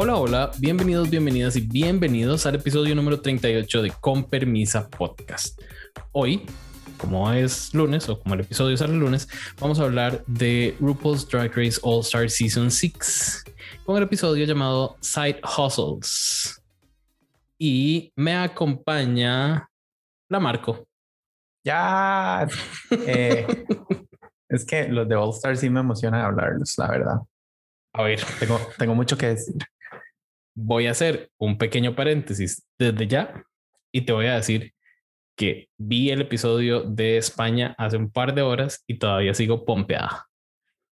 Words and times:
Hola, 0.00 0.14
hola, 0.14 0.50
bienvenidos, 0.60 1.10
bienvenidas 1.10 1.56
y 1.56 1.60
bienvenidos 1.60 2.46
al 2.46 2.54
episodio 2.54 2.94
número 2.94 3.20
38 3.20 3.82
de 3.82 3.90
Con 4.00 4.22
Permisa 4.22 4.88
Podcast. 4.88 5.60
Hoy, 6.12 6.46
como 6.98 7.32
es 7.32 7.74
lunes 7.74 8.08
o 8.08 8.20
como 8.20 8.36
el 8.36 8.42
episodio 8.42 8.76
sale 8.76 8.92
el 8.92 9.00
lunes, 9.00 9.26
vamos 9.58 9.80
a 9.80 9.82
hablar 9.82 10.24
de 10.28 10.76
RuPaul's 10.78 11.28
Drag 11.28 11.52
Race 11.52 11.80
All 11.82 12.02
Star 12.02 12.30
Season 12.30 12.70
6 12.70 13.42
con 13.84 13.96
el 13.96 14.04
episodio 14.04 14.46
llamado 14.46 14.96
Side 15.00 15.40
Hustles. 15.42 16.62
Y 17.58 18.12
me 18.14 18.36
acompaña 18.36 19.68
la 20.28 20.38
Marco. 20.38 20.86
Ya. 21.64 22.46
Eh, 23.04 23.64
es 24.48 24.64
que 24.64 24.86
los 24.86 25.08
de 25.08 25.16
All 25.16 25.30
Star 25.30 25.56
sí 25.56 25.68
me 25.68 25.80
emocionan 25.80 26.20
hablarlos, 26.20 26.78
la 26.78 26.88
verdad. 26.88 27.16
A 27.94 28.04
ver, 28.04 28.20
Tengo, 28.38 28.60
tengo 28.78 28.94
mucho 28.94 29.18
que 29.18 29.26
decir. 29.26 29.56
Voy 30.60 30.86
a 30.88 30.90
hacer 30.90 31.30
un 31.38 31.56
pequeño 31.56 31.94
paréntesis 31.94 32.66
desde 32.78 33.06
ya 33.06 33.44
y 33.92 34.02
te 34.02 34.12
voy 34.12 34.26
a 34.26 34.34
decir 34.34 34.74
que 35.36 35.68
vi 35.76 36.10
el 36.10 36.22
episodio 36.22 36.82
de 36.82 37.16
España 37.16 37.76
hace 37.78 37.96
un 37.96 38.10
par 38.10 38.34
de 38.34 38.42
horas 38.42 38.82
y 38.88 38.98
todavía 38.98 39.34
sigo 39.34 39.64
pompeada. 39.64 40.26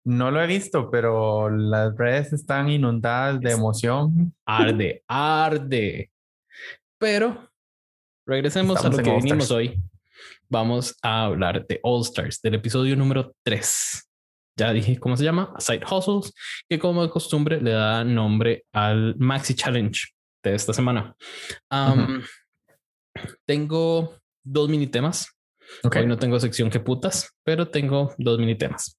No 0.05 0.31
lo 0.31 0.41
he 0.41 0.47
visto, 0.47 0.89
pero 0.89 1.51
las 1.51 1.97
redes 1.97 2.33
están 2.33 2.69
inundadas 2.69 3.41
de 3.41 3.51
emoción. 3.51 4.33
Arde, 4.45 5.03
arde. 5.09 6.13
Pero 6.99 7.51
regresemos 8.25 8.77
Estamos 8.77 8.99
a 8.99 9.03
lo 9.03 9.05
que 9.05 9.17
vinimos 9.17 9.51
hoy. 9.51 9.83
Vamos 10.49 10.97
a 11.03 11.25
hablar 11.25 11.67
de 11.67 11.81
All 11.83 12.03
Stars, 12.03 12.41
del 12.41 12.55
episodio 12.55 12.95
número 12.95 13.35
3. 13.43 14.06
Ya 14.59 14.73
dije 14.73 14.99
cómo 14.99 15.17
se 15.17 15.25
llama, 15.25 15.53
Side 15.59 15.83
Hustles, 15.91 16.33
que 16.69 16.79
como 16.79 17.03
de 17.03 17.11
costumbre 17.11 17.61
le 17.61 17.73
da 17.73 18.05
nombre 18.05 18.65
al 18.73 19.15
Maxi 19.19 19.55
Challenge 19.55 20.01
de 20.43 20.55
esta 20.55 20.73
semana. 20.73 21.15
Am, 21.69 22.23
Tengo 23.45 24.17
dos 24.43 24.69
mini 24.69 24.87
temas. 24.87 25.31
Ok. 25.83 25.97
Hoy 25.97 26.07
no 26.07 26.17
tengo 26.17 26.39
sección 26.39 26.71
que 26.71 26.81
putas, 26.81 27.35
pero 27.45 27.69
tengo 27.69 28.15
dos 28.19 28.39
mini 28.39 28.55
temas. 28.55 28.99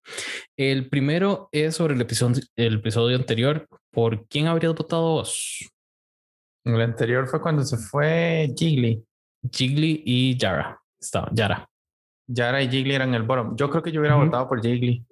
El 0.58 0.90
primero 0.90 1.50
es 1.52 1.76
sobre 1.76 1.95
el 1.95 2.02
episodio, 2.02 2.44
el 2.56 2.76
episodio 2.76 3.16
anterior. 3.16 3.67
¿Por 3.92 4.28
quién 4.28 4.48
habrías 4.48 4.76
votado 4.76 5.04
vos? 5.04 5.58
El 6.66 6.82
anterior 6.82 7.28
fue 7.28 7.42
cuando 7.42 7.64
se 7.64 7.78
fue 7.78 8.54
Jiggly. 8.56 9.02
Jiggly 9.52 10.04
y 10.06 10.38
Yara. 10.38 10.80
Estaba 11.00 11.30
Yara. 11.34 11.67
Yara 12.28 12.62
y 12.62 12.70
Jiggly 12.70 12.94
eran 12.94 13.14
el 13.14 13.23
bottom. 13.23 13.56
Yo 13.56 13.70
creo 13.70 13.82
que 13.82 13.92
yo 13.92 14.02
hubiera 14.02 14.17
Ujú. 14.17 14.26
votado 14.26 14.50
por 14.50 14.62
Jiggly. 14.62 15.06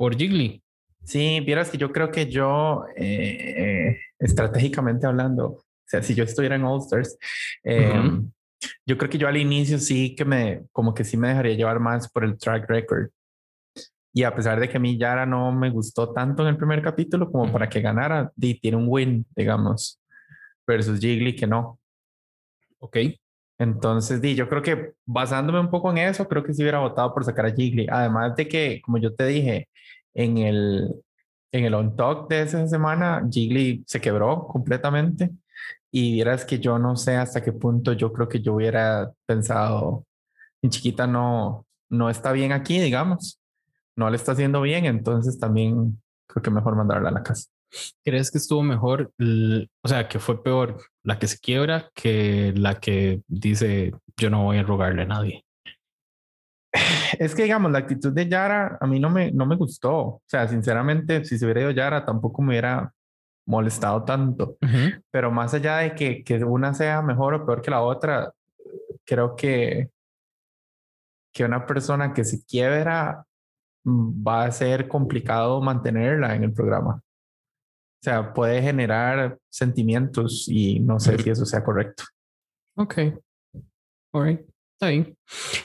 Por 0.00 0.16
Jiggly. 0.16 0.62
Sí, 1.04 1.40
vieras 1.40 1.68
que 1.68 1.76
yo 1.76 1.92
creo 1.92 2.10
que 2.10 2.24
yo, 2.24 2.86
eh, 2.96 3.90
eh, 3.90 4.00
estratégicamente 4.18 5.06
hablando, 5.06 5.46
o 5.48 5.62
sea, 5.84 6.02
si 6.02 6.14
yo 6.14 6.24
estuviera 6.24 6.56
en 6.56 6.64
All 6.64 6.80
Stars, 6.80 7.18
eh, 7.62 8.00
Ujú. 8.02 8.32
yo 8.86 8.96
creo 8.96 9.10
que 9.10 9.18
yo 9.18 9.28
al 9.28 9.36
inicio 9.36 9.78
sí 9.78 10.14
que 10.14 10.24
me, 10.24 10.62
como 10.72 10.94
que 10.94 11.04
sí 11.04 11.18
me 11.18 11.28
dejaría 11.28 11.54
llevar 11.54 11.80
más 11.80 12.10
por 12.10 12.24
el 12.24 12.38
track 12.38 12.66
record. 12.70 13.10
Y 14.14 14.22
a 14.22 14.34
pesar 14.34 14.58
de 14.58 14.70
que 14.70 14.78
a 14.78 14.80
mí 14.80 14.96
Yara 14.96 15.26
no 15.26 15.52
me 15.52 15.68
gustó 15.68 16.14
tanto 16.14 16.44
en 16.44 16.48
el 16.48 16.56
primer 16.56 16.80
capítulo 16.80 17.30
como 17.30 17.52
para 17.52 17.68
que 17.68 17.82
ganara, 17.82 18.32
tiene 18.38 18.78
un 18.78 18.86
win, 18.88 19.26
digamos, 19.36 20.00
versus 20.66 20.98
Jiggly 20.98 21.36
que 21.36 21.46
no. 21.46 21.78
Ok. 22.78 22.96
Entonces, 23.60 24.22
di, 24.22 24.34
yo 24.34 24.48
creo 24.48 24.62
que 24.62 24.94
basándome 25.04 25.60
un 25.60 25.68
poco 25.68 25.90
en 25.90 25.98
eso, 25.98 26.26
creo 26.26 26.42
que 26.42 26.54
sí 26.54 26.62
hubiera 26.62 26.78
votado 26.78 27.12
por 27.12 27.26
sacar 27.26 27.44
a 27.44 27.52
Jiggly. 27.52 27.88
Además 27.90 28.34
de 28.34 28.48
que, 28.48 28.80
como 28.82 28.96
yo 28.96 29.14
te 29.14 29.26
dije, 29.26 29.68
en 30.14 30.38
el, 30.38 30.94
en 31.52 31.64
el 31.66 31.74
on 31.74 31.94
talk 31.94 32.26
de 32.30 32.42
esa 32.42 32.66
semana, 32.68 33.22
Jiggly 33.30 33.84
se 33.86 34.00
quebró 34.00 34.46
completamente. 34.48 35.30
Y 35.90 36.14
vieras 36.14 36.46
que 36.46 36.58
yo 36.58 36.78
no 36.78 36.96
sé 36.96 37.16
hasta 37.16 37.42
qué 37.42 37.52
punto 37.52 37.92
yo 37.92 38.12
creo 38.14 38.28
que 38.28 38.40
yo 38.40 38.54
hubiera 38.54 39.12
pensado, 39.26 40.06
mi 40.62 40.70
chiquita 40.70 41.06
no, 41.06 41.66
no 41.90 42.08
está 42.10 42.32
bien 42.32 42.52
aquí, 42.52 42.80
digamos. 42.80 43.40
No 43.94 44.08
le 44.08 44.16
está 44.16 44.32
haciendo 44.32 44.62
bien, 44.62 44.86
entonces 44.86 45.38
también 45.38 46.00
creo 46.26 46.42
que 46.42 46.50
mejor 46.50 46.76
mandarla 46.76 47.10
a 47.10 47.12
la 47.12 47.22
casa. 47.22 47.50
¿Crees 48.04 48.30
que 48.30 48.38
estuvo 48.38 48.62
mejor? 48.62 49.12
O 49.82 49.88
sea, 49.88 50.08
que 50.08 50.18
fue 50.18 50.42
peor 50.42 50.78
la 51.02 51.18
que 51.18 51.28
se 51.28 51.38
quiebra 51.38 51.90
que 51.94 52.52
la 52.56 52.80
que 52.80 53.22
dice 53.26 53.92
yo 54.16 54.30
no 54.30 54.44
voy 54.44 54.58
a 54.58 54.62
rogarle 54.62 55.02
a 55.02 55.06
nadie. 55.06 55.44
Es 57.18 57.34
que, 57.34 57.42
digamos, 57.42 57.72
la 57.72 57.80
actitud 57.80 58.12
de 58.12 58.28
Yara 58.28 58.78
a 58.80 58.86
mí 58.86 59.00
no 59.00 59.10
me, 59.10 59.32
no 59.32 59.44
me 59.44 59.56
gustó. 59.56 59.96
O 59.96 60.22
sea, 60.26 60.46
sinceramente, 60.48 61.24
si 61.24 61.38
se 61.38 61.44
hubiera 61.44 61.62
ido 61.62 61.70
Yara, 61.72 62.04
tampoco 62.04 62.40
me 62.40 62.50
hubiera 62.50 62.92
molestado 63.46 64.04
tanto. 64.04 64.56
Ujú. 64.62 65.02
Pero 65.10 65.30
más 65.30 65.52
allá 65.52 65.78
de 65.78 65.94
que, 65.94 66.22
que 66.22 66.42
una 66.44 66.72
sea 66.72 67.02
mejor 67.02 67.34
o 67.34 67.44
peor 67.44 67.60
que 67.60 67.70
la 67.70 67.82
otra, 67.82 68.32
creo 69.04 69.34
que, 69.34 69.90
que 71.32 71.44
una 71.44 71.66
persona 71.66 72.12
que 72.12 72.24
se 72.24 72.44
quiebra 72.44 73.24
mm, 73.84 74.26
va 74.26 74.44
a 74.44 74.52
ser 74.52 74.88
complicado 74.88 75.60
mantenerla 75.60 76.34
en 76.34 76.44
el 76.44 76.52
programa. 76.52 77.02
O 78.00 78.02
sea, 78.02 78.32
puede 78.32 78.62
generar 78.62 79.36
sentimientos 79.50 80.46
y 80.48 80.80
no 80.80 80.98
sé 80.98 81.18
si 81.18 81.28
eso 81.28 81.44
sea 81.44 81.62
correcto. 81.62 82.04
Ok. 82.76 82.98
All 84.12 84.24
right. 84.24 84.40
Está 84.72 84.88
bien. 84.88 85.14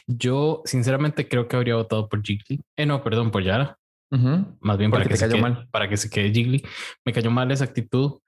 Yo 0.06 0.62
sinceramente 0.66 1.30
creo 1.30 1.48
que 1.48 1.56
habría 1.56 1.76
votado 1.76 2.10
por 2.10 2.22
Jiggly. 2.22 2.62
Eh, 2.76 2.86
no, 2.86 3.02
perdón, 3.02 3.32
por 3.32 3.42
Yara. 3.42 3.78
Más 4.60 4.78
bien 4.78 4.92
para 4.92 5.06
que, 5.06 5.18
se 5.18 5.28
quede, 5.28 5.42
mal. 5.42 5.68
para 5.72 5.90
que 5.90 5.98
se 5.98 6.10
quede 6.10 6.32
Jiggly. 6.32 6.64
Me 7.06 7.14
cayó 7.14 7.32
mal 7.32 7.50
esa 7.52 7.64
actitud. 7.64 8.20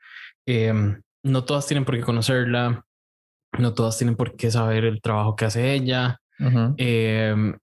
Em, 0.46 1.02
no 1.24 1.44
todas 1.44 1.68
tienen 1.68 1.84
por 1.84 1.96
qué 1.96 2.02
conocerla. 2.02 2.86
No 3.60 3.74
todas 3.74 3.98
tienen 3.98 4.16
por 4.16 4.38
qué 4.38 4.50
saber 4.50 4.86
el 4.86 5.02
trabajo 5.02 5.36
que 5.36 5.46
hace 5.46 5.74
ella. 5.74 6.22
Em, 6.78 7.58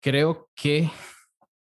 creo 0.00 0.48
que 0.54 0.88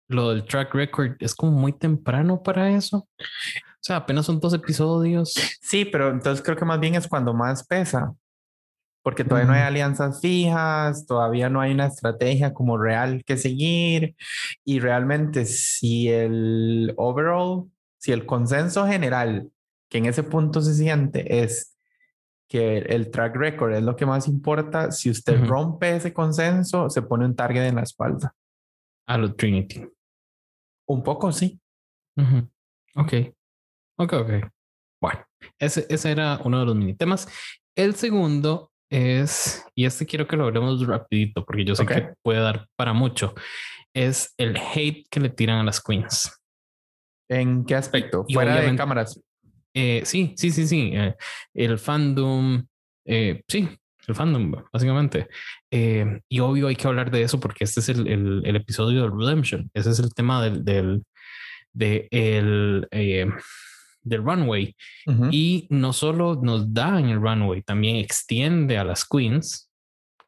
lo 0.08 0.30
del 0.30 0.44
track 0.44 0.74
record 0.74 1.16
es 1.18 1.34
como 1.34 1.52
muy 1.52 1.72
temprano 1.72 2.42
para 2.42 2.70
eso. 2.70 3.08
O 3.18 3.80
sea, 3.80 3.96
apenas 3.96 4.26
son 4.26 4.40
dos 4.40 4.54
episodios. 4.54 5.34
Sí, 5.60 5.84
pero 5.84 6.10
entonces 6.10 6.44
creo 6.44 6.56
que 6.56 6.64
más 6.64 6.80
bien 6.80 6.94
es 6.94 7.08
cuando 7.08 7.34
más 7.34 7.66
pesa, 7.66 8.14
porque 9.02 9.24
todavía 9.24 9.46
no 9.46 9.52
hay 9.52 9.62
alianzas 9.62 10.20
fijas, 10.20 11.06
todavía 11.06 11.48
no 11.48 11.60
hay 11.60 11.72
una 11.72 11.86
estrategia 11.86 12.52
como 12.52 12.78
real 12.78 13.22
que 13.24 13.36
seguir 13.36 14.16
y 14.64 14.80
realmente 14.80 15.44
si 15.44 16.08
el 16.08 16.92
overall, 16.96 17.70
si 17.98 18.12
el 18.12 18.26
consenso 18.26 18.86
general 18.86 19.50
que 19.88 19.98
en 19.98 20.06
ese 20.06 20.24
punto 20.24 20.60
se 20.60 20.74
siente 20.74 21.42
es 21.42 21.76
que 22.48 22.78
el 22.78 23.10
track 23.10 23.36
record 23.36 23.74
es 23.74 23.82
lo 23.82 23.96
que 23.96 24.06
más 24.06 24.28
importa, 24.28 24.90
si 24.90 25.10
usted 25.10 25.36
Ujú. 25.36 25.46
rompe 25.46 25.94
ese 25.96 26.12
consenso, 26.12 26.90
se 26.90 27.02
pone 27.02 27.24
un 27.24 27.34
target 27.34 27.68
en 27.68 27.76
la 27.76 27.82
espalda. 27.82 28.34
A 29.06 29.18
lo 29.18 29.34
Trinity. 29.34 29.84
Un 30.88 31.02
poco, 31.02 31.32
sí. 31.32 31.60
Ujú. 32.16 32.48
Ok. 32.97 33.12
Ok, 33.98 34.12
ok. 34.12 34.30
Bueno, 35.00 35.24
ese, 35.58 35.86
ese 35.88 36.10
era 36.10 36.41
uno 36.44 36.60
de 36.60 36.66
los 36.66 36.74
mini 36.76 36.94
temas. 36.94 37.28
El 37.76 37.94
segundo 37.94 38.72
es, 38.91 39.66
y 39.74 39.84
este 39.84 40.06
quiero 40.06 40.26
que 40.26 40.36
lo 40.36 40.44
hablemos 40.44 40.86
rapidito 40.86 41.44
porque 41.44 41.64
yo 41.64 41.74
sé 41.74 41.86
que 41.86 42.14
puede 42.22 42.41
dar 42.41 42.69
para 42.76 42.92
mucho, 42.92 43.34
es 43.94 44.34
el 44.38 44.56
hate 44.56 45.06
que 45.10 45.20
le 45.20 45.30
tiran 45.30 45.58
a 45.58 45.64
las 45.64 45.82
queens. 45.82 46.41
¿En 47.28 47.64
qué 47.64 47.74
aspecto? 47.74 48.24
Y 48.28 48.34
Fuera 48.34 48.60
de 48.60 48.76
cámaras. 48.76 49.20
Eh, 49.74 50.03
sí, 50.04 50.34
sí, 50.38 50.50
sí, 50.50 50.66
sí. 50.66 50.92
eh, 50.94 51.16
el 51.54 51.78
fandom, 51.78 52.64
eh, 53.04 53.42
sí, 53.48 53.68
el 54.08 54.14
fandom, 54.14 54.52
básicamente. 54.72 55.28
Eh, 55.70 56.20
y 56.28 56.40
obvio 56.40 56.68
hay 56.68 56.76
que 56.76 56.86
hablar 56.86 57.10
de 57.10 57.22
eso 57.22 57.38
porque 57.40 57.64
este 57.64 57.80
es 57.80 57.88
el, 57.88 58.06
el- 58.06 58.42
el 58.44 58.56
episodio 58.56 59.03
del 59.03 59.12
Redemption. 59.18 59.70
Ese 59.74 59.91
es 59.91 59.98
el 59.98 60.14
tema 60.14 60.42
del, 60.42 60.64
del, 60.64 61.04
de 61.72 62.08
el, 62.10 62.86
eh, 62.91 63.26
del 64.03 64.22
runway. 64.24 64.74
Ujú. 65.06 65.28
Y 65.32 65.66
no 65.70 65.92
solo 65.92 66.38
nos 66.42 66.72
da 66.72 66.98
en 67.00 67.08
el 67.10 67.20
runway, 67.20 67.62
también 67.62 67.97
extiende 67.97 68.78
a 68.78 68.84
las 68.84 69.04
queens, 69.04 69.70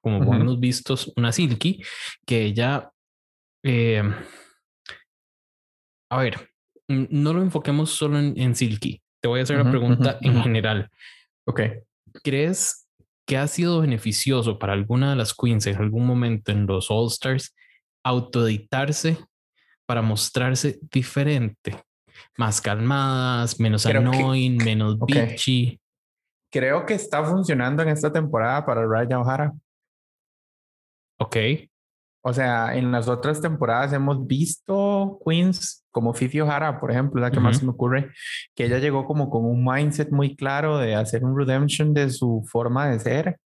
como 0.01 0.19
Ujú. 0.21 0.35
hemos 0.35 0.61
visto 0.61 0.97
una 1.17 1.33
Silky, 1.33 1.83
que 2.27 2.43
ella, 2.45 2.91
eh, 3.65 4.03
a 6.11 6.19
ver, 6.19 6.51
no 6.89 7.33
lo 7.35 7.43
enfoquemos 7.43 7.91
solo 7.91 8.19
en, 8.19 8.39
en 8.41 8.55
Silky. 8.55 9.03
Te 9.21 9.29
voy 9.29 9.41
a 9.41 9.43
hacer 9.43 9.57
una 9.57 9.65
Ujú, 9.69 9.71
pregunta 9.79 10.19
en 10.23 10.43
general. 10.43 10.91
Ok. 11.47 11.61
¿Crees 12.23 12.88
que 13.29 13.37
ha 13.37 13.47
sido 13.47 13.83
beneficioso 13.83 14.59
para 14.59 14.73
alguna 14.73 15.11
de 15.11 15.17
las 15.17 15.35
queens 15.35 15.67
en 15.67 15.77
algún 15.77 16.07
momento 16.07 16.51
en 16.51 16.67
los 16.67 16.91
All 16.91 17.09
Stars 17.09 17.55
autoeditarse 18.03 19.19
para 19.87 20.01
mostrarse 20.01 20.79
diferente? 20.91 21.85
Más 22.39 22.61
calmadas, 22.63 23.61
menos 23.61 23.85
Creo 23.85 24.11
que- 24.11 24.17
annoying, 24.19 24.57
menos 24.57 24.99
bitchy. 24.99 25.79
Creo 26.51 26.87
que 26.87 26.95
está 26.95 27.23
funcionando 27.23 27.83
en 27.83 27.91
esta 27.91 28.11
temporada 28.11 28.65
para 28.65 28.87
Raya 28.87 29.21
O'Hara. 29.21 29.53
Ok. 31.19 31.37
O 32.23 32.33
sea, 32.33 32.77
en 32.77 32.91
las 32.91 33.09
otras 33.09 33.41
temporadas 33.41 33.93
hemos 33.93 34.27
visto 34.27 35.21
queens 35.25 35.87
como 35.91 36.15
Fifi 36.15 36.41
O'Hara, 36.41 36.81
por 36.81 36.91
ejemplo, 36.91 37.21
la 37.21 37.31
que 37.31 37.41
más 37.41 37.59
se 37.59 37.65
me 37.65 37.71
ocurre, 37.71 38.11
que 38.55 38.67
ella 38.67 38.79
llegó 38.79 39.05
como 39.05 39.31
con 39.31 39.45
un 39.45 39.65
mindset 39.65 40.11
muy 40.11 40.37
claro 40.37 40.79
de 40.79 40.95
hacer 40.95 41.25
un 41.25 41.37
redemption 41.37 41.95
de 41.95 42.11
su 42.11 42.45
forma 42.51 42.89
de 42.89 43.01
ser 43.01 43.41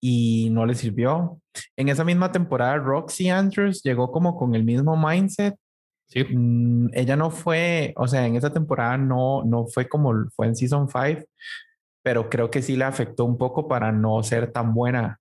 y 0.00 0.48
no 0.50 0.66
le 0.66 0.74
sirvió. 0.74 1.40
En 1.76 1.88
esa 1.88 2.04
misma 2.04 2.32
temporada, 2.32 2.76
Roxy 2.76 3.28
Andrews 3.30 3.82
llegó 3.82 4.10
como 4.10 4.36
con 4.36 4.54
el 4.54 4.64
mismo 4.64 4.96
mindset. 4.96 5.56
Sí. 6.08 6.24
Mm, 6.24 6.90
ella 6.92 7.16
no 7.16 7.30
fue, 7.30 7.92
o 7.96 8.06
sea, 8.06 8.26
en 8.26 8.36
esa 8.36 8.52
temporada 8.52 8.96
no, 8.96 9.42
no 9.44 9.66
fue 9.66 9.88
como 9.88 10.12
fue 10.34 10.46
en 10.46 10.56
Season 10.56 10.88
5, 10.88 11.26
pero 12.02 12.30
creo 12.30 12.50
que 12.50 12.62
sí 12.62 12.76
le 12.76 12.84
afectó 12.84 13.24
un 13.24 13.36
poco 13.36 13.66
para 13.66 13.90
no 13.90 14.22
ser 14.22 14.52
tan 14.52 14.72
buena 14.72 15.18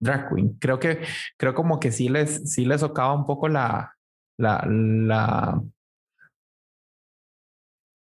drag 0.00 0.28
queen. 0.28 0.56
Creo 0.58 0.78
que, 0.78 1.04
creo 1.36 1.54
como 1.54 1.78
que 1.78 1.92
sí 1.92 2.08
les, 2.08 2.50
sí 2.52 2.64
les 2.64 2.80
tocaba 2.80 3.12
un 3.12 3.26
poco 3.26 3.48
la, 3.48 3.94
la, 4.38 4.66
la, 4.66 5.62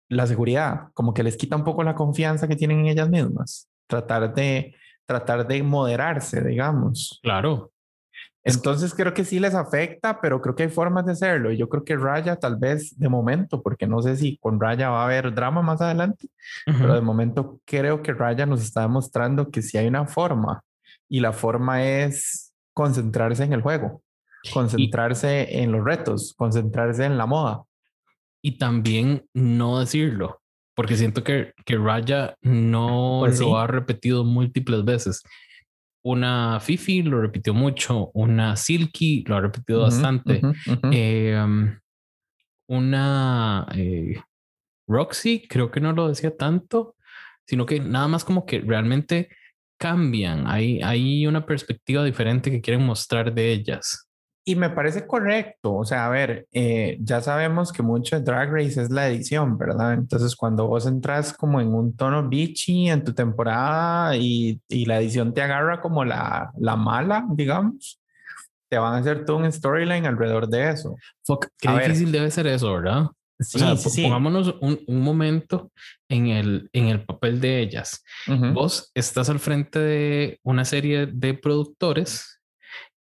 la 0.10 0.28
seguridad, 0.28 0.90
como 0.94 1.14
que 1.14 1.24
les 1.24 1.38
quita 1.38 1.56
un 1.56 1.64
poco 1.64 1.84
la 1.84 1.96
confianza 1.96 2.48
que 2.48 2.56
tienen 2.56 2.80
en 2.80 2.88
ellas 2.88 3.10
mismas. 3.10 3.70
Tratar 3.88 4.34
de, 4.34 4.76
tratar 5.06 5.48
de 5.48 5.64
moderarse, 5.64 6.42
digamos. 6.42 7.20
Claro. 7.22 7.72
Entonces 8.44 8.94
creo 8.94 9.12
que 9.12 9.26
sí 9.26 9.40
les 9.40 9.56
afecta, 9.56 10.22
pero 10.22 10.40
creo 10.40 10.54
que 10.54 10.64
hay 10.64 10.70
formas 10.70 11.04
de 11.06 11.14
hacerlo. 11.14 11.52
Yo 11.52 11.68
creo 11.68 11.84
que 11.84 11.96
Raya 11.96 12.36
tal 12.36 12.58
vez 12.58 12.96
de 12.98 13.10
momento, 13.10 13.64
porque 13.64 13.88
no 13.88 14.04
sé 14.04 14.16
si 14.18 14.38
con 14.38 14.60
Raya 14.60 14.92
va 14.92 15.02
a 15.02 15.06
haber 15.06 15.34
drama 15.34 15.64
más 15.64 15.82
adelante, 15.82 16.28
pero 16.64 16.94
de 16.94 17.02
momento 17.02 17.60
creo 17.66 18.04
que 18.04 18.14
Raya 18.14 18.46
nos 18.46 18.62
está 18.62 18.82
demostrando 18.82 19.50
que 19.50 19.64
sí 19.64 19.80
hay 19.80 19.88
una 19.88 20.06
forma 20.06 20.64
y 21.10 21.20
la 21.20 21.34
forma 21.34 21.86
es 21.86 22.54
concentrarse 22.74 23.44
en 23.44 23.54
el 23.54 23.62
juego, 23.62 24.02
concentrarse 24.54 25.62
en 25.62 25.72
los 25.72 25.84
retos, 25.84 26.34
concentrarse 26.38 27.06
en 27.06 27.18
la 27.18 27.26
moda. 27.26 27.64
Y 28.42 28.58
también 28.58 29.26
no 29.34 29.80
decirlo 29.80 30.42
porque 30.76 30.98
siento 30.98 31.24
que, 31.24 31.54
que 31.66 31.78
Raya 31.78 32.36
no 32.42 33.20
pues 33.22 33.40
lo 33.40 33.58
ha 33.58 33.66
repetido 33.66 34.24
múltiples 34.24 34.84
veces. 34.84 35.24
Una 36.04 36.60
Fifi 36.60 37.02
lo 37.02 37.22
repitió 37.22 37.54
mucho, 37.54 38.12
una 38.14 38.56
Silky 38.56 39.24
lo 39.26 39.38
ha 39.38 39.42
repetido 39.42 39.82
bastante, 39.82 40.42
em, 40.92 41.80
una 42.68 43.66
eh, 43.74 44.22
Roxy 44.88 45.48
creo 45.48 45.72
que 45.72 45.80
no 45.80 45.94
lo 45.94 46.10
decía 46.10 46.36
tanto, 46.36 46.96
sino 47.48 47.66
que 47.66 47.80
nada 47.80 48.08
más 48.08 48.24
como 48.24 48.46
que 48.46 48.60
realmente 48.60 49.30
cambian, 49.78 50.48
hay, 50.48 50.82
hay 50.82 51.28
una 51.28 51.46
perspectiva 51.46 52.04
diferente 52.04 52.52
que 52.52 52.62
quieren 52.62 52.86
mostrar 52.86 53.34
de 53.34 53.52
ellas. 53.52 54.08
Y 54.48 54.56
me 54.56 54.70
parece 54.70 55.08
correcto, 55.08 55.74
o 55.74 55.86
sea, 55.86 56.06
a 56.06 56.10
ver, 56.10 56.46
eh, 56.52 56.98
ya 57.02 57.20
sabemos 57.20 57.74
que 57.74 57.82
mucho 57.82 58.16
de 58.16 58.22
Drag 58.22 58.52
Race 58.52 58.80
es 58.80 58.92
la 58.92 59.08
edición, 59.10 59.58
¿verdad? 59.58 59.94
Entonces, 59.94 60.36
cuando 60.36 60.68
vos 60.68 60.86
entras 60.86 61.34
como 61.34 61.60
en 61.60 61.74
un 61.74 61.96
tono 61.96 62.30
beachy 62.30 62.90
en 62.90 63.04
tu 63.04 63.12
temporada 63.12 64.16
y, 64.16 64.62
y 64.68 64.86
la 64.86 65.00
edición 65.00 65.34
te 65.34 65.42
agarra 65.42 65.82
como 65.82 66.06
la, 66.06 66.52
la 66.60 66.76
mala, 66.76 67.26
digamos, 67.32 68.00
te 68.70 68.78
van 68.78 68.94
a 68.94 68.98
hacer 68.98 69.26
todo 69.26 69.38
un 69.38 69.52
storyline 69.52 70.06
alrededor 70.06 70.48
de 70.48 70.70
eso. 70.70 70.96
Fuck, 71.24 71.48
qué 71.58 71.72
difícil 71.72 72.12
debe 72.12 72.30
ser 72.30 72.46
eso, 72.46 72.72
¿verdad? 72.72 73.08
Sí, 73.40 73.62
o 73.62 73.76
sea, 73.76 74.04
pongámonos 74.04 74.56
un, 74.62 74.80
un, 74.88 75.02
momento 75.02 75.72
en 76.08 76.28
el, 76.28 76.70
en 76.72 76.88
el 76.88 77.04
papel 77.04 77.42
de 77.42 77.60
ellas. 77.60 78.02
Vos 78.54 78.92
estás 78.94 79.30
al 79.30 79.40
frente 79.40 79.78
de 79.80 80.40
una 80.44 80.64
serie 80.64 81.08
de 81.08 81.34
productores 81.34 82.36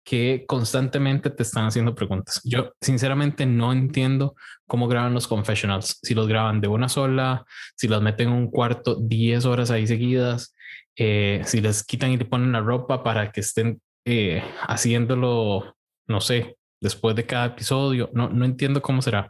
que 0.04 0.46
constantemente 0.48 1.30
te 1.30 1.44
están 1.44 1.66
haciendo 1.66 1.94
preguntas. 1.96 2.42
Yo 2.44 2.72
sinceramente 2.82 3.46
no 3.46 3.72
entiendo 3.72 4.36
cómo 4.68 4.88
graban 4.88 5.14
los 5.14 5.28
confessionals, 5.28 6.00
si 6.02 6.14
los 6.14 6.28
graban 6.28 6.62
de 6.62 6.68
una 6.68 6.90
sola, 6.90 7.46
si 7.76 7.88
los 7.88 8.02
meten 8.02 8.30
en 8.30 8.34
un 8.34 8.50
cuarto 8.50 8.96
10 8.96 9.46
horas 9.46 9.70
ahí 9.70 9.86
seguidas, 9.86 10.56
eh, 10.96 11.42
si 11.46 11.62
les 11.62 11.84
quitan 11.84 12.12
y 12.12 12.18
le 12.18 12.26
ponen 12.26 12.52
la 12.52 12.62
ropa 12.62 13.04
para 13.04 13.32
que 13.32 13.42
estén 13.42 13.82
eh, 14.06 14.44
haciéndolo, 14.68 15.76
no 16.08 16.22
sé, 16.22 16.58
después 16.82 17.16
de 17.16 17.26
cada 17.26 17.48
episodio. 17.48 18.10
No, 18.14 18.30
no 18.30 18.46
entiendo 18.46 18.82
cómo 18.82 19.02
será. 19.02 19.30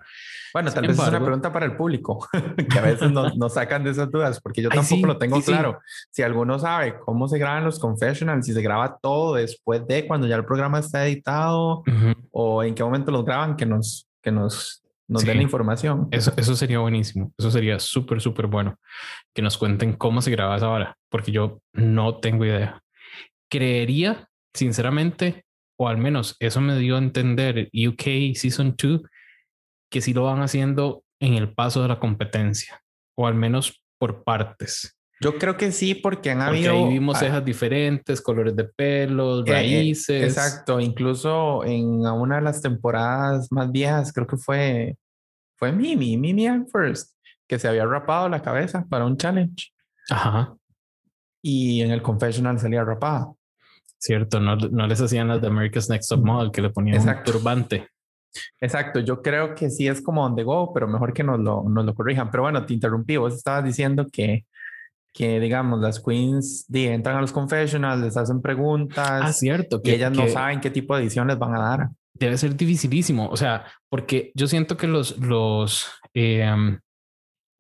Bueno, 0.53 0.71
tal 0.71 0.88
vez 0.88 1.00
es 1.00 1.07
una 1.07 1.19
pregunta 1.19 1.51
para 1.51 1.65
el 1.65 1.75
público, 1.75 2.27
que 2.69 2.80
a 2.80 2.81
veces 2.81 3.12
nos, 3.12 3.36
no 3.38 3.50
sacan 3.50 3.83
de 3.83 3.92
esas 3.92 4.12
dudas, 4.12 4.39
porque 4.42 4.62
yo 4.62 4.69
tampoco 4.69 5.07
lo 5.07 5.18
tengo 5.18 5.42
claro. 5.42 5.80
Si 6.09 6.21
alguno 6.24 6.59
sabe 6.59 6.98
cómo 7.00 7.27
se 7.27 7.38
graban 7.38 7.63
los 7.63 7.80
confessionals, 7.80 8.45
si 8.45 8.53
se 8.53 8.62
graba 8.62 8.98
todo 9.01 9.36
después 9.36 9.86
de 9.88 10.07
cuando 10.07 10.27
ya 10.27 10.36
el 10.36 10.45
programa 10.45 10.80
está 10.80 11.06
editado, 11.07 11.83
o 12.31 12.63
en 12.63 12.75
qué 12.75 12.83
momento 12.83 13.12
los 13.12 13.25
graban, 13.25 13.56
que 13.56 13.65
nos, 13.65 14.07
que 14.21 14.31
nos, 14.31 14.83
nos 15.07 15.25
den 15.25 15.38
la 15.38 15.44
información. 15.44 16.07
Eso, 16.12 16.33
eso 16.38 16.56
sería 16.56 16.80
buenísimo. 16.80 17.33
Eso 17.38 17.51
sería 17.51 17.80
súper, 17.80 18.21
súper 18.21 18.47
bueno. 18.47 18.77
Que 19.33 19.42
nos 19.42 19.57
cuenten 19.57 19.94
cómo 19.94 20.21
se 20.21 20.31
graba 20.31 20.57
esa 20.57 20.69
hora, 20.69 20.97
porque 21.09 21.31
yo 21.31 21.62
no 21.74 22.18
tengo 22.18 22.45
idea. 22.45 22.81
Creería, 23.50 24.30
sinceramente, 24.54 25.45
o 25.77 25.88
al 25.88 25.97
menos 25.97 26.36
eso 26.39 26.62
me 26.62 26.77
dio 26.77 26.95
a 26.95 27.00
entender 27.00 27.69
UK 27.74 28.36
Season 28.36 28.75
2, 28.77 29.01
que 29.92 30.02
sí 30.02 30.14
lo 30.14 30.24
van 30.24 30.42
haciendo 30.42 31.04
en 31.20 31.36
el 31.36 31.54
paso 31.54 31.84
de 31.84 31.90
la 31.90 32.00
competencia, 32.00 32.82
o 33.16 33.28
al 33.28 33.36
menos 33.36 33.84
por 34.00 34.24
partes. 34.24 34.98
Yo 35.20 35.38
creo 35.38 35.56
que 35.56 35.72
sí, 35.72 35.94
porque 35.94 36.32
han 36.32 36.42
habido. 36.42 36.74
Ahí 36.74 36.94
vimos 36.94 37.20
cejas 37.20 37.46
diferentes, 37.46 38.22
colores 38.22 38.56
de 38.56 38.64
pelo, 38.64 39.42
eh, 39.42 39.44
eh, 39.46 39.52
raíces. 39.52 40.24
exacto, 40.24 40.80
incluso 40.80 41.64
en 41.64 42.00
una 42.08 42.38
de 42.38 42.42
las 42.42 42.62
temporadas 42.62 43.52
más 43.52 43.72
viejas, 43.72 44.12
creo 44.12 44.26
que 44.26 44.38
fue, 44.38 44.98
fue 45.58 45.72
Mimi, 45.72 46.18
Mimi 46.18 46.48
and 46.48 46.68
First, 46.72 47.16
que 47.48 47.60
se 47.60 47.68
había 47.68 47.86
rapado 47.86 48.30
la 48.30 48.42
cabeza 48.42 48.84
para 48.90 49.06
un 49.06 49.16
challenge. 49.16 49.72
Ajá. 50.10 50.56
Y 51.44 51.82
en 51.82 51.92
el 51.92 52.02
confessional 52.02 52.58
salía 52.58 52.84
rapada. 52.84 53.32
Cierto, 54.00 54.40
no, 54.40 54.56
no 54.56 54.88
les 54.88 55.00
hacían 55.00 55.28
las 55.28 55.40
de 55.42 55.48
America's 55.48 55.88
Next 55.88 56.10
Top 56.10 56.26
Model 56.26 56.52
que 56.52 56.64
le 56.64 56.72
ponían 56.72 57.08
un 57.08 57.24
turbante. 57.24 57.88
Exacto, 58.60 59.00
yo 59.00 59.22
creo 59.22 59.56
que 59.56 59.69
sí 59.69 59.88
es 59.88 60.01
como 60.01 60.24
on 60.24 60.36
the 60.36 60.44
go, 60.44 60.74
pero 60.74 60.88
mejor 60.88 61.13
que 61.13 61.24
nos 61.24 61.39
lo, 61.39 61.63
nos 61.63 61.86
lo 61.86 61.94
corrijan. 61.94 62.31
Pero 62.31 62.44
bueno, 62.44 62.66
te 62.66 62.74
interrumpí, 62.74 63.18
vos 63.18 63.36
estabas 63.36 63.63
diciendo 63.63 64.07
que, 64.12 64.45
que 65.13 65.39
digamos, 65.39 65.80
las 65.80 66.00
queens 66.00 66.66
entran 66.74 67.18
a 67.18 67.22
los 67.22 67.31
confessionals, 67.31 68.01
les 68.01 68.18
hacen 68.18 68.42
preguntas. 68.42 69.22
Ah, 69.24 69.33
cierto. 69.33 69.81
Que, 69.81 69.95
ellas 69.95 70.12
no 70.12 70.28
saben 70.28 70.62
qué 70.62 70.69
tipo 70.69 70.95
de 70.95 71.04
edición 71.04 71.28
les 71.28 71.38
van 71.38 71.56
a 71.56 71.60
dar. 71.60 71.89
Debe 72.13 72.38
ser 72.38 72.56
dificilísimo, 72.56 73.28
o 73.30 73.38
sea, 73.38 73.66
porque 73.90 74.31
yo 74.35 74.47
siento 74.47 74.78
que 74.78 74.88
los, 74.88 75.18
los 75.18 75.90
eh, 76.14 76.45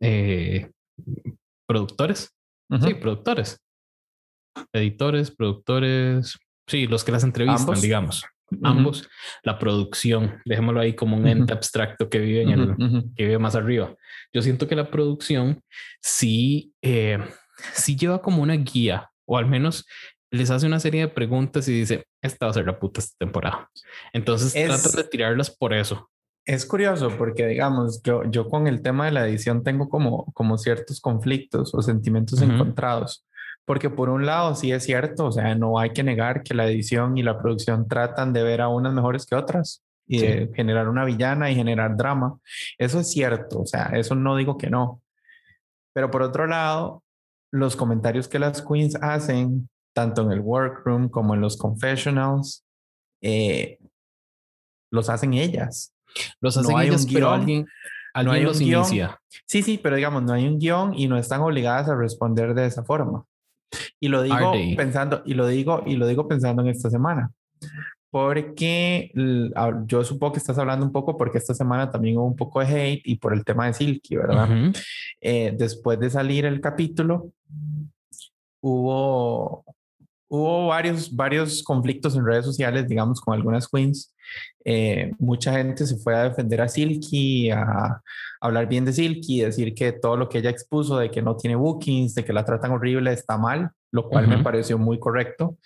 eh, 0.01 0.69
productores, 1.67 2.31
sí, 2.81 2.93
productores, 2.95 3.59
editores, 4.71 5.31
productores, 5.31 6.37
sí, 6.67 6.85
los 6.85 7.03
que 7.03 7.11
las 7.11 7.23
entrevistan, 7.23 7.79
digamos. 7.81 8.23
Ambos, 8.63 9.09
la 9.43 9.57
producción, 9.57 10.41
dejémoslo 10.45 10.81
ahí 10.81 10.93
como 10.93 11.17
un 11.17 11.27
ente 11.27 11.53
abstracto 11.53 12.09
que 12.09 12.19
vive 12.19 12.41
en 12.43 12.49
el, 12.49 12.75
que 13.15 13.25
vive 13.25 13.39
más 13.39 13.55
arriba. 13.55 13.95
Yo 14.33 14.41
siento 14.41 14.67
que 14.67 14.75
la 14.75 14.91
producción 14.91 15.61
sí, 16.01 16.73
eh, 16.81 17.19
sí 17.73 17.95
lleva 17.95 18.21
como 18.21 18.41
una 18.41 18.55
guía, 18.55 19.09
o 19.25 19.37
al 19.37 19.47
menos 19.47 19.85
les 20.31 20.49
hace 20.49 20.65
una 20.65 20.79
serie 20.79 21.01
de 21.01 21.07
preguntas 21.07 21.67
y 21.67 21.73
dice, 21.73 22.05
esta 22.21 22.45
va 22.45 22.51
a 22.51 22.53
ser 22.53 22.65
la 22.65 22.79
puta 22.79 23.01
esta 23.01 23.15
temporada. 23.17 23.69
Entonces 24.13 24.53
tratan 24.53 24.91
de 24.95 25.03
tirarlas 25.09 25.49
por 25.49 25.73
eso. 25.73 26.09
Es 26.45 26.65
curioso 26.65 27.15
porque, 27.17 27.45
digamos, 27.45 28.01
yo, 28.01 28.23
yo 28.29 28.49
con 28.49 28.67
el 28.67 28.81
tema 28.81 29.05
de 29.05 29.11
la 29.11 29.27
edición 29.27 29.63
tengo 29.63 29.89
como, 29.89 30.31
como 30.33 30.57
ciertos 30.57 30.99
conflictos 30.99 31.73
o 31.75 31.81
sentimientos 31.81 32.41
encontrados. 32.41 33.25
Porque 33.65 33.89
por 33.89 34.09
un 34.09 34.25
lado 34.25 34.55
sí 34.55 34.71
es 34.71 34.83
cierto, 34.83 35.27
o 35.27 35.31
sea, 35.31 35.55
no 35.55 35.79
hay 35.79 35.91
que 35.91 36.03
negar 36.03 36.43
que 36.43 36.53
la 36.53 36.67
edición 36.67 37.17
y 37.17 37.23
la 37.23 37.39
producción 37.39 37.87
tratan 37.87 38.33
de 38.33 38.43
ver 38.43 38.61
a 38.61 38.67
unas 38.67 38.93
mejores 38.93 39.25
que 39.25 39.35
otras 39.35 39.83
y 40.07 40.19
de 40.19 40.51
generar 40.53 40.89
una 40.89 41.05
villana 41.05 41.49
y 41.49 41.55
generar 41.55 41.95
drama. 41.95 42.37
Eso 42.77 42.99
es 42.99 43.11
cierto, 43.11 43.61
o 43.61 43.65
sea, 43.65 43.91
eso 43.93 44.15
no 44.15 44.35
digo 44.35 44.57
que 44.57 44.69
no. 44.69 45.01
Pero 45.93 46.11
por 46.11 46.21
otro 46.21 46.47
lado, 46.47 47.03
los 47.51 47.75
comentarios 47.75 48.27
que 48.27 48.39
las 48.39 48.61
queens 48.61 48.95
hacen, 49.01 49.69
tanto 49.93 50.23
en 50.23 50.31
el 50.31 50.39
workroom 50.39 51.09
como 51.09 51.35
en 51.35 51.41
los 51.41 51.57
confessionals, 51.57 52.65
eh, 53.21 53.77
los 54.91 55.09
hacen 55.09 55.33
ellas. 55.33 55.93
Los 56.41 56.57
hacen 56.57 56.77
ellas, 56.79 57.07
pero 57.11 57.29
alguien, 57.29 57.65
no 58.23 58.31
hay 58.31 58.43
los 58.43 58.59
inicia. 58.59 59.19
Sí, 59.45 59.61
sí, 59.61 59.77
pero 59.77 59.95
digamos, 59.95 60.23
no 60.23 60.33
hay 60.33 60.47
un 60.47 60.59
guion 60.59 60.93
y 60.93 61.07
no 61.07 61.17
están 61.17 61.41
obligadas 61.41 61.87
a 61.89 61.95
responder 61.95 62.53
de 62.53 62.65
esa 62.65 62.83
forma. 62.83 63.25
Y 63.99 64.07
lo 64.07 64.21
digo 64.21 64.53
pensando, 64.75 65.21
y 65.25 65.33
lo 65.33 65.47
digo, 65.47 65.83
y 65.85 65.95
lo 65.95 66.07
digo 66.07 66.27
pensando 66.27 66.61
en 66.61 66.69
esta 66.69 66.89
semana. 66.89 67.31
Porque 68.09 69.11
yo 69.85 70.03
supongo 70.03 70.33
que 70.33 70.39
estás 70.39 70.57
hablando 70.57 70.85
un 70.85 70.91
poco 70.91 71.17
porque 71.17 71.37
esta 71.37 71.53
semana 71.53 71.89
también 71.89 72.17
hubo 72.17 72.25
un 72.25 72.35
poco 72.35 72.59
de 72.59 72.65
hate 72.65 73.01
y 73.05 73.15
por 73.15 73.33
el 73.33 73.45
tema 73.45 73.67
de 73.67 73.73
Silky, 73.73 74.17
¿verdad? 74.17 74.49
Eh, 75.21 75.53
después 75.57 75.97
de 75.97 76.09
salir 76.09 76.45
el 76.45 76.59
capítulo, 76.59 77.31
hubo, 78.59 79.63
hubo 80.31 80.67
varios, 80.67 81.13
varios 81.13 81.61
conflictos 81.61 82.15
en 82.15 82.25
redes 82.25 82.45
sociales, 82.45 82.87
digamos, 82.87 83.19
con 83.19 83.33
algunas 83.33 83.67
queens. 83.67 84.15
Eh, 84.63 85.11
mucha 85.19 85.51
gente 85.51 85.85
se 85.85 85.97
fue 85.97 86.15
a 86.15 86.29
defender 86.29 86.61
a 86.61 86.69
Silky, 86.69 87.51
a, 87.51 88.01
hablar 88.39 88.69
bien 88.69 88.85
de 88.85 88.93
Silky, 88.93 89.41
decir 89.41 89.73
que 89.73 89.91
todo 89.91 90.15
lo 90.15 90.29
que 90.29 90.37
ella 90.37 90.49
expuso 90.49 90.97
de 90.97 91.11
que 91.11 91.21
no 91.21 91.35
tiene 91.35 91.57
bookings, 91.57 92.15
de 92.15 92.23
que 92.23 92.31
la 92.31 92.45
tratan 92.45 92.71
horrible, 92.71 93.11
está 93.11 93.37
mal, 93.37 93.71
lo 93.91 94.07
cual 94.07 94.29
me 94.29 94.41
pareció 94.41 94.77
muy 94.77 94.99
correcto. 94.99 95.57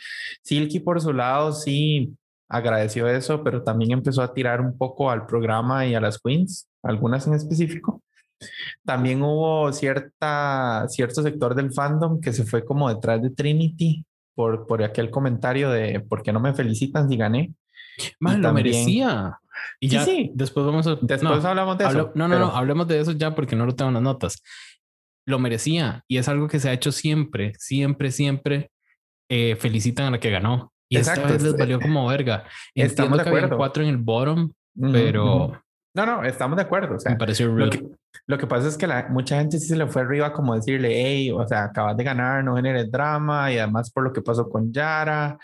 Silky, 0.41 0.79
por 0.79 0.99
su 0.99 1.13
lado, 1.13 1.51
sí 1.51 2.15
agradeció 2.49 3.07
eso, 3.07 3.43
pero 3.43 3.61
también 3.61 3.91
empezó 3.91 4.23
a 4.23 4.33
tirar 4.33 4.61
un 4.61 4.75
poco 4.75 5.11
al 5.11 5.27
programa 5.27 5.85
y 5.85 5.93
a 5.93 6.01
las 6.01 6.17
queens, 6.17 6.67
algunas 6.81 7.27
en 7.27 7.35
específico. 7.35 8.01
También 8.83 9.21
hubo 9.21 9.71
cierta, 9.73 10.87
cierto 10.89 11.21
sector 11.21 11.53
del 11.53 11.71
fandom 11.71 12.19
que 12.19 12.33
se 12.33 12.45
fue 12.45 12.65
como 12.65 12.89
detrás 12.89 13.21
de 13.21 13.29
Trinity 13.29 14.03
por, 14.35 14.67
por 14.67 14.83
aquel 14.83 15.09
comentario 15.09 15.69
de 15.69 16.01
por 16.01 16.21
qué 16.21 16.31
no 16.31 16.39
me 16.39 16.53
felicitan 16.53 17.09
si 17.09 17.17
gané. 17.17 17.53
Más 18.19 18.37
lo 18.37 18.53
merecía. 18.53 19.39
Y 19.79 19.87
ya 19.87 20.03
sí, 20.03 20.31
después 20.35 20.65
vamos 20.65 20.85
a. 20.85 20.97
Después 21.01 21.45
hablamos 21.45 21.77
de 21.77 21.85
eso. 21.85 22.11
no, 22.13 22.27
no, 22.27 22.37
no, 22.37 22.47
hablemos 22.47 22.87
de 22.87 22.99
eso 22.99 23.13
ya 23.13 23.33
porque 23.33 23.55
no 23.55 23.65
lo 23.65 23.73
tengo 23.73 23.89
en 23.89 23.95
las 23.95 24.03
notas. 24.03 24.43
Lo 25.25 25.39
merecía 25.39 26.03
y 26.07 26.17
es 26.17 26.27
algo 26.27 26.47
que 26.47 26.59
se 26.59 26.69
ha 26.69 26.73
hecho 26.73 26.91
siempre, 26.91 27.53
siempre, 27.57 28.11
siempre. 28.11 28.71
Eh, 29.27 29.55
felicitan 29.55 30.07
a 30.07 30.11
la 30.11 30.19
que 30.19 30.29
ganó. 30.29 30.71
Y 30.87 30.97
esta 30.97 31.25
vez 31.25 31.41
les 31.41 31.57
valió 31.57 31.79
como 31.79 32.05
verga. 32.05 32.43
Entiendo 32.75 33.17
que 33.17 33.29
había 33.29 33.49
cuatro 33.49 33.81
en 33.81 33.89
el 33.89 33.97
bottom, 33.97 34.51
pero. 34.79 35.59
No, 35.95 36.05
no, 36.05 36.23
estamos 36.25 36.57
de 36.57 36.63
acuerdo. 36.63 36.95
O 36.95 36.99
sea, 36.99 37.13
me 37.13 37.17
pareció 37.17 37.47
lo 37.47 37.69
que, 37.69 37.87
lo 38.27 38.37
que, 38.37 38.47
pasa 38.47 38.67
es 38.67 38.77
que 38.77 38.85
la, 38.85 39.07
mucha 39.09 39.37
gente 39.37 39.59
sí 39.59 39.67
se 39.67 39.77
le 39.77 39.87
fue 39.87 40.01
arriba 40.01 40.33
como 40.33 40.53
decirle, 40.53 40.89
hey, 40.93 41.31
o 41.31 41.47
sea, 41.47 41.63
acabas 41.63 41.95
de 41.95 42.03
ganar, 42.03 42.43
no 42.43 42.57
generes 42.57 42.91
drama 42.91 43.51
y 43.51 43.57
además 43.57 43.89
por 43.91 44.03
lo 44.03 44.11
que 44.11 44.21
pasó 44.21 44.49
con 44.49 44.73
Yara. 44.73 45.39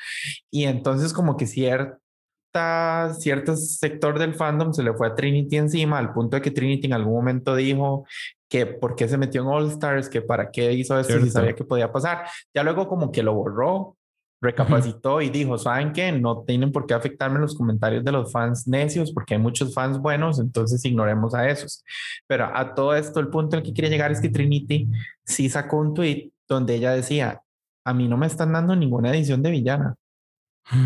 Y 0.51 0.65
entonces 0.65 1.13
como 1.13 1.37
que 1.37 1.47
cierta, 1.47 3.13
cierto 3.17 3.55
sector 3.55 4.19
del 4.19 4.35
fandom 4.35 4.73
se 4.73 4.83
le 4.83 4.93
fue 4.93 5.07
a 5.07 5.15
Trinity 5.15 5.55
encima 5.55 5.97
al 5.97 6.11
punto 6.11 6.35
de 6.35 6.41
que 6.41 6.51
Trinity 6.51 6.87
en 6.87 6.93
algún 6.93 7.13
momento 7.13 7.55
dijo 7.55 8.05
que 8.49 8.65
por 8.65 8.95
qué 8.95 9.07
se 9.07 9.17
metió 9.17 9.43
en 9.43 9.47
All 9.47 9.67
Stars, 9.67 10.09
que 10.09 10.21
para 10.21 10.51
qué 10.51 10.73
hizo 10.73 10.99
esto 10.99 11.17
si 11.21 11.29
sabía 11.29 11.53
que 11.53 11.63
podía 11.63 11.93
pasar. 11.93 12.25
Ya 12.53 12.63
luego 12.63 12.89
como 12.89 13.09
que 13.09 13.23
lo 13.23 13.33
borró 13.33 13.95
recapacitó 14.41 15.21
y 15.21 15.29
dijo, 15.29 15.57
¿saben 15.57 15.93
qué? 15.93 16.11
No 16.11 16.43
tienen 16.45 16.71
por 16.71 16.87
qué 16.87 16.95
afectarme 16.95 17.39
los 17.39 17.55
comentarios 17.55 18.03
de 18.03 18.11
los 18.11 18.31
fans 18.31 18.67
necios 18.67 19.11
porque 19.11 19.35
hay 19.35 19.39
muchos 19.39 19.73
fans 19.73 19.99
buenos, 19.99 20.39
entonces 20.39 20.83
ignoremos 20.83 21.35
a 21.35 21.47
esos. 21.47 21.85
Pero 22.27 22.49
a 22.53 22.73
todo 22.73 22.95
esto, 22.95 23.19
el 23.19 23.27
punto 23.27 23.55
al 23.55 23.63
que 23.63 23.71
quiere 23.71 23.89
llegar 23.89 24.11
es 24.11 24.19
que 24.19 24.29
Trinity 24.29 24.87
sí 25.23 25.47
sacó 25.47 25.77
un 25.77 25.93
tweet 25.93 26.31
donde 26.49 26.75
ella 26.75 26.91
decía, 26.91 27.41
a 27.85 27.93
mí 27.93 28.07
no 28.07 28.17
me 28.17 28.27
están 28.27 28.51
dando 28.51 28.75
ninguna 28.75 29.11
edición 29.11 29.43
de 29.43 29.51
villana. 29.51 29.95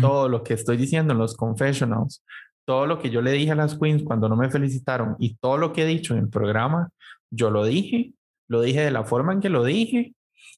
Todo 0.00 0.28
lo 0.28 0.42
que 0.42 0.54
estoy 0.54 0.76
diciendo 0.76 1.12
en 1.12 1.18
los 1.18 1.36
confessionals, 1.36 2.24
todo 2.66 2.86
lo 2.86 2.98
que 2.98 3.10
yo 3.10 3.22
le 3.22 3.30
dije 3.32 3.52
a 3.52 3.54
las 3.54 3.78
queens 3.78 4.02
cuando 4.02 4.28
no 4.28 4.36
me 4.36 4.50
felicitaron 4.50 5.16
y 5.18 5.36
todo 5.36 5.56
lo 5.58 5.72
que 5.72 5.82
he 5.82 5.86
dicho 5.86 6.14
en 6.14 6.20
el 6.20 6.28
programa, 6.28 6.88
yo 7.30 7.50
lo 7.50 7.64
dije, 7.64 8.12
lo 8.48 8.62
dije 8.62 8.80
de 8.80 8.90
la 8.90 9.04
forma 9.04 9.32
en 9.32 9.40
que 9.40 9.48
lo 9.48 9.64
dije 9.64 10.14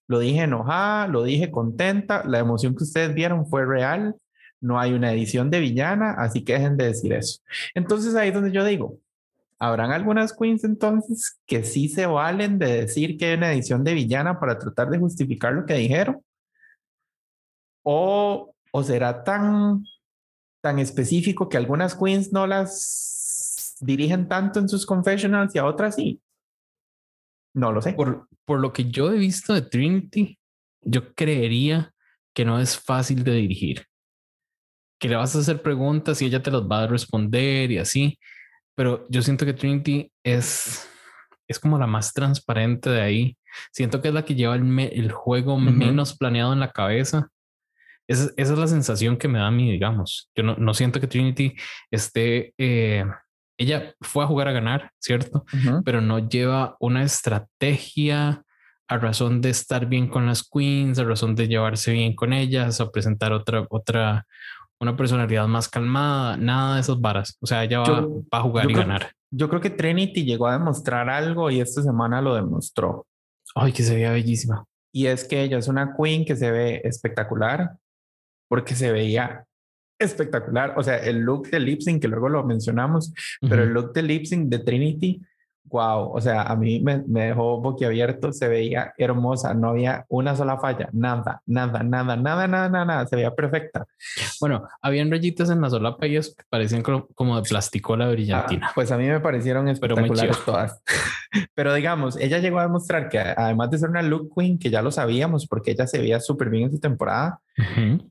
lo 0.08 0.18
dije 0.18 0.42
enojada, 0.42 1.06
lo 1.06 1.22
dije 1.22 1.50
contenta, 1.50 2.24
la 2.26 2.38
emoción 2.38 2.74
que 2.74 2.84
ustedes 2.84 3.14
vieron 3.14 3.46
fue 3.46 3.64
real, 3.64 4.16
no 4.60 4.80
hay 4.80 4.94
una 4.94 5.12
edición 5.12 5.50
de 5.50 5.60
villana, 5.60 6.14
así 6.18 6.42
que 6.42 6.54
dejen 6.54 6.76
de 6.76 6.86
decir 6.86 7.12
eso. 7.12 7.40
Entonces 7.74 8.14
ahí 8.14 8.28
es 8.28 8.34
donde 8.34 8.50
yo 8.50 8.64
digo, 8.64 8.98
¿habrán 9.58 9.92
algunas 9.92 10.32
queens 10.32 10.64
entonces 10.64 11.38
que 11.46 11.62
sí 11.62 11.88
se 11.88 12.06
valen 12.06 12.58
de 12.58 12.80
decir 12.80 13.18
que 13.18 13.26
hay 13.26 13.36
una 13.36 13.52
edición 13.52 13.84
de 13.84 13.94
villana 13.94 14.40
para 14.40 14.58
tratar 14.58 14.88
de 14.88 14.98
justificar 14.98 15.52
lo 15.52 15.66
que 15.66 15.74
dijeron? 15.74 16.24
¿O, 17.82 18.54
o 18.72 18.82
será 18.82 19.22
tan, 19.22 19.84
tan 20.62 20.78
específico 20.78 21.50
que 21.50 21.58
algunas 21.58 21.94
queens 21.94 22.32
no 22.32 22.46
las 22.46 23.76
dirigen 23.80 24.26
tanto 24.26 24.58
en 24.58 24.68
sus 24.70 24.86
confessionals 24.86 25.54
y 25.54 25.58
a 25.58 25.66
otras 25.66 25.96
sí? 25.96 26.20
No 27.58 27.72
lo 27.72 27.82
sé. 27.82 27.92
Por, 27.92 28.28
por 28.44 28.60
lo 28.60 28.72
que 28.72 28.84
yo 28.84 29.12
he 29.12 29.18
visto 29.18 29.52
de 29.52 29.62
Trinity, 29.62 30.38
yo 30.80 31.12
creería 31.14 31.92
que 32.32 32.44
no 32.44 32.60
es 32.60 32.78
fácil 32.78 33.24
de 33.24 33.32
dirigir. 33.32 33.84
Que 35.00 35.08
le 35.08 35.16
vas 35.16 35.34
a 35.34 35.40
hacer 35.40 35.60
preguntas 35.60 36.22
y 36.22 36.26
ella 36.26 36.40
te 36.40 36.52
las 36.52 36.62
va 36.62 36.84
a 36.84 36.86
responder 36.86 37.72
y 37.72 37.78
así. 37.78 38.16
Pero 38.76 39.08
yo 39.10 39.22
siento 39.22 39.44
que 39.44 39.54
Trinity 39.54 40.12
es, 40.22 40.88
es 41.48 41.58
como 41.58 41.78
la 41.78 41.88
más 41.88 42.12
transparente 42.12 42.90
de 42.90 43.00
ahí. 43.00 43.38
Siento 43.72 44.00
que 44.00 44.08
es 44.08 44.14
la 44.14 44.24
que 44.24 44.36
lleva 44.36 44.54
el, 44.54 44.78
el 44.78 45.10
juego 45.10 45.58
menos 45.58 46.16
planeado 46.16 46.52
en 46.52 46.60
la 46.60 46.70
cabeza. 46.70 47.28
Esa, 48.06 48.30
esa, 48.36 48.52
es 48.52 48.58
la 48.58 48.68
sensación 48.68 49.16
que 49.16 49.26
me 49.26 49.40
da 49.40 49.48
a 49.48 49.50
mí, 49.50 49.72
digamos. 49.72 50.30
Yo 50.36 50.44
no, 50.44 50.54
no 50.54 50.74
siento 50.74 51.00
que 51.00 51.08
Trinity 51.08 51.56
esté 51.90 52.54
eh, 52.56 53.04
ella 53.58 53.94
fue 54.00 54.24
a 54.24 54.26
jugar 54.26 54.48
a 54.48 54.52
ganar, 54.52 54.92
¿cierto? 55.00 55.44
Pero 55.84 56.00
no 56.00 56.28
lleva 56.28 56.76
una 56.78 57.02
estrategia 57.02 58.44
a 58.86 58.98
razón 58.98 59.40
de 59.40 59.50
estar 59.50 59.86
bien 59.86 60.08
con 60.08 60.26
las 60.26 60.48
queens, 60.48 60.98
a 60.98 61.04
razón 61.04 61.34
de 61.34 61.48
llevarse 61.48 61.92
bien 61.92 62.14
con 62.14 62.32
ellas, 62.32 62.80
o 62.80 62.90
presentar 62.90 63.32
otra, 63.32 63.66
otra, 63.68 64.26
una 64.80 64.96
personalidad 64.96 65.46
más 65.48 65.68
calmada, 65.68 66.36
nada 66.36 66.76
de 66.76 66.80
esas 66.80 67.00
varas. 67.00 67.36
O 67.40 67.46
sea, 67.46 67.64
ella 67.64 67.80
va, 67.80 68.06
a 68.30 68.40
jugar 68.40 68.70
y 68.70 68.74
ganar. 68.74 69.12
Yo 69.30 69.48
creo 69.48 69.60
que 69.60 69.70
Trinity 69.70 70.24
llegó 70.24 70.46
a 70.46 70.52
demostrar 70.52 71.10
algo 71.10 71.50
y 71.50 71.60
esta 71.60 71.82
semana 71.82 72.22
lo 72.22 72.34
demostró. 72.34 73.06
Ay, 73.54 73.72
que 73.72 73.82
se 73.82 73.94
veía 73.94 74.12
bellísima. 74.12 74.64
Y 74.92 75.06
es 75.06 75.24
que 75.24 75.42
ella 75.42 75.58
es 75.58 75.68
una 75.68 75.94
queen 75.94 76.24
que 76.24 76.36
se 76.36 76.50
ve 76.50 76.80
espectacular 76.84 77.72
porque 78.48 78.74
se 78.74 78.90
veía 78.90 79.44
espectacular. 79.98 80.74
O 80.76 80.82
sea, 80.82 80.96
el 80.98 81.18
look 81.18 81.50
de 81.50 81.60
lip 81.60 81.80
sync, 81.80 82.02
que 82.02 82.08
luego 82.08 82.28
lo 82.28 82.44
mencionamos, 82.44 83.12
pero 83.40 83.62
el 83.62 83.70
look 83.70 83.92
de 83.92 84.02
lip 84.02 84.24
sync 84.24 84.48
de 84.48 84.58
Trinity, 84.60 85.22
wow. 85.70 86.10
O 86.12 86.20
sea, 86.20 86.42
a 86.42 86.56
mí 86.56 86.80
me, 86.80 87.02
me, 87.06 87.26
dejó 87.26 87.60
boquiabierto, 87.60 88.32
se 88.32 88.48
veía 88.48 88.92
hermosa, 88.98 89.54
no 89.54 89.70
había 89.70 90.04
una 90.08 90.34
sola 90.36 90.58
falla, 90.58 90.88
nada, 90.92 91.42
nada, 91.46 91.82
nada, 91.82 92.16
nada, 92.16 92.46
nada, 92.46 92.68
nada, 92.68 92.84
nada, 92.84 93.06
se 93.06 93.16
veía 93.16 93.34
perfecta. 93.34 93.86
Bueno, 94.40 94.66
habían 94.82 95.10
rayitas 95.10 95.50
en 95.50 95.60
la 95.60 95.70
solapa 95.70 96.06
y 96.06 96.12
que 96.12 96.22
parecían 96.48 96.82
como 96.82 97.36
de 97.36 97.42
plasticola 97.42 98.08
brillantina. 98.10 98.68
Ah, 98.68 98.72
pues 98.74 98.90
a 98.90 98.98
mí 98.98 99.06
me 99.06 99.20
parecieron 99.20 99.68
espectaculares 99.68 100.38
todas. 100.44 100.82
pero 101.54 101.74
digamos, 101.74 102.16
ella 102.16 102.38
llegó 102.38 102.58
a 102.58 102.62
demostrar 102.62 103.08
que 103.08 103.18
además 103.18 103.70
de 103.70 103.78
ser 103.78 103.90
una 103.90 104.02
look 104.02 104.32
queen, 104.36 104.58
que 104.58 104.70
ya 104.70 104.82
lo 104.82 104.90
sabíamos 104.90 105.46
porque 105.46 105.72
ella 105.72 105.86
se 105.86 105.98
veía 105.98 106.20
súper 106.20 106.50
bien 106.50 106.64
en 106.64 106.72
su 106.72 106.80
temporada, 106.80 107.40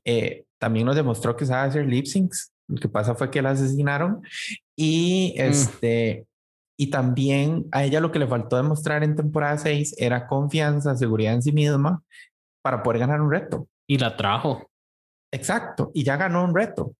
eh, 0.04 0.44
también 0.58 0.86
nos 0.86 0.96
demostró 0.96 1.36
que 1.36 1.46
sabe 1.46 1.68
hacer 1.68 1.86
lip 1.86 2.06
syncs. 2.06 2.52
Lo 2.66 2.78
que 2.78 2.88
pasa 2.88 3.14
fue 3.14 3.30
que 3.30 3.40
la 3.40 3.50
asesinaron 3.50 4.20
y 4.76 5.34
mm. 5.38 5.40
Y 6.80 6.90
también 6.90 7.66
a 7.72 7.84
ella 7.84 8.00
lo 8.00 8.12
que 8.12 8.20
le 8.20 8.28
faltó 8.28 8.56
demostrar 8.56 9.02
en 9.02 9.16
temporada 9.16 9.58
6 9.58 9.96
era 9.98 10.28
confianza, 10.28 10.96
seguridad 10.96 11.34
en 11.34 11.42
sí 11.42 11.50
misma 11.50 12.02
para 12.62 12.84
poder 12.84 13.00
ganar 13.00 13.20
un 13.20 13.32
reto. 13.32 13.68
Y 13.88 13.98
la 13.98 14.16
trajo. 14.16 14.70
Exacto, 15.32 15.90
y 15.92 16.04
ya 16.04 16.16
ganó 16.16 16.44
un 16.44 16.54
reto. 16.54 16.94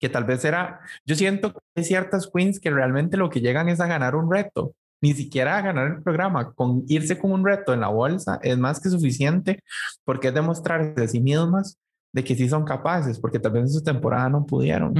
Que 0.00 0.08
tal 0.08 0.24
vez 0.24 0.44
era, 0.46 0.80
yo 1.04 1.14
siento 1.14 1.52
que 1.52 1.60
hay 1.76 1.84
ciertas 1.84 2.30
queens 2.32 2.58
que 2.58 2.70
realmente 2.70 3.18
lo 3.18 3.28
que 3.28 3.40
llegan 3.40 3.68
es 3.68 3.80
a 3.80 3.86
ganar 3.86 4.16
un 4.16 4.32
reto, 4.32 4.74
ni 5.02 5.12
siquiera 5.12 5.58
a 5.58 5.62
ganar 5.62 5.86
el 5.88 6.02
programa, 6.02 6.54
con 6.54 6.84
irse 6.88 7.18
con 7.18 7.32
un 7.32 7.44
reto 7.44 7.74
en 7.74 7.80
la 7.80 7.88
bolsa 7.88 8.38
es 8.42 8.56
más 8.56 8.80
que 8.80 8.88
suficiente 8.88 9.62
porque 10.04 10.28
es 10.28 10.34
demostrarse 10.34 11.04
a 11.04 11.08
sí 11.08 11.20
mismas 11.20 11.78
de 12.14 12.24
que 12.24 12.34
sí 12.34 12.48
son 12.48 12.64
capaces, 12.64 13.20
porque 13.20 13.38
tal 13.38 13.52
vez 13.52 13.62
en 13.64 13.70
su 13.70 13.82
temporada 13.82 14.30
no 14.30 14.46
pudieron. 14.46 14.94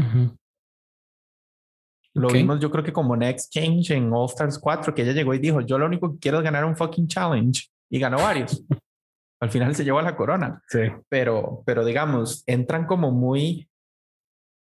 Lo 2.15 2.29
vimos 2.29 2.61
yo 2.61 2.71
creo 2.71 2.85
que 2.85 2.93
como 2.93 3.17
Next 3.17 3.53
Change 3.53 3.91
en 3.95 4.13
All 4.13 4.27
Stars 4.27 4.59
4, 4.59 4.95
que 4.95 5.03
ella 5.03 5.13
llegó 5.13 5.35
y 5.35 5.39
dijo, 5.39 5.61
yo 5.61 5.79
lo 5.79 5.87
único 5.87 6.13
que 6.13 6.19
quiero 6.19 6.39
es 6.39 6.45
ganar 6.45 6.65
un 6.65 6.77
fucking 6.77 7.09
challenge. 7.09 7.67
Y 7.91 7.99
ganó 7.99 8.19
varios. 8.19 8.63
Al 9.41 9.51
final 9.51 9.75
se 9.75 9.85
llevó 9.85 10.01
la 10.01 10.17
corona. 10.17 10.63
Sí. 10.69 10.81
Pero, 11.09 11.63
pero 11.67 11.85
digamos, 11.85 12.45
entran 12.47 12.87
como 12.87 13.11
muy, 13.11 13.69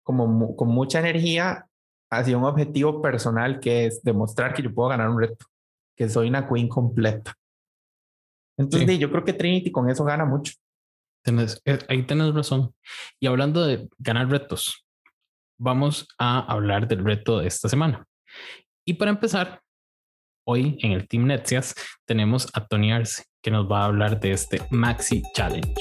como 0.02 0.56
con 0.56 0.68
mucha 0.68 1.00
energía 1.00 1.66
hacia 2.10 2.38
un 2.38 2.44
objetivo 2.44 3.02
personal 3.02 3.60
que 3.60 3.86
es 3.86 4.02
demostrar 4.02 4.54
que 4.54 4.62
yo 4.62 4.72
puedo 4.72 4.88
ganar 4.88 5.10
un 5.10 5.20
reto, 5.20 5.46
que 5.96 6.08
soy 6.08 6.28
una 6.28 6.48
queen 6.48 6.68
completa. 6.68 7.34
Entonces, 8.56 8.98
yo 8.98 9.10
creo 9.10 9.24
que 9.24 9.32
Trinity 9.32 9.72
con 9.72 9.88
eso 9.88 10.04
gana 10.04 10.24
mucho. 10.24 10.52
Eh, 11.24 11.78
ahí 11.88 12.02
tienes 12.04 12.34
razón. 12.34 12.74
Y 13.18 13.26
hablando 13.26 13.64
de 13.64 13.88
ganar 13.98 14.28
retos, 14.28 14.86
vamos 15.60 16.08
a 16.16 16.38
hablar 16.38 16.88
del 16.88 17.04
reto 17.04 17.38
de 17.38 17.46
esta 17.46 17.68
semana. 17.68 18.06
Y 18.86 18.94
para 18.94 19.10
empezar, 19.10 19.60
hoy 20.46 20.78
en 20.80 20.92
el 20.92 21.06
Team 21.06 21.26
Netsias 21.26 21.74
tenemos 22.06 22.48
a 22.54 22.66
Tony 22.66 22.92
Arce, 22.92 23.24
que 23.42 23.50
nos 23.50 23.70
va 23.70 23.82
a 23.82 23.84
hablar 23.84 24.18
de 24.20 24.32
este 24.32 24.62
Maxi 24.70 25.22
Challenge. 25.34 25.74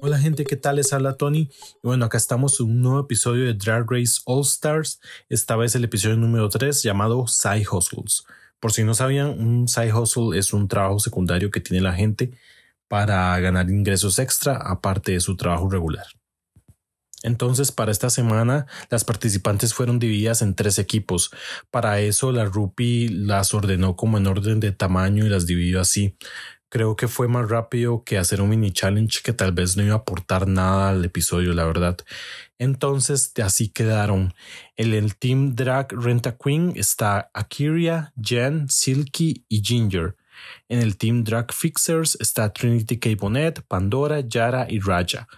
Hola 0.00 0.18
gente, 0.18 0.44
¿qué 0.44 0.56
tal? 0.56 0.76
Les 0.76 0.92
habla 0.94 1.18
Tony. 1.18 1.50
Y 1.82 1.86
bueno, 1.86 2.06
acá 2.06 2.16
estamos 2.16 2.58
en 2.58 2.66
un 2.66 2.80
nuevo 2.80 3.00
episodio 3.00 3.44
de 3.44 3.52
Drag 3.52 3.84
Race 3.88 4.22
All 4.24 4.40
Stars, 4.40 4.98
esta 5.28 5.56
vez 5.56 5.74
el 5.74 5.84
episodio 5.84 6.16
número 6.16 6.48
3 6.48 6.82
llamado 6.82 7.26
Side 7.26 7.66
Hustles. 7.70 8.24
Por 8.58 8.72
si 8.72 8.82
no 8.82 8.94
sabían, 8.94 9.28
un 9.28 9.68
side 9.68 9.92
hustle 9.92 10.38
es 10.38 10.52
un 10.52 10.68
trabajo 10.68 11.00
secundario 11.00 11.50
que 11.50 11.60
tiene 11.60 11.82
la 11.82 11.92
gente 11.92 12.32
para 12.92 13.40
ganar 13.40 13.70
ingresos 13.70 14.18
extra 14.18 14.54
aparte 14.54 15.12
de 15.12 15.20
su 15.20 15.34
trabajo 15.34 15.70
regular. 15.70 16.04
Entonces, 17.22 17.72
para 17.72 17.90
esta 17.90 18.10
semana, 18.10 18.66
las 18.90 19.02
participantes 19.02 19.72
fueron 19.72 19.98
divididas 19.98 20.42
en 20.42 20.54
tres 20.54 20.78
equipos. 20.78 21.30
Para 21.70 22.00
eso, 22.00 22.32
la 22.32 22.44
Rupi 22.44 23.08
las 23.08 23.54
ordenó 23.54 23.96
como 23.96 24.18
en 24.18 24.26
orden 24.26 24.60
de 24.60 24.72
tamaño 24.72 25.24
y 25.24 25.30
las 25.30 25.46
dividió 25.46 25.80
así. 25.80 26.18
Creo 26.68 26.94
que 26.94 27.08
fue 27.08 27.28
más 27.28 27.48
rápido 27.48 28.04
que 28.04 28.18
hacer 28.18 28.42
un 28.42 28.50
mini 28.50 28.72
challenge 28.72 29.20
que 29.24 29.32
tal 29.32 29.52
vez 29.52 29.74
no 29.74 29.84
iba 29.84 29.94
a 29.94 29.98
aportar 30.00 30.46
nada 30.46 30.90
al 30.90 31.02
episodio, 31.02 31.54
la 31.54 31.64
verdad. 31.64 31.96
Entonces, 32.58 33.32
así 33.42 33.70
quedaron. 33.70 34.34
En 34.76 34.92
el 34.92 35.16
Team 35.16 35.54
Drag 35.54 35.90
Renta 35.92 36.36
Queen 36.36 36.74
está 36.76 37.30
Akiria, 37.32 38.12
Jen, 38.22 38.68
Silky 38.68 39.46
y 39.48 39.62
Ginger. 39.62 40.14
En 40.68 40.80
el 40.80 40.96
Team 40.96 41.24
Drag 41.24 41.52
Fixers 41.52 42.16
está 42.20 42.52
Trinity 42.52 42.98
K. 42.98 43.10
Bonnet, 43.18 43.62
Pandora, 43.68 44.20
Yara 44.20 44.66
y 44.68 44.80
Raja. 44.80 45.28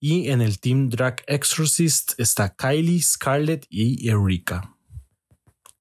Y 0.00 0.28
en 0.30 0.40
el 0.40 0.60
Team 0.60 0.88
Drag 0.88 1.22
Exorcist 1.26 2.12
está 2.18 2.54
Kylie, 2.54 3.02
Scarlett 3.02 3.66
y 3.68 4.08
Eureka. 4.08 4.77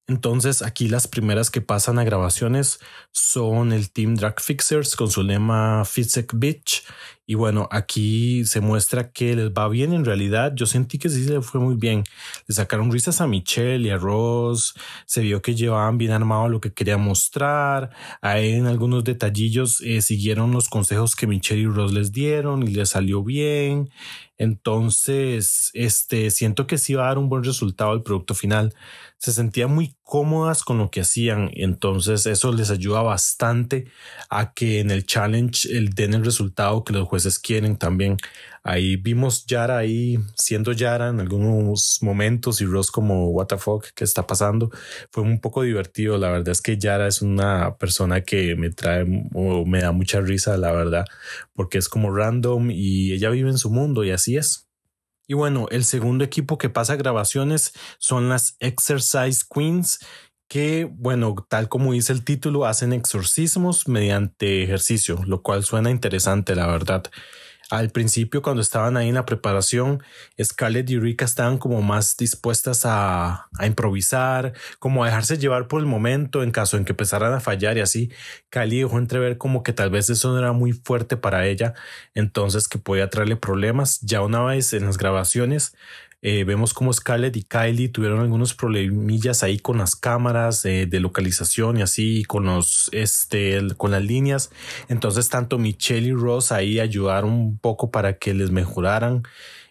Entonces 0.08 0.62
aquí 0.62 0.88
las 0.88 1.06
primeras 1.06 1.52
que 1.52 1.60
pasan 1.60 2.00
a 2.00 2.06
grabaciones 2.06 2.80
son 3.12 3.74
el 3.74 3.92
Team 3.92 4.16
Drag 4.16 4.40
Fixers 4.40 4.96
con 4.96 5.12
su 5.12 5.22
lema 5.22 5.84
Fitzek 5.84 6.32
Bitch. 6.34 6.84
Y 7.30 7.36
bueno, 7.36 7.68
aquí 7.72 8.46
se 8.46 8.62
muestra 8.62 9.12
que 9.12 9.36
les 9.36 9.50
va 9.50 9.68
bien 9.68 9.92
en 9.92 10.06
realidad. 10.06 10.54
Yo 10.56 10.66
sentí 10.66 10.98
que 10.98 11.10
sí 11.10 11.26
le 11.26 11.42
fue 11.42 11.60
muy 11.60 11.76
bien. 11.76 12.06
Le 12.48 12.56
sacaron 12.56 12.90
risas 12.90 13.20
a 13.20 13.28
Michelle 13.28 13.86
y 13.86 13.90
a 13.90 13.98
Ross. 13.98 14.76
Se 15.06 15.20
vio 15.20 15.42
que 15.42 15.54
llevaban 15.54 15.98
bien 15.98 16.14
armado 16.14 16.48
lo 16.48 16.62
que 16.62 16.72
quería 16.72 16.96
mostrar. 16.96 17.90
Ahí 18.22 18.54
en 18.54 18.66
algunos 18.66 19.04
detallillos 19.04 19.82
eh, 19.82 20.02
siguieron 20.02 20.54
los 20.54 20.70
consejos 20.70 21.18
que 21.18 21.28
Michelle 21.28 21.64
y 21.64 21.68
Ross 21.68 21.92
les 21.92 22.14
dieron 22.14 22.64
y 22.64 22.68
les 22.68 22.92
salió 22.92 23.22
bien. 23.26 23.90
Entonces, 24.38 25.72
este, 25.74 26.32
siento 26.32 26.66
que 26.66 26.78
sí 26.78 26.94
va 26.94 27.04
a 27.04 27.08
dar 27.08 27.18
un 27.18 27.28
buen 27.28 27.44
resultado 27.44 27.94
el 27.94 28.04
producto 28.04 28.36
final. 28.36 28.74
Se 29.18 29.32
sentían 29.32 29.74
muy 29.74 29.96
cómodas 30.04 30.64
con 30.64 30.78
lo 30.78 30.90
que 30.92 31.02
hacían. 31.02 31.50
Entonces, 31.54 32.26
eso 32.26 32.52
les 32.54 32.70
ayuda 32.72 33.02
bastante 33.02 33.86
a 34.30 34.54
que 34.54 34.80
en 34.80 34.92
el 34.92 35.06
challenge 35.06 35.68
el, 35.76 35.90
den 35.90 36.14
el 36.14 36.24
resultado 36.26 36.84
que 36.84 36.94
los 36.94 37.08
jueces 37.08 37.40
quieren 37.40 37.78
también. 37.78 38.18
Ahí 38.64 38.98
vimos 38.98 39.46
Yara 39.46 39.78
ahí 39.78 40.20
siendo 40.36 40.74
Yara 40.74 41.08
en 41.08 41.22
algunos 41.22 42.00
momentos 42.02 42.60
y 42.60 42.66
Ross 42.66 42.92
como 42.92 43.30
what 43.30 43.48
the 43.48 43.58
fuck 43.58 43.86
que 43.96 44.04
está 44.04 44.28
pasando. 44.28 44.70
Fue 45.10 45.24
un 45.24 45.40
poco 45.40 45.64
divertido. 45.64 46.18
La 46.18 46.30
verdad 46.32 46.50
es 46.50 46.62
que 46.62 46.78
Yara 46.78 47.08
es 47.08 47.22
una 47.22 47.78
persona 47.78 48.22
que 48.22 48.56
me 48.56 48.70
trae 48.70 49.06
o 49.34 49.66
me 49.66 49.82
da 49.82 49.92
mucha 49.94 50.20
risa, 50.20 50.58
la 50.58 50.74
verdad, 50.74 51.06
porque 51.54 51.78
es 51.78 51.88
como 51.90 52.14
random 52.14 52.70
y 52.72 53.14
ella 53.14 53.30
vive 53.30 53.50
en 53.50 53.58
su 53.58 53.70
mundo 53.70 54.04
y 54.04 54.12
así 54.12 54.38
es. 54.38 54.67
Y 55.28 55.34
bueno, 55.34 55.68
el 55.72 55.84
segundo 55.84 56.24
equipo 56.24 56.58
que 56.58 56.70
pasa 56.70 56.96
grabaciones 56.96 57.74
son 58.00 58.30
las 58.30 58.56
Exercise 58.60 59.46
Queens 59.54 60.00
que, 60.48 60.86
bueno, 60.90 61.36
tal 61.50 61.68
como 61.68 61.92
dice 61.92 62.14
el 62.14 62.24
título, 62.24 62.66
hacen 62.66 62.94
exorcismos 62.94 63.88
mediante 63.88 64.64
ejercicio, 64.64 65.22
lo 65.26 65.42
cual 65.42 65.64
suena 65.64 65.92
interesante, 65.92 66.56
la 66.56 66.68
verdad. 66.68 67.04
Al 67.70 67.90
principio, 67.90 68.42
cuando 68.42 68.62
estaban 68.62 68.96
ahí 68.96 69.10
en 69.10 69.16
la 69.16 69.26
preparación, 69.26 70.02
Scarlett 70.42 70.90
y 70.90 70.94
Eureka 70.94 71.26
estaban 71.26 71.58
como 71.58 71.82
más 71.82 72.16
dispuestas 72.16 72.84
a, 72.86 73.50
improvisar, 73.62 74.54
como 74.80 75.04
a 75.04 75.08
dejarse 75.08 75.38
llevar 75.38 75.68
por 75.68 75.82
el 75.82 75.86
momento 75.86 76.44
en 76.44 76.52
caso 76.52 76.78
en 76.78 76.86
que 76.86 76.94
empezaran 76.94 77.34
a 77.34 77.42
fallar 77.42 77.78
y 77.78 77.82
así. 77.82 78.10
Kylie 78.52 78.84
dejó 78.84 78.98
entrever 78.98 79.38
como 79.38 79.64
que 79.64 79.74
tal 79.74 79.90
vez 79.90 80.10
eso 80.10 80.32
no 80.32 80.40
era 80.40 80.54
muy 80.54 80.72
fuerte 80.72 81.18
para 81.18 81.46
ella, 81.46 81.74
entonces 82.16 82.70
que 82.70 82.78
podía 82.78 83.10
traerle 83.10 83.36
problemas. 83.36 84.00
Ya 84.00 84.22
una 84.22 84.44
vez 84.44 84.72
en 84.72 84.86
las 84.86 84.98
grabaciones, 84.98 85.76
eh, 86.24 86.44
vemos 86.46 86.74
como 86.74 86.92
Scarlett 86.92 87.36
y 87.38 87.44
Kylie 87.44 87.90
tuvieron 87.90 88.20
algunos 88.20 88.56
problemillas 88.56 89.44
ahí 89.44 89.60
con 89.60 89.78
las 89.78 89.96
cámaras 89.96 90.66
eh, 90.66 90.88
de 90.88 91.00
localización 91.00 91.78
y 91.78 91.84
así 91.84 92.24
con 92.26 92.46
los 92.46 92.90
este 92.92 93.60
con 93.78 93.92
las 93.92 94.04
líneas. 94.04 94.50
Entonces 94.90 95.30
tanto 95.30 95.60
Michelle 95.60 96.08
y 96.08 96.14
Ross 96.14 96.52
ahí 96.52 96.80
ayudaron 96.80 97.32
un 97.32 97.60
poco 97.60 97.92
para 97.92 98.18
que 98.18 98.34
les 98.34 98.50
mejoraran. 98.52 99.24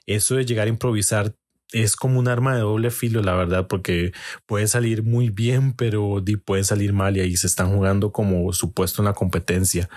Eso 0.07 0.37
de 0.37 0.47
llegar 0.47 0.67
a 0.67 0.71
improvisar 0.71 1.35
es 1.73 1.97
como 1.97 2.21
un 2.21 2.29
arma 2.29 2.55
de 2.55 2.61
doble 2.61 2.91
filo, 2.93 3.23
la 3.23 3.35
verdad, 3.35 3.67
porque 3.67 4.13
puede 4.47 4.69
salir 4.69 5.03
muy 5.03 5.31
bien, 5.31 5.73
pero 5.73 6.23
puede 6.45 6.63
salir 6.63 6.93
mal 6.93 7.17
y 7.17 7.21
ahí 7.21 7.37
se 7.37 7.49
están 7.49 7.75
jugando 7.75 8.13
como 8.13 8.53
supuesto 8.53 9.03
en 9.03 9.07
la 9.07 9.15
competencia. 9.15 9.89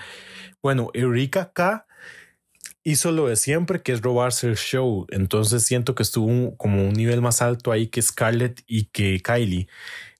Bueno, 0.62 0.90
Eureka 0.94 1.42
acá 1.42 1.86
hizo 2.84 3.12
lo 3.12 3.28
de 3.28 3.36
siempre, 3.36 3.82
que 3.82 3.92
es 3.92 4.02
robarse 4.02 4.46
el 4.48 4.56
show. 4.56 5.06
Entonces 5.10 5.64
siento 5.64 5.94
que 5.94 6.02
estuvo 6.02 6.56
como 6.56 6.82
un 6.82 6.94
nivel 6.94 7.20
más 7.20 7.42
alto 7.42 7.72
ahí 7.72 7.88
que 7.88 8.02
Scarlett 8.02 8.62
y 8.66 8.86
que 8.86 9.20
Kylie. 9.20 9.68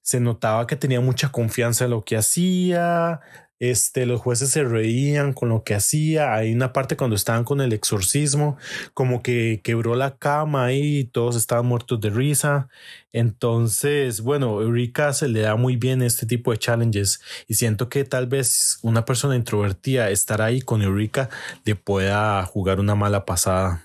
Se 0.03 0.21
notaba 0.21 0.67
que 0.67 0.77
tenía 0.77 1.01
mucha 1.01 1.31
confianza 1.31 1.85
en 1.85 1.91
lo 1.91 2.05
que 2.05 2.17
hacía, 2.17 3.21
este, 3.61 4.07
los 4.07 4.21
jueces 4.21 4.49
se 4.51 4.65
reían 4.65 5.35
con 5.35 5.51
lo 5.51 5.63
que 5.63 5.75
hacía. 5.75 6.35
Hay 6.35 6.53
una 6.53 6.73
parte 6.73 6.97
cuando 6.97 7.15
estaban 7.15 7.45
con 7.45 7.61
el 7.61 7.73
exorcismo, 7.73 8.57
como 8.95 9.23
que 9.23 9.61
quebró 9.63 9.95
la 9.95 10.17
cama 10.17 10.73
y 10.73 11.05
todos 11.05 11.37
estaban 11.37 11.67
muertos 11.67 12.01
de 12.01 12.11
risa. 12.11 12.69
Entonces, 13.13 14.23
bueno, 14.23 14.63
Eureka 14.63 15.13
se 15.13 15.29
le 15.29 15.41
da 15.41 15.57
muy 15.57 15.77
bien 15.77 16.01
este 16.01 16.27
tipo 16.27 16.53
de 16.53 16.59
challenges 16.59 17.21
y 17.47 17.55
siento 17.55 17.89
que 17.91 18.05
tal 18.05 18.27
vez 18.27 18.79
una 18.83 19.05
persona 19.05 19.37
introvertida 19.37 20.11
estar 20.11 20.41
ahí 20.41 20.63
con 20.63 20.83
Eureka 20.83 21.29
le 21.65 21.77
pueda 21.77 22.43
jugar 22.47 22.81
una 22.81 22.95
mala 22.95 23.27
pasada. 23.27 23.85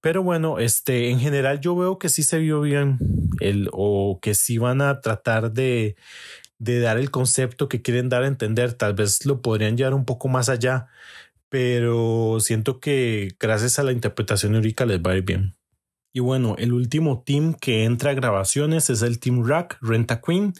Pero 0.00 0.22
bueno, 0.22 0.58
este, 0.58 1.10
en 1.10 1.20
general 1.20 1.60
yo 1.60 1.76
veo 1.76 1.98
que 1.98 2.08
sí 2.08 2.22
se 2.22 2.38
vio 2.38 2.60
bien 2.60 2.98
el, 3.40 3.68
o 3.72 4.18
que 4.20 4.34
sí 4.34 4.58
van 4.58 4.80
a 4.80 5.00
tratar 5.00 5.52
de 5.52 5.96
de 6.58 6.80
dar 6.80 6.98
el 6.98 7.10
concepto 7.10 7.68
que 7.68 7.82
quieren 7.82 8.08
dar 8.08 8.22
a 8.22 8.26
entender. 8.28 8.72
Tal 8.74 8.94
vez 8.94 9.24
lo 9.26 9.42
podrían 9.42 9.76
llevar 9.76 9.94
un 9.94 10.04
poco 10.04 10.28
más 10.28 10.48
allá, 10.48 10.88
pero 11.48 12.38
siento 12.40 12.80
que 12.80 13.34
gracias 13.40 13.78
a 13.78 13.82
la 13.82 13.92
interpretación 13.92 14.52
de 14.52 14.60
les 14.86 15.00
va 15.00 15.12
a 15.12 15.16
ir 15.16 15.22
bien. 15.22 15.54
Y 16.12 16.20
bueno, 16.20 16.56
el 16.58 16.72
último 16.72 17.22
team 17.22 17.54
que 17.54 17.84
entra 17.84 18.10
a 18.10 18.14
grabaciones 18.14 18.90
es 18.90 19.02
el 19.02 19.20
Team 19.20 19.46
Rack, 19.46 19.78
Renta 19.80 20.20
Queen. 20.20 20.54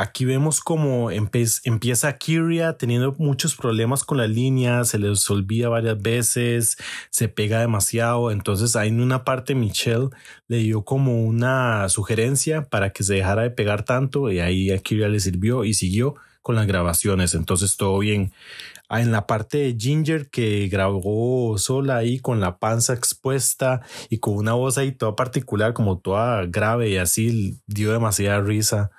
Aquí 0.00 0.24
vemos 0.24 0.62
como 0.62 1.10
empieza 1.10 2.16
Kyria 2.16 2.78
teniendo 2.78 3.14
muchos 3.18 3.54
problemas 3.54 4.02
con 4.02 4.16
la 4.16 4.26
línea, 4.26 4.82
se 4.84 4.98
les 4.98 5.28
olvida 5.28 5.68
varias 5.68 6.00
veces, 6.00 6.78
se 7.10 7.28
pega 7.28 7.60
demasiado. 7.60 8.30
Entonces 8.30 8.76
ahí 8.76 8.88
en 8.88 9.02
una 9.02 9.24
parte 9.24 9.54
Michelle 9.54 10.08
le 10.48 10.56
dio 10.56 10.86
como 10.86 11.22
una 11.22 11.86
sugerencia 11.90 12.62
para 12.62 12.94
que 12.94 13.02
se 13.02 13.16
dejara 13.16 13.42
de 13.42 13.50
pegar 13.50 13.84
tanto 13.84 14.32
y 14.32 14.40
ahí 14.40 14.70
a 14.70 14.78
Kyria 14.78 15.08
le 15.08 15.20
sirvió 15.20 15.64
y 15.64 15.74
siguió 15.74 16.14
con 16.40 16.54
las 16.54 16.66
grabaciones. 16.66 17.34
Entonces 17.34 17.76
todo 17.76 17.98
bien. 17.98 18.32
Ah, 18.88 19.02
en 19.02 19.12
la 19.12 19.26
parte 19.26 19.58
de 19.58 19.76
Ginger 19.78 20.30
que 20.30 20.68
grabó 20.68 21.58
sola 21.58 21.98
ahí 21.98 22.20
con 22.20 22.40
la 22.40 22.56
panza 22.58 22.94
expuesta 22.94 23.82
y 24.08 24.16
con 24.16 24.34
una 24.36 24.54
voz 24.54 24.78
ahí 24.78 24.92
toda 24.92 25.14
particular, 25.14 25.74
como 25.74 25.98
toda 25.98 26.46
grave 26.46 26.88
y 26.88 26.96
así 26.96 27.58
dio 27.66 27.92
demasiada 27.92 28.40
risa. 28.40 28.90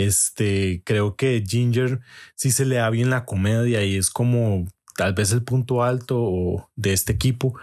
Este, 0.00 0.82
creo 0.84 1.14
que 1.14 1.44
Ginger 1.46 2.00
sí 2.34 2.50
se 2.50 2.64
le 2.64 2.76
da 2.76 2.88
bien 2.88 3.10
la 3.10 3.26
comedia 3.26 3.84
y 3.84 3.96
es 3.96 4.08
como 4.08 4.66
tal 4.96 5.12
vez 5.12 5.32
el 5.32 5.42
punto 5.42 5.82
alto 5.82 6.70
de 6.74 6.92
este 6.94 7.12
equipo. 7.12 7.54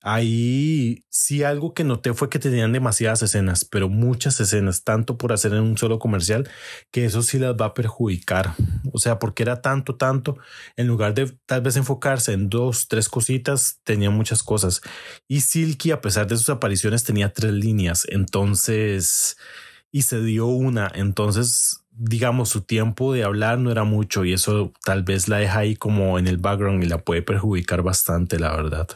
Ahí 0.00 1.02
sí 1.08 1.42
algo 1.44 1.72
que 1.72 1.84
noté 1.84 2.12
fue 2.12 2.28
que 2.28 2.38
tenían 2.38 2.72
demasiadas 2.72 3.22
escenas, 3.22 3.64
pero 3.64 3.88
muchas 3.88 4.38
escenas, 4.38 4.84
tanto 4.84 5.16
por 5.16 5.32
hacer 5.32 5.52
en 5.54 5.60
un 5.60 5.78
solo 5.78 5.98
comercial, 5.98 6.48
que 6.90 7.06
eso 7.06 7.22
sí 7.22 7.38
las 7.38 7.54
va 7.54 7.66
a 7.66 7.74
perjudicar. 7.74 8.54
O 8.92 8.98
sea, 8.98 9.18
porque 9.18 9.42
era 9.42 9.62
tanto, 9.62 9.96
tanto, 9.96 10.36
en 10.76 10.88
lugar 10.88 11.14
de 11.14 11.34
tal 11.46 11.62
vez 11.62 11.76
enfocarse 11.76 12.32
en 12.32 12.50
dos, 12.50 12.86
tres 12.88 13.08
cositas, 13.08 13.80
tenía 13.82 14.10
muchas 14.10 14.42
cosas. 14.42 14.82
Y 15.26 15.40
Silky, 15.40 15.90
a 15.90 16.02
pesar 16.02 16.26
de 16.26 16.36
sus 16.36 16.50
apariciones, 16.50 17.04
tenía 17.04 17.32
tres 17.32 17.52
líneas. 17.52 18.06
Entonces, 18.10 19.36
y 19.94 20.02
se 20.02 20.20
dio 20.24 20.46
una. 20.46 20.90
Entonces, 20.92 21.84
digamos, 21.92 22.48
su 22.48 22.62
tiempo 22.62 23.12
de 23.12 23.22
hablar 23.22 23.60
no 23.60 23.70
era 23.70 23.84
mucho 23.84 24.24
y 24.24 24.32
eso 24.32 24.72
tal 24.84 25.04
vez 25.04 25.28
la 25.28 25.36
deja 25.38 25.60
ahí 25.60 25.76
como 25.76 26.18
en 26.18 26.26
el 26.26 26.36
background 26.36 26.82
y 26.82 26.88
la 26.88 26.98
puede 26.98 27.22
perjudicar 27.22 27.82
bastante, 27.82 28.40
la 28.40 28.56
verdad. 28.56 28.88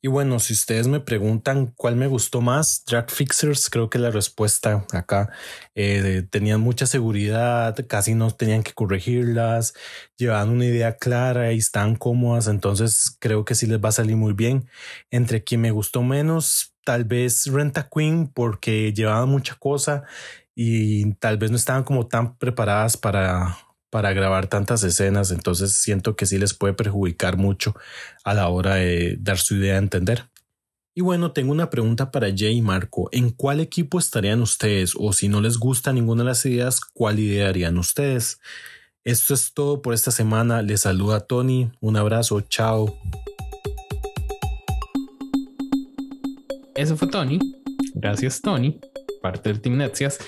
Y 0.00 0.06
bueno, 0.06 0.38
si 0.38 0.52
ustedes 0.52 0.86
me 0.86 1.00
preguntan 1.00 1.72
cuál 1.76 1.96
me 1.96 2.06
gustó 2.06 2.40
más, 2.40 2.84
Drag 2.86 3.10
Fixers, 3.10 3.68
creo 3.68 3.90
que 3.90 3.98
la 3.98 4.12
respuesta 4.12 4.86
acá 4.92 5.30
eh, 5.74 6.24
tenían 6.30 6.60
mucha 6.60 6.86
seguridad, 6.86 7.74
casi 7.88 8.14
no 8.14 8.30
tenían 8.30 8.62
que 8.62 8.74
corregirlas, 8.74 9.74
llevaban 10.16 10.50
una 10.50 10.66
idea 10.66 10.96
clara 10.98 11.52
y 11.52 11.58
están 11.58 11.96
cómodas, 11.96 12.46
entonces 12.46 13.16
creo 13.18 13.44
que 13.44 13.56
sí 13.56 13.66
les 13.66 13.80
va 13.80 13.88
a 13.88 13.92
salir 13.92 14.16
muy 14.16 14.34
bien. 14.34 14.68
Entre 15.10 15.42
quien 15.42 15.62
me 15.62 15.72
gustó 15.72 16.02
menos, 16.04 16.76
tal 16.84 17.04
vez 17.04 17.46
Renta 17.46 17.88
Queen, 17.92 18.28
porque 18.28 18.92
llevaban 18.92 19.28
mucha 19.28 19.56
cosa 19.56 20.04
y 20.54 21.14
tal 21.14 21.38
vez 21.38 21.50
no 21.50 21.56
estaban 21.56 21.82
como 21.82 22.06
tan 22.06 22.36
preparadas 22.38 22.96
para 22.96 23.58
para 23.90 24.12
grabar 24.12 24.46
tantas 24.46 24.82
escenas, 24.84 25.30
entonces 25.30 25.74
siento 25.74 26.16
que 26.16 26.26
sí 26.26 26.38
les 26.38 26.54
puede 26.54 26.74
perjudicar 26.74 27.36
mucho 27.36 27.74
a 28.24 28.34
la 28.34 28.48
hora 28.48 28.76
de 28.76 29.16
dar 29.20 29.38
su 29.38 29.56
idea 29.56 29.76
a 29.76 29.78
entender. 29.78 30.28
Y 30.94 31.00
bueno, 31.00 31.30
tengo 31.30 31.52
una 31.52 31.70
pregunta 31.70 32.10
para 32.10 32.26
Jay 32.26 32.56
y 32.56 32.62
Marco. 32.62 33.08
¿En 33.12 33.30
cuál 33.30 33.60
equipo 33.60 34.00
estarían 34.00 34.42
ustedes? 34.42 34.94
O 34.98 35.12
si 35.12 35.28
no 35.28 35.40
les 35.40 35.56
gusta 35.56 35.92
ninguna 35.92 36.24
de 36.24 36.30
las 36.30 36.44
ideas, 36.44 36.80
¿cuál 36.80 37.20
idea 37.20 37.48
harían 37.48 37.78
ustedes? 37.78 38.40
Esto 39.04 39.32
es 39.32 39.54
todo 39.54 39.80
por 39.80 39.94
esta 39.94 40.10
semana. 40.10 40.60
Les 40.60 40.80
saluda 40.80 41.20
Tony. 41.20 41.70
Un 41.80 41.96
abrazo. 41.96 42.40
Chao. 42.40 42.98
Eso 46.74 46.96
fue 46.96 47.08
Tony. 47.08 47.38
Gracias, 47.94 48.40
Tony. 48.40 48.80
Parte 49.20 49.48
del 49.48 49.60
Team 49.60 49.76
Netsias 49.76 50.18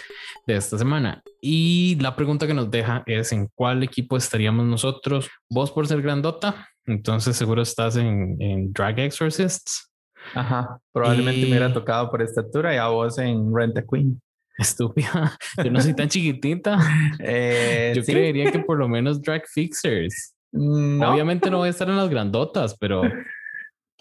de 0.46 0.56
esta 0.56 0.78
semana. 0.78 1.22
Y 1.40 1.96
la 2.00 2.16
pregunta 2.16 2.46
que 2.46 2.54
nos 2.54 2.70
deja 2.70 3.02
es 3.06 3.32
en 3.32 3.48
cuál 3.54 3.82
equipo 3.82 4.16
estaríamos 4.16 4.66
nosotros. 4.66 5.28
Vos 5.48 5.70
por 5.70 5.86
ser 5.86 6.02
grandota, 6.02 6.68
entonces 6.86 7.36
seguro 7.36 7.62
estás 7.62 7.96
en, 7.96 8.36
en 8.40 8.72
Drag 8.72 8.98
Exorcists. 9.00 9.90
Ajá, 10.34 10.78
probablemente 10.92 11.42
me 11.42 11.48
hubiera 11.48 11.72
tocado 11.72 12.10
por 12.10 12.22
estatura 12.22 12.74
y 12.74 12.78
a 12.78 12.88
vos 12.88 13.18
en 13.18 13.54
Rent 13.54 13.78
a 13.78 13.82
Queen. 13.82 14.20
Estúpida, 14.58 15.38
yo 15.64 15.70
no 15.70 15.80
soy 15.80 15.94
tan 15.94 16.08
chiquitita. 16.10 16.78
Eh, 17.18 17.94
yo 17.96 18.02
creería 18.04 18.52
que 18.52 18.58
por 18.58 18.78
lo 18.78 18.88
menos 18.88 19.22
Drag 19.22 19.46
Fixers. 19.46 20.34
Obviamente 20.52 21.50
no 21.50 21.58
voy 21.58 21.68
a 21.68 21.70
estar 21.70 21.88
en 21.88 21.96
las 21.96 22.10
grandotas, 22.10 22.76
pero 22.78 23.02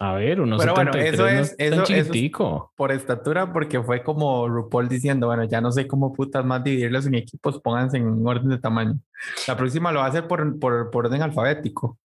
a 0.02 0.14
ver, 0.14 0.40
uno 0.40 0.56
Pero 0.56 0.74
bueno, 0.74 0.92
eso 0.94 1.28
es, 1.28 1.54
eso, 1.58 1.84
eso 1.84 2.72
por 2.74 2.90
estatura, 2.90 3.52
porque 3.52 3.82
fue 3.82 4.02
como 4.02 4.48
RuPaul 4.48 4.88
diciendo, 4.88 5.26
bueno, 5.26 5.44
ya 5.44 5.60
no 5.60 5.70
sé 5.70 5.86
cómo 5.86 6.14
putas 6.14 6.42
más 6.42 6.64
dividirlos 6.64 7.06
en 7.06 7.16
equipos, 7.16 7.60
pónganse 7.60 7.98
en 7.98 8.26
orden 8.26 8.48
de 8.48 8.58
tamaño. 8.58 8.98
La 9.46 9.58
próxima 9.58 9.92
lo 9.92 9.98
va 10.00 10.06
a 10.06 10.08
hacer 10.08 10.26
por, 10.26 10.58
por, 10.58 10.90
por 10.90 11.04
orden 11.04 11.20
alfabético. 11.20 11.98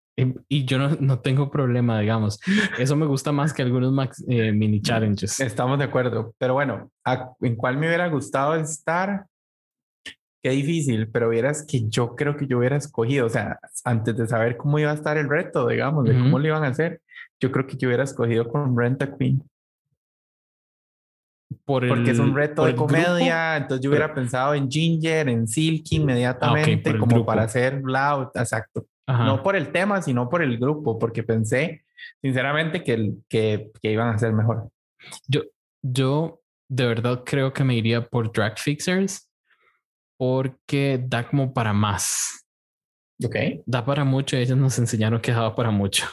Y, 0.50 0.66
yo 0.66 0.80
no, 0.80 0.90
no, 1.00 1.20
tengo 1.20 1.52
problema, 1.52 2.00
digamos. 2.00 2.40
Eso 2.80 2.96
me 2.96 3.06
gusta 3.06 3.32
más 3.32 3.54
que 3.54 3.62
algunos 3.62 3.94
eh, 4.28 4.52
mini 4.52 4.82
challenges. 4.82 5.40
Estamos 5.40 5.78
de 5.78 5.86
acuerdo. 5.86 6.34
Pero 6.40 6.56
bueno, 6.56 6.92
¿en 7.42 7.56
cuál 7.56 7.78
me 7.78 7.88
hubiera 7.88 8.08
gustado 8.10 8.56
estar? 8.56 9.26
Qué 10.42 10.50
difícil, 10.50 11.10
pero 11.10 11.30
vieras 11.30 11.64
que 11.68 11.88
yo 11.90 12.16
creo 12.16 12.36
que 12.36 12.48
yo 12.48 12.58
hubiera 12.58 12.76
escogido, 12.76 13.28
o 13.28 13.30
sea, 13.30 13.60
antes 13.86 14.18
de 14.18 14.28
saber 14.28 14.58
cómo 14.58 14.78
iba 14.78 14.92
a 14.92 14.96
estar 14.96 15.16
el 15.18 15.30
reto, 15.30 15.68
digamos, 15.68 16.06
de 16.06 16.20
cómo 16.20 16.38
lo 16.38 16.48
iban 16.48 16.64
a 16.64 16.68
hacer, 16.68 17.02
yo 17.44 17.52
creo 17.52 17.68
que 17.68 17.76
yo 17.76 17.90
hubiera 17.90 18.06
escogido 18.06 18.48
con 18.48 18.78
Rent 18.78 19.02
a 19.02 19.18
Queen. 19.18 19.44
Por 21.66 21.88
Porque 21.88 22.12
es 22.12 22.20
un 22.20 22.34
reto 22.34 22.66
de 22.66 22.74
comedia, 22.74 23.58
entonces 23.58 23.84
yo 23.84 23.90
hubiera 23.90 24.14
pensado 24.14 24.54
en 24.54 24.72
Ginger, 24.72 25.28
en 25.28 25.46
Silky 25.46 25.98
inmediatamente, 25.98 26.92
ah, 26.92 26.98
como 26.98 27.26
para 27.26 27.44
hacer 27.44 27.82
loud, 27.84 28.30
exacto. 28.34 28.86
No 29.08 29.44
por 29.44 29.58
el 29.58 29.72
tema, 29.72 30.02
sino 30.02 30.30
por 30.30 30.42
el 30.42 30.58
grupo, 30.58 30.98
porque 30.98 31.24
pensé 31.24 31.84
sinceramente 32.22 32.84
que, 32.84 33.14
que, 33.28 33.72
que 33.82 33.92
iban 33.92 34.08
a 34.08 34.18
ser 34.18 34.32
mejor. 34.32 34.70
Yo, 35.28 35.42
yo 35.82 36.42
de 36.70 36.88
verdad 36.88 37.24
creo 37.26 37.52
que 37.52 37.66
me 37.66 37.76
iría 37.76 38.06
por 38.08 38.32
Drag 38.32 38.58
Fixers 38.58 39.30
porque 40.18 41.04
da 41.06 41.28
como 41.28 41.54
para 41.54 41.74
más. 41.74 42.46
Ok. 43.24 43.36
Da 43.66 43.86
para 43.86 44.06
mucho, 44.06 44.38
ellos 44.38 44.58
nos 44.58 44.80
enseñaron 44.80 45.22
que 45.22 45.34
daba 45.34 45.56
para 45.56 45.72
mucho. 45.72 46.08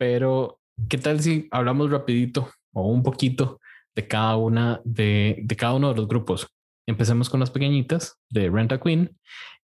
Pero, 0.00 0.58
¿qué 0.88 0.96
tal 0.96 1.20
si 1.20 1.46
hablamos 1.50 1.90
rapidito 1.90 2.48
o 2.72 2.88
un 2.88 3.02
poquito 3.02 3.60
de 3.94 4.08
cada 4.08 4.36
una 4.36 4.80
de, 4.82 5.40
de 5.42 5.56
cada 5.56 5.74
uno 5.74 5.90
de 5.90 5.96
los 5.96 6.08
grupos? 6.08 6.46
Empecemos 6.88 7.28
con 7.28 7.38
las 7.38 7.50
pequeñitas 7.50 8.18
de 8.30 8.48
Rent 8.48 8.72
a 8.72 8.80
Queen 8.80 9.14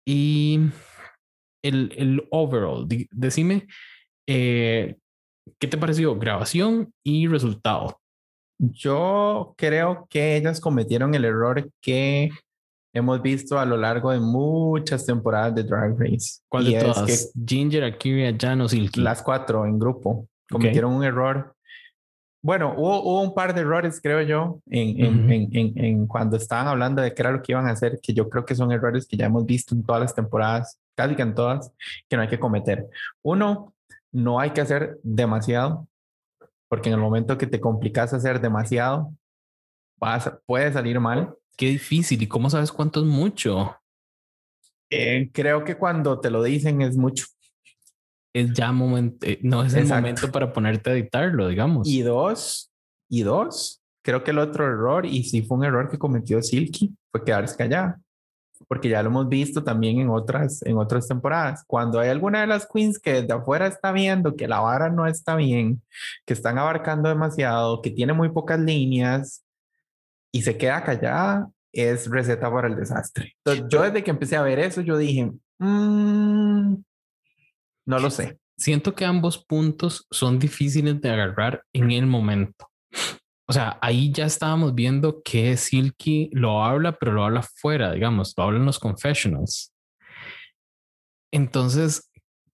y 0.07 0.61
el, 1.65 1.93
el 1.97 2.29
overall. 2.31 2.87
Decime, 3.11 3.67
eh, 4.29 4.95
¿qué 5.59 5.67
te 5.67 5.77
pareció 5.77 6.17
grabación 6.17 6.95
y 7.03 7.27
resultado? 7.27 8.01
Yo 8.57 9.55
creo 9.57 10.07
que 10.09 10.37
ellas 10.37 10.61
cometieron 10.61 11.13
el 11.17 11.25
error 11.25 11.69
que 11.81 12.31
hemos 12.93 13.23
visto 13.23 13.59
a 13.59 13.65
lo 13.65 13.77
largo 13.77 14.11
de 14.11 14.21
muchas 14.21 15.07
temporadas 15.07 15.55
de 15.55 15.65
Drag 15.65 15.99
Race. 15.99 16.41
¿Cuál 16.49 16.65
de 16.65 16.81
todas? 16.81 17.07
Que 17.07 17.41
Ginger, 17.47 17.85
Akira, 17.85 18.37
Jan 18.39 18.61
o 18.61 18.69
Silky. 18.69 19.01
Las 19.01 19.23
cuatro 19.23 19.67
en 19.67 19.79
grupo. 19.79 20.29
Cometieron 20.51 20.93
un 20.93 21.05
error. 21.05 21.55
Bueno, 22.43 22.75
hubo, 22.77 23.03
hubo, 23.03 23.23
un 23.23 23.35
par 23.35 23.55
de 23.55 23.61
errores, 23.61 24.01
creo 24.03 24.23
yo, 24.23 24.61
en, 24.71 25.05
en, 25.05 25.51
en, 25.53 25.79
en, 25.79 26.07
cuando 26.07 26.39
estaban 26.39 26.69
hablando 26.69 27.03
de 27.03 27.13
qué 27.13 27.21
era 27.21 27.33
lo 27.33 27.43
que 27.43 27.53
iban 27.53 27.69
a 27.69 27.73
hacer, 27.73 28.01
que 28.03 28.15
yo 28.15 28.31
creo 28.31 28.47
que 28.47 28.55
son 28.55 28.73
errores 28.73 29.07
que 29.07 29.19
ya 29.19 29.27
hemos 29.27 29.45
visto 29.45 29.75
en 29.75 29.85
todas 29.85 30.01
las 30.01 30.15
temporadas, 30.15 30.81
casi 30.97 31.15
que 31.15 31.23
en 31.23 31.35
todas, 31.35 31.71
que 32.09 32.17
no 32.17 32.23
hay 32.23 32.29
que 32.29 32.41
cometer. 32.41 32.89
Uno, 33.23 33.75
no 34.11 34.41
hay 34.41 34.51
que 34.51 34.63
hacer 34.63 34.99
demasiado, 35.03 35.87
porque 36.69 36.89
en 36.89 36.95
el 36.95 37.01
momento 37.01 37.37
que 37.37 37.47
te 37.47 37.61
complicas 37.61 38.15
hacer 38.15 38.41
demasiado, 38.41 39.13
vas, 39.99 40.33
puede 40.47 40.73
salir 40.73 40.99
mal. 40.99 41.35
Qué 41.57 41.67
difícil. 41.67 42.23
¿Y 42.23 42.27
cómo 42.27 42.49
sabes 42.51 42.73
cuánto 42.73 43.01
es 43.01 43.07
mucho? 43.07 43.77
Eh, 44.91 45.31
creo 45.33 45.65
que 45.65 45.77
cuando 45.77 46.19
te 46.21 46.31
lo 46.31 46.43
dicen 46.43 46.83
es 46.83 46.97
mucho. 46.97 47.27
Es 48.33 48.53
ya 48.53 48.73
momento, 48.73 49.27
eh, 49.27 49.39
no 49.43 49.65
es 49.65 49.75
el 49.75 49.87
momento 49.87 50.31
para 50.31 50.53
ponerte 50.53 50.91
a 50.91 50.93
editarlo, 50.93 51.49
digamos. 51.49 51.89
Y 51.89 52.03
dos, 52.03 52.71
y 53.09 53.23
dos, 53.23 53.83
creo 54.03 54.23
que 54.23 54.31
el 54.31 54.39
otro 54.39 54.67
error, 54.67 55.05
y 55.05 55.25
sí 55.25 55.43
fue 55.43 55.59
un 55.59 55.65
error 55.65 55.91
que 55.91 55.99
cometió 55.99 56.41
Silky, 56.43 56.95
fue 57.11 57.25
quedarse 57.25 57.57
callada. 57.57 58.01
Porque 58.69 58.89
ya 58.89 59.03
lo 59.03 59.09
hemos 59.09 59.29
visto 59.29 59.65
también 59.65 60.01
en 60.01 60.11
otras, 60.11 60.63
en 60.63 60.77
otras 60.77 61.09
temporadas. 61.09 61.65
Cuando 61.67 61.99
hay 61.99 62.11
alguna 62.11 62.43
de 62.43 62.47
las 62.47 62.69
queens 62.73 62.99
que 62.99 63.23
de 63.23 63.33
afuera 63.33 63.67
está 63.67 63.91
viendo 63.91 64.37
que 64.37 64.47
la 64.47 64.61
vara 64.61 64.91
no 64.91 65.07
está 65.07 65.35
bien, 65.35 65.83
que 66.27 66.35
están 66.35 66.59
abarcando 66.59 67.09
demasiado, 67.09 67.81
que 67.81 67.91
tiene 67.91 68.13
muy 68.13 68.29
pocas 68.29 68.61
líneas, 68.61 69.43
y 70.33 70.43
se 70.43 70.57
queda 70.57 70.83
callada, 70.83 71.51
es 71.73 72.09
receta 72.09 72.51
para 72.51 72.69
el 72.69 72.77
desastre. 72.77 73.37
Entonces, 73.45 73.67
yo 73.71 73.83
desde 73.83 74.03
que 74.03 74.11
empecé 74.11 74.37
a 74.37 74.43
ver 74.43 74.59
eso, 74.59 74.81
yo 74.81 74.97
dije, 74.97 75.31
mm, 75.59 76.75
no 77.87 77.99
lo 77.99 78.11
sé. 78.11 78.39
Siento 78.57 78.95
que 78.95 79.05
ambos 79.05 79.39
puntos 79.45 80.07
son 80.11 80.39
difíciles 80.39 81.01
de 81.01 81.11
agarrar 81.11 81.65
en 81.73 81.91
el 81.91 82.07
momento. 82.07 82.69
O 83.49 83.53
sea, 83.53 83.79
ahí 83.81 84.13
ya 84.13 84.27
estábamos 84.27 84.75
viendo 84.75 85.23
que 85.23 85.57
Silky 85.57 86.31
lo 86.33 86.63
habla, 86.63 86.97
pero 86.99 87.13
lo 87.13 87.25
habla 87.25 87.43
fuera, 87.43 87.93
digamos, 87.93 88.35
lo 88.37 88.45
habla 88.45 88.59
en 88.59 88.67
los 88.67 88.79
confessionals. 88.79 89.73
Entonces, 91.33 92.11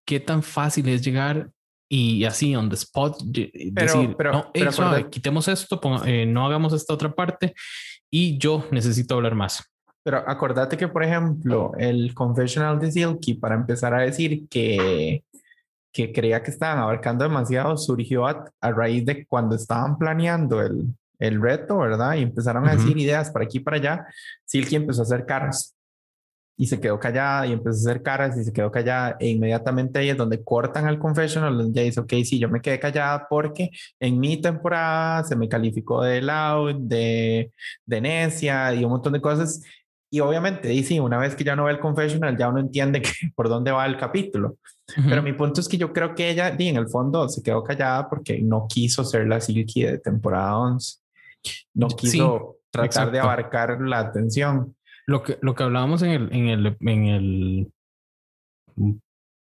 ¿qué 0.06 0.20
tan 0.20 0.42
fácil 0.42 0.88
es 0.88 1.02
llegar 1.02 1.50
y 1.88 2.24
así 2.24 2.54
on 2.56 2.68
the 2.68 2.74
spot 2.74 3.18
decir, 3.22 4.14
pero, 4.16 4.32
no, 4.32 4.50
pero 4.52 5.10
quitemos 5.10 5.46
esto, 5.48 5.80
eh, 6.04 6.26
no 6.26 6.46
hagamos 6.46 6.72
esta 6.72 6.94
otra 6.94 7.14
parte 7.14 7.54
y 8.10 8.38
yo 8.38 8.64
necesito 8.70 9.14
hablar 9.14 9.34
más. 9.34 9.62
Pero 10.02 10.18
acordate 10.18 10.76
que, 10.76 10.88
por 10.88 11.02
ejemplo, 11.02 11.72
el 11.78 12.14
confessional 12.14 12.78
de 12.78 12.92
Silky, 12.92 13.34
para 13.34 13.56
empezar 13.56 13.92
a 13.92 14.02
decir 14.02 14.48
que, 14.48 15.24
que 15.92 16.12
creía 16.12 16.42
que 16.42 16.52
estaban 16.52 16.78
abarcando 16.78 17.24
demasiado, 17.24 17.76
surgió 17.76 18.26
a, 18.26 18.44
raíz 18.60 19.04
de 19.04 19.26
cuando 19.26 19.56
estaban 19.56 19.98
planeando 19.98 20.62
el, 20.62 20.94
el 21.18 21.40
reto, 21.42 21.78
¿verdad? 21.78 22.14
Y 22.14 22.22
empezaron 22.22 22.68
a 22.68 22.76
decir 22.76 22.96
ideas 22.96 23.30
para 23.30 23.46
aquí 23.46 23.58
y 23.58 23.60
para 23.60 23.78
allá. 23.78 24.06
Silky 24.44 24.76
empezó 24.76 25.02
a 25.02 25.04
hacer 25.04 25.26
caras 25.26 25.75
y 26.56 26.66
se 26.66 26.80
quedó 26.80 26.98
callada 26.98 27.46
y 27.46 27.52
empezó 27.52 27.88
a 27.88 27.90
hacer 27.90 28.02
caras 28.02 28.36
y 28.36 28.44
se 28.44 28.52
quedó 28.52 28.70
callada 28.70 29.16
e 29.20 29.28
inmediatamente 29.28 29.98
ahí 29.98 30.08
es 30.08 30.16
donde 30.16 30.42
cortan 30.42 30.86
al 30.86 30.98
confessional 30.98 31.56
donde 31.56 31.80
ya 31.80 31.84
dice, 31.84 32.00
ok, 32.00 32.12
sí, 32.24 32.38
yo 32.38 32.48
me 32.48 32.60
quedé 32.60 32.80
callada 32.80 33.26
porque 33.28 33.70
en 34.00 34.18
mi 34.18 34.38
temporada 34.38 35.24
se 35.24 35.36
me 35.36 35.48
calificó 35.48 36.02
de 36.02 36.22
loud, 36.22 36.76
de, 36.76 37.52
de 37.84 38.00
necia 38.00 38.74
y 38.74 38.84
un 38.84 38.90
montón 38.90 39.12
de 39.12 39.20
cosas 39.20 39.62
y 40.10 40.20
obviamente, 40.20 40.68
dice, 40.68 41.00
una 41.00 41.18
vez 41.18 41.34
que 41.34 41.42
ya 41.42 41.56
no 41.56 41.64
ve 41.64 41.72
el 41.72 41.80
confessional, 41.80 42.36
ya 42.36 42.48
uno 42.48 42.60
entiende 42.60 43.02
que, 43.02 43.10
por 43.34 43.48
dónde 43.48 43.72
va 43.72 43.86
el 43.86 43.96
capítulo. 43.96 44.58
Pero 45.08 45.20
mi 45.20 45.32
punto 45.32 45.60
es 45.60 45.68
que 45.68 45.78
yo 45.78 45.92
creo 45.92 46.14
que 46.14 46.30
ella, 46.30 46.54
en 46.56 46.76
el 46.76 46.88
fondo, 46.88 47.28
se 47.28 47.42
quedó 47.42 47.64
callada 47.64 48.08
porque 48.08 48.40
no 48.40 48.68
quiso 48.68 49.04
ser 49.04 49.26
la 49.26 49.40
Silky 49.40 49.82
de 49.82 49.98
temporada 49.98 50.56
11. 50.58 50.98
No 51.74 51.88
quiso 51.88 52.58
tratar 52.70 53.10
de 53.10 53.18
abarcar 53.18 53.80
la 53.80 53.98
atención. 53.98 54.75
Lo 55.06 55.22
que, 55.22 55.38
lo 55.40 55.54
que 55.54 55.62
hablábamos 55.62 56.02
en 56.02 56.10
el, 56.10 56.34
en 56.34 56.48
el, 56.48 56.76
en 56.80 57.04
el 57.06 57.72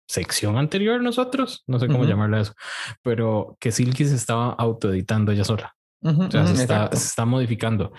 sección 0.07 0.57
anterior 0.57 1.01
nosotros, 1.01 1.63
no 1.67 1.79
sé 1.79 1.87
cómo 1.87 2.05
llamarle 2.05 2.41
eso, 2.41 2.53
pero 3.01 3.57
que 3.59 3.71
Silky 3.71 4.05
se 4.05 4.15
estaba 4.15 4.51
autoeditando 4.53 5.31
ella 5.31 5.43
sola. 5.43 5.75
o 6.01 6.31
sea, 6.31 6.47
se, 6.47 6.61
está, 6.61 6.89
se, 6.91 7.07
está, 7.07 7.25
modificando. 7.25 7.91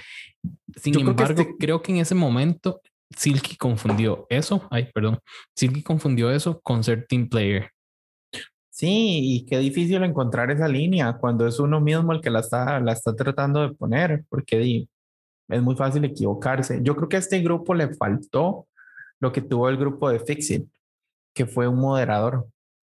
Sin 0.76 0.98
embargo, 0.98 1.46
creo 1.58 1.82
que 1.82 1.92
en 1.92 1.98
ese 1.98 2.14
momento 2.14 2.80
Silky 3.14 3.56
confundió 3.56 4.26
eso, 4.30 4.66
ay, 4.70 4.90
perdón, 4.92 5.18
Silky 5.54 5.82
confundió 5.82 6.30
eso 6.30 6.60
con 6.60 6.82
ser 6.82 7.06
team 7.06 7.28
player. 7.28 7.70
Sí, 8.70 9.20
y 9.34 9.44
qué 9.44 9.58
difícil 9.58 10.04
encontrar 10.04 10.52
esa 10.52 10.68
línea 10.68 11.18
cuando 11.18 11.46
es 11.46 11.58
uno 11.58 11.80
mismo 11.80 12.12
el 12.12 12.20
que 12.20 12.30
la 12.30 12.40
está, 12.40 12.78
la 12.78 12.92
está 12.92 13.14
tratando 13.14 13.60
de 13.60 13.74
poner, 13.74 14.24
porque 14.28 14.86
es 15.48 15.62
muy 15.62 15.76
fácil 15.76 16.04
equivocarse. 16.04 16.80
Yo 16.82 16.94
creo 16.94 17.08
que 17.08 17.16
a 17.16 17.20
este 17.20 17.40
grupo 17.40 17.74
le 17.74 17.94
faltó 17.94 18.66
lo 19.20 19.32
que 19.32 19.40
tuvo 19.40 19.68
el 19.68 19.76
grupo 19.76 20.10
de 20.10 20.20
Fixit, 20.20 20.66
que 21.34 21.46
fue 21.46 21.66
un 21.68 21.80
moderador. 21.80 22.46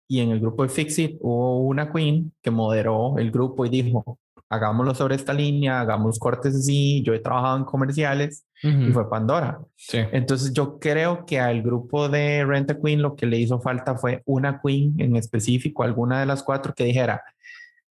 Y 0.10 0.22
en 0.22 0.32
el 0.32 0.40
grupo 0.40 0.64
de 0.64 0.70
Fixit 0.70 1.18
hubo 1.20 1.62
una 1.62 1.92
queen 1.92 2.34
que 2.42 2.52
moderó 2.52 3.18
el 3.18 3.32
grupo 3.32 3.66
y 3.66 3.70
dijo, 3.70 4.20
hagámoslo 4.50 4.96
sobre 4.96 5.16
esta 5.16 5.34
línea, 5.34 5.82
hagamos 5.82 6.18
cortes 6.20 6.56
así, 6.56 7.04
yo 7.04 7.14
he 7.14 7.20
trabajado 7.20 7.58
en 7.58 7.66
comerciales 7.66 8.46
y 8.64 8.92
fue 8.92 9.10
Pandora. 9.10 9.60
Sí. 9.76 10.00
Entonces 10.12 10.54
yo 10.54 10.80
creo 10.80 11.26
que 11.26 11.40
al 11.40 11.62
grupo 11.62 12.08
de 12.10 12.46
Rent 12.46 12.72
a 12.72 12.80
Queen 12.80 13.02
lo 13.02 13.16
que 13.16 13.26
le 13.26 13.38
hizo 13.38 13.60
falta 13.60 13.96
fue 13.98 14.22
una 14.26 14.62
queen 14.62 14.96
en 14.98 15.16
específico, 15.16 15.84
alguna 15.84 16.22
de 16.22 16.26
las 16.26 16.42
cuatro 16.44 16.74
que 16.74 16.86
dijera, 16.86 17.22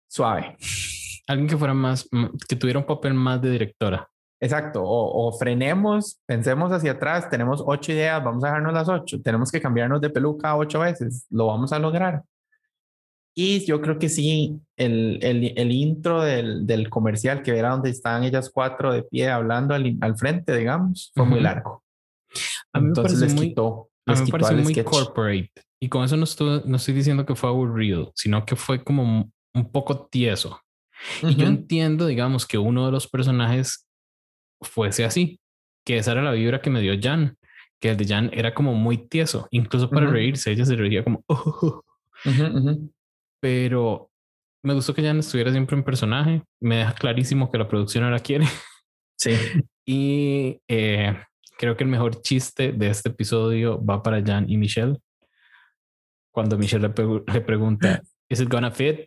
suave. 0.07 0.57
Alguien 1.27 1.49
que 1.49 1.57
fuera 1.57 1.75
más, 1.75 2.09
que 2.49 2.57
tuviera 2.57 2.79
un 2.79 2.87
papel 2.87 3.15
más 3.15 3.41
de 3.41 3.51
directora. 3.51 4.09
Exacto, 4.43 4.83
o, 4.83 5.29
o, 5.29 5.33
frenemos, 5.39 6.21
pensemos 6.27 6.73
hacia 6.73 6.93
atrás, 6.93 7.31
tenemos 7.31 7.63
ocho 7.65 7.93
ideas, 7.93 8.25
vamos 8.25 8.43
a 8.43 8.49
dejarnos 8.49 8.73
las 8.75 8.89
ocho, 8.89 9.23
tenemos 9.23 9.53
que 9.53 9.61
cambiarnos 9.61 10.01
de 10.01 10.11
peluca 10.11 10.57
ocho 10.57 10.81
veces, 10.81 11.27
lo 11.31 11.47
vamos 11.47 11.73
a 11.73 11.79
lograr. 11.79 12.25
Y 13.37 13.65
yo 13.65 13.81
creo 13.81 14.01
que 14.01 14.09
sí, 14.09 14.59
el, 14.77 15.21
el, 15.23 15.53
el 15.57 15.71
intro 15.71 16.23
del, 16.23 16.67
del, 16.67 16.91
comercial, 16.91 17.45
que 17.45 17.57
era 17.57 17.71
donde 17.71 17.91
estaban 17.91 18.25
ellas 18.25 18.51
cuatro 18.53 18.93
de 18.93 19.05
pie 19.05 19.31
hablando 19.31 19.75
al, 19.75 19.97
al 20.01 20.17
frente, 20.17 20.57
digamos, 20.57 21.13
fue 21.15 21.23
uh 21.23 21.27
-huh. 21.27 21.31
muy 21.31 21.41
largo. 21.41 21.85
A 22.73 22.81
mí 22.81 22.89
Entonces 22.89 23.21
me 23.21 23.27
les 23.27 23.35
quitó, 23.37 23.91
muy, 24.05 24.13
les 24.13 24.19
a 24.19 24.25
mí 24.25 24.33
me 24.33 24.39
parece 24.41 24.63
muy 24.63 24.75
sketch. 24.75 24.87
corporate. 24.87 25.53
Y 25.81 25.89
con 25.89 26.03
eso 26.03 26.17
no 26.17 26.25
estoy, 26.25 26.63
no 26.65 26.79
estoy 26.79 26.95
diciendo 26.95 27.25
que 27.25 27.37
fue 27.37 27.49
aburrido, 27.49 28.11
sino 28.17 28.45
que 28.45 28.57
fue 28.57 28.83
como 28.83 29.31
un 29.55 29.71
poco 29.71 30.07
tieso. 30.07 30.61
Uh 31.23 31.27
-huh. 31.27 31.31
Y 31.31 31.37
yo 31.37 31.47
entiendo, 31.47 32.07
digamos, 32.07 32.45
que 32.45 32.59
uno 32.59 32.87
de 32.87 32.91
los 32.91 33.07
personajes 33.07 33.87
fuese 34.63 35.05
así, 35.05 35.41
que 35.85 35.99
esa 35.99 36.13
era 36.13 36.23
la 36.23 36.33
vibra 36.33 36.61
que 36.61 36.71
me 36.71 36.81
dio 36.81 36.95
Jan, 37.01 37.37
que 37.81 37.91
el 37.91 37.97
de 37.97 38.07
Jan 38.07 38.31
era 38.33 38.55
como 38.55 38.75
muy 38.75 39.09
tieso, 39.09 39.49
incluso 39.51 39.91
para 39.91 40.07
uh 40.07 40.11
-huh. 40.11 40.13
reírse, 40.13 40.51
ella 40.53 40.65
se 40.65 40.77
reía 40.77 41.03
como... 41.05 41.25
Oh. 41.27 41.83
Pero 43.41 44.11
me 44.63 44.75
gustó 44.75 44.95
que 44.95 45.03
Jan 45.03 45.19
estuviera 45.19 45.51
siempre 45.51 45.77
en 45.77 45.83
personaje, 45.83 46.43
me 46.61 46.77
deja 46.77 46.95
clarísimo 46.95 47.51
que 47.51 47.59
la 47.59 47.69
producción 47.69 48.05
ahora 48.05 48.21
quiere. 48.21 48.47
Sí. 49.19 49.33
Y 49.85 50.61
eh, 50.69 51.13
creo 51.59 51.77
que 51.77 51.83
el 51.83 51.91
mejor 51.91 52.23
chiste 52.23 52.71
de 52.71 52.89
este 52.89 53.09
episodio 53.09 53.85
va 53.85 54.01
para 54.01 54.23
Jan 54.25 54.49
y 54.49 54.57
Michelle. 54.57 54.97
Cuando 56.33 56.57
Michelle 56.57 56.87
le, 56.87 57.23
le 57.27 57.41
pregunta, 57.41 58.01
¿Is 58.33 58.41
it 58.41 58.49
gonna 58.49 58.71
fit? 58.71 59.01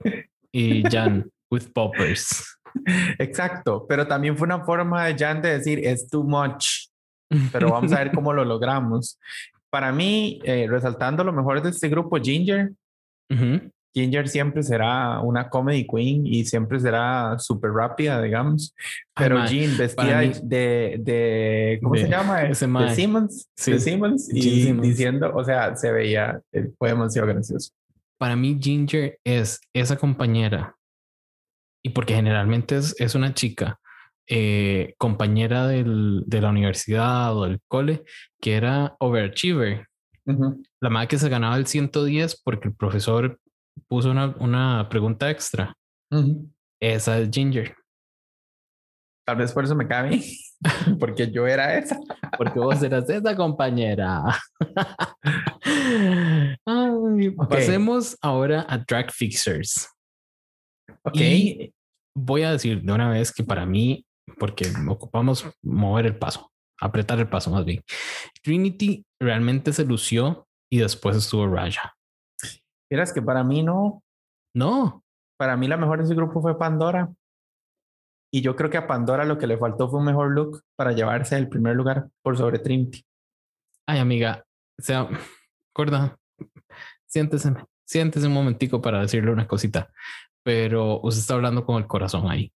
Y 0.52 0.84
Jan, 0.84 1.32
with 1.50 1.74
poppers. 1.74 2.46
Exacto, 3.20 3.86
pero 3.88 4.08
también 4.08 4.38
fue 4.38 4.46
una 4.46 4.64
forma 4.64 5.06
de 5.06 5.16
Jan 5.18 5.42
de 5.42 5.58
decir, 5.58 5.80
es 5.84 6.10
too 6.10 6.24
much, 6.24 6.88
pero 7.52 7.72
vamos 7.72 7.92
a 7.94 8.00
ver 8.00 8.12
cómo 8.12 8.34
lo 8.34 8.46
logramos. 8.46 9.20
Para 9.70 9.92
mí, 9.92 10.40
eh, 10.44 10.68
resaltando 10.70 11.24
lo 11.24 11.34
mejor 11.34 11.62
de 11.62 11.70
este 11.70 11.90
grupo, 11.90 12.18
Ginger. 12.18 12.72
Uh 13.30 13.36
-huh. 13.36 13.72
Ginger 13.96 14.28
siempre 14.28 14.62
será 14.62 15.22
una 15.22 15.50
comedy 15.50 15.88
queen 15.88 16.28
y 16.28 16.44
siempre 16.44 16.80
será 16.82 17.40
súper 17.40 17.72
rápida, 17.72 18.22
digamos. 18.22 18.76
Pero 19.16 19.40
Ay, 19.40 19.48
Jean 19.48 19.78
vestida 19.78 20.20
mí, 20.20 20.34
de, 20.44 20.98
de, 21.00 21.80
¿cómo 21.82 21.96
de, 21.96 22.02
se 22.02 22.10
llama? 22.10 22.42
De 22.42 22.56
Simmons. 22.56 23.50
Sí, 23.56 23.72
de 23.72 23.80
Simmons. 23.80 24.30
Y 24.34 24.64
Simmons. 24.64 24.88
diciendo, 24.88 25.32
o 25.34 25.44
sea, 25.46 25.78
se 25.78 25.94
veía, 25.94 26.42
eh, 26.52 26.70
fue 26.78 26.90
demasiado 26.90 27.28
gracioso. 27.30 27.72
Para 28.18 28.36
mí, 28.36 28.58
Ginger 28.62 29.18
es 29.24 29.62
esa 29.74 29.96
compañera 29.96 30.76
y 31.86 31.90
porque 31.90 32.16
generalmente 32.16 32.78
es, 32.78 33.00
es 33.00 33.14
una 33.14 33.36
chica 33.36 33.80
eh, 34.28 34.96
compañera 34.98 35.68
del, 35.68 36.24
de 36.26 36.42
la 36.42 36.50
universidad 36.50 37.38
o 37.38 37.44
del 37.44 37.62
cole 37.68 38.04
que 38.42 38.56
era 38.56 38.96
overachiever. 39.00 39.86
Uh 40.26 40.34
-huh. 40.34 40.68
La 40.82 40.90
madre 40.90 41.10
que 41.10 41.20
se 41.20 41.30
ganaba 41.30 41.56
el 41.58 41.68
110 41.68 42.42
porque 42.42 42.70
el 42.70 42.76
profesor 42.76 43.40
puso 43.88 44.10
una, 44.10 44.36
una 44.40 44.90
pregunta 44.90 45.30
extra. 45.30 45.76
Uh 46.10 46.18
-huh. 46.18 46.52
Esa 46.82 47.20
es 47.20 47.30
Ginger. 47.32 47.76
Tal 49.24 49.36
vez 49.36 49.54
por 49.54 49.64
eso 49.64 49.76
me 49.76 49.88
cabe, 49.88 50.24
porque 51.00 51.30
yo 51.30 51.46
era 51.46 51.78
esa. 51.78 52.00
Porque 52.36 52.58
vos 52.58 52.82
eras 52.82 53.08
esa 53.08 53.36
compañera. 53.36 54.24
Ay, 56.66 57.28
okay. 57.28 57.48
Pasemos 57.48 58.18
ahora 58.24 58.66
a 58.68 58.80
Drag 58.80 59.12
Fixers. 59.12 59.88
Ok. 61.04 61.18
Y 61.18 61.75
voy 62.16 62.44
a 62.44 62.52
decir 62.52 62.82
de 62.82 62.94
una 62.94 63.10
vez 63.10 63.32
que 63.32 63.44
para 63.44 63.66
mí, 63.66 64.06
porque 64.40 64.72
ocupamos 64.88 65.46
mover 65.62 66.08
el 66.08 66.18
paso, 66.18 66.52
apretar 66.80 67.20
el 67.20 67.30
paso 67.30 67.52
más 67.52 67.66
bien. 67.66 67.84
Trinity 68.42 69.06
realmente 69.20 69.74
se 69.74 69.86
lució 69.86 70.48
y 70.72 70.80
después 70.80 71.18
estuvo 71.18 71.48
Raya. 71.48 71.94
Miras 72.90 73.14
que 73.14 73.22
para 73.22 73.44
mí 73.44 73.64
no. 73.64 74.04
No. 74.56 75.04
Para 75.38 75.58
mí 75.58 75.68
la 75.68 75.78
mejor 75.78 76.00
de 76.00 76.06
ese 76.06 76.16
grupo 76.16 76.42
fue 76.42 76.58
Pandora. 76.58 77.14
Y 78.32 78.42
yo 78.42 78.56
creo 78.56 78.70
que 78.70 78.78
a 78.78 78.88
Pandora 78.88 79.26
lo 79.26 79.38
que 79.38 79.48
le 79.48 79.58
faltó 79.58 79.90
fue 79.90 80.00
un 80.00 80.06
mejor 80.06 80.32
look 80.32 80.62
para 80.76 80.94
llevarse 80.94 81.38
el 81.38 81.50
primer 81.50 81.76
lugar 81.76 82.10
por 82.22 82.38
sobre 82.38 82.60
Trinity. 82.60 83.06
Ay, 83.88 84.00
amiga, 84.00 84.44
o 84.80 84.82
sea, 84.82 85.08
acuerda, 85.72 86.18
siéntese, 87.06 87.54
siéntese 87.86 88.28
un 88.28 88.34
momentico 88.34 88.82
para 88.82 89.02
decirle 89.02 89.32
una 89.32 89.48
cosita 89.48 89.92
pero 90.46 91.00
usted 91.02 91.22
está 91.22 91.34
hablando 91.34 91.66
con 91.66 91.78
el 91.78 91.88
corazón 91.88 92.30
ahí. 92.30 92.52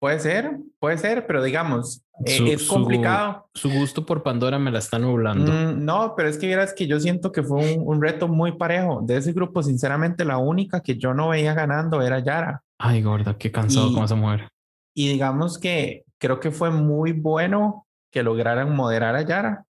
Puede 0.00 0.18
ser, 0.18 0.58
puede 0.80 0.98
ser, 0.98 1.24
pero 1.26 1.42
digamos, 1.42 2.02
eh, 2.26 2.52
es 2.52 2.66
complicado. 2.66 3.48
Su, 3.54 3.70
su, 3.70 3.78
gusto 3.78 4.04
por 4.04 4.24
Pandora 4.24 4.58
me 4.58 4.72
la 4.72 4.80
está 4.80 4.98
nublando. 4.98 5.52
Mm, 5.52 5.84
no, 5.84 6.14
pero 6.16 6.28
es 6.28 6.36
que 6.36 6.48
vieras 6.48 6.74
que 6.74 6.88
yo 6.88 6.98
siento 6.98 7.30
que 7.30 7.44
fue 7.44 7.76
un, 7.76 7.82
un, 7.86 8.02
reto 8.02 8.26
muy 8.26 8.52
parejo. 8.52 9.00
De 9.00 9.16
ese 9.16 9.32
grupo, 9.32 9.62
sinceramente, 9.62 10.24
la 10.24 10.38
única 10.38 10.80
que 10.80 10.98
yo 10.98 11.14
no 11.14 11.28
veía 11.28 11.54
ganando 11.54 12.02
era 12.02 12.18
Yara. 12.18 12.62
Ay, 12.78 13.00
gorda, 13.00 13.38
qué 13.38 13.52
cansado 13.52 13.94
con 13.94 14.04
esa 14.04 14.16
mujer. 14.16 14.48
Y 14.92 15.08
digamos 15.08 15.58
que 15.58 16.04
creo 16.18 16.40
que 16.40 16.50
fue 16.50 16.70
muy 16.70 17.12
bueno 17.12 17.86
que 18.10 18.24
lograran 18.24 18.74
moderar 18.74 19.14
a 19.14 19.22
Yara, 19.22 19.64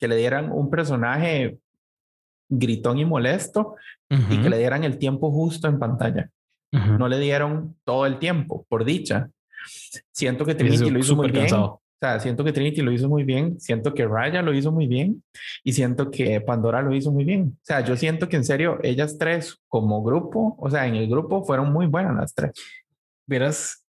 que 0.00 0.08
le 0.08 0.16
dieran 0.16 0.50
un 0.50 0.70
personaje 0.70 1.58
gritón 2.58 2.98
y 2.98 3.04
molesto 3.04 3.76
uh 4.10 4.14
-huh. 4.14 4.34
y 4.34 4.42
que 4.42 4.50
le 4.50 4.58
dieran 4.58 4.84
el 4.84 4.98
tiempo 4.98 5.30
justo 5.30 5.68
en 5.68 5.78
pantalla. 5.78 6.28
Uh 6.72 6.78
-huh. 6.78 6.98
No 6.98 7.08
le 7.08 7.18
dieron 7.18 7.76
todo 7.84 8.06
el 8.06 8.18
tiempo, 8.18 8.64
por 8.68 8.84
dicha. 8.84 9.28
Siento 10.12 10.44
que 10.44 10.54
Trinity 10.54 10.90
lo 10.90 10.98
hizo 10.98 11.16
muy 11.16 11.30
bien. 11.30 11.44
Cansado. 11.44 11.66
O 11.74 12.04
sea, 12.04 12.18
siento 12.18 12.42
que 12.42 12.52
Trinity 12.52 12.82
lo 12.82 12.90
hizo 12.90 13.08
muy 13.08 13.22
bien, 13.22 13.60
siento 13.60 13.94
que 13.94 14.04
Raya 14.08 14.42
lo 14.42 14.52
hizo 14.52 14.72
muy 14.72 14.88
bien 14.88 15.22
y 15.62 15.72
siento 15.72 16.10
que 16.10 16.40
Pandora 16.40 16.82
lo 16.82 16.92
hizo 16.92 17.12
muy 17.12 17.22
bien. 17.22 17.56
O 17.62 17.64
sea, 17.64 17.84
yo 17.84 17.96
siento 17.96 18.28
que 18.28 18.34
en 18.34 18.44
serio, 18.44 18.80
ellas 18.82 19.18
tres 19.18 19.60
como 19.68 20.02
grupo, 20.02 20.56
o 20.58 20.68
sea, 20.68 20.88
en 20.88 20.96
el 20.96 21.08
grupo 21.08 21.44
fueron 21.44 21.72
muy 21.72 21.86
buenas 21.86 22.16
las 22.16 22.34
tres. 22.34 22.50
Verás, 23.24 23.84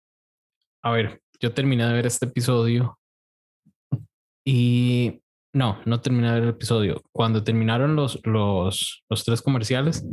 a 0.83 0.91
ver, 0.91 1.21
yo 1.39 1.53
terminé 1.53 1.87
de 1.87 1.93
ver 1.93 2.07
este 2.07 2.25
episodio 2.25 2.99
y 4.43 5.21
no, 5.59 5.81
no 5.85 6.01
terminé 6.01 6.39
el 6.39 6.49
episodio. 6.49 7.03
Cuando 7.13 7.43
terminaron 7.43 7.97
los, 7.97 8.25
los, 8.25 9.05
los 9.11 9.25
tres 9.25 9.43
comerciales, 9.43 10.07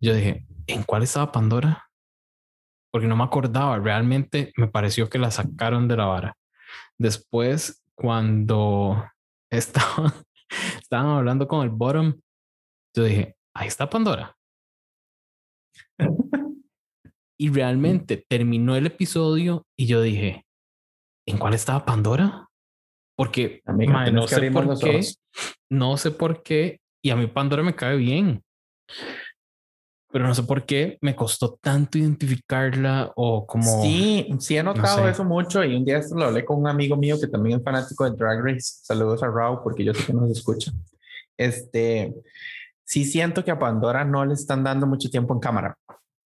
yo 0.00 0.14
dije, 0.14 0.46
¿en 0.68 0.84
cuál 0.84 1.02
estaba 1.02 1.32
Pandora? 1.32 1.90
Porque 2.92 3.08
no 3.08 3.16
me 3.16 3.24
acordaba. 3.24 3.78
Realmente 3.80 4.52
me 4.56 4.68
pareció 4.68 5.10
que 5.10 5.18
la 5.18 5.32
sacaron 5.32 5.88
de 5.88 5.96
la 5.96 6.06
vara. 6.06 6.36
Después, 6.96 7.84
cuando 7.96 9.04
estaban, 9.50 10.12
estaban 10.80 11.08
hablando 11.08 11.48
con 11.48 11.64
el 11.64 11.70
bottom, 11.70 12.14
yo 12.96 13.02
dije, 13.02 13.36
ahí 13.52 13.66
está 13.66 13.90
Pandora. 13.90 14.36
y 17.36 17.50
realmente 17.50 18.24
terminó 18.28 18.76
el 18.76 18.86
episodio 18.86 19.66
y 19.76 19.86
yo 19.86 20.00
dije, 20.02 20.46
¿en 21.26 21.38
cuál 21.38 21.54
estaba 21.54 21.84
Pandora? 21.84 22.43
Porque 23.16 23.62
Amiga, 23.64 23.92
man, 23.92 24.14
no 24.14 24.26
sé 24.26 24.50
por 24.50 24.78
qué, 24.78 25.00
no 25.70 25.96
sé 25.96 26.10
por 26.10 26.42
qué, 26.42 26.80
y 27.02 27.10
a 27.10 27.16
mí 27.16 27.26
Pandora 27.26 27.62
me 27.62 27.74
cae 27.74 27.96
bien, 27.96 28.42
pero 30.14 30.26
no 30.26 30.34
sé 30.34 30.44
por 30.44 30.64
qué 30.64 30.96
me 31.00 31.16
costó 31.16 31.58
tanto 31.60 31.98
identificarla 31.98 33.12
o 33.16 33.46
como... 33.46 33.82
Sí, 33.82 34.28
sí 34.38 34.56
he 34.56 34.62
notado 34.62 34.98
no 34.98 35.04
sé. 35.04 35.10
eso 35.10 35.24
mucho 35.24 35.64
y 35.64 35.74
un 35.74 35.84
día 35.84 35.98
esto 35.98 36.14
lo 36.14 36.26
hablé 36.26 36.44
con 36.44 36.58
un 36.58 36.68
amigo 36.68 36.96
mío 36.96 37.20
que 37.20 37.26
también 37.26 37.58
es 37.58 37.64
fanático 37.64 38.08
de 38.08 38.16
Drag 38.16 38.40
Race. 38.44 38.78
Saludos 38.82 39.24
a 39.24 39.26
Raúl 39.26 39.58
porque 39.64 39.84
yo 39.84 39.92
sé 39.92 40.06
que 40.06 40.12
nos 40.12 40.30
escucha. 40.30 40.70
Este, 41.36 42.14
sí 42.84 43.04
siento 43.04 43.44
que 43.44 43.50
a 43.50 43.58
Pandora 43.58 44.04
no 44.04 44.24
le 44.24 44.34
están 44.34 44.62
dando 44.62 44.86
mucho 44.86 45.10
tiempo 45.10 45.34
en 45.34 45.40
cámara 45.40 45.76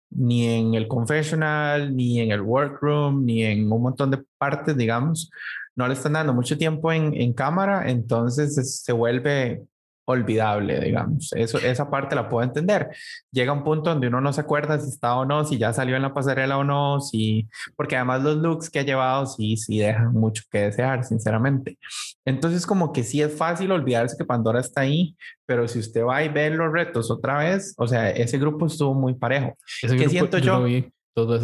ni 0.09 0.47
en 0.47 0.73
el 0.73 0.87
confessional, 0.87 1.95
ni 1.95 2.21
en 2.21 2.31
el 2.31 2.41
workroom, 2.41 3.25
ni 3.25 3.43
en 3.43 3.71
un 3.71 3.81
montón 3.81 4.11
de 4.11 4.23
partes, 4.37 4.75
digamos, 4.75 5.29
no 5.75 5.87
le 5.87 5.93
están 5.93 6.13
dando 6.13 6.33
mucho 6.33 6.57
tiempo 6.57 6.91
en, 6.91 7.13
en 7.13 7.33
cámara, 7.33 7.89
entonces 7.89 8.81
se 8.83 8.91
vuelve 8.93 9.65
olvidable, 10.05 10.79
digamos. 10.79 11.33
Eso, 11.33 11.57
esa 11.57 11.89
parte 11.89 12.15
la 12.15 12.29
puedo 12.29 12.43
entender. 12.43 12.89
Llega 13.31 13.51
un 13.51 13.63
punto 13.63 13.89
donde 13.89 14.07
uno 14.07 14.21
no 14.21 14.31
se 14.31 14.41
acuerda 14.41 14.79
si 14.79 14.89
está 14.89 15.15
o 15.15 15.25
no, 15.25 15.43
si 15.43 15.57
ya 15.57 15.73
salió 15.73 15.95
en 15.95 16.03
la 16.03 16.13
pasarela 16.13 16.57
o 16.57 16.63
no, 16.63 17.01
si, 17.01 17.47
porque 17.75 17.95
además 17.95 18.21
los 18.21 18.37
looks 18.37 18.69
que 18.69 18.79
ha 18.79 18.83
llevado 18.83 19.25
sí, 19.25 19.57
sí 19.57 19.79
dejan 19.79 20.13
mucho 20.13 20.43
que 20.51 20.59
desear, 20.59 21.03
sinceramente. 21.03 21.77
Entonces, 22.23 22.65
como 22.65 22.93
que 22.93 23.03
sí 23.03 23.21
es 23.21 23.35
fácil 23.35 23.71
olvidarse 23.71 24.15
que 24.17 24.25
Pandora 24.25 24.59
está 24.59 24.81
ahí, 24.81 25.15
pero 25.45 25.67
si 25.67 25.79
usted 25.79 26.03
va 26.03 26.23
y 26.23 26.29
ve 26.29 26.49
los 26.51 26.71
retos 26.71 27.09
otra 27.09 27.39
vez, 27.39 27.73
o 27.77 27.87
sea, 27.87 28.09
ese 28.11 28.37
grupo 28.37 28.67
estuvo 28.67 28.93
muy 28.93 29.15
parejo. 29.15 29.57
¿Qué 29.81 30.09
siento 30.09 30.37
yo? 30.37 30.63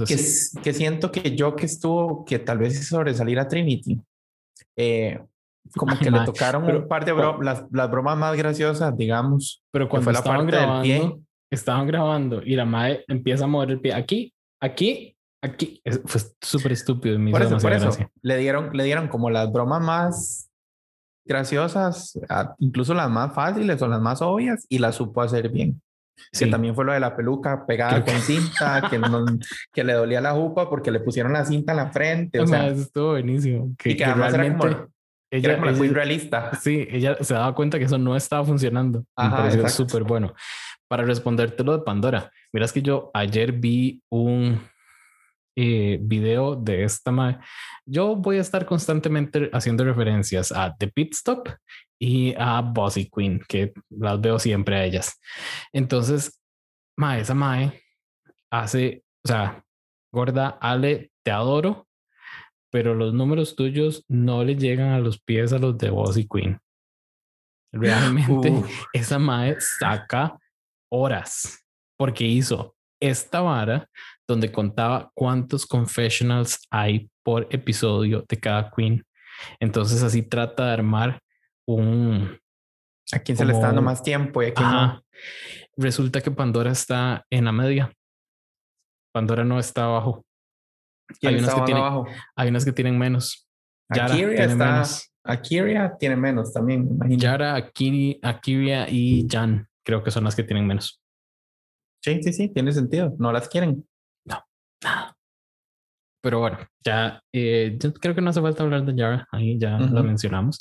que, 0.06 0.18
que, 0.64 0.74
siento 0.74 1.12
que 1.12 1.36
yo 1.36 1.56
que 1.56 1.66
estuvo, 1.66 2.26
que 2.26 2.40
tal 2.40 2.58
vez 2.58 2.88
sobresalir 2.88 3.40
a 3.40 3.48
Trinity. 3.48 4.00
Eh, 4.78 5.20
como 5.76 5.98
que 5.98 6.12
le 6.12 6.26
tocaron 6.26 6.64
un 6.64 6.88
par 6.88 7.06
de 7.06 7.14
las, 7.42 7.66
las, 7.72 7.92
bromas 7.92 8.18
más 8.18 8.36
graciosas, 8.36 8.96
digamos. 8.98 9.64
Pero 9.72 9.88
cuando 9.88 10.06
fue 10.06 10.14
estaban 10.14 10.46
la 10.46 10.52
grabando, 10.52 10.84
pie, 10.84 11.16
estaban 11.50 11.88
grabando 11.88 12.42
y 12.44 12.56
la 12.56 12.66
madre 12.66 13.06
empieza 13.08 13.46
a 13.46 13.48
mover 13.48 13.72
el 13.72 13.80
pie 13.80 13.94
aquí, 13.94 14.34
aquí, 14.60 15.16
aquí. 15.42 15.82
fue 16.06 16.22
súper 16.42 16.72
estúpido. 16.72 17.18
por 17.32 17.42
eso, 17.42 17.58
por 17.58 17.74
eso. 17.74 17.92
Le 18.22 18.38
dieron, 18.38 18.76
le 18.76 18.84
dieron 18.84 19.08
como 19.08 19.30
las 19.30 19.52
bromas 19.52 19.82
más 19.82 20.52
graciosas, 21.26 22.20
incluso 22.58 22.94
las 22.94 23.10
más 23.10 23.34
fáciles 23.34 23.82
o 23.82 23.88
las 23.88 24.02
más 24.02 24.22
obvias, 24.22 24.66
y 24.68 24.80
las 24.80 24.96
supo 24.96 25.22
hacer 25.22 25.50
bien. 25.50 25.82
Sí. 26.32 26.46
Que 26.46 26.52
también 26.52 26.76
fue 26.76 26.86
lo 26.86 26.94
de 26.94 27.00
la 27.00 27.16
peluca 27.16 27.66
pegada 27.66 28.04
con 28.04 28.20
cinta, 28.22 28.88
que, 28.90 29.00
que 29.74 29.84
le 29.84 29.94
dolía 29.94 30.22
la 30.22 30.34
jupa 30.34 30.70
porque 30.70 30.92
le 30.92 31.00
pusieron 31.00 31.34
la 31.34 31.46
cinta 31.46 31.74
en 31.74 31.78
la 31.78 31.92
frente. 31.92 32.40
O, 32.40 32.48
sea, 32.48 32.68
eso 32.68 32.82
estuvo 32.82 33.10
buenísimo. 33.12 33.74
Que, 33.78 33.92
y 33.92 33.98
que, 33.98 34.06
además 34.06 34.34
realmente... 34.34 34.68
era 34.68 34.76
como, 34.78 34.92
ella, 35.32 35.54
era 35.54 35.72
muy 35.72 35.88
realista. 35.90 36.52
Sí, 36.56 36.88
ella 36.90 37.18
se 37.22 37.34
daba 37.34 37.56
cuenta 37.56 37.80
que 37.80 37.86
eso 37.86 37.98
no 37.98 38.16
estaba 38.16 38.46
funcionando. 38.46 39.06
Ajá, 39.16 39.30
Me 39.30 39.36
pareció 39.38 39.70
súper 39.70 40.04
bueno. 40.04 40.34
Para 40.88 41.04
responderte 41.04 41.64
lo 41.64 41.78
de 41.78 41.84
Pandora, 41.84 42.32
miras 42.52 42.74
que 42.74 42.82
yo 42.82 43.12
ayer 43.14 43.54
vi 43.54 44.04
un 44.10 44.60
eh, 45.56 46.00
video 46.02 46.56
de 46.56 46.84
esta 46.84 47.12
madre. 47.12 47.40
Yo 47.86 48.16
voy 48.16 48.38
a 48.38 48.42
estar 48.42 48.66
constantemente 48.66 49.50
haciendo 49.54 49.84
referencias 49.84 50.52
a 50.52 50.76
The 50.78 50.88
Pit 50.88 51.14
Stop 51.14 51.50
y 52.02 52.34
a 52.36 52.62
Bossy 52.62 53.08
Queen, 53.16 53.40
que 53.48 53.74
las 53.92 54.20
veo 54.20 54.40
siempre 54.40 54.76
a 54.76 54.84
ellas. 54.84 55.22
Entonces, 55.72 56.42
mae, 56.98 57.22
esa 57.22 57.36
mae 57.36 57.80
hace, 58.50 59.04
o 59.24 59.28
sea, 59.28 59.64
gorda, 60.12 60.58
Ale, 60.60 61.12
te 61.24 61.30
adoro, 61.30 61.88
pero 62.72 62.96
los 62.96 63.14
números 63.14 63.56
tuyos 63.56 64.04
no 64.08 64.44
le 64.44 64.56
llegan 64.56 64.90
a 64.90 65.00
los 65.00 65.22
pies 65.22 65.54
a 65.54 65.60
los 65.60 65.78
de 65.78 65.92
Bossy 65.92 66.28
Queen. 66.28 66.60
Realmente, 67.72 68.52
esa 68.94 69.20
mae 69.20 69.58
saca 69.60 70.40
horas 70.92 71.64
porque 71.98 72.26
hizo 72.26 72.76
esta 73.00 73.42
vara 73.42 73.88
donde 74.28 74.52
contaba 74.52 75.12
cuántos 75.14 75.68
confessionals 75.68 76.66
hay 76.72 77.12
por 77.22 77.48
episodio 77.52 78.26
de 78.28 78.40
cada 78.40 78.72
queen. 78.72 79.06
Entonces 79.60 80.02
así 80.02 80.24
trata 80.24 80.66
de 80.66 80.72
armar 80.72 81.22
un... 81.68 82.40
A 83.14 83.20
quién 83.20 83.38
se 83.38 83.46
le 83.46 83.54
está 83.54 83.68
dando 83.68 83.82
más 83.82 84.02
tiempo 84.04 84.42
y 84.42 84.48
a 84.48 84.54
quién 84.54 84.70
no. 84.70 85.04
Resulta 85.78 86.22
que 86.22 86.32
Pandora 86.32 86.72
está 86.72 87.26
en 87.30 87.46
la 87.46 87.52
media. 87.52 87.92
Pandora 89.14 89.44
no 89.44 89.60
está 89.60 89.86
abajo. 89.86 90.24
Hay 91.24 91.36
unas, 91.36 91.54
que 91.54 91.62
tienen, 91.62 91.84
abajo? 91.84 92.06
hay 92.36 92.50
unas 92.50 92.64
que 92.64 92.72
tienen 92.72 92.98
menos. 92.98 93.48
Yara 93.94 94.14
Akiria 94.14 94.36
tiene 94.38 94.56
menos. 94.56 95.12
Akiria 95.24 95.98
tiene 96.00 96.16
menos 96.16 96.54
también, 96.54 96.88
imagino. 96.88 97.18
Yara, 97.20 97.56
Akiri, 97.56 98.20
Akiria 98.22 98.88
y 98.90 99.28
Jan 99.30 99.68
creo 99.84 100.04
que 100.04 100.12
son 100.12 100.24
las 100.24 100.36
que 100.36 100.44
tienen 100.44 100.66
menos. 100.66 101.02
Sí, 102.04 102.22
sí, 102.24 102.34
sí, 102.34 102.50
tiene 102.50 102.72
sentido. 102.72 103.14
No 103.20 103.32
las 103.32 103.48
quieren. 103.48 103.88
No, 104.26 104.44
nada. 104.84 105.18
Pero 106.22 106.40
bueno, 106.40 106.60
ya 106.84 107.22
eh, 107.34 107.76
yo 107.80 107.94
creo 107.94 108.14
que 108.14 108.22
no 108.22 108.30
hace 108.30 108.42
falta 108.42 108.64
hablar 108.64 108.86
de 108.86 108.96
Yara, 108.96 109.28
ahí 109.32 109.58
ya 109.58 109.78
lo 109.80 110.04
mencionamos. 110.04 110.60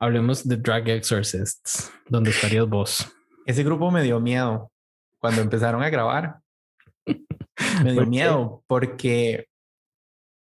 Hablemos 0.00 0.46
de 0.48 0.56
Drag 0.56 0.88
Exorcists, 0.88 1.92
donde 2.08 2.30
estarías 2.30 2.66
vos. 2.66 3.06
Ese 3.44 3.62
grupo 3.62 3.90
me 3.90 4.02
dio 4.02 4.18
miedo 4.18 4.70
cuando 5.18 5.42
empezaron 5.42 5.82
a 5.82 5.90
grabar. 5.90 6.36
me 7.84 7.92
dio 7.92 8.06
miedo 8.06 8.62
porque 8.66 9.46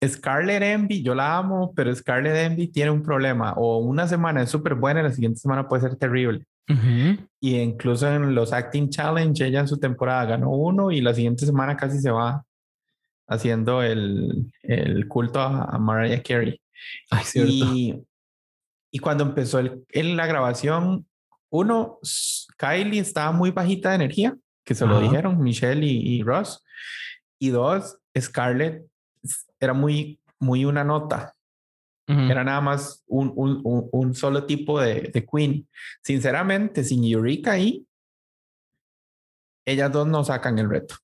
Scarlett 0.08 0.63
Envy, 0.63 1.04
yo 1.04 1.13
la 1.13 1.38
amo, 1.38 1.73
pero 1.76 1.93
Scarlett 1.93 2.36
Envy 2.36 2.67
tiene 2.67 2.91
un 2.91 3.04
problema. 3.04 3.54
O 3.58 3.80
una 3.80 4.08
semana 4.08 4.43
es 4.43 4.49
súper 4.49 4.76
buena 4.76 5.02
y 5.02 5.04
la 5.04 5.12
siguiente 5.12 5.39
semana 5.39 5.67
puede 5.67 5.82
ser 5.82 5.95
terrible. 5.97 6.45
Y 7.41 7.58
incluso 7.58 8.10
en 8.10 8.34
los 8.34 8.54
Acting 8.54 8.89
Challenge, 8.89 9.45
ella 9.45 9.60
en 9.60 9.67
su 9.67 9.78
temporada 9.78 10.23
ganó 10.26 10.52
uno 10.52 10.91
y 10.91 11.02
la 11.02 11.13
siguiente 11.13 11.45
semana 11.45 11.76
casi 11.76 11.99
se 11.99 12.10
va 12.10 12.43
haciendo 13.34 13.82
el, 13.82 14.52
el 14.62 15.08
culto 15.08 15.39
a, 15.39 15.78
Mariah 15.78 16.22
Carey. 16.22 16.60
y, 17.36 17.96
y, 18.91 19.00
cuando 19.00 19.24
empezó 19.24 19.60
el, 19.60 19.84
en 19.89 20.15
la 20.15 20.26
grabación, 20.26 21.06
uno, 21.50 22.00
Kylie 22.58 23.00
estaba 23.00 23.32
muy 23.32 23.52
bajita 23.52 23.89
de 23.89 23.96
energía, 23.96 24.38
que 24.63 24.76
se 24.76 24.86
lo 24.86 25.00
dijeron 25.00 25.41
Michelle 25.41 25.86
y, 25.86 26.15
y, 26.15 26.24
Ross. 26.24 26.63
Y 27.39 27.50
dos, 27.50 27.98
Scarlett 28.17 28.86
era 29.60 29.74
muy, 29.74 30.19
muy 30.39 30.65
una 30.65 30.84
nota. 30.84 31.36
Era 32.06 32.43
nada 32.43 32.60
más 32.60 33.02
un, 33.08 33.32
un, 33.34 33.62
un, 33.63 34.13
solo 34.13 34.46
tipo 34.46 34.80
de, 34.80 35.10
de, 35.13 35.26
Queen. 35.26 35.67
Sinceramente, 36.04 36.84
sin 36.84 37.04
Eureka 37.06 37.54
ahí, 37.54 37.88
ellas 39.65 39.89
dos 39.91 40.06
no 40.06 40.24
sacan 40.24 40.60
el 40.60 40.69
reto 40.69 40.96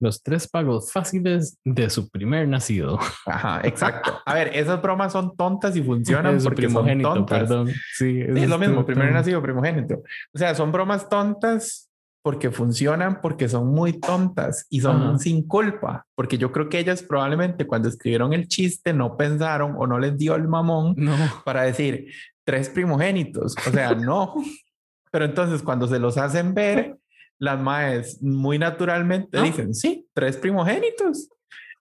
los 0.00 0.22
tres 0.22 0.48
pagos 0.48 0.92
fáciles 0.92 1.58
de 1.64 1.90
su 1.90 2.08
primer 2.08 2.48
nacido. 2.48 2.98
Ajá, 3.26 3.60
exacto. 3.64 4.18
A 4.24 4.34
ver, 4.34 4.50
esas 4.54 4.80
bromas 4.82 5.12
son 5.12 5.36
tontas 5.36 5.76
y 5.76 5.82
funcionan 5.82 6.38
porque 6.42 6.68
son 6.68 7.02
tontas. 7.02 7.38
Perdón. 7.40 7.68
Sí, 7.94 8.20
es, 8.20 8.48
lo 8.48 8.58
mismo, 8.58 8.84
primer 8.84 9.12
nacido, 9.12 9.40
primogénito. 9.42 10.02
O 10.34 10.38
sea, 10.38 10.54
son 10.54 10.72
bromas 10.72 11.08
tontas 11.08 11.90
porque 12.22 12.50
funcionan, 12.50 13.20
porque 13.20 13.48
son 13.48 13.68
muy 13.68 13.94
tontas 13.98 14.66
y 14.68 14.80
son 14.80 15.18
sin 15.18 15.46
culpa, 15.46 16.06
porque 16.14 16.36
yo 16.36 16.52
creo 16.52 16.68
que 16.68 16.78
ellas 16.78 17.02
probablemente 17.02 17.66
cuando 17.66 17.88
escribieron 17.88 18.34
el 18.34 18.46
chiste 18.46 18.92
no 18.92 19.16
pensaron 19.16 19.74
o 19.78 19.86
no 19.86 19.98
les 19.98 20.18
dio 20.18 20.34
el 20.34 20.46
mamón 20.46 20.96
para 21.44 21.62
decir 21.62 22.12
tres 22.44 22.68
primogénitos, 22.68 23.54
o 23.66 23.70
sea, 23.70 23.94
no. 23.94 24.34
Pero 25.12 25.24
entonces 25.24 25.62
cuando 25.62 25.88
se 25.88 25.98
los 25.98 26.18
hacen 26.18 26.54
ver, 26.54 26.99
las 27.40 27.58
maes 27.58 28.22
muy 28.22 28.58
naturalmente 28.58 29.40
dicen, 29.42 29.74
sí, 29.74 30.06
tres 30.14 30.36
primogénitos. 30.36 31.28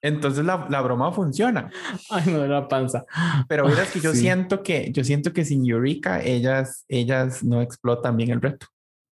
Entonces 0.01 0.45
la, 0.45 0.65
la, 0.69 0.81
broma 0.81 1.11
funciona. 1.11 1.69
Ay, 2.09 2.23
no, 2.27 2.47
la 2.47 2.67
panza. 2.69 3.05
Pero 3.49 3.67
mira 3.67 3.85
que 3.85 3.99
yo 3.99 4.13
siento 4.13 4.63
que, 4.63 4.91
yo 4.93 5.03
siento 5.03 5.33
que 5.33 5.43
sin 5.43 5.69
Eureka, 5.69 6.23
ellas, 6.23 6.85
ellas 6.87 7.43
no 7.43 7.61
explotan 7.61 8.15
bien 8.15 8.31
el 8.31 8.41
reto. 8.41 8.67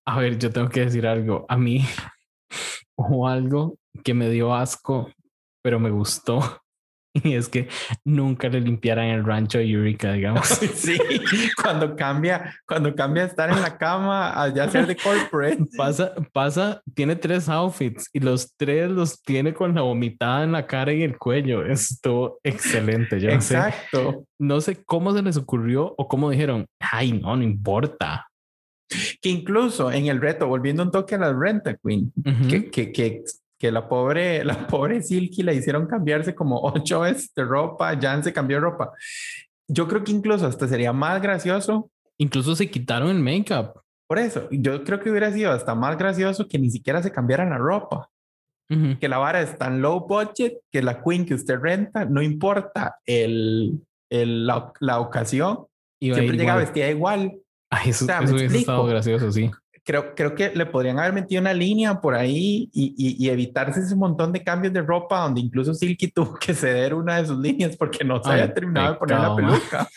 A 0.05 0.19
ver, 0.19 0.37
yo 0.37 0.49
tengo 0.49 0.69
que 0.69 0.85
decir 0.85 1.05
algo. 1.05 1.45
A 1.49 1.57
mí, 1.57 1.83
o 2.95 3.27
algo 3.27 3.77
que 4.03 4.13
me 4.13 4.29
dio 4.29 4.55
asco, 4.55 5.11
pero 5.61 5.81
me 5.81 5.89
gustó, 5.89 6.61
y 7.23 7.33
es 7.33 7.49
que 7.49 7.67
nunca 8.03 8.49
le 8.49 8.61
limpiaran 8.61 9.07
el 9.07 9.23
rancho 9.23 9.59
a 9.59 9.61
Eureka, 9.61 10.13
digamos. 10.13 10.47
Sí, 10.77 10.97
cuando 11.61 11.95
cambia, 11.95 12.55
cuando 12.67 12.93
cambia 12.95 13.23
estar 13.25 13.49
en 13.49 13.61
la 13.61 13.77
cama 13.77 14.41
a 14.41 14.53
ya 14.53 14.69
ser 14.69 14.85
de 14.85 14.95
corporate. 14.95 15.65
Pasa, 15.77 16.13
pasa, 16.33 16.81
tiene 16.93 17.15
tres 17.15 17.49
outfits 17.49 18.09
y 18.13 18.19
los 18.19 18.53
tres 18.55 18.89
los 18.89 19.21
tiene 19.21 19.53
con 19.53 19.73
la 19.75 19.81
vomitada 19.81 20.43
en 20.43 20.51
la 20.51 20.65
cara 20.65 20.93
y 20.93 21.03
el 21.03 21.17
cuello. 21.17 21.65
Esto 21.65 22.39
excelente. 22.43 23.19
Yo 23.19 23.29
Exacto. 23.29 24.25
No 24.39 24.61
sé, 24.61 24.83
cómo 24.85 25.13
se 25.13 25.21
les 25.21 25.37
ocurrió 25.37 25.93
o 25.97 26.07
cómo 26.07 26.29
dijeron, 26.29 26.67
ay, 26.79 27.13
no, 27.13 27.35
no 27.35 27.43
importa. 27.43 28.27
Que 29.21 29.29
incluso 29.29 29.91
en 29.91 30.07
el 30.07 30.21
reto, 30.21 30.47
volviendo 30.47 30.83
un 30.83 30.91
toque 30.91 31.15
a 31.15 31.19
la 31.19 31.33
Renta 31.33 31.75
Queen, 31.75 32.11
que, 32.49 32.69
que, 32.69 32.91
que 32.91 33.23
que 33.57 33.71
la 33.71 33.87
pobre, 33.87 34.43
la 34.43 34.67
pobre 34.67 35.01
Silky 35.01 35.43
la 35.43 35.53
hicieron 35.53 35.87
cambiarse 35.87 36.35
como 36.35 36.59
ocho 36.61 37.01
veces 37.01 37.33
de 37.33 37.43
ropa, 37.43 37.97
Jan 37.99 38.23
se 38.23 38.33
cambió 38.33 38.57
de 38.57 38.61
ropa. 38.61 38.91
Yo 39.67 39.87
creo 39.87 40.03
que 40.03 40.11
incluso 40.11 40.45
hasta 40.47 40.67
sería 40.67 40.93
más 40.93 41.21
gracioso. 41.21 41.89
Incluso 42.17 42.55
se 42.55 42.69
quitaron 42.69 43.09
el 43.09 43.19
make-up. 43.19 43.81
Por 44.07 44.19
eso, 44.19 44.47
yo 44.51 44.83
creo 44.83 45.01
que 45.01 45.11
hubiera 45.11 45.31
sido 45.33 45.51
hasta 45.51 45.75
más 45.75 45.97
gracioso 45.97 46.47
que 46.47 46.57
ni 46.57 46.69
siquiera 46.69 47.03
se 47.03 47.11
cambiaran 47.11 47.49
la 47.49 47.57
ropa. 47.57 48.09
Que 48.99 49.07
la 49.07 49.17
vara 49.17 49.41
es 49.41 49.57
tan 49.57 49.81
low 49.81 50.05
budget 50.05 50.57
que 50.69 50.81
la 50.81 51.01
queen 51.01 51.25
que 51.25 51.33
usted 51.33 51.57
renta, 51.57 52.03
no 52.03 52.21
importa 52.21 52.97
el, 53.05 53.81
el 54.09 54.45
la, 54.45 54.73
la, 54.81 54.99
ocasión, 54.99 55.67
siempre 56.01 56.35
llega 56.35 56.57
vestida 56.57 56.89
igual. 56.89 57.37
Ay, 57.69 57.91
eso, 57.91 58.03
eso 58.03 58.35
hubiese 58.35 58.57
estado 58.57 58.85
gracioso, 58.85 59.31
sí 59.31 59.49
creo, 59.87 60.13
creo 60.13 60.35
que 60.35 60.51
le 60.53 60.65
podrían 60.65 60.99
haber 60.99 61.13
metido 61.13 61.39
una 61.39 61.53
línea 61.53 62.01
por 62.01 62.13
ahí 62.13 62.69
y, 62.73 62.93
y, 62.97 63.29
evitarse 63.29 63.79
ese 63.79 63.95
montón 63.95 64.33
de 64.33 64.43
cambios 64.43 64.73
de 64.73 64.81
ropa 64.81 65.21
donde 65.21 65.39
incluso 65.39 65.73
Silky 65.73 66.11
tuvo 66.11 66.35
que 66.35 66.53
ceder 66.53 66.93
una 66.93 67.21
de 67.21 67.25
sus 67.25 67.39
líneas 67.39 67.77
porque 67.77 68.03
no 68.03 68.21
se 68.21 68.29
había 68.29 68.53
terminado 68.53 68.91
de 68.93 68.99
poner 68.99 69.17
la 69.17 69.33
peluca. 69.33 69.87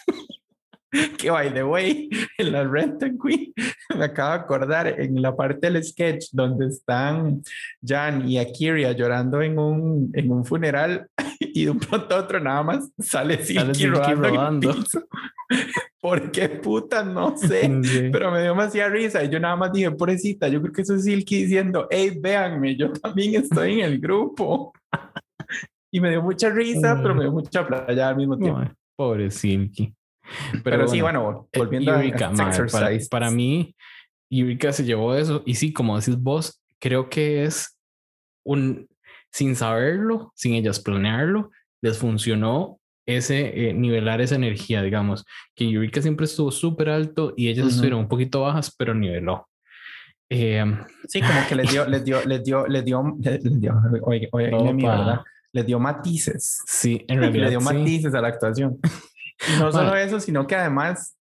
que 1.18 1.30
by 1.30 1.52
the 1.52 1.62
way, 1.62 2.08
en 2.38 2.52
la 2.52 2.64
Rent 2.64 3.02
and 3.02 3.18
Queen, 3.20 3.52
me 3.96 4.04
acabo 4.04 4.30
de 4.30 4.40
acordar 4.40 4.86
en 5.00 5.20
la 5.20 5.34
parte 5.34 5.70
del 5.70 5.82
sketch 5.84 6.30
donde 6.32 6.66
están 6.66 7.42
Jan 7.84 8.28
y 8.28 8.38
Akiria 8.38 8.92
llorando 8.92 9.40
en 9.42 9.58
un, 9.58 10.10
en 10.14 10.30
un 10.30 10.44
funeral 10.44 11.06
y 11.40 11.64
de 11.64 11.70
un 11.70 11.78
pronto 11.78 12.14
a 12.14 12.18
otro 12.18 12.40
nada 12.40 12.62
más 12.62 12.90
sale 12.98 13.44
Silky, 13.44 13.86
rodando. 13.86 14.28
rodando. 14.28 14.74
¿Por 16.00 16.30
qué 16.30 16.48
puta? 16.48 17.04
No 17.04 17.36
sé, 17.36 17.70
pero 18.10 18.30
me 18.30 18.40
dio 18.40 18.50
demasiada 18.50 18.88
risa 18.88 19.22
y 19.22 19.28
yo 19.28 19.38
nada 19.38 19.56
más 19.56 19.72
dije, 19.72 19.90
pobrecita, 19.90 20.48
yo 20.48 20.60
creo 20.62 20.72
que 20.72 20.82
eso 20.82 20.94
es 20.94 21.04
Silky 21.04 21.42
diciendo, 21.42 21.86
hey, 21.90 22.18
véanme, 22.18 22.74
yo 22.76 22.92
también 22.92 23.34
estoy 23.34 23.80
en 23.80 23.80
el 23.80 24.00
grupo. 24.00 24.72
y 25.90 26.00
me 26.00 26.10
dio 26.10 26.22
mucha 26.22 26.48
risa, 26.48 26.98
pero 27.02 27.14
me 27.14 27.24
dio 27.24 27.32
mucha 27.32 27.66
playa 27.66 28.08
al 28.08 28.16
mismo 28.16 28.38
tiempo. 28.38 28.62
pobre 28.96 29.30
Silky. 29.30 29.94
Pero, 30.64 30.88
sí, 30.88 31.00
bueno, 31.00 31.48
eh, 31.52 31.58
volviendo 31.58 31.92
a 31.92 32.02
para, 32.70 32.98
para, 33.10 33.30
mí, 33.30 33.74
Eureka 34.30 34.72
se 34.72 34.84
llevó 34.84 35.14
eso. 35.14 35.42
Y 35.46 35.54
sí, 35.54 35.72
como 35.72 35.98
decís 35.98 36.16
vos, 36.16 36.62
creo 36.78 37.08
que 37.08 37.44
es 37.44 37.78
un, 38.44 38.88
sin 39.32 39.56
saberlo, 39.56 40.32
sin 40.34 40.54
ellas 40.54 40.80
planearlo, 40.80 41.50
les 41.82 41.98
funcionó 41.98 42.78
ese 43.06 43.70
eh, 43.70 43.74
nivelar 43.74 44.20
esa 44.20 44.36
energía, 44.36 44.82
digamos, 44.82 45.24
que 45.54 45.64
Eureka 45.64 46.02
siempre 46.02 46.26
estuvo 46.26 46.50
súper 46.50 46.90
alto 46.90 47.34
y 47.36 47.48
ellas 47.48 47.66
estuvieron 47.68 48.00
un 48.00 48.08
poquito 48.08 48.42
bajas, 48.42 48.74
pero 48.76 48.94
niveló. 48.94 49.48
Eh, 50.28 50.64
sí, 51.08 51.20
como 51.20 51.40
que 51.48 51.56
les 51.56 51.70
dio, 51.70 51.86
les 51.88 52.04
dio, 52.04 52.24
les 52.24 52.44
dio, 52.44 52.66
les 52.66 52.84
dio, 52.84 53.16
les 53.20 53.60
dio, 53.60 53.74
oye, 54.02 54.28
oye, 54.30 54.50
¿verdad? 54.74 55.20
Les 55.52 55.66
dio 55.66 55.80
matices. 55.80 56.62
Sí, 56.66 57.04
en 57.08 57.18
realidad. 57.20 57.44
le 57.44 57.50
dio 57.50 57.60
matices 57.60 58.14
a 58.14 58.20
la 58.20 58.28
actuación. 58.28 58.78
Y 59.48 59.58
no 59.58 59.72
solo 59.72 59.94
eso, 59.96 60.20
sino 60.20 60.46
que 60.46 60.56
además 60.56 61.16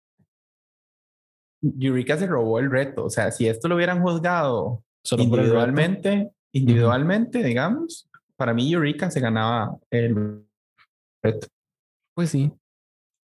Eureka 1.63 2.17
se 2.17 2.27
robó 2.27 2.59
el 2.59 2.71
reto. 2.71 3.05
O 3.05 3.11
sea, 3.11 3.31
si 3.31 3.49
esto 3.49 3.69
lo 3.69 3.77
hubieran 3.77 4.03
juzgado 4.03 4.83
individualmente, 5.11 6.31
individualmente, 6.53 7.43
digamos, 7.43 8.09
para 8.37 8.55
mí 8.55 8.73
Eureka 8.73 9.11
se 9.11 9.21
ganaba 9.21 9.77
el 9.91 10.45
reto. 11.23 11.49
Pues 12.15 12.31
sí. 12.31 12.53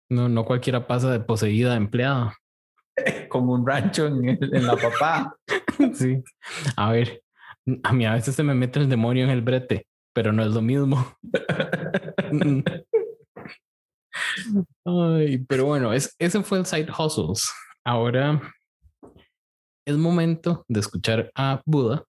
No, 0.10 0.28
no 0.28 0.46
cualquiera 0.46 0.88
pasa 0.88 1.12
de 1.12 1.20
poseída 1.20 1.74
a 1.74 1.78
empleada. 1.78 2.36
Como 3.30 3.54
un 3.54 3.66
rancho 3.66 4.08
en, 4.08 4.28
en 4.28 4.66
la 4.66 4.76
papá. 4.76 5.36
sí. 5.94 6.24
A 6.76 6.92
ver, 6.92 7.22
a 7.84 7.94
mí 7.94 8.06
a 8.06 8.14
veces 8.14 8.36
se 8.36 8.44
me 8.44 8.54
mete 8.54 8.80
el 8.80 8.90
demonio 8.90 9.24
en 9.24 9.30
el 9.30 9.42
brete, 9.42 9.88
pero 10.14 10.32
no 10.32 10.44
es 10.44 10.52
lo 10.52 10.62
mismo. 10.62 11.14
Ay, 14.90 15.38
pero 15.48 15.66
bueno, 15.66 15.94
es, 15.94 16.16
ese 16.18 16.42
fue 16.42 16.60
el 16.60 16.66
Side 16.66 16.92
Hustles. 16.98 17.52
Ahora 17.84 18.42
es 19.86 19.98
momento 19.98 20.66
de 20.68 20.80
escuchar 20.80 21.32
a 21.36 21.62
Buda, 21.66 22.04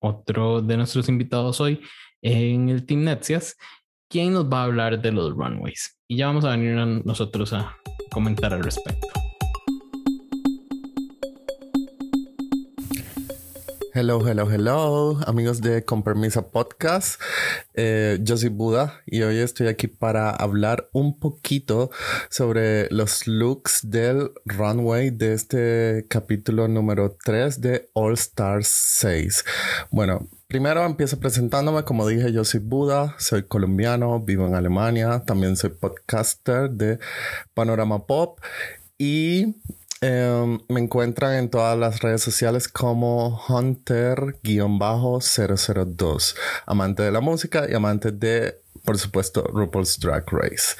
otro 0.00 0.60
de 0.60 0.76
nuestros 0.76 1.08
invitados 1.08 1.60
hoy 1.60 1.80
en 2.22 2.68
el 2.68 2.84
Team 2.84 3.04
Netsias, 3.04 3.56
quien 4.08 4.32
nos 4.32 4.50
va 4.50 4.62
a 4.62 4.64
hablar 4.64 5.00
de 5.00 5.12
los 5.12 5.34
runways. 5.34 5.98
Y 6.08 6.16
ya 6.16 6.26
vamos 6.26 6.44
a 6.44 6.50
venir 6.50 6.74
nosotros 7.04 7.52
a 7.52 7.76
comentar 8.10 8.52
al 8.52 8.62
respecto. 8.62 9.08
Hello, 13.92 14.24
hello, 14.24 14.48
hello, 14.48 15.18
amigos 15.26 15.60
de 15.60 15.84
Con 15.84 16.04
Permisa 16.04 16.48
Podcast. 16.50 17.20
Eh, 17.74 18.20
yo 18.22 18.36
soy 18.36 18.48
Buda 18.48 19.00
y 19.04 19.22
hoy 19.22 19.38
estoy 19.38 19.66
aquí 19.66 19.88
para 19.88 20.30
hablar 20.30 20.88
un 20.92 21.18
poquito 21.18 21.90
sobre 22.28 22.88
los 22.90 23.26
looks 23.26 23.90
del 23.90 24.30
runway 24.44 25.10
de 25.10 25.32
este 25.32 26.06
capítulo 26.08 26.68
número 26.68 27.16
3 27.24 27.60
de 27.60 27.90
All 27.94 28.12
Stars 28.14 28.68
6. 28.68 29.44
Bueno, 29.90 30.28
primero 30.46 30.84
empiezo 30.84 31.18
presentándome. 31.18 31.82
Como 31.82 32.06
dije, 32.06 32.32
yo 32.32 32.44
soy 32.44 32.60
Buda, 32.60 33.16
soy 33.18 33.42
colombiano, 33.42 34.20
vivo 34.20 34.46
en 34.46 34.54
Alemania, 34.54 35.24
también 35.26 35.56
soy 35.56 35.70
podcaster 35.70 36.70
de 36.70 37.00
Panorama 37.54 38.06
Pop 38.06 38.38
y 38.98 39.56
Em, 40.02 40.58
me 40.70 40.80
encuentran 40.80 41.34
en 41.34 41.50
todas 41.50 41.78
las 41.78 42.00
redes 42.00 42.22
sociales 42.22 42.68
como 42.68 43.38
Hunter-002, 43.46 46.36
amante 46.64 47.02
de 47.02 47.12
la 47.12 47.20
música 47.20 47.66
y 47.68 47.74
amante 47.74 48.10
de, 48.10 48.62
por 48.82 48.98
supuesto, 48.98 49.42
RuPaul's 49.42 50.00
Drag 50.00 50.24
Race. 50.32 50.74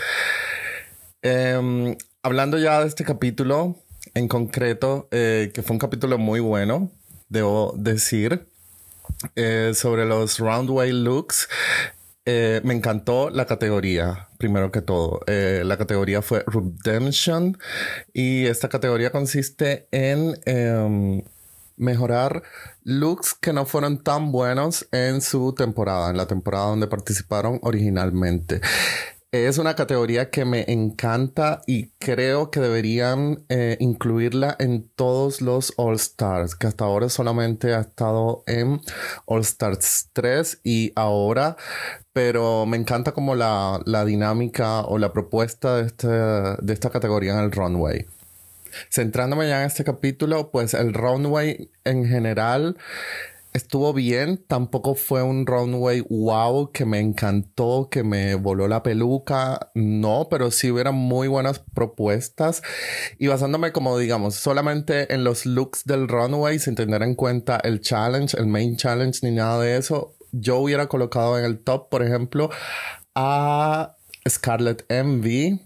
Em, 1.20 1.98
hablando 2.22 2.56
ya 2.56 2.80
de 2.80 2.88
este 2.88 3.04
capítulo 3.04 3.76
en 4.14 4.26
concreto, 4.26 5.06
eh, 5.10 5.50
que 5.52 5.62
fue 5.62 5.74
un 5.74 5.80
capítulo 5.80 6.16
muy 6.16 6.40
bueno, 6.40 6.90
debo 7.28 7.74
decir, 7.76 8.46
eh, 9.36 9.72
sobre 9.74 10.06
los 10.06 10.38
Roundway 10.38 10.92
looks. 10.92 11.46
Eh, 12.26 12.60
me 12.64 12.74
encantó 12.74 13.30
la 13.30 13.46
categoría, 13.46 14.28
primero 14.38 14.70
que 14.70 14.82
todo. 14.82 15.20
Eh, 15.26 15.62
la 15.64 15.78
categoría 15.78 16.20
fue 16.20 16.44
Redemption 16.46 17.56
y 18.12 18.46
esta 18.46 18.68
categoría 18.68 19.10
consiste 19.10 19.88
en 19.90 20.38
em, 20.44 21.22
mejorar 21.76 22.42
looks 22.84 23.34
que 23.34 23.54
no 23.54 23.64
fueron 23.64 24.02
tan 24.04 24.32
buenos 24.32 24.86
en 24.92 25.22
su 25.22 25.54
temporada, 25.54 26.10
en 26.10 26.18
la 26.18 26.26
temporada 26.26 26.66
donde 26.66 26.88
participaron 26.88 27.58
originalmente. 27.62 28.60
Es 29.32 29.58
una 29.58 29.76
categoría 29.76 30.28
que 30.28 30.44
me 30.44 30.64
encanta 30.66 31.62
y 31.64 31.90
creo 32.00 32.50
que 32.50 32.58
deberían 32.58 33.44
eh, 33.48 33.76
incluirla 33.78 34.56
en 34.58 34.88
todos 34.96 35.40
los 35.40 35.72
All 35.76 35.94
Stars, 35.94 36.56
que 36.56 36.66
hasta 36.66 36.84
ahora 36.84 37.08
solamente 37.08 37.72
ha 37.72 37.80
estado 37.82 38.42
en 38.48 38.80
All 39.26 39.42
Stars 39.42 40.10
3 40.14 40.62
y 40.64 40.90
ahora, 40.96 41.56
pero 42.12 42.66
me 42.66 42.76
encanta 42.76 43.12
como 43.12 43.36
la, 43.36 43.80
la 43.84 44.04
dinámica 44.04 44.80
o 44.80 44.98
la 44.98 45.12
propuesta 45.12 45.76
de, 45.76 45.86
este, 45.86 46.08
de 46.08 46.72
esta 46.72 46.90
categoría 46.90 47.34
en 47.34 47.44
el 47.44 47.52
runway. 47.52 48.06
Centrándome 48.88 49.48
ya 49.48 49.60
en 49.60 49.68
este 49.68 49.84
capítulo, 49.84 50.50
pues 50.50 50.74
el 50.74 50.92
runway 50.92 51.70
en 51.84 52.04
general 52.04 52.76
estuvo 53.52 53.92
bien, 53.92 54.44
tampoco 54.46 54.94
fue 54.94 55.22
un 55.22 55.46
runway 55.46 56.04
wow 56.08 56.70
que 56.72 56.84
me 56.84 57.00
encantó, 57.00 57.88
que 57.90 58.02
me 58.02 58.34
voló 58.34 58.68
la 58.68 58.82
peluca, 58.82 59.70
no, 59.74 60.28
pero 60.30 60.50
sí 60.50 60.70
hubieron 60.70 60.94
muy 60.94 61.28
buenas 61.28 61.58
propuestas. 61.58 62.62
Y 63.18 63.26
basándome 63.26 63.72
como 63.72 63.98
digamos 63.98 64.34
solamente 64.34 65.12
en 65.12 65.24
los 65.24 65.46
looks 65.46 65.84
del 65.84 66.08
runway 66.08 66.58
sin 66.58 66.74
tener 66.74 67.02
en 67.02 67.14
cuenta 67.14 67.60
el 67.62 67.80
challenge, 67.80 68.36
el 68.38 68.46
main 68.46 68.76
challenge 68.76 69.20
ni 69.22 69.34
nada 69.34 69.60
de 69.60 69.76
eso, 69.76 70.16
yo 70.32 70.58
hubiera 70.58 70.86
colocado 70.86 71.38
en 71.38 71.44
el 71.44 71.58
top, 71.58 71.88
por 71.88 72.02
ejemplo, 72.02 72.50
a 73.14 73.96
Scarlett 74.28 74.84
Envy, 74.88 75.60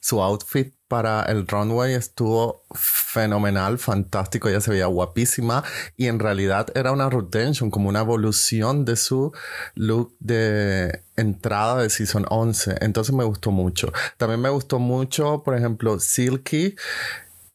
su 0.00 0.22
outfit 0.22 0.74
para 0.88 1.22
el 1.22 1.46
runway 1.46 1.94
estuvo 1.94 2.64
fenomenal, 2.74 3.78
fantástico, 3.78 4.48
ella 4.48 4.60
se 4.60 4.72
veía 4.72 4.86
guapísima 4.86 5.62
y 5.96 6.06
en 6.08 6.18
realidad 6.18 6.66
era 6.74 6.90
una 6.90 7.08
redemption, 7.08 7.70
como 7.70 7.88
una 7.88 8.00
evolución 8.00 8.84
de 8.84 8.96
su 8.96 9.32
look 9.76 10.16
de 10.18 11.04
entrada 11.16 11.82
de 11.82 11.90
Season 11.90 12.26
11. 12.28 12.78
Entonces 12.80 13.14
me 13.14 13.22
gustó 13.22 13.52
mucho. 13.52 13.92
También 14.16 14.40
me 14.40 14.48
gustó 14.48 14.80
mucho, 14.80 15.44
por 15.44 15.56
ejemplo, 15.56 16.00
Silky. 16.00 16.74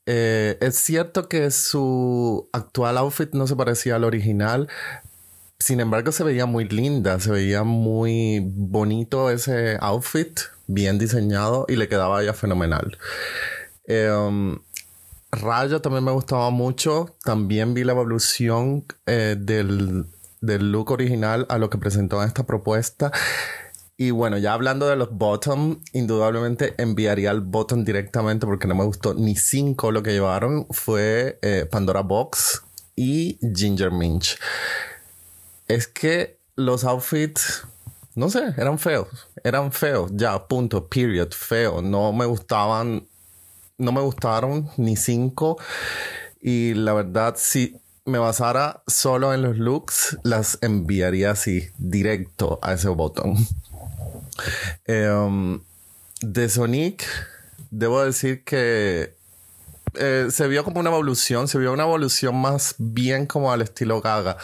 Eh, 0.05 0.57
es 0.61 0.75
cierto 0.75 1.27
que 1.27 1.49
su 1.51 2.47
actual 2.53 2.97
outfit 2.99 3.33
no 3.33 3.47
se 3.47 3.55
parecía 3.55 3.95
al 3.95 4.03
original, 4.03 4.69
sin 5.59 5.79
embargo, 5.79 6.11
se 6.11 6.23
veía 6.23 6.45
muy 6.45 6.67
linda, 6.67 7.19
se 7.19 7.31
veía 7.31 7.63
muy 7.63 8.41
bonito 8.43 9.29
ese 9.29 9.77
outfit, 9.79 10.39
bien 10.67 10.97
diseñado 10.97 11.65
y 11.67 11.75
le 11.75 11.87
quedaba 11.87 12.23
ya 12.23 12.33
fenomenal. 12.33 12.97
Eh, 13.87 14.57
Raya 15.35 15.79
también 15.79 16.03
me 16.03 16.11
gustaba 16.11 16.49
mucho. 16.49 17.15
También 17.23 17.73
vi 17.73 17.83
la 17.83 17.93
evolución 17.93 18.85
eh, 19.05 19.35
del, 19.37 20.05
del, 20.41 20.71
look 20.71 20.91
original 20.91 21.45
a 21.49 21.57
lo 21.57 21.69
que 21.69 21.77
presentó 21.77 22.21
en 22.21 22.27
esta 22.27 22.45
propuesta. 22.45 23.11
Y 23.97 24.11
bueno, 24.11 24.37
ya 24.37 24.53
hablando 24.53 24.87
de 24.87 24.97
los 24.97 25.11
bottom, 25.11 25.81
indudablemente 25.93 26.75
enviaría 26.77 27.31
el 27.31 27.41
bottom 27.41 27.85
directamente 27.85 28.45
porque 28.45 28.67
no 28.67 28.75
me 28.75 28.83
gustó 28.83 29.13
ni 29.13 29.35
cinco 29.35 29.91
lo 29.91 30.03
que 30.03 30.11
llevaron. 30.11 30.67
Fue 30.71 31.39
eh, 31.41 31.65
Pandora 31.69 32.01
Box 32.01 32.63
y 32.95 33.39
Ginger 33.55 33.91
Minch. 33.91 34.37
Es 35.67 35.87
que 35.87 36.39
los 36.55 36.83
outfits 36.83 37.65
no 38.15 38.29
sé, 38.29 38.53
eran 38.57 38.79
feos. 38.79 39.09
Eran 39.43 39.71
feos, 39.73 40.09
ya, 40.13 40.47
punto, 40.47 40.87
period, 40.87 41.31
feo. 41.31 41.81
No 41.81 42.13
me 42.13 42.25
gustaban, 42.25 43.05
no 43.77 43.91
me 43.91 44.01
gustaron 44.01 44.69
ni 44.77 44.95
cinco. 44.95 45.57
Y 46.41 46.73
la 46.75 46.93
verdad, 46.93 47.35
si 47.37 47.77
me 48.05 48.17
basara 48.17 48.83
solo 48.87 49.33
en 49.33 49.41
los 49.41 49.57
looks, 49.57 50.17
las 50.23 50.57
enviaría 50.61 51.31
así, 51.31 51.67
directo 51.77 52.59
a 52.61 52.73
ese 52.73 52.89
botón. 52.89 53.35
Em, 54.85 55.61
de 56.19 56.49
Sonic, 56.49 57.05
debo 57.71 58.03
decir 58.03 58.43
que 58.43 59.14
eh, 59.97 60.27
se 60.29 60.47
vio 60.47 60.63
como 60.63 60.79
una 60.79 60.89
evolución, 60.89 61.47
se 61.47 61.57
vio 61.57 61.73
una 61.73 61.83
evolución 61.83 62.35
más 62.35 62.75
bien 62.77 63.25
como 63.25 63.51
al 63.51 63.61
estilo 63.61 64.01
Gaga. 64.01 64.37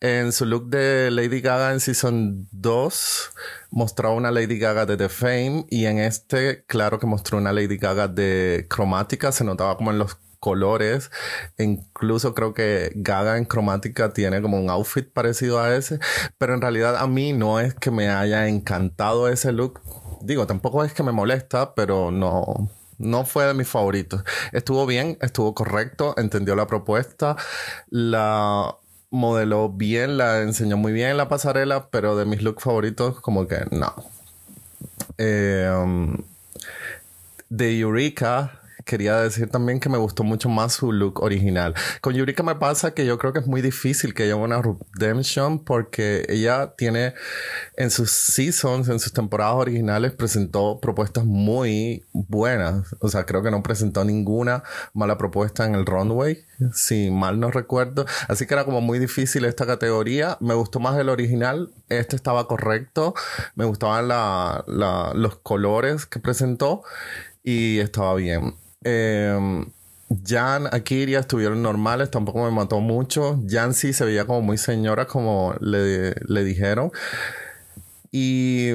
En 0.00 0.32
su 0.32 0.44
look 0.44 0.68
de 0.68 1.10
Lady 1.10 1.40
Gaga 1.40 1.72
en 1.72 1.80
Season 1.80 2.48
2 2.52 3.30
mostró 3.70 4.14
una 4.14 4.30
Lady 4.30 4.58
Gaga 4.58 4.86
de 4.86 4.96
The 4.96 5.08
Fame 5.08 5.66
y 5.70 5.86
en 5.86 5.98
este, 5.98 6.64
claro 6.66 6.98
que 6.98 7.06
mostró 7.06 7.38
una 7.38 7.52
Lady 7.52 7.76
Gaga 7.76 8.08
de 8.08 8.66
cromática, 8.68 9.32
se 9.32 9.44
notaba 9.44 9.76
como 9.76 9.90
en 9.90 9.98
los 9.98 10.16
colores. 10.46 11.10
Incluso 11.58 12.34
creo 12.34 12.54
que 12.54 12.92
Gaga 12.94 13.38
en 13.38 13.44
cromática 13.44 14.12
tiene 14.12 14.40
como 14.42 14.60
un 14.60 14.70
outfit 14.70 15.10
parecido 15.12 15.60
a 15.60 15.74
ese. 15.74 15.98
Pero 16.38 16.54
en 16.54 16.60
realidad 16.60 16.96
a 16.96 17.06
mí 17.06 17.32
no 17.32 17.60
es 17.60 17.74
que 17.74 17.90
me 17.90 18.10
haya 18.10 18.48
encantado 18.48 19.28
ese 19.28 19.52
look. 19.52 19.80
Digo, 20.22 20.46
tampoco 20.46 20.84
es 20.84 20.92
que 20.92 21.02
me 21.02 21.12
molesta, 21.12 21.74
pero 21.74 22.10
no, 22.10 22.70
no 22.98 23.24
fue 23.24 23.46
de 23.46 23.54
mis 23.54 23.68
favoritos. 23.68 24.22
Estuvo 24.52 24.86
bien, 24.86 25.18
estuvo 25.20 25.54
correcto, 25.54 26.14
entendió 26.16 26.56
la 26.56 26.66
propuesta, 26.66 27.36
la 27.90 28.76
modeló 29.10 29.70
bien, 29.70 30.18
la 30.18 30.42
enseñó 30.42 30.76
muy 30.76 30.92
bien 30.92 31.10
en 31.10 31.16
la 31.16 31.28
pasarela, 31.28 31.88
pero 31.90 32.16
de 32.16 32.24
mis 32.24 32.42
looks 32.42 32.64
favoritos, 32.64 33.20
como 33.20 33.46
que 33.46 33.64
no. 33.70 33.94
Eh, 35.18 35.70
um, 35.74 36.16
de 37.48 37.78
Eureka, 37.78 38.60
quería 38.86 39.16
decir 39.16 39.50
también 39.50 39.80
que 39.80 39.88
me 39.88 39.98
gustó 39.98 40.22
mucho 40.22 40.48
más 40.48 40.74
su 40.74 40.92
look 40.92 41.20
original. 41.20 41.74
Con 42.00 42.14
Yurika 42.14 42.42
me 42.42 42.54
pasa 42.54 42.94
que 42.94 43.04
yo 43.04 43.18
creo 43.18 43.32
que 43.32 43.40
es 43.40 43.46
muy 43.46 43.60
difícil 43.60 44.14
que 44.14 44.22
haya 44.22 44.36
una 44.36 44.62
redemption 44.62 45.58
porque 45.64 46.24
ella 46.28 46.74
tiene 46.78 47.14
en 47.76 47.90
sus 47.90 48.12
seasons, 48.12 48.88
en 48.88 49.00
sus 49.00 49.12
temporadas 49.12 49.56
originales, 49.56 50.12
presentó 50.12 50.80
propuestas 50.80 51.24
muy 51.24 52.06
buenas. 52.12 52.94
O 53.00 53.08
sea, 53.08 53.26
creo 53.26 53.42
que 53.42 53.50
no 53.50 53.62
presentó 53.62 54.04
ninguna 54.04 54.62
mala 54.94 55.18
propuesta 55.18 55.66
en 55.66 55.74
el 55.74 55.84
runway, 55.84 56.44
si 56.72 57.10
mal 57.10 57.40
no 57.40 57.50
recuerdo. 57.50 58.06
Así 58.28 58.46
que 58.46 58.54
era 58.54 58.64
como 58.64 58.80
muy 58.80 59.00
difícil 59.00 59.44
esta 59.44 59.66
categoría. 59.66 60.38
Me 60.40 60.54
gustó 60.54 60.78
más 60.78 60.96
el 60.96 61.08
original. 61.08 61.72
Este 61.88 62.14
estaba 62.14 62.46
correcto. 62.46 63.14
Me 63.56 63.64
gustaban 63.64 64.06
los 64.06 65.36
colores 65.38 66.06
que 66.06 66.20
presentó 66.20 66.82
y 67.42 67.80
estaba 67.80 68.14
bien. 68.14 68.54
Eh, 68.88 69.66
Jan, 70.24 70.68
Akiria 70.72 71.18
estuvieron 71.18 71.62
normales, 71.62 72.10
tampoco 72.10 72.44
me 72.44 72.50
mató 72.50 72.80
mucho. 72.80 73.42
Jan 73.48 73.74
sí 73.74 73.92
se 73.92 74.04
veía 74.04 74.24
como 74.24 74.40
muy 74.42 74.56
señora, 74.56 75.06
como 75.06 75.54
le, 75.60 76.14
le 76.26 76.44
dijeron. 76.44 76.92
Y 78.12 78.70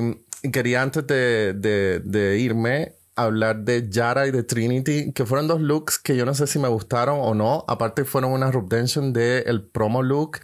quería 0.51 0.82
antes 0.82 1.07
de, 1.07 1.53
de, 1.53 2.38
irme 2.38 2.93
hablar 3.16 3.59
de 3.59 3.89
Yara 3.89 4.28
y 4.28 4.32
de 4.32 4.43
Trinity, 4.43 5.14
que 5.14 5.26
fueron 5.26 5.47
dos 5.47 5.62
looks 5.62 5.99
que 5.99 6.16
yo 6.16 6.26
no 6.26 6.34
sé 6.34 6.47
si 6.47 6.59
me 6.59 6.68
gustaron 6.68 7.20
o 7.22 7.34
no. 7.34 7.64
Aparte 7.68 8.03
fueron 8.03 8.34
una 8.34 8.51
redemption 8.51 9.14
del 9.14 9.43
el 9.47 9.64
promo 9.64 10.03
look. 10.03 10.39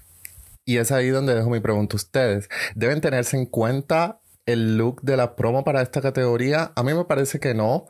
Y 0.63 0.77
es 0.77 0.91
ahí 0.91 1.09
donde 1.09 1.33
dejo 1.33 1.49
mi 1.49 1.59
pregunta 1.59 1.95
a 1.95 1.97
ustedes. 1.97 2.49
¿Deben 2.75 3.01
tenerse 3.01 3.37
en 3.37 3.45
cuenta 3.45 4.19
el 4.45 4.77
look 4.77 5.01
de 5.01 5.17
la 5.17 5.35
promo 5.35 5.63
para 5.63 5.81
esta 5.81 6.01
categoría? 6.01 6.71
A 6.75 6.83
mí 6.83 6.93
me 6.93 7.05
parece 7.05 7.39
que 7.39 7.53
no 7.53 7.87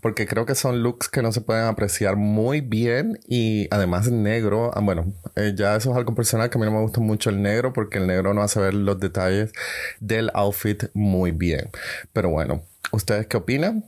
porque 0.00 0.26
creo 0.26 0.46
que 0.46 0.54
son 0.54 0.82
looks 0.82 1.08
que 1.08 1.22
no 1.22 1.32
se 1.32 1.40
pueden 1.40 1.64
apreciar 1.64 2.16
muy 2.16 2.60
bien 2.60 3.18
y 3.26 3.66
además 3.70 4.10
negro, 4.10 4.70
ah, 4.74 4.80
bueno, 4.80 5.12
eh, 5.34 5.54
ya 5.56 5.76
eso 5.76 5.90
es 5.90 5.96
algo 5.96 6.14
personal 6.14 6.50
que 6.50 6.58
a 6.58 6.60
mí 6.60 6.66
no 6.66 6.72
me 6.72 6.82
gusta 6.82 7.00
mucho 7.00 7.30
el 7.30 7.42
negro 7.42 7.72
porque 7.72 7.98
el 7.98 8.06
negro 8.06 8.34
no 8.34 8.42
hace 8.42 8.60
ver 8.60 8.74
los 8.74 9.00
detalles 9.00 9.52
del 10.00 10.30
outfit 10.34 10.84
muy 10.94 11.30
bien. 11.30 11.70
Pero 12.12 12.30
bueno, 12.30 12.62
¿ustedes 12.92 13.26
qué 13.26 13.36
opinan? 13.36 13.84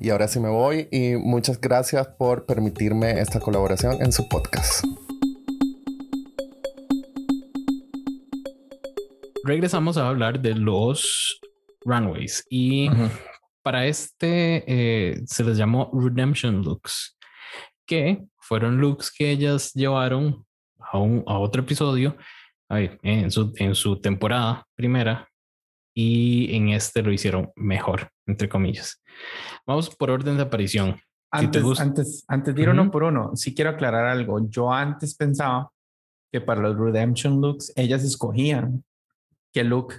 Y 0.00 0.10
ahora 0.10 0.28
sí 0.28 0.40
me 0.40 0.48
voy 0.48 0.88
y 0.90 1.16
muchas 1.16 1.60
gracias 1.60 2.06
por 2.06 2.46
permitirme 2.46 3.20
esta 3.20 3.40
colaboración 3.40 4.02
en 4.02 4.12
su 4.12 4.28
podcast. 4.28 4.84
Regresamos 9.44 9.96
a 9.96 10.08
hablar 10.08 10.40
de 10.40 10.54
los 10.54 11.40
runways 11.84 12.44
y 12.50 12.90
para 13.68 13.84
este 13.84 14.64
eh, 14.66 15.20
se 15.26 15.44
les 15.44 15.58
llamó 15.58 15.90
Redemption 15.92 16.62
Looks, 16.62 17.18
que 17.86 18.24
fueron 18.38 18.80
looks 18.80 19.12
que 19.12 19.30
ellas 19.30 19.74
llevaron 19.74 20.46
a, 20.78 20.96
un, 20.96 21.22
a 21.26 21.38
otro 21.38 21.60
episodio 21.60 22.16
en, 22.70 23.30
su, 23.30 23.52
en 23.56 23.74
su 23.74 24.00
temporada 24.00 24.66
primera 24.74 25.28
y 25.94 26.56
en 26.56 26.70
este 26.70 27.02
lo 27.02 27.12
hicieron 27.12 27.50
mejor, 27.56 28.08
entre 28.26 28.48
comillas. 28.48 29.02
Vamos 29.66 29.94
por 29.94 30.08
orden 30.12 30.38
de 30.38 30.44
aparición. 30.44 30.98
Antes, 31.30 31.62
antes, 31.78 32.24
antes 32.26 32.54
de 32.54 32.62
ir 32.62 32.70
uno 32.70 32.90
por 32.90 33.02
uno, 33.02 33.36
sí 33.36 33.54
quiero 33.54 33.72
aclarar 33.72 34.06
algo. 34.06 34.48
Yo 34.48 34.72
antes 34.72 35.14
pensaba 35.14 35.70
que 36.32 36.40
para 36.40 36.62
los 36.62 36.78
Redemption 36.78 37.42
looks 37.42 37.70
ellas 37.76 38.02
escogían 38.02 38.82
qué 39.52 39.62
look 39.62 39.92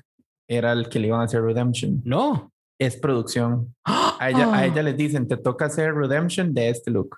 era 0.47 0.71
el 0.71 0.89
que 0.89 0.97
le 0.97 1.09
iban 1.09 1.21
a 1.21 1.25
hacer 1.25 1.43
Redemption. 1.43 2.01
No, 2.03 2.51
es 2.79 2.97
producción. 2.97 3.75
A 3.83 4.29
ella, 4.29 4.53
a 4.55 4.65
ella 4.65 4.81
les 4.81 4.97
dicen, 4.97 5.27
te 5.27 5.37
toca 5.37 5.65
hacer 5.65 5.93
redemption 5.93 6.53
de 6.53 6.69
este 6.69 6.89
look. 6.89 7.17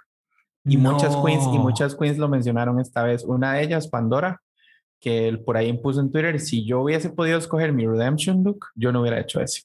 Y 0.66 0.78
muchas 0.78 1.16
queens 1.16 1.46
y 1.46 1.58
muchas 1.58 1.96
queens 1.96 2.18
lo 2.18 2.28
mencionaron 2.28 2.80
esta 2.80 3.04
vez. 3.04 3.24
Una 3.24 3.54
de 3.54 3.64
ellas, 3.64 3.88
Pandora, 3.88 4.42
que 5.00 5.28
él 5.28 5.44
por 5.44 5.58
ahí 5.58 5.68
impuso 5.68 6.00
en 6.00 6.12
Twitter, 6.12 6.40
si 6.40 6.66
yo 6.66 6.82
hubiese 6.82 7.10
podido 7.10 7.38
escoger 7.38 7.74
mi 7.74 7.88
redemption 7.88 8.44
look, 8.44 8.68
yo 8.76 8.92
no 8.92 9.02
hubiera 9.02 9.20
hecho 9.20 9.40
eso. 9.40 9.62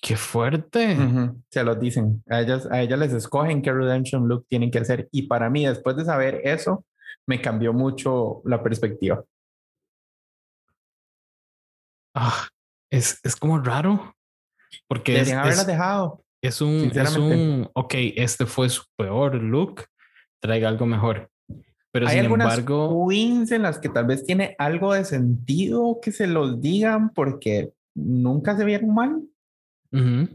Qué 0.00 0.16
fuerte. 0.16 0.96
Se 1.50 1.64
lo 1.64 1.74
dicen. 1.74 2.22
A 2.28 2.40
ellas, 2.40 2.68
a 2.70 2.80
ellas 2.82 2.98
les 2.98 3.12
escogen 3.12 3.62
qué 3.62 3.72
redemption 3.72 4.28
look 4.28 4.46
tienen 4.48 4.70
que 4.70 4.78
hacer. 4.78 5.08
Y 5.10 5.22
para 5.22 5.50
mí, 5.50 5.66
después 5.66 5.96
de 5.96 6.04
saber 6.04 6.40
eso, 6.44 6.84
me 7.26 7.40
cambió 7.40 7.72
mucho 7.72 8.42
la 8.44 8.62
perspectiva. 8.62 9.24
Ah, 12.14 12.48
es, 12.96 13.20
es 13.22 13.36
como 13.36 13.58
raro. 13.58 14.14
Porque 14.88 15.12
Deberían 15.12 15.38
haberla 15.38 15.64
dejado. 15.64 16.22
Es 16.42 16.60
un, 16.60 16.92
es 16.94 17.16
un, 17.16 17.68
ok, 17.72 17.94
este 18.16 18.46
fue 18.46 18.68
su 18.68 18.84
peor 18.96 19.34
look, 19.36 19.84
traiga 20.40 20.68
algo 20.68 20.86
mejor. 20.86 21.30
Pero 21.92 22.06
Hay 22.06 22.16
sin 22.16 22.24
algunas 22.24 22.58
embargo, 22.58 23.06
queens 23.08 23.50
en 23.52 23.62
las 23.62 23.78
que 23.78 23.88
tal 23.88 24.06
vez 24.06 24.24
tiene 24.24 24.54
algo 24.58 24.92
de 24.92 25.04
sentido 25.04 25.98
que 26.02 26.12
se 26.12 26.26
los 26.26 26.60
digan 26.60 27.10
porque 27.14 27.72
nunca 27.94 28.56
se 28.56 28.64
vieron 28.64 28.94
mal. 28.94 29.22
ujú, 29.92 30.28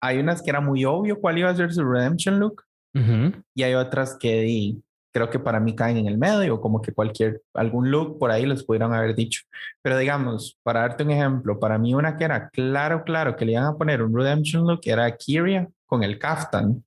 Hay 0.00 0.18
unas 0.18 0.42
que 0.42 0.50
era 0.50 0.60
muy 0.60 0.84
obvio 0.84 1.20
cuál 1.20 1.38
iba 1.38 1.50
a 1.50 1.56
ser 1.56 1.72
su 1.72 1.84
redemption 1.84 2.40
look 2.40 2.64
ujú, 2.94 3.32
y 3.54 3.62
hay 3.62 3.74
otras 3.74 4.16
que 4.18 4.40
di- 4.42 4.82
creo 5.14 5.30
que 5.30 5.38
para 5.38 5.60
mí 5.60 5.76
caen 5.76 5.96
en 5.96 6.08
el 6.08 6.18
medio, 6.18 6.60
como 6.60 6.82
que 6.82 6.92
cualquier, 6.92 7.40
algún 7.54 7.88
look 7.90 8.18
por 8.18 8.32
ahí 8.32 8.44
les 8.46 8.64
pudieron 8.64 8.92
haber 8.92 9.14
dicho. 9.14 9.42
Pero 9.80 9.96
digamos, 9.96 10.58
para 10.64 10.80
darte 10.80 11.04
un 11.04 11.12
ejemplo, 11.12 11.60
para 11.60 11.78
mí 11.78 11.94
una 11.94 12.16
que 12.16 12.24
era 12.24 12.48
claro, 12.50 13.04
claro 13.04 13.36
que 13.36 13.44
le 13.44 13.52
iban 13.52 13.64
a 13.64 13.76
poner 13.76 14.02
un 14.02 14.12
redemption 14.14 14.66
look 14.66 14.80
era 14.82 15.16
Kyria 15.16 15.68
con 15.86 16.02
el 16.02 16.18
kaftan, 16.18 16.84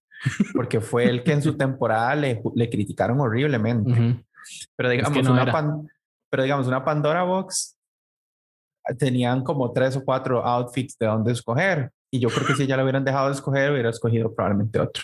porque 0.53 0.81
fue 0.81 1.05
el 1.09 1.23
que 1.23 1.31
en 1.31 1.41
su 1.41 1.55
temporada 1.55 2.13
le, 2.15 2.41
le 2.53 2.69
criticaron 2.69 3.19
horriblemente. 3.21 3.91
ujú. 3.91 4.21
Pero 4.75 4.89
digamos, 4.89 5.23
no 5.23 5.31
una 5.31 5.51
pan- 5.51 5.87
pero 6.29 6.43
digamos, 6.43 6.67
una 6.67 6.83
Pandora 6.83 7.23
Box 7.23 7.77
tenían 8.97 9.41
como 9.43 9.71
tres 9.71 9.95
o 9.95 10.03
cuatro 10.03 10.45
outfits 10.45 10.97
de 10.97 11.05
dónde 11.05 11.31
escoger. 11.31 11.91
Y 12.11 12.19
yo 12.19 12.29
creo 12.29 12.45
que 12.45 12.55
si 12.55 12.67
ya 12.67 12.75
lo 12.77 12.83
hubieran 12.83 13.03
dejado 13.05 13.27
de 13.27 13.33
escoger, 13.35 13.71
hubiera 13.71 13.89
escogido 13.89 14.33
probablemente 14.33 14.79
otro. 14.79 15.03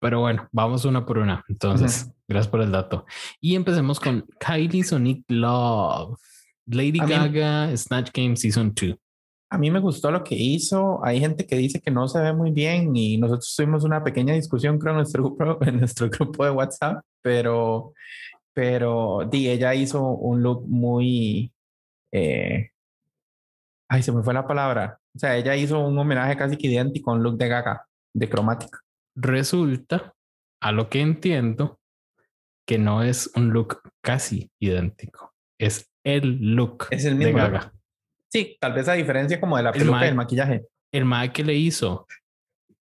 Pero 0.00 0.20
bueno, 0.20 0.48
vamos 0.52 0.84
una 0.84 1.04
por 1.06 1.18
una. 1.18 1.44
Entonces, 1.48 2.10
gracias 2.28 2.48
por 2.48 2.60
el 2.60 2.70
dato. 2.70 3.06
Y 3.40 3.54
empecemos 3.54 3.98
con 3.98 4.26
Kylie 4.38 4.84
Sonic 4.84 5.24
Love, 5.28 6.18
Lady 6.66 6.98
A 7.00 7.06
mí- 7.06 7.12
Gaga, 7.12 7.76
Snatch 7.76 8.10
Game 8.12 8.36
Season 8.36 8.72
2. 8.74 8.94
A 9.48 9.58
mí 9.58 9.70
me 9.70 9.78
gustó 9.78 10.10
lo 10.10 10.24
que 10.24 10.34
hizo. 10.34 11.02
Hay 11.04 11.20
gente 11.20 11.46
que 11.46 11.56
dice 11.56 11.80
que 11.80 11.90
no 11.90 12.08
se 12.08 12.20
ve 12.20 12.32
muy 12.32 12.50
bien 12.50 12.94
y 12.96 13.16
nosotros 13.16 13.54
tuvimos 13.56 13.84
una 13.84 14.02
pequeña 14.02 14.34
discusión 14.34 14.78
creo 14.78 14.92
en 14.92 14.96
nuestro 14.98 15.22
grupo, 15.22 15.58
en 15.64 15.78
nuestro 15.78 16.08
grupo 16.10 16.44
de 16.44 16.50
WhatsApp, 16.50 17.02
pero, 17.22 17.94
pero 18.52 19.20
di, 19.30 19.48
ella 19.48 19.74
hizo 19.74 20.02
un 20.02 20.42
look 20.42 20.64
muy, 20.66 21.52
eh, 22.12 22.70
ay, 23.88 24.02
se 24.02 24.12
me 24.12 24.22
fue 24.22 24.34
la 24.34 24.46
palabra. 24.46 24.98
O 25.14 25.18
sea, 25.18 25.36
ella 25.36 25.54
hizo 25.56 25.78
un 25.78 25.96
homenaje 25.98 26.36
casi 26.36 26.56
que 26.56 26.66
idéntico 26.66 27.10
a 27.10 27.14
un 27.14 27.22
look 27.22 27.38
de 27.38 27.48
Gaga, 27.48 27.86
de 28.12 28.28
cromática. 28.28 28.80
Resulta, 29.16 30.14
a 30.60 30.72
lo 30.72 30.88
que 30.88 31.00
entiendo, 31.00 31.80
que 32.66 32.78
no 32.78 33.02
es 33.02 33.30
un 33.34 33.50
look 33.50 33.80
casi 34.02 34.50
idéntico. 34.60 35.34
Es 35.58 35.90
el 36.04 36.54
look 36.54 36.86
Es 36.90 37.04
el 37.04 37.18
de 37.18 37.26
mismo 37.26 37.40
look. 37.40 37.52
Gaga. 37.52 37.72
Sí, 38.28 38.56
tal 38.60 38.74
vez 38.74 38.88
a 38.88 38.92
diferencia 38.92 39.40
como 39.40 39.56
de 39.56 39.62
la 39.62 39.70
El 39.70 39.78
peluca 39.78 40.04
y 40.04 40.08
el 40.08 40.14
maquillaje. 40.14 40.66
El 40.92 41.04
mae 41.04 41.32
que 41.32 41.44
le 41.44 41.54
hizo 41.54 42.06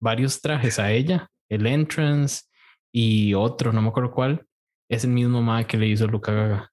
varios 0.01 0.41
trajes 0.41 0.79
a 0.79 0.91
ella, 0.91 1.29
el 1.49 1.65
entrance 1.65 2.43
y 2.91 3.33
otro, 3.33 3.71
no 3.71 3.81
me 3.81 3.89
acuerdo 3.89 4.11
cuál, 4.11 4.45
es 4.89 5.03
el 5.03 5.11
mismo 5.11 5.41
mae 5.41 5.65
que 5.65 5.77
le 5.77 5.87
hizo 5.87 6.05
el 6.05 6.11
look 6.11 6.29
a 6.29 6.33
Gaga. 6.33 6.71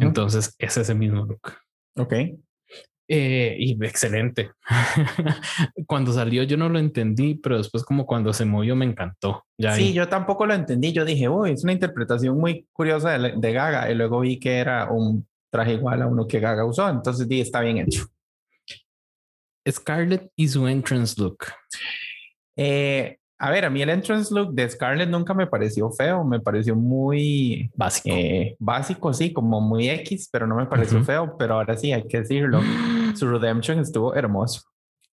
Entonces, 0.00 0.54
es 0.58 0.76
ese 0.76 0.94
mismo 0.94 1.26
look. 1.26 1.52
ok. 1.96 2.14
Eh, 3.14 3.56
y 3.58 3.72
excelente. 3.84 4.52
cuando 5.86 6.14
salió 6.14 6.44
yo 6.44 6.56
no 6.56 6.70
lo 6.70 6.78
entendí, 6.78 7.34
pero 7.34 7.58
después 7.58 7.84
como 7.84 8.06
cuando 8.06 8.32
se 8.32 8.46
movió 8.46 8.74
me 8.74 8.86
encantó. 8.86 9.44
Ya 9.58 9.74
sí, 9.74 9.82
ahí- 9.88 9.92
yo 9.92 10.08
tampoco 10.08 10.46
lo 10.46 10.54
entendí. 10.54 10.92
Yo 10.92 11.04
dije, 11.04 11.28
uy, 11.28 11.50
es 11.50 11.62
una 11.62 11.74
interpretación 11.74 12.38
muy 12.38 12.66
curiosa 12.72 13.18
de, 13.18 13.34
de 13.36 13.52
Gaga. 13.52 13.90
Y 13.90 13.94
luego 13.94 14.20
vi 14.20 14.38
que 14.40 14.56
era 14.56 14.90
un 14.90 15.26
traje 15.50 15.74
igual 15.74 16.00
a 16.00 16.06
uno 16.06 16.26
que 16.26 16.40
Gaga 16.40 16.64
usó. 16.64 16.88
Entonces 16.88 17.28
di, 17.28 17.42
está 17.42 17.60
bien 17.60 17.78
hecho. 17.78 18.06
Scarlett 19.70 20.30
y 20.34 20.48
su 20.48 20.66
entrance 20.66 21.14
look. 21.20 21.44
Eh, 22.56 23.18
a 23.38 23.50
ver, 23.50 23.64
a 23.64 23.70
mí 23.70 23.82
el 23.82 23.90
entrance 23.90 24.32
look 24.34 24.54
de 24.54 24.68
Scarlett 24.70 25.08
nunca 25.10 25.34
me 25.34 25.46
pareció 25.46 25.90
feo. 25.90 26.24
Me 26.24 26.40
pareció 26.40 26.74
muy 26.76 27.70
Básico. 27.74 28.08
eh, 28.16 28.56
básico, 28.58 29.12
sí, 29.12 29.32
como 29.32 29.60
muy 29.60 29.90
X, 29.90 30.28
pero 30.32 30.46
no 30.46 30.56
me 30.56 30.66
pareció 30.66 30.96
Ujú. 30.98 31.06
feo. 31.06 31.36
Pero 31.38 31.54
ahora 31.54 31.76
sí, 31.76 31.92
hay 31.92 32.06
que 32.08 32.20
decirlo. 32.20 32.60
Su 33.14 33.28
redemption 33.28 33.78
estuvo 33.78 34.14
hermoso. 34.14 34.62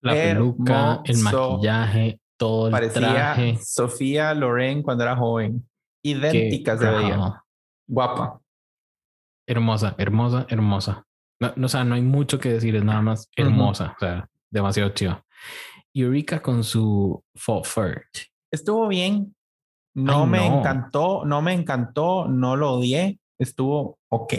La 0.01 0.13
peluca, 0.13 1.01
el 1.03 1.17
maquillaje, 1.19 2.19
todo 2.37 2.67
el 2.67 2.71
Parecía 2.71 3.01
traje. 3.11 3.57
Sofía 3.61 4.33
Loren 4.33 4.81
cuando 4.81 5.03
era 5.03 5.15
joven. 5.15 5.67
Qué 6.01 6.11
Idéntica 6.11 6.77
se 6.77 6.85
veía. 6.85 7.09
rajado. 7.15 7.43
Guapa. 7.87 8.41
Hermosa, 9.47 9.95
hermosa, 9.97 10.45
hermosa. 10.49 11.05
No, 11.41 11.53
no, 11.55 11.65
o 11.65 11.69
sea, 11.69 11.83
no 11.83 11.95
hay 11.95 12.01
mucho 12.01 12.39
que 12.39 12.53
decir, 12.53 12.75
es 12.75 12.83
nada 12.83 13.01
más 13.01 13.29
hermosa. 13.35 13.93
O 13.97 13.99
sea, 13.99 14.29
demasiado 14.49 14.89
chiva. 14.91 15.23
Eureka 15.93 16.41
con 16.41 16.63
su 16.63 17.23
fur. 17.35 18.05
Estuvo 18.51 18.87
bien. 18.87 19.35
No 19.95 20.23
Ay, 20.23 20.29
me 20.29 20.49
no. 20.49 20.59
encantó, 20.59 21.25
no 21.25 21.41
me 21.41 21.53
encantó, 21.53 22.27
no 22.27 22.55
lo 22.55 22.73
odié. 22.73 23.19
Estuvo 23.39 23.97
ok. 24.09 24.33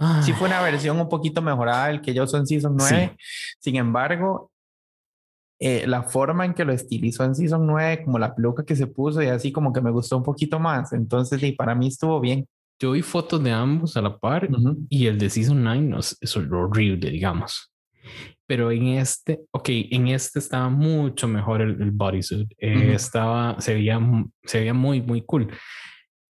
Sí 0.00 0.30
Ay, 0.30 0.32
fue 0.32 0.48
una 0.48 0.62
versión 0.62 0.98
un 0.98 1.08
poquito 1.08 1.42
mejorada 1.42 1.88
del 1.88 2.00
que 2.00 2.14
yo 2.14 2.24
usó 2.24 2.38
en 2.38 2.46
Season 2.46 2.74
9. 2.74 3.16
Sin 3.58 3.76
embargo, 3.76 4.50
eh, 5.58 5.84
la 5.86 6.02
forma 6.04 6.46
en 6.46 6.54
que 6.54 6.64
lo 6.64 6.72
estilizó 6.72 7.22
en 7.24 7.34
Season 7.34 7.66
9, 7.66 8.04
como 8.04 8.18
la 8.18 8.34
peluca 8.34 8.64
que 8.64 8.74
se 8.74 8.86
puso 8.86 9.22
y 9.22 9.26
así 9.26 9.52
como 9.52 9.74
que 9.74 9.82
me 9.82 9.90
gustó 9.90 10.16
un 10.16 10.22
poquito 10.22 10.58
más. 10.58 10.94
Entonces, 10.94 11.38
sí, 11.38 11.52
para 11.52 11.74
mí 11.74 11.88
estuvo 11.88 12.18
bien. 12.18 12.46
Yo 12.80 12.92
vi 12.92 13.02
fotos 13.02 13.44
de 13.44 13.52
ambos 13.52 13.94
a 13.98 14.00
la 14.00 14.16
par 14.16 14.48
y 14.88 15.06
el 15.06 15.18
de 15.18 15.28
Season 15.28 15.62
9 15.62 15.82
no 15.82 15.98
es, 15.98 16.16
es 16.18 16.34
horrible, 16.34 17.10
digamos. 17.10 17.70
Pero 18.46 18.70
en 18.70 18.86
este, 18.88 19.42
ok, 19.50 19.68
en 19.68 20.08
este 20.08 20.38
estaba 20.38 20.70
mucho 20.70 21.28
mejor 21.28 21.60
el, 21.60 21.80
el 21.82 21.90
bodysuit. 21.90 22.50
Eh. 22.56 22.94
Estaba, 22.94 23.60
se 23.60 23.74
veía, 23.74 24.00
se 24.44 24.60
veía 24.60 24.72
muy, 24.72 25.02
muy 25.02 25.20
cool. 25.22 25.52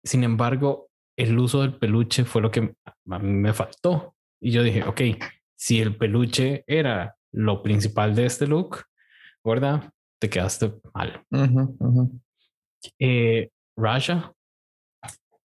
Sin 0.02 0.24
embargo, 0.24 0.88
el 1.16 1.38
uso 1.38 1.62
del 1.62 1.74
peluche 1.74 2.24
fue 2.24 2.42
lo 2.42 2.50
que 2.50 2.74
a 2.84 3.18
mí 3.18 3.32
me 3.32 3.52
faltó. 3.52 4.14
Y 4.40 4.50
yo 4.50 4.62
dije, 4.62 4.84
ok, 4.84 5.00
si 5.54 5.80
el 5.80 5.96
peluche 5.96 6.64
era 6.66 7.16
lo 7.32 7.62
principal 7.62 8.14
de 8.14 8.26
este 8.26 8.46
look, 8.46 8.82
¿verdad? 9.44 9.92
Te 10.20 10.28
quedaste 10.28 10.72
mal. 10.94 11.22
Ujú, 11.30 11.76
ujú. 11.78 12.20
Eh, 12.98 13.50
Raja, 13.76 14.32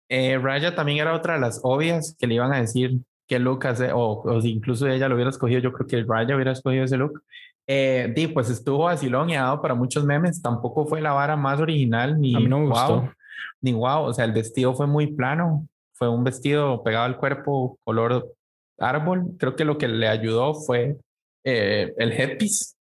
Eh, 0.08 0.38
Raya 0.38 0.74
también 0.74 0.98
era 0.98 1.14
otra 1.14 1.34
de 1.34 1.40
las 1.40 1.60
obvias 1.64 2.16
que 2.18 2.26
le 2.26 2.34
iban 2.34 2.52
a 2.52 2.60
decir 2.60 2.98
que 3.26 3.40
look 3.40 3.66
hace, 3.66 3.90
o, 3.92 4.22
o 4.22 4.40
si 4.40 4.50
incluso 4.52 4.86
ella 4.86 5.08
lo 5.08 5.16
hubiera 5.16 5.30
escogido, 5.30 5.60
yo 5.60 5.72
creo 5.72 5.86
que 5.88 6.04
Raya 6.08 6.36
hubiera 6.36 6.52
escogido 6.52 6.84
ese 6.84 6.96
look. 6.96 7.22
Eh, 7.66 8.12
di, 8.14 8.28
pues 8.28 8.48
estuvo 8.48 8.84
vacilón 8.84 9.30
y 9.30 9.34
ha 9.34 9.42
dado 9.42 9.60
para 9.60 9.74
muchos 9.74 10.04
memes. 10.04 10.40
Tampoco 10.40 10.86
fue 10.86 11.00
la 11.00 11.12
vara 11.12 11.36
más 11.36 11.60
original 11.60 12.20
ni 12.20 12.36
a 12.36 12.38
mí 12.38 12.46
no 12.48 12.60
me 12.60 12.66
wow, 12.66 13.00
gustó. 13.00 13.12
Ni 13.60 13.72
wow. 13.72 14.04
O 14.04 14.14
sea, 14.14 14.24
el 14.24 14.32
vestido 14.32 14.74
fue 14.74 14.86
muy 14.86 15.08
plano. 15.08 15.66
Fue 15.92 16.08
un 16.08 16.24
vestido 16.24 16.82
pegado 16.82 17.04
al 17.06 17.16
cuerpo, 17.16 17.78
color 17.84 18.34
árbol. 18.78 19.36
Creo 19.38 19.56
que 19.56 19.64
lo 19.64 19.78
que 19.78 19.88
le 19.88 20.08
ayudó 20.08 20.54
fue 20.54 20.98
eh, 21.44 21.94
el 21.96 22.12
headpiece 22.12 22.74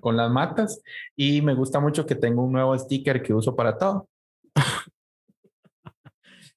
con 0.00 0.16
las 0.16 0.30
matas. 0.30 0.80
Y 1.16 1.42
me 1.42 1.54
gusta 1.54 1.80
mucho 1.80 2.06
que 2.06 2.14
tengo 2.14 2.42
un 2.42 2.52
nuevo 2.52 2.78
sticker 2.78 3.22
que 3.22 3.34
uso 3.34 3.54
para 3.54 3.76
todo. 3.76 4.08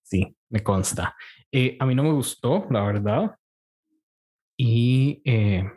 Sí, 0.10 0.34
me 0.50 0.64
consta. 0.64 1.14
Eh, 1.52 1.76
a 1.82 1.86
mí 1.86 1.94
no 1.94 2.04
me 2.04 2.14
gustó, 2.14 2.66
la 2.70 2.82
verdad. 2.82 3.36
Y 4.58 5.22
eh, 5.26 5.70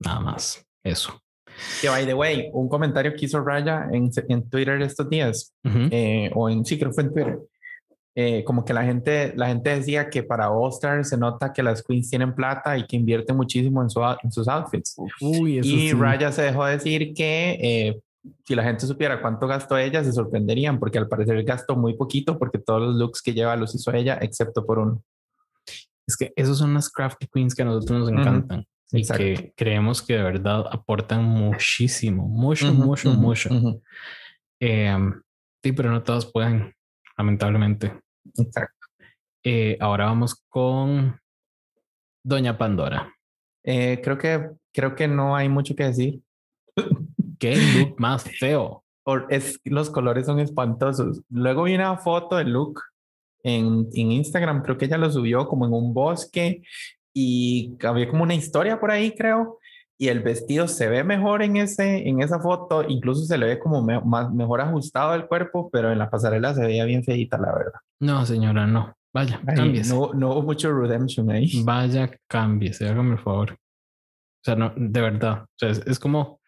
nada 0.00 0.18
más, 0.18 0.66
eso. 0.82 1.22
Que 1.80 1.88
by 1.88 2.04
the 2.06 2.14
way, 2.14 2.50
un 2.52 2.68
comentario 2.68 3.14
que 3.14 3.26
hizo 3.26 3.40
Raya 3.42 3.88
en, 3.92 4.10
en 4.28 4.48
Twitter 4.48 4.80
estos 4.82 5.08
días, 5.08 5.54
Ujú. 5.64 5.88
eh, 5.90 6.30
o 6.34 6.48
en 6.50 6.64
sí, 6.64 6.78
creo 6.78 6.90
que 6.90 6.94
fue 6.94 7.04
en 7.04 7.12
Twitter. 7.14 7.38
eh, 8.18 8.44
como 8.44 8.64
que 8.64 8.72
la 8.72 8.82
gente, 8.82 9.34
la 9.36 9.48
gente 9.48 9.70
decía 9.76 10.08
que 10.08 10.22
para 10.22 10.50
All 10.50 10.70
Star 10.72 11.04
se 11.04 11.18
nota 11.18 11.52
que 11.52 11.62
las 11.62 11.82
queens 11.82 12.08
tienen 12.08 12.34
plata 12.34 12.76
y 12.78 12.86
que 12.86 12.96
invierten 12.96 13.36
muchísimo 13.36 13.82
en, 13.82 13.90
su, 13.90 14.00
en 14.22 14.32
sus 14.32 14.48
outfits. 14.48 14.96
Uy, 15.20 15.58
eso 15.58 15.68
Y 15.68 15.90
sí. 15.90 15.92
Raya 15.92 16.32
se 16.32 16.40
dejó 16.42 16.64
decir 16.64 17.12
que 17.14 17.58
eh, 17.60 18.00
si 18.44 18.54
la 18.54 18.62
gente 18.64 18.86
supiera 18.86 19.20
cuánto 19.20 19.46
gastó 19.46 19.76
ella, 19.76 20.02
se 20.02 20.12
sorprenderían, 20.12 20.78
porque 20.78 20.96
al 20.98 21.08
parecer 21.08 21.42
gastó 21.44 21.76
muy 21.76 21.94
poquito, 21.94 22.38
porque 22.38 22.58
todos 22.58 22.80
los 22.82 22.94
looks 22.96 23.20
que 23.20 23.34
lleva 23.34 23.54
los 23.54 23.74
hizo 23.74 23.92
ella, 23.92 24.18
excepto 24.22 24.64
por 24.64 24.78
uno. 24.78 25.02
Es 26.08 26.16
que 26.16 26.32
esos 26.36 26.56
son 26.58 26.72
las 26.72 26.88
crafty 26.88 27.26
queens 27.26 27.54
que 27.54 27.62
a 27.62 27.66
nosotros 27.66 27.98
nos 28.00 28.08
encantan 28.10 28.60
y 28.60 28.66
Exacto. 28.92 29.22
que 29.22 29.52
creemos 29.56 30.02
que 30.02 30.14
de 30.14 30.22
verdad 30.22 30.64
aportan 30.70 31.24
muchísimo, 31.24 32.28
mucho, 32.28 32.72
mucho, 32.72 33.12
mucho. 33.12 33.50
Eh, 34.60 34.96
sí, 35.62 35.72
pero 35.72 35.90
no 35.90 36.02
todos 36.02 36.30
pueden, 36.30 36.74
lamentablemente. 37.18 37.92
Exacto. 38.38 38.86
Eh, 39.44 39.76
ahora 39.80 40.06
vamos 40.06 40.44
con 40.48 41.20
Doña 42.24 42.56
Pandora. 42.58 43.12
Eh, 43.64 44.00
creo 44.02 44.18
que 44.18 44.50
creo 44.72 44.94
que 44.94 45.08
no 45.08 45.34
hay 45.36 45.48
mucho 45.48 45.74
que 45.74 45.84
decir. 45.84 46.20
Qué 47.38 47.56
look 47.56 47.96
más 47.98 48.24
feo. 48.24 48.84
Or- 49.04 49.26
es, 49.30 49.60
los 49.64 49.90
colores 49.90 50.26
son 50.26 50.40
espantosos. 50.40 51.22
Luego 51.30 51.64
vi 51.64 51.74
una 51.74 51.96
foto 51.98 52.36
de 52.36 52.44
Luke 52.44 52.80
en, 53.42 53.88
en 53.92 54.12
Instagram, 54.12 54.62
creo 54.62 54.76
que 54.76 54.86
ella 54.86 54.98
lo 54.98 55.10
subió 55.10 55.46
como 55.46 55.66
en 55.66 55.72
un 55.72 55.94
bosque 55.94 56.62
y 57.18 57.78
había 57.82 58.08
como 58.10 58.24
una 58.24 58.34
historia 58.34 58.78
por 58.78 58.90
ahí, 58.90 59.12
creo. 59.16 59.58
Y 59.98 60.08
el 60.08 60.20
vestido 60.20 60.68
se 60.68 60.88
ve 60.90 61.02
mejor 61.02 61.42
en, 61.42 61.56
ese, 61.56 62.06
en 62.06 62.20
esa 62.20 62.38
foto, 62.38 62.84
incluso 62.86 63.24
se 63.24 63.38
le 63.38 63.46
ve 63.46 63.58
como 63.58 63.82
me- 63.82 64.02
más, 64.02 64.30
mejor 64.30 64.60
ajustado 64.60 65.14
el 65.14 65.26
cuerpo, 65.26 65.70
pero 65.72 65.90
en 65.90 65.98
la 65.98 66.10
pasarela 66.10 66.52
se 66.52 66.60
veía 66.66 66.84
bien 66.84 67.02
feita, 67.02 67.38
la 67.38 67.52
verdad. 67.54 67.80
No, 68.00 68.26
señora, 68.26 68.66
no. 68.66 68.92
Vaya, 69.14 69.40
cámbiese. 69.46 69.94
no, 69.94 70.12
no 70.12 70.32
hubo 70.32 70.42
mucho 70.42 70.70
redemption 70.78 71.30
ahí. 71.30 71.62
Vaya, 71.64 72.10
cámbiese, 72.28 72.86
hágame 72.86 73.12
el 73.12 73.18
favor. 73.18 73.52
O 73.52 74.44
sea, 74.44 74.54
no, 74.56 74.74
de 74.76 75.00
verdad. 75.00 75.44
O 75.44 75.46
sea, 75.58 75.70
es, 75.70 75.78
es 75.86 75.98
como. 75.98 76.38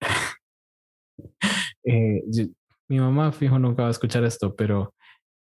Eh, 1.84 2.22
yo- 2.28 2.46
mi 2.88 2.98
mamá, 2.98 3.30
fijo, 3.32 3.58
nunca 3.58 3.82
va 3.82 3.88
a 3.88 3.90
escuchar 3.92 4.24
esto, 4.24 4.54
pero 4.54 4.94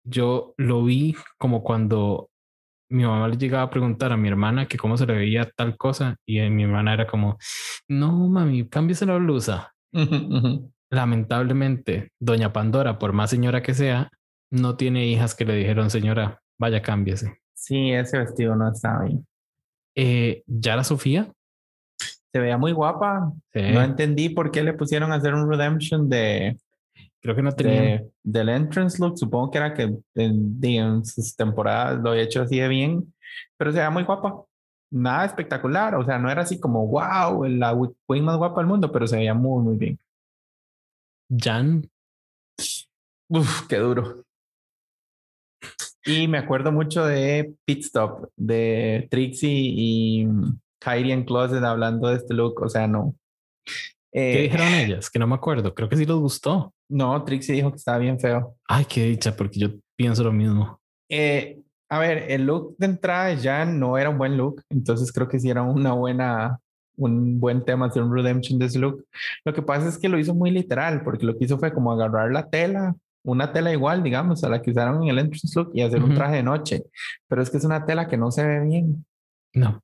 yo 0.05 0.53
lo 0.57 0.83
vi 0.83 1.15
como 1.37 1.63
cuando 1.63 2.29
mi 2.89 3.03
mamá 3.03 3.27
le 3.27 3.37
llegaba 3.37 3.63
a 3.63 3.69
preguntar 3.69 4.11
a 4.11 4.17
mi 4.17 4.27
hermana 4.27 4.67
que 4.67 4.77
cómo 4.77 4.97
se 4.97 5.05
le 5.05 5.13
veía 5.13 5.49
tal 5.55 5.77
cosa 5.77 6.15
y 6.25 6.39
eh, 6.39 6.49
mi 6.49 6.63
hermana 6.63 6.93
era 6.93 7.07
como, 7.07 7.37
no, 7.87 8.11
mami, 8.27 8.67
cámbiese 8.67 9.05
la 9.05 9.17
blusa. 9.17 9.73
Lamentablemente, 10.91 12.11
doña 12.19 12.53
Pandora, 12.53 12.99
por 12.99 13.13
más 13.13 13.29
señora 13.29 13.63
que 13.63 13.73
sea, 13.73 14.09
no 14.51 14.75
tiene 14.75 15.07
hijas 15.07 15.33
que 15.33 15.45
le 15.45 15.55
dijeron, 15.55 15.89
señora, 15.89 16.41
vaya, 16.59 16.81
cámbiese. 16.81 17.39
Sí, 17.55 17.91
ese 17.91 18.19
vestido 18.19 18.55
no 18.55 18.71
estaba 18.71 19.05
bien. 19.05 19.25
Eh, 19.95 20.43
Yara 20.45 20.83
Sofía, 20.83 21.31
Se 22.31 22.39
veía 22.39 22.57
muy 22.57 22.71
guapa. 22.73 23.31
sí, 23.53 23.61
No 23.73 23.81
entendí 23.81 24.29
por 24.29 24.51
qué 24.51 24.63
le 24.63 24.73
pusieron 24.73 25.11
a 25.11 25.15
hacer 25.15 25.33
un 25.33 25.49
redemption 25.49 26.09
de, 26.09 26.57
creo 27.23 27.35
que 27.35 27.41
no 27.41 27.51
tenía. 27.53 27.81
de- 27.81 28.11
del 28.21 28.49
entrance 28.49 28.99
look. 29.01 29.17
Supongo 29.17 29.49
que 29.49 29.57
era 29.57 29.73
que 29.73 29.97
en, 30.15 31.05
sus 31.05 31.35
temporadas 31.35 31.99
lo 32.03 32.11
había 32.11 32.23
hecho 32.23 32.41
así 32.43 32.59
de 32.59 32.67
bien, 32.67 33.13
pero 33.57 33.71
se 33.71 33.77
veía 33.77 33.89
muy 33.89 34.03
guapa. 34.03 34.43
Nada 34.91 35.25
espectacular. 35.25 35.95
O 35.95 36.05
sea, 36.05 36.19
no 36.19 36.29
era 36.29 36.43
así 36.43 36.59
como 36.59 36.85
wow, 36.87 37.45
la 37.45 37.75
queen 38.07 38.23
más 38.25 38.37
guapa 38.37 38.61
del 38.61 38.67
mundo, 38.67 38.91
pero 38.91 39.07
se 39.07 39.15
veía 39.17 39.33
muy, 39.33 39.63
muy 39.63 39.77
bien. 39.77 39.97
Jan, 41.35 41.89
Uf, 43.29 43.65
qué 43.67 43.77
duro. 43.77 44.23
Y 46.05 46.27
me 46.27 46.37
acuerdo 46.37 46.71
mucho 46.71 47.05
de 47.05 47.55
Pit 47.65 47.79
Stop, 47.85 48.29
de 48.35 49.07
Trixie 49.09 49.49
y 49.75 50.27
Kyrie 50.79 51.13
en 51.13 51.23
Closet 51.23 51.63
hablando 51.63 52.09
de 52.09 52.17
este 52.17 52.33
look. 52.33 52.61
O 52.61 52.69
sea, 52.69 52.85
no. 52.87 53.15
¿qué 54.11 54.39
Eh, 54.39 54.41
dijeron 54.43 54.67
ellas? 54.73 55.09
Que 55.09 55.17
no 55.17 55.25
me 55.27 55.35
acuerdo. 55.35 55.73
Creo 55.73 55.87
que 55.89 55.95
sí 55.95 56.05
les 56.05 56.15
gustó. 56.15 56.73
No, 56.93 57.23
Trixie 57.23 57.55
dijo 57.55 57.71
que 57.71 57.77
estaba 57.77 57.97
bien 57.97 58.19
feo. 58.19 58.55
Ay, 58.67 58.85
qué 58.85 59.05
dicha, 59.05 59.35
porque 59.35 59.59
yo 59.59 59.69
pienso 59.95 60.23
lo 60.23 60.31
mismo. 60.31 60.79
Eh, 61.09 61.59
a 61.89 61.97
ver, 61.97 62.31
el 62.31 62.45
look 62.45 62.75
de 62.77 62.85
entrada 62.85 63.33
ya 63.33 63.65
no 63.65 63.97
era 63.97 64.11
un 64.11 64.19
buen 64.19 64.37
look, 64.37 64.61
entonces 64.69 65.11
creo 65.11 65.27
que 65.27 65.39
sí 65.39 65.49
era 65.49 65.63
una 65.63 65.93
buena, 65.93 66.59
un 66.95 67.39
buen 67.39 67.65
tema 67.65 67.87
hacer 67.87 68.03
un 68.03 68.13
redemption 68.13 68.59
de 68.59 68.67
ese 68.67 68.77
look. 68.77 69.03
Lo 69.43 69.53
que 69.55 69.63
pasa 69.63 69.89
es 69.89 69.97
que 69.97 70.07
lo 70.07 70.19
hizo 70.19 70.35
muy 70.35 70.51
literal, 70.51 71.03
porque 71.03 71.25
lo 71.25 71.35
que 71.35 71.45
hizo 71.45 71.57
fue 71.57 71.73
como 71.73 71.91
agarrar 71.91 72.31
la 72.31 72.47
tela, 72.47 72.95
una 73.23 73.51
tela 73.51 73.71
igual, 73.71 74.03
digamos, 74.03 74.43
a 74.43 74.49
la 74.49 74.61
que 74.61 74.69
usaron 74.69 75.01
en 75.01 75.09
el 75.09 75.17
entrance 75.17 75.59
look 75.59 75.71
y 75.73 75.81
hacer 75.81 76.03
un 76.03 76.13
traje 76.13 76.35
de 76.35 76.43
noche. 76.43 76.83
Pero 77.27 77.41
es 77.41 77.49
que 77.49 77.57
es 77.57 77.65
una 77.65 77.85
tela 77.85 78.07
que 78.07 78.17
no 78.17 78.29
se 78.29 78.45
ve 78.45 78.59
bien. 78.67 79.03
No, 79.53 79.81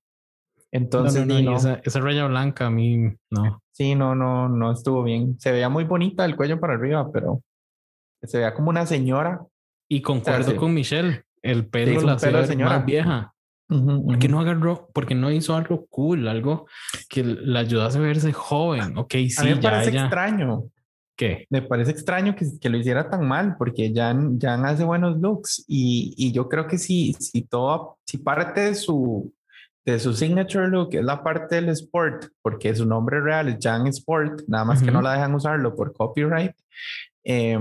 Entonces, 0.71 1.25
no, 1.25 1.35
no, 1.41 1.51
no. 1.51 1.57
Esa, 1.57 1.81
esa 1.83 1.99
raya 1.99 2.27
blanca 2.27 2.67
a 2.67 2.69
mí 2.69 3.11
no. 3.31 3.61
Sí, 3.71 3.95
no, 3.95 4.13
no, 4.15 4.49
no 4.49 4.71
estuvo 4.71 5.03
bien. 5.03 5.39
Se 5.39 5.51
veía 5.51 5.69
muy 5.69 5.83
bonita 5.85 6.25
el 6.25 6.35
cuello 6.35 6.59
para 6.59 6.73
arriba, 6.73 7.11
pero 7.11 7.41
se 8.21 8.37
veía 8.37 8.53
como 8.53 8.69
una 8.69 8.85
señora. 8.85 9.41
Y 9.87 10.01
concuerdo 10.01 10.51
sí. 10.51 10.57
con 10.57 10.73
Michelle. 10.73 11.23
El 11.41 11.67
pelo 11.67 11.99
un 12.01 12.05
la 12.05 12.17
pelo 12.17 12.45
señora. 12.45 12.77
más 12.77 12.85
vieja. 12.85 13.33
¿Por 13.67 14.17
qué 14.19 14.27
no 14.27 14.39
agarró? 14.39 14.89
Porque 14.93 15.13
no 15.15 15.31
hizo 15.31 15.55
algo 15.55 15.85
cool, 15.87 16.27
algo 16.27 16.67
que 17.07 17.23
la 17.23 17.59
ayudase 17.59 17.99
a 17.99 18.01
verse 18.01 18.33
joven. 18.33 18.97
Ok, 18.97 19.13
A 19.13 19.17
mí 19.17 19.29
sí, 19.29 19.43
me 19.45 19.55
ya 19.55 19.61
parece 19.61 19.91
ella. 19.91 20.01
extraño. 20.01 20.63
¿Qué? 21.15 21.45
Me 21.49 21.61
parece 21.61 21.91
extraño 21.91 22.35
que, 22.35 22.45
que 22.59 22.69
lo 22.69 22.77
hiciera 22.77 23.09
tan 23.09 23.27
mal, 23.27 23.55
porque 23.57 23.91
Jan, 23.93 24.39
Jan 24.39 24.65
hace 24.65 24.83
buenos 24.85 25.17
looks 25.19 25.65
y, 25.67 26.13
y 26.17 26.31
yo 26.31 26.49
creo 26.49 26.65
que 26.65 26.77
si, 26.77 27.13
si 27.13 27.43
todo, 27.43 27.97
si 28.05 28.17
parte 28.17 28.61
de 28.61 28.75
su, 28.75 29.31
de 29.91 29.99
su 29.99 30.13
signature 30.13 30.67
look 30.67 30.89
es 30.93 31.03
la 31.03 31.23
parte 31.23 31.55
del 31.55 31.69
sport, 31.69 32.25
porque 32.41 32.75
su 32.75 32.85
nombre 32.85 33.21
real 33.21 33.47
es 33.49 33.57
Jan 33.61 33.87
Sport, 33.87 34.43
nada 34.47 34.65
más 34.65 34.81
que 34.81 34.91
no 34.91 35.01
la 35.01 35.13
dejan 35.13 35.33
usarlo 35.35 35.75
por 35.75 35.93
copyright, 35.93 36.55
eh, 37.23 37.57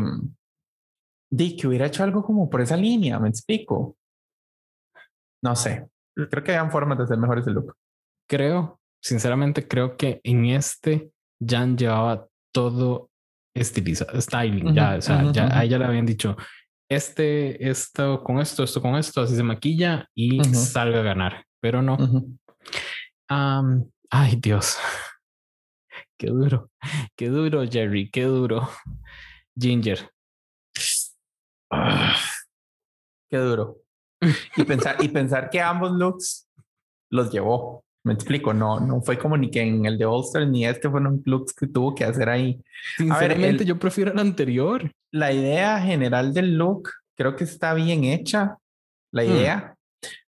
di 1.31 1.57
que 1.57 1.67
hubiera 1.67 1.87
hecho 1.87 2.03
algo 2.03 2.23
como 2.23 2.49
por 2.49 2.61
esa 2.61 2.77
línea, 2.77 3.19
me 3.19 3.29
explico. 3.29 3.97
No 5.43 5.55
sé, 5.55 5.89
creo 6.15 6.43
que 6.43 6.53
hayan 6.53 6.71
formas 6.71 6.99
de 6.99 7.05
hacer 7.05 7.19
mejor 7.19 7.39
ese 7.39 7.51
look. 7.51 7.75
Creo, 8.29 8.81
sinceramente, 9.01 9.67
creo 9.69 9.97
que 9.97 10.21
en 10.25 10.47
este 10.47 11.11
Jan 11.45 11.77
llevaba 11.77 12.27
todo 12.53 13.11
estilizado, 13.55 14.21
styling. 14.21 14.75
ya, 14.75 14.91
Ujú, 14.91 14.99
o 14.99 15.03
sea, 15.03 15.17
ujú, 15.25 15.33
ya 15.33 15.45
ujú. 15.47 15.57
a 15.57 15.65
ella 15.65 15.79
le 15.79 15.85
habían 15.85 16.07
dicho 16.07 16.37
este, 16.91 17.69
esto 17.69 18.23
con 18.25 18.41
esto, 18.41 18.65
esto 18.65 18.81
con 18.81 18.97
esto, 18.97 19.21
así 19.21 19.37
se 19.37 19.43
maquilla 19.43 20.09
y 20.15 20.43
salga 20.45 21.01
a 21.01 21.03
ganar. 21.03 21.45
Pero 21.61 21.83
no. 21.83 21.97
Am, 23.29 23.91
ay, 24.11 24.37
Dios. 24.37 24.79
Qué 26.17 26.29
duro. 26.29 26.71
Qué 27.17 27.29
duro, 27.29 27.65
Jerry. 27.69 28.11
Qué 28.11 28.25
duro. 28.25 28.69
Ginger. 29.59 30.11
Ah, 31.71 32.17
qué 33.31 33.37
duro. 33.39 33.79
Y 34.57 34.65
pensar, 34.65 34.97
y 35.01 35.09
pensar 35.09 35.51
que 35.51 35.61
ambos 35.61 35.93
looks 35.93 36.49
los 37.11 37.31
llevó. 37.31 37.85
Me 38.05 38.15
explico, 38.15 38.55
no, 38.55 38.81
no 38.81 39.03
fue 39.03 39.19
como 39.19 39.37
ni 39.37 39.51
que 39.51 39.61
en 39.61 39.85
el 39.85 39.99
de 39.99 40.05
All 40.07 40.25
Stars 40.25 40.49
ni 40.49 40.65
este 40.67 40.89
fueron 40.89 41.23
looks 41.27 41.53
que 41.53 41.67
tuvo 41.67 41.95
que 41.95 42.05
hacer 42.05 42.29
ahí. 42.29 42.61
Sinceramente, 42.97 43.63
el- 43.65 43.69
yo 43.69 43.79
prefiero 43.79 44.13
el 44.13 44.19
anterior. 44.19 44.91
La 45.13 45.33
idea 45.33 45.79
general 45.81 46.33
del 46.33 46.57
look 46.57 46.91
creo 47.17 47.37
que 47.37 47.45
está 47.45 47.75
bien 47.75 48.05
hecha. 48.05 48.57
La 49.13 49.23
Hmm. 49.25 49.27
idea, 49.31 49.77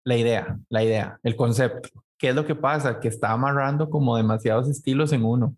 la 0.07 0.15
idea, 0.15 0.57
la 0.69 0.83
idea, 0.85 1.19
el 1.21 1.35
concepto. 1.35 1.89
¿Qué 2.17 2.29
es 2.29 2.35
lo 2.35 2.45
que 2.45 2.55
pasa? 2.55 3.01
Que 3.01 3.09
está 3.09 3.31
amarrando 3.31 3.89
como 3.89 4.15
demasiados 4.15 4.69
estilos 4.69 5.11
en 5.11 5.25
uno 5.25 5.57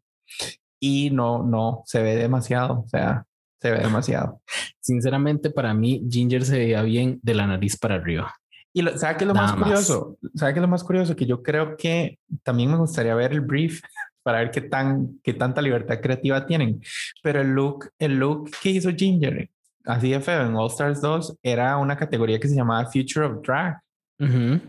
y 0.80 1.12
no, 1.12 1.43
no 1.43 1.84
se 1.86 2.02
ve 2.02 2.16
demasiado. 2.16 2.80
O 2.80 2.88
sea, 2.88 3.26
se 3.62 3.70
ve 3.70 3.78
demasiado. 3.78 4.41
Sinceramente, 4.82 5.52
para 5.52 5.76
mí, 5.76 6.04
Ginger 6.10 6.43
se 6.45 6.58
veía 6.58 6.82
bien 6.82 7.20
de 7.22 7.36
la 7.36 7.45
nariz 7.45 7.78
para 7.78 7.95
arriba. 7.95 8.34
Y 8.74 8.82
lo, 8.82 8.97
¿sabe 8.97 9.18
qué 9.18 9.26
es 9.26 9.28
lo 9.28 9.36
Nada 9.36 9.50
más 9.50 9.58
más. 9.58 9.68
curioso? 9.68 10.18
¿Sabe 10.34 10.54
qué 10.54 10.60
es 10.60 10.64
lo 10.64 10.68
más 10.68 10.84
curioso? 10.84 11.16
Que 11.16 11.28
yo 11.28 11.43
creo 11.43 11.78
que 11.78 12.18
también 12.41 12.72
me 12.72 12.78
gustaría 12.78 13.14
ver 13.14 13.34
el 13.34 13.41
brief 13.41 13.82
para 14.24 14.39
ver 14.39 14.50
qué 14.50 14.62
tan 14.62 15.20
qué 15.22 15.36
tanta 15.36 15.62
libertad 15.62 16.02
creativa 16.02 16.47
tienen. 16.47 16.82
Pero 17.22 17.41
el 17.41 17.50
look, 17.50 17.91
el 18.00 18.18
look 18.18 18.50
que 18.64 18.72
hizo 18.72 18.89
Ginger, 18.89 19.47
así 19.86 20.10
de 20.10 20.20
feo 20.22 20.41
en 20.41 20.56
All 20.56 20.72
Stars 20.72 21.02
2, 21.02 21.38
era 21.43 21.78
una 21.78 21.95
categoría 21.95 22.39
que 22.39 22.47
se 22.47 22.56
llamaba 22.56 22.89
Future 22.89 23.28
of 23.28 23.43
Drag. 23.45 23.80
Ujú. 24.20 24.61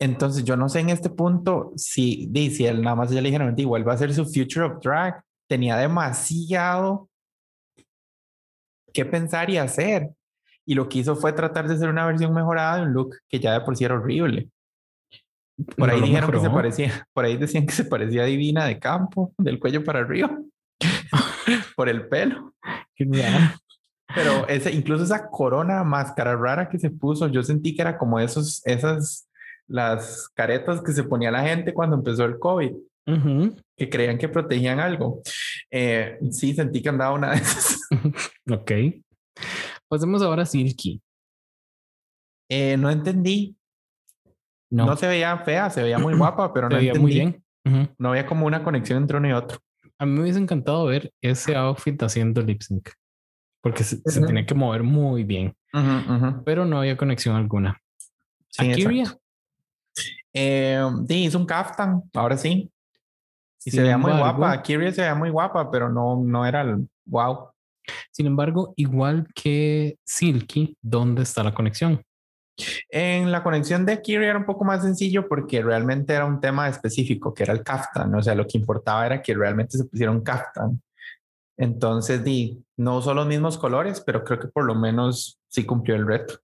Entonces 0.00 0.44
yo 0.44 0.56
no 0.56 0.68
sé 0.68 0.80
en 0.80 0.90
este 0.90 1.08
punto 1.10 1.72
si, 1.76 2.30
si 2.50 2.66
él 2.66 2.82
nada 2.82 2.96
más 2.96 3.10
ya 3.10 3.20
le 3.20 3.28
dijeron, 3.28 3.54
"Di, 3.54 3.62
igual 3.62 3.86
va 3.88 3.94
a 3.94 3.98
ser 3.98 4.12
su 4.12 4.24
Future 4.26 4.66
of 4.66 4.82
Drag. 4.82 5.22
Tenía 5.48 5.76
demasiado 5.76 7.08
que 8.92 9.04
pensar 9.04 9.50
y 9.50 9.58
hacer. 9.58 10.10
Y 10.66 10.74
lo 10.74 10.88
que 10.88 10.98
hizo 10.98 11.14
fue 11.16 11.32
tratar 11.32 11.68
de 11.68 11.74
hacer 11.74 11.88
una 11.88 12.06
versión 12.06 12.32
mejorada 12.32 12.76
de 12.76 12.82
un 12.82 12.92
look 12.92 13.16
que 13.28 13.38
ya 13.40 13.52
de 13.52 13.60
por 13.60 13.76
sí 13.76 13.84
era 13.84 13.94
horrible. 13.94 14.48
Por 15.76 15.88
No 15.88 15.94
ahí 15.94 16.00
dijeron 16.00 16.30
que 16.30 16.36
se 16.38 16.42
mejoró. 16.44 16.54
parecía, 16.62 17.06
por 17.12 17.24
ahí 17.24 17.36
decían 17.36 17.66
que 17.66 17.72
se 17.72 17.84
parecía 17.84 18.22
a 18.22 18.26
Divina 18.26 18.64
de 18.66 18.78
campo, 18.78 19.32
del 19.38 19.58
cuello 19.60 19.84
para 19.84 20.00
arriba, 20.00 20.36
por 21.76 21.88
el 21.88 22.08
pelo. 22.08 22.54
Raro. 22.98 23.54
Pero 24.14 24.46
ese, 24.48 24.70
incluso 24.72 25.04
esa 25.04 25.28
corona 25.28 25.82
máscara 25.84 26.36
rara 26.36 26.68
que 26.68 26.78
se 26.78 26.90
puso, 26.90 27.26
yo 27.28 27.42
sentí 27.42 27.74
que 27.74 27.82
era 27.82 27.98
como 27.98 28.18
esos, 28.20 28.64
esas, 28.66 29.28
las 29.66 30.28
caretas 30.34 30.82
que 30.82 30.92
se 30.92 31.04
ponía 31.04 31.30
la 31.30 31.42
gente 31.42 31.74
cuando 31.74 31.96
empezó 31.96 32.24
el 32.24 32.38
COVID, 32.38 32.72
Ujú. 33.06 33.56
que 33.76 33.88
creían 33.90 34.16
que 34.18 34.28
protegían 34.28 34.80
algo. 34.80 35.20
Eh, 35.70 36.18
sí, 36.30 36.54
sentí 36.54 36.80
que 36.80 36.88
andaba 36.90 37.12
una 37.14 37.30
de 37.32 37.36
esas. 37.38 37.80
Ok. 38.50 38.72
Pasemos 39.88 40.22
ahora 40.22 40.42
a 40.42 40.46
Silky. 40.46 41.00
Eh, 42.50 42.76
no 42.76 42.90
entendí, 42.90 43.56
No, 44.70 44.86
no. 44.86 44.96
se 44.96 45.06
veía 45.08 45.36
fea, 45.38 45.70
se 45.70 45.82
veía 45.82 45.98
muy 45.98 46.14
guapa, 46.18 46.52
pero 46.52 46.68
se 46.68 46.74
no 46.74 46.78
veía 46.78 46.92
entendí. 46.92 47.02
muy 47.02 47.12
bien. 47.12 47.44
Ujú. 47.66 47.94
No 47.98 48.10
había 48.10 48.26
como 48.26 48.46
una 48.46 48.62
conexión 48.62 48.98
entre 48.98 49.16
uno 49.16 49.28
y 49.28 49.32
otro. 49.32 49.58
A 49.98 50.06
mí 50.06 50.12
me 50.12 50.22
hubiese 50.22 50.38
encantado 50.38 50.84
ver 50.86 51.12
ese 51.22 51.56
outfit 51.56 52.00
haciendo 52.02 52.42
lip 52.42 52.60
sync. 52.62 52.90
Porque 53.64 53.82
se, 53.82 53.96
tenía 53.96 54.44
que 54.44 54.54
mover 54.54 54.82
muy 54.82 55.24
bien, 55.24 55.56
pero 56.44 56.66
no 56.66 56.80
había 56.80 56.98
conexión 56.98 57.34
alguna. 57.34 57.80
Sí, 58.50 58.70
Akiria. 58.70 59.16
Eh, 60.34 60.86
sí, 61.08 61.24
hizo 61.24 61.38
un 61.38 61.46
kaftan, 61.46 62.02
ahora 62.12 62.36
sí. 62.36 62.70
Y 63.64 63.70
sin 63.70 63.78
se 63.78 63.82
veía 63.84 63.96
muy 63.96 64.12
guapa. 64.12 64.62
Kyrie 64.62 64.92
se 64.92 65.00
veía 65.00 65.14
muy 65.14 65.30
guapa, 65.30 65.70
pero 65.70 65.88
no, 65.88 66.22
no 66.22 66.44
era 66.44 66.60
el 66.60 66.86
wow. 67.06 67.52
Sin 68.10 68.26
embargo, 68.26 68.74
igual 68.76 69.28
que 69.34 69.96
Silky, 70.04 70.76
¿dónde 70.82 71.22
está 71.22 71.42
la 71.42 71.54
conexión? 71.54 72.02
En 72.90 73.32
la 73.32 73.42
conexión 73.42 73.86
de 73.86 74.02
Kyrie 74.02 74.28
era 74.28 74.38
un 74.38 74.44
poco 74.44 74.66
más 74.66 74.82
sencillo 74.82 75.26
porque 75.26 75.62
realmente 75.62 76.12
era 76.12 76.26
un 76.26 76.38
tema 76.38 76.68
específico, 76.68 77.32
que 77.32 77.44
era 77.44 77.54
el 77.54 77.62
kaftan. 77.62 78.14
O 78.14 78.22
sea, 78.22 78.34
lo 78.34 78.46
que 78.46 78.58
importaba 78.58 79.06
era 79.06 79.22
que 79.22 79.32
realmente 79.32 79.78
se 79.78 79.86
pusiera 79.86 80.12
un 80.12 80.20
kaftan. 80.20 80.82
Entonces, 81.56 82.24
di, 82.24 82.64
no 82.76 82.98
usó 82.98 83.14
los 83.14 83.26
mismos 83.26 83.58
colores, 83.58 84.02
pero 84.04 84.24
creo 84.24 84.40
que 84.40 84.48
por 84.48 84.64
lo 84.64 84.74
menos 84.74 85.40
sí 85.48 85.64
cumplió 85.64 85.96
el 85.96 86.06
reto. 86.06 86.40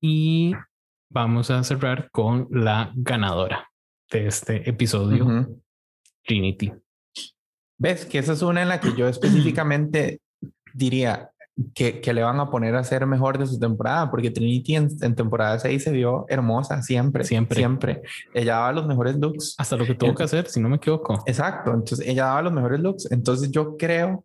Y 0.00 0.54
vamos 1.08 1.50
a 1.50 1.62
cerrar 1.62 2.10
con 2.10 2.48
la 2.50 2.92
ganadora 2.94 3.70
de 4.10 4.26
este 4.26 4.68
episodio. 4.68 5.46
Trinity. 6.24 6.72
¿Ves? 7.78 8.04
Que 8.06 8.18
esa 8.18 8.32
es 8.32 8.42
una 8.42 8.62
en 8.62 8.68
la 8.68 8.80
que 8.80 8.94
yo 8.94 9.08
específicamente 9.08 10.20
diría 10.74 11.30
que, 11.74 12.00
que 12.00 12.12
le 12.12 12.22
van 12.22 12.40
a 12.40 12.50
poner 12.50 12.74
a 12.74 12.84
ser 12.84 13.06
mejor 13.06 13.38
de 13.38 13.46
su 13.46 13.58
temporada, 13.58 14.10
porque 14.10 14.30
Trinity 14.30 14.76
en, 14.76 14.88
en 15.02 15.14
temporada 15.14 15.58
6 15.58 15.82
se 15.82 15.92
vio 15.92 16.24
hermosa 16.28 16.80
siempre, 16.82 17.24
Siempre. 17.24 17.56
siempre. 17.56 18.02
Ella 18.34 18.54
daba 18.56 18.72
los 18.72 18.86
mejores 18.86 19.16
looks. 19.16 19.54
Hasta 19.58 19.76
lo 19.76 19.84
que 19.84 19.94
tuvo 19.94 20.14
que 20.14 20.22
hacer, 20.22 20.46
si 20.48 20.60
no 20.60 20.68
me 20.68 20.76
equivoco. 20.76 21.22
Exacto, 21.26 21.72
entonces 21.72 22.06
ella 22.06 22.24
daba 22.26 22.42
los 22.42 22.52
mejores 22.52 22.80
looks. 22.80 23.10
Entonces 23.10 23.50
yo 23.50 23.76
creo 23.76 24.24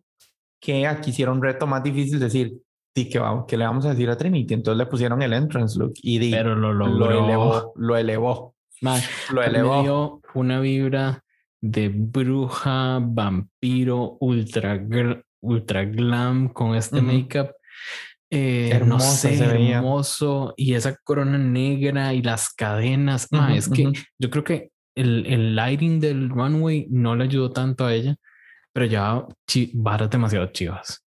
que 0.60 0.86
aquí 0.86 1.10
hicieron 1.10 1.36
un 1.38 1.42
reto 1.42 1.66
más 1.66 1.82
difícil 1.82 2.18
decir, 2.18 2.54
di 2.94 3.08
que, 3.10 3.18
vamos, 3.18 3.44
que 3.46 3.56
le 3.58 3.66
vamos 3.66 3.84
a 3.84 3.90
decir 3.90 4.08
a 4.08 4.16
Trinity. 4.16 4.54
Entonces 4.54 4.78
le 4.78 4.86
pusieron 4.86 5.20
el 5.20 5.32
entrance 5.34 5.78
look 5.78 5.92
y 6.02 6.18
di, 6.18 6.30
Pero 6.30 6.54
lo 6.56 6.70
elevó, 7.10 7.72
lo 7.76 7.96
elevó, 7.96 8.54
Man, 8.80 9.00
lo 9.32 9.40
me 9.42 9.46
elevó. 9.46 9.82
dio 9.82 10.20
una 10.34 10.60
vibra 10.60 11.22
de 11.60 11.88
bruja, 11.90 12.98
vampiro, 13.02 14.16
ultra, 14.20 14.78
ultra 15.40 15.84
glam 15.84 16.48
con 16.48 16.74
este 16.74 16.96
Ujú. 16.96 17.06
make-up. 17.06 17.50
Eh, 18.30 18.82
no 18.84 18.98
sé, 18.98 19.38
hermoso. 19.38 20.54
Y 20.56 20.74
esa 20.74 20.96
corona 20.96 21.38
negra 21.38 22.12
y 22.14 22.22
las 22.22 22.52
cadenas. 22.52 23.28
Ma, 23.30 23.48
Ujú, 23.48 23.56
es 23.56 23.68
que 23.68 23.92
yo 24.18 24.30
creo 24.30 24.44
que 24.44 24.70
el, 24.94 25.26
el 25.26 25.54
lighting 25.54 26.00
del 26.00 26.30
runway 26.30 26.86
no 26.90 27.14
le 27.14 27.24
ayudó 27.24 27.52
tanto 27.52 27.84
a 27.86 27.94
ella, 27.94 28.16
pero 28.72 28.86
ya 28.86 29.24
varas 29.74 30.10
demasiado 30.10 30.46
chivas. 30.46 31.02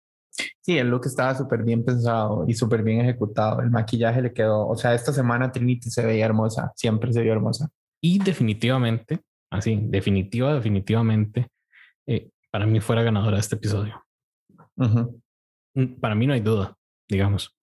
Sí, 0.62 0.78
el 0.78 0.90
look 0.90 1.06
estaba 1.06 1.34
súper 1.34 1.64
bien 1.64 1.84
pensado 1.84 2.46
y 2.48 2.54
súper 2.54 2.84
bien 2.84 3.02
ejecutado. 3.02 3.62
El 3.62 3.72
maquillaje 3.72 4.22
le 4.22 4.34
quedó, 4.34 4.68
o 4.68 4.76
sea, 4.76 4.94
esta 4.94 5.12
semana 5.12 5.52
Trinity 5.52 5.90
se 5.90 6.06
veía 6.06 6.26
hermosa, 6.26 6.72
siempre 6.76 7.12
se 7.12 7.24
vio 7.24 7.32
hermosa. 7.32 7.70
Y 8.02 8.20
definitivamente, 8.20 9.22
así, 9.50 9.80
definitiva, 9.84 10.54
definitivamente, 10.54 11.48
eh, 12.06 12.30
para 12.52 12.68
mí 12.68 12.80
fuera 12.80 13.02
ganadora 13.02 13.38
de 13.38 13.42
este 13.42 13.56
episodio. 13.56 14.04
Mm, 14.78 16.00
Para 16.00 16.16
mí 16.16 16.28
no 16.28 16.34
hay 16.34 16.42
duda, 16.42 16.78
digamos. 17.10 17.56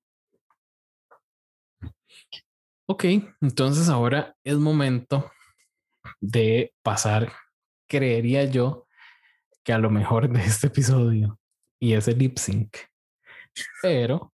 Ok, 2.87 3.05
entonces 3.41 3.89
ahora 3.89 4.37
es 4.45 4.57
momento 4.57 5.31
de 6.21 6.75
pasar, 6.83 7.33
creería 7.89 8.45
yo, 8.45 8.87
que 9.65 9.73
a 9.73 9.79
lo 9.79 9.91
mejor 9.91 10.29
de 10.31 10.41
este 10.41 10.67
episodio 10.69 11.39
y 11.81 11.95
ese 11.95 12.15
lip 12.15 12.39
sync. 12.39 12.77
Pero 13.83 14.33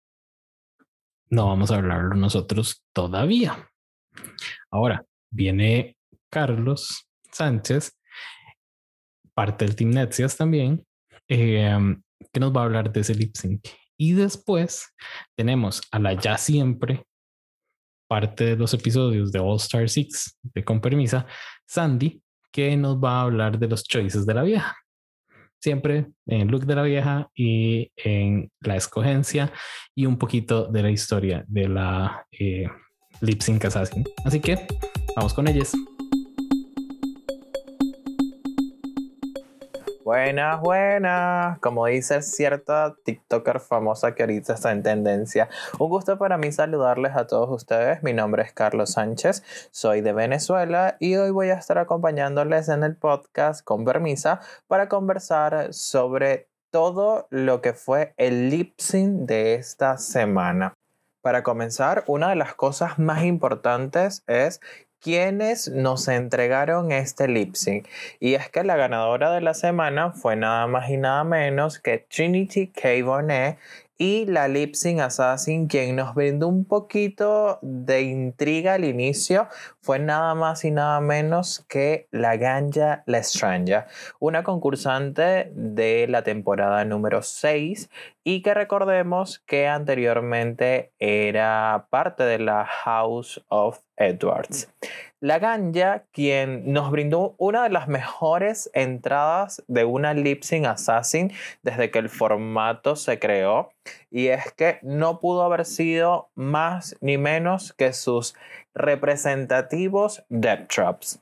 no 1.30 1.48
vamos 1.48 1.72
a 1.72 1.78
hablarlo 1.78 2.16
nosotros 2.16 2.84
todavía. 2.94 3.70
Ahora 4.70 5.06
viene 5.32 5.98
Carlos 6.30 7.08
Sánchez, 7.32 7.98
parte 9.34 9.66
del 9.66 9.76
Team 9.76 9.92
Netsias 9.92 10.38
también, 10.38 10.86
em, 11.28 12.03
que 12.34 12.40
nos 12.40 12.52
va 12.52 12.62
a 12.62 12.66
hablar 12.66 12.92
de 12.92 13.02
ese 13.02 13.16
lip 13.16 13.36
sync. 13.36 13.66
Y 13.98 14.14
después 14.14 14.94
tenemos 15.38 15.82
a 15.92 16.00
la 16.00 16.14
ya 16.14 16.38
siempre 16.38 17.06
parte 18.08 18.46
de 18.46 18.56
los 18.56 18.74
episodios 18.74 19.32
de 19.32 19.40
All 19.40 19.58
Star 19.58 19.88
Six 19.88 20.38
de 20.42 20.64
Con 20.64 20.82
Permisa, 20.82 21.26
Sandy, 21.66 22.22
que 22.52 22.76
nos 22.76 22.98
va 22.98 23.20
a 23.20 23.22
hablar 23.22 23.58
de 23.58 23.68
los 23.68 23.84
choices 23.84 24.26
de 24.26 24.34
la 24.34 24.44
vieja. 24.44 24.76
Siempre 25.62 26.12
en 26.26 26.50
look 26.50 26.66
de 26.66 26.76
la 26.76 26.84
vieja 26.84 27.30
y 27.34 27.92
en 27.96 28.52
la 28.60 28.76
escogencia 28.76 29.52
y 29.96 30.06
un 30.06 30.18
poquito 30.18 30.68
de 30.68 30.84
la 30.84 30.92
historia 30.92 31.46
de 31.48 31.70
la 31.70 32.28
eh, 32.32 32.68
Lip 33.22 33.42
Sync 33.42 33.64
Assassin. 33.66 34.04
Así 34.26 34.42
que 34.42 34.68
vamos 35.16 35.34
con 35.34 35.48
ellas. 35.48 35.74
Buenas, 40.14 40.62
buenas. 40.62 41.58
Como 41.58 41.88
dice 41.88 42.22
cierta 42.22 42.94
TikToker 43.04 43.60
famosa 43.60 44.14
que 44.14 44.22
ahorita 44.22 44.54
está 44.54 44.72
en 44.72 44.84
tendencia. 44.84 45.50
Un 45.80 45.90
gusto 45.90 46.20
para 46.20 46.38
mí 46.38 46.52
saludarles 46.52 47.16
a 47.16 47.26
todos 47.26 47.50
ustedes. 47.50 48.04
Mi 48.04 48.14
nombre 48.14 48.44
es 48.44 48.54
Carlos 48.54 48.92
Sánchez, 48.92 49.42
soy 49.72 50.02
de 50.02 50.14
Venezuela 50.14 50.98
y 51.00 51.16
hoy 51.16 51.32
voy 51.32 51.50
a 51.50 51.56
estar 51.56 51.80
acompañándoles 51.80 52.70
en 52.70 52.84
el 52.84 52.96
podcast 52.96 53.66
con 53.66 53.86
permisa 53.86 54.40
para 54.68 54.88
conversar 54.88 55.74
sobre 55.74 56.48
todo 56.70 57.26
lo 57.32 57.62
que 57.62 57.74
fue 57.74 58.14
el 58.18 58.52
lip 58.52 58.78
de 58.92 59.56
esta 59.56 59.98
semana. 59.98 60.76
Para 61.24 61.42
comenzar, 61.42 62.04
una 62.06 62.30
de 62.30 62.36
las 62.36 62.54
cosas 62.54 63.00
más 63.00 63.24
importantes 63.24 64.24
es 64.28 64.62
quienes 65.04 65.68
nos 65.68 66.08
entregaron 66.08 66.92
este 66.92 67.28
lip 67.28 67.56
sync. 67.56 67.88
Y 68.20 68.36
es 68.36 68.50
que 68.50 68.64
la 68.64 68.78
ganadora 68.78 69.32
de 69.32 69.42
la 69.42 69.54
semana 69.54 70.12
fue 70.12 70.36
nada 70.38 70.66
más 70.68 70.90
y 70.90 70.98
nada 70.98 71.24
menos 71.26 71.80
que 71.80 71.98
Trinity 71.98 72.68
K. 72.68 73.04
Bonet 73.04 73.58
y 73.98 74.26
la 74.26 74.48
Lip 74.48 74.76
Sync 74.76 75.00
Assassin, 75.00 75.68
quien 75.68 75.96
nos 75.96 76.16
brindó 76.16 76.48
un 76.48 76.66
poquito 76.66 77.60
de 77.62 78.02
intriga 78.02 78.74
al 78.74 78.86
inicio, 78.86 79.48
fue 79.82 80.00
nada 80.00 80.36
más 80.36 80.66
y 80.66 80.72
nada 80.72 81.00
menos 81.00 81.66
que 81.68 82.08
la 82.12 82.38
Ganja 82.38 83.04
Lestranja, 83.06 83.88
una 84.20 84.44
concursante 84.44 85.52
de 85.56 86.08
la 86.08 86.24
temporada 86.24 86.84
número 86.86 87.22
6 87.22 87.90
y 88.24 88.42
que 88.42 88.54
recordemos 88.54 89.40
que 89.46 89.68
anteriormente 89.68 90.92
era 91.00 91.88
parte 91.90 92.24
de 92.24 92.40
la 92.40 92.66
House 92.66 93.44
of 93.50 93.80
Edwards. 93.98 94.70
La 95.24 95.40
Ganja, 95.40 96.04
quien 96.12 96.74
nos 96.74 96.92
brindó 96.92 97.36
una 97.38 97.64
de 97.64 97.70
las 97.70 97.88
mejores 97.88 98.70
entradas 98.74 99.64
de 99.70 99.86
una 99.86 100.14
lip 100.14 100.44
sync 100.44 100.66
assassin 100.66 101.32
desde 101.62 101.92
que 101.92 102.00
el 102.00 102.10
formato 102.10 102.98
se 102.98 103.20
creó, 103.20 103.72
y 104.12 104.28
es 104.28 104.52
que 104.52 104.80
no 104.82 105.22
pudo 105.22 105.44
haber 105.44 105.64
sido 105.64 106.28
más 106.36 106.98
ni 107.00 107.18
menos 107.18 107.72
que 107.72 107.94
sus 107.94 108.36
representativos 108.74 110.26
Death 110.28 110.68
Traps. 110.68 111.22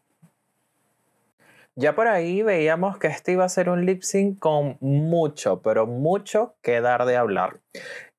Ya 1.75 1.93
por 1.93 2.07
ahí 2.07 2.41
veíamos 2.41 2.97
que 2.97 3.05
este 3.05 3.33
iba 3.33 3.45
a 3.45 3.49
ser 3.49 3.69
un 3.69 3.85
lip 3.85 4.01
sync 4.01 4.39
con 4.39 4.77
mucho, 4.79 5.61
pero 5.61 5.85
mucho 5.85 6.55
que 6.63 6.81
dar 6.81 7.05
de 7.05 7.17
hablar. 7.17 7.59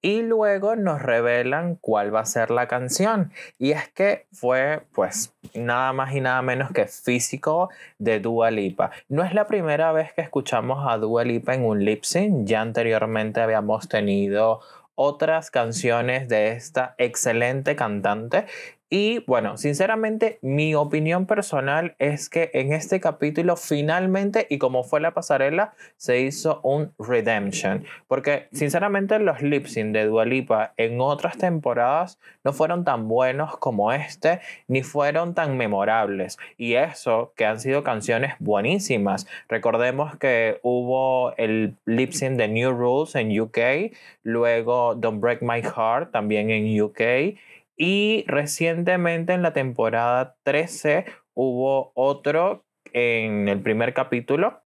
Y 0.03 0.23
luego 0.23 0.75
nos 0.75 1.01
revelan 1.01 1.77
cuál 1.77 2.13
va 2.13 2.21
a 2.21 2.27
ser 2.27 2.51
la 2.51 2.67
canción. 2.67 3.31
Y 3.59 3.71
es 3.71 3.89
que 3.89 4.27
fue, 4.33 4.83
pues, 4.93 5.33
nada 5.55 5.93
más 5.93 6.13
y 6.13 6.21
nada 6.21 6.43
menos 6.43 6.73
que 6.73 6.87
físico 6.87 7.71
de 7.99 8.19
Dua 8.19 8.51
Lipa. 8.51 8.91
No 9.09 9.23
es 9.23 9.33
la 9.33 9.47
primera 9.47 9.93
vez 9.93 10.13
que 10.13 10.23
escuchamos 10.23 10.85
a 10.89 10.99
Dua 10.99 11.23
Lipa 11.25 11.55
en 11.55 11.65
un 11.65 11.85
lip 11.85 12.03
sync. 12.03 12.47
Ya 12.47 12.61
anteriormente 12.61 13.41
habíamos 13.41 13.89
tenido 13.89 14.61
otras 14.97 15.51
canciones 15.53 16.29
de 16.29 16.49
esta 16.49 16.95
excelente 16.99 17.77
cantante 17.77 18.47
y 18.95 19.21
bueno, 19.27 19.57
sinceramente 19.57 20.39
mi 20.43 20.75
opinión 20.75 21.25
personal 21.25 21.97
es 21.99 22.29
que 22.29 22.51
en 22.53 22.75
este 22.75 23.01
capítulo 23.01 23.57
finalmente, 23.57 24.47
y 24.51 24.59
como 24.59 24.85
fue 24.85 25.01
la 25.01 25.15
pasarela, 25.15 25.73
se 25.97 26.21
hizo 26.21 26.61
un 26.63 26.93
redemption. 26.99 27.87
Porque 28.07 28.49
sinceramente 28.53 29.19
los 29.19 29.41
lip 29.41 29.65
sync 29.65 29.95
de 29.95 30.05
Dualipa 30.05 30.75
en 30.77 31.01
otras 31.01 31.39
temporadas 31.39 32.19
no 32.45 32.53
fueron 32.53 32.85
tan 32.85 33.09
buenos 33.09 33.57
como 33.57 33.95
este, 33.95 34.41
ni 34.69 34.83
fueron 34.83 35.33
tan 35.33 35.57
memorables. 35.57 36.37
Y 36.59 36.75
eso 36.75 37.33
que 37.35 37.47
han 37.47 37.61
sido 37.61 37.83
canciones 37.85 38.35
buenísimas. 38.41 39.27
Recordemos 39.49 40.19
que 40.19 40.61
hubo 40.61 41.35
el 41.39 41.77
lip 41.87 42.13
sync 42.13 42.37
de 42.37 42.49
New 42.49 42.73
Rules 42.73 43.15
en 43.15 43.41
UK, 43.41 43.95
luego 44.23 44.95
Don't 44.97 45.23
Break 45.23 45.41
My 45.41 45.63
Heart 45.63 46.11
también 46.13 46.51
en 46.51 46.79
UK 46.79 47.39
y 47.83 48.25
recientemente 48.29 49.33
en 49.33 49.43
la 49.43 49.53
temporada 49.53 50.37
13 50.45 51.05
hubo 51.35 51.91
otro 51.97 52.65
en 52.93 53.49
el 53.49 53.61
primer 53.61 53.93
capítulo 53.93 54.63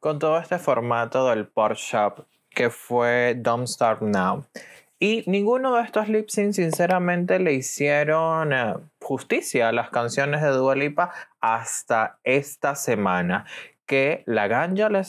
con 0.00 0.18
todo 0.18 0.38
este 0.38 0.58
formato 0.58 1.28
del 1.28 1.46
Port 1.46 1.78
que 2.48 2.70
fue 2.70 3.34
Don't 3.36 3.66
Start 3.66 4.00
Now. 4.00 4.46
Y 4.98 5.24
ninguno 5.26 5.76
de 5.76 5.82
estos 5.82 6.08
lip 6.08 6.30
syncs 6.30 6.56
sinceramente 6.56 7.38
le 7.38 7.52
hicieron 7.52 8.54
eh, 8.54 8.72
justicia 8.98 9.68
a 9.68 9.72
las 9.72 9.90
canciones 9.90 10.40
de 10.40 10.48
Dua 10.48 10.74
Lipa 10.74 11.12
hasta 11.42 12.18
esta 12.24 12.76
semana 12.76 13.44
que 13.84 14.22
La 14.24 14.48
Ganja 14.48 14.88
La 14.88 15.04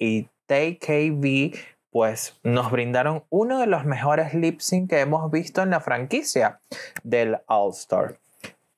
y 0.00 0.26
TKV 0.46 1.75
pues 1.96 2.38
nos 2.42 2.70
brindaron 2.70 3.24
uno 3.30 3.58
de 3.58 3.66
los 3.66 3.86
mejores 3.86 4.34
lip 4.34 4.60
sync 4.60 4.90
que 4.90 5.00
hemos 5.00 5.30
visto 5.30 5.62
en 5.62 5.70
la 5.70 5.80
franquicia 5.80 6.60
del 7.02 7.38
All 7.46 7.70
Star. 7.70 8.18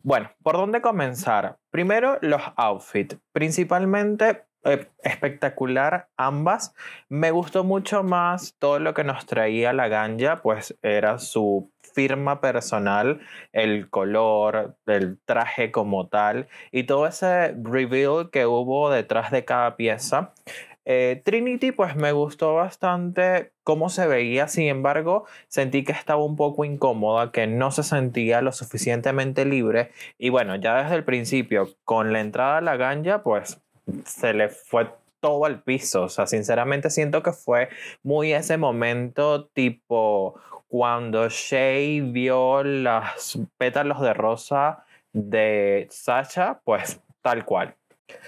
Bueno, 0.05 0.31
¿por 0.45 0.57
dónde 0.57 0.81
comenzar? 0.81 1.57
Primero, 1.73 2.19
los 2.21 2.41
outfits. 2.55 3.17
Principalmente 3.33 4.45
eh, 4.63 4.87
espectacular 5.03 6.07
ambas. 6.17 6.77
Me 7.09 7.33
gustó 7.33 7.65
mucho 7.65 8.05
más 8.05 8.55
todo 8.61 8.79
lo 8.79 8.95
que 8.95 9.03
nos 9.03 9.27
traía 9.27 9.73
la 9.73 9.89
ganja, 9.89 10.41
pues 10.41 10.77
era 10.83 11.19
su 11.19 11.73
firma 11.99 12.41
personal, 12.41 13.21
el 13.53 13.91
color, 13.91 14.77
el 14.87 15.19
traje 15.25 15.73
como 15.73 16.07
tal 16.07 16.47
y 16.71 16.85
todo 16.85 17.09
ese 17.09 17.57
reveal 17.61 18.31
que 18.31 18.47
hubo 18.47 18.89
detrás 18.91 19.33
de 19.33 19.45
cada 19.45 19.75
pieza. 19.75 20.33
Eh, 20.91 21.21
Trinity 21.23 21.71
pues 21.71 21.97
me 21.97 22.13
gustó 22.13 22.55
bastante 22.55 23.53
cómo 23.63 23.91
se 23.91 24.07
veía, 24.07 24.49
sin 24.49 24.69
embargo 24.69 25.27
sentí 25.47 25.85
que 25.85 25.93
estaba 25.93 26.25
un 26.25 26.35
poco 26.35 26.65
incómoda, 26.65 27.31
que 27.31 27.47
no 27.47 27.71
se 27.71 27.83
sentía 27.83 28.41
lo 28.41 28.53
suficientemente 28.53 29.45
libre 29.45 29.91
y 30.17 30.31
bueno, 30.31 30.57
ya 30.57 30.83
desde 30.83 30.95
el 30.95 31.05
principio 31.05 31.69
con 31.85 32.15
la 32.15 32.21
entrada 32.21 32.57
a 32.57 32.61
la 32.63 32.79
ganja 32.79 33.23
pues 33.23 33.61
se 34.07 34.33
le 34.33 34.49
fue 34.49 34.89
todo 35.21 35.45
al 35.45 35.63
piso, 35.63 36.05
o 36.05 36.09
sea, 36.09 36.27
sinceramente 36.27 36.89
siento 36.89 37.23
que 37.23 37.33
fue 37.33 37.69
muy 38.03 38.33
ese 38.33 38.57
momento 38.57 39.45
tipo 39.49 40.41
cuando 40.69 41.29
Shay 41.29 42.01
vio 42.01 42.63
los 42.65 43.39
pétalos 43.59 44.01
de 44.01 44.15
rosa 44.15 44.87
de 45.13 45.87
Sasha, 45.91 46.61
pues 46.65 46.99
tal 47.21 47.45
cual. 47.45 47.75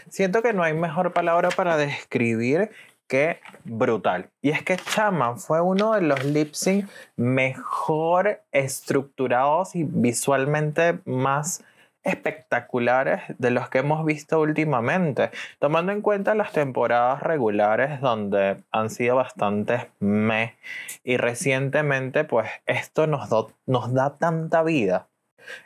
Siento 0.09 0.43
que 0.43 0.53
no 0.53 0.62
hay 0.62 0.74
mejor 0.74 1.12
palabra 1.12 1.51
para 1.51 1.76
describir 1.76 2.70
que 3.11 3.41
brutal. 3.64 4.31
Y 4.41 4.51
es 4.51 4.62
que 4.62 4.76
Chama 4.76 5.37
fue 5.37 5.61
uno 5.61 5.95
de 5.95 6.03
los 6.03 6.24
lip 6.24 6.55
sync 6.55 6.89
mejor 7.16 8.41
estructurados 8.53 9.74
y 9.74 9.85
visualmente 9.85 11.01
más 11.05 11.64
espectaculares 12.03 13.20
de 13.39 13.51
los 13.51 13.68
que 13.68 13.78
hemos 13.78 14.05
visto 14.05 14.41
últimamente, 14.41 15.31
tomando 15.59 15.93
en 15.93 16.01
cuenta 16.01 16.35
las 16.35 16.53
temporadas 16.53 17.22
regulares 17.22 18.01
donde 18.01 18.62
han 18.70 18.91
sido 18.91 19.16
bastante 19.16 19.91
me 19.99 20.57
y 21.05 21.16
recientemente 21.16 22.24
pues 22.24 22.49
esto 22.66 23.07
nos, 23.07 23.28
nos 23.66 23.93
da 23.93 24.16
tanta 24.16 24.62
vida 24.62 25.10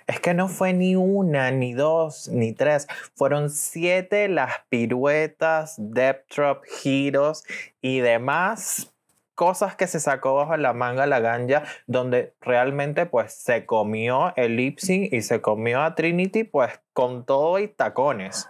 es 0.07 0.21
que 0.21 0.35
no 0.35 0.49
fue 0.49 0.73
ni 0.73 0.97
una, 0.97 1.51
ni 1.51 1.75
dos, 1.75 2.29
ni 2.29 2.53
tres. 2.53 2.87
Fueron 3.15 3.51
siete 3.51 4.29
las 4.29 4.53
piruetas, 4.69 5.75
depth 5.79 6.35
drop, 6.35 6.65
giros 6.65 7.45
y 7.81 8.01
demás 8.01 8.91
cosas 9.35 9.77
que 9.77 9.87
se 9.87 10.01
sacó 10.01 10.35
bajo 10.35 10.57
la 10.57 10.73
manga 10.73 11.07
la 11.07 11.21
ganja, 11.21 11.65
donde 11.87 12.35
realmente 12.41 13.07
pues 13.07 13.35
se 13.35 13.67
comió 13.67 14.33
el 14.37 14.57
lip 14.57 14.79
sync 14.79 15.13
y 15.13 15.23
se 15.23 15.41
comió 15.41 15.83
a 15.83 15.95
Trinity 15.95 16.45
pues 16.45 16.81
con 16.93 17.27
todo 17.27 17.59
y 17.59 17.69
tacones. 17.69 18.49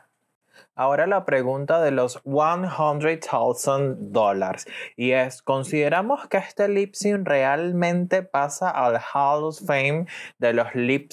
Ahora 0.77 1.07
la 1.07 1.25
pregunta 1.25 1.81
de 1.81 1.93
los 1.93 2.20
100,000 2.25 3.97
dólares. 4.12 4.66
Y 4.97 5.12
es, 5.12 5.41
¿consideramos 5.41 6.27
que 6.29 6.39
este 6.39 6.68
lip 6.68 6.95
realmente 7.22 8.22
pasa 8.22 8.70
al 8.70 8.97
Hall 8.97 9.45
of 9.45 9.61
Fame 9.64 10.07
de 10.39 10.53
los 10.53 10.75
lip? 10.75 11.12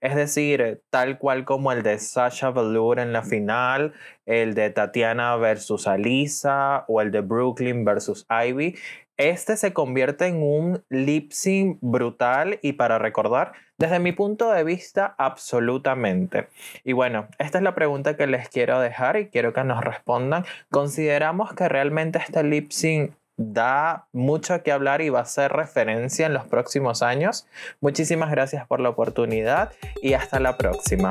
Es 0.00 0.14
decir, 0.14 0.82
tal 0.88 1.18
cual 1.18 1.44
como 1.44 1.72
el 1.72 1.82
de 1.82 1.98
Sasha 1.98 2.50
Velour 2.50 2.98
en 2.98 3.12
la 3.12 3.22
final, 3.22 3.92
el 4.24 4.54
de 4.54 4.70
Tatiana 4.70 5.36
versus 5.36 5.86
Alisa 5.86 6.84
o 6.88 7.02
el 7.02 7.10
de 7.10 7.20
Brooklyn 7.20 7.84
versus 7.84 8.26
Ivy. 8.30 8.76
Este 9.16 9.56
se 9.56 9.72
convierte 9.72 10.26
en 10.26 10.42
un 10.42 10.84
lip 10.90 11.32
sync 11.32 11.78
brutal 11.80 12.58
y 12.60 12.74
para 12.74 12.98
recordar, 12.98 13.52
desde 13.78 13.98
mi 13.98 14.12
punto 14.12 14.50
de 14.52 14.62
vista, 14.62 15.14
absolutamente. 15.16 16.48
Y 16.84 16.92
bueno, 16.92 17.26
esta 17.38 17.58
es 17.58 17.64
la 17.64 17.74
pregunta 17.74 18.16
que 18.16 18.26
les 18.26 18.48
quiero 18.48 18.78
dejar 18.80 19.16
y 19.16 19.28
quiero 19.28 19.52
que 19.54 19.64
nos 19.64 19.82
respondan. 19.82 20.44
¿Consideramos 20.70 21.54
que 21.54 21.68
realmente 21.68 22.18
este 22.18 22.42
lip 22.42 22.70
sync 22.70 23.12
da 23.38 24.06
mucho 24.12 24.62
que 24.62 24.72
hablar 24.72 25.00
y 25.00 25.08
va 25.08 25.20
a 25.20 25.26
ser 25.26 25.52
referencia 25.52 26.26
en 26.26 26.34
los 26.34 26.46
próximos 26.46 27.02
años? 27.02 27.46
Muchísimas 27.80 28.30
gracias 28.30 28.66
por 28.66 28.80
la 28.80 28.90
oportunidad 28.90 29.72
y 30.02 30.12
hasta 30.12 30.40
la 30.40 30.58
próxima. 30.58 31.10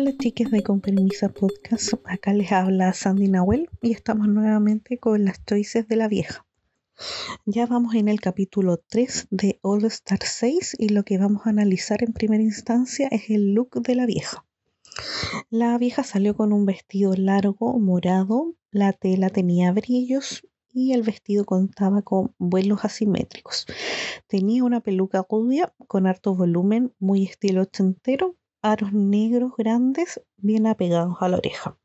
Hola 0.00 0.14
chicas 0.16 0.52
de 0.52 0.62
Con 0.62 0.80
Podcast, 0.80 1.94
acá 2.04 2.32
les 2.32 2.52
habla 2.52 2.92
Sandy 2.92 3.26
Nahuel 3.26 3.68
y 3.82 3.90
estamos 3.90 4.28
nuevamente 4.28 4.96
con 4.98 5.24
las 5.24 5.44
choices 5.44 5.88
de 5.88 5.96
la 5.96 6.06
vieja. 6.06 6.46
Ya 7.46 7.66
vamos 7.66 7.96
en 7.96 8.06
el 8.06 8.20
capítulo 8.20 8.76
3 8.76 9.26
de 9.32 9.58
All 9.60 9.84
Star 9.86 10.20
6 10.22 10.76
y 10.78 10.90
lo 10.90 11.02
que 11.02 11.18
vamos 11.18 11.44
a 11.44 11.50
analizar 11.50 12.04
en 12.04 12.12
primera 12.12 12.44
instancia 12.44 13.08
es 13.10 13.28
el 13.28 13.54
look 13.54 13.82
de 13.82 13.96
la 13.96 14.06
vieja. 14.06 14.46
La 15.50 15.76
vieja 15.78 16.04
salió 16.04 16.36
con 16.36 16.52
un 16.52 16.64
vestido 16.64 17.14
largo, 17.14 17.76
morado, 17.80 18.54
la 18.70 18.92
tela 18.92 19.30
tenía 19.30 19.72
brillos 19.72 20.46
y 20.72 20.92
el 20.92 21.02
vestido 21.02 21.44
contaba 21.44 22.02
con 22.02 22.36
vuelos 22.38 22.84
asimétricos. 22.84 23.66
Tenía 24.28 24.62
una 24.62 24.78
peluca 24.78 25.26
rubia 25.28 25.74
con 25.88 26.06
harto 26.06 26.36
volumen, 26.36 26.94
muy 27.00 27.24
estilo 27.24 27.62
ochentero, 27.62 28.36
aros 28.62 28.92
negros 28.92 29.52
grandes 29.56 30.20
bien 30.36 30.66
apegados 30.66 31.16
a 31.20 31.28
la 31.28 31.36
oreja. 31.38 31.78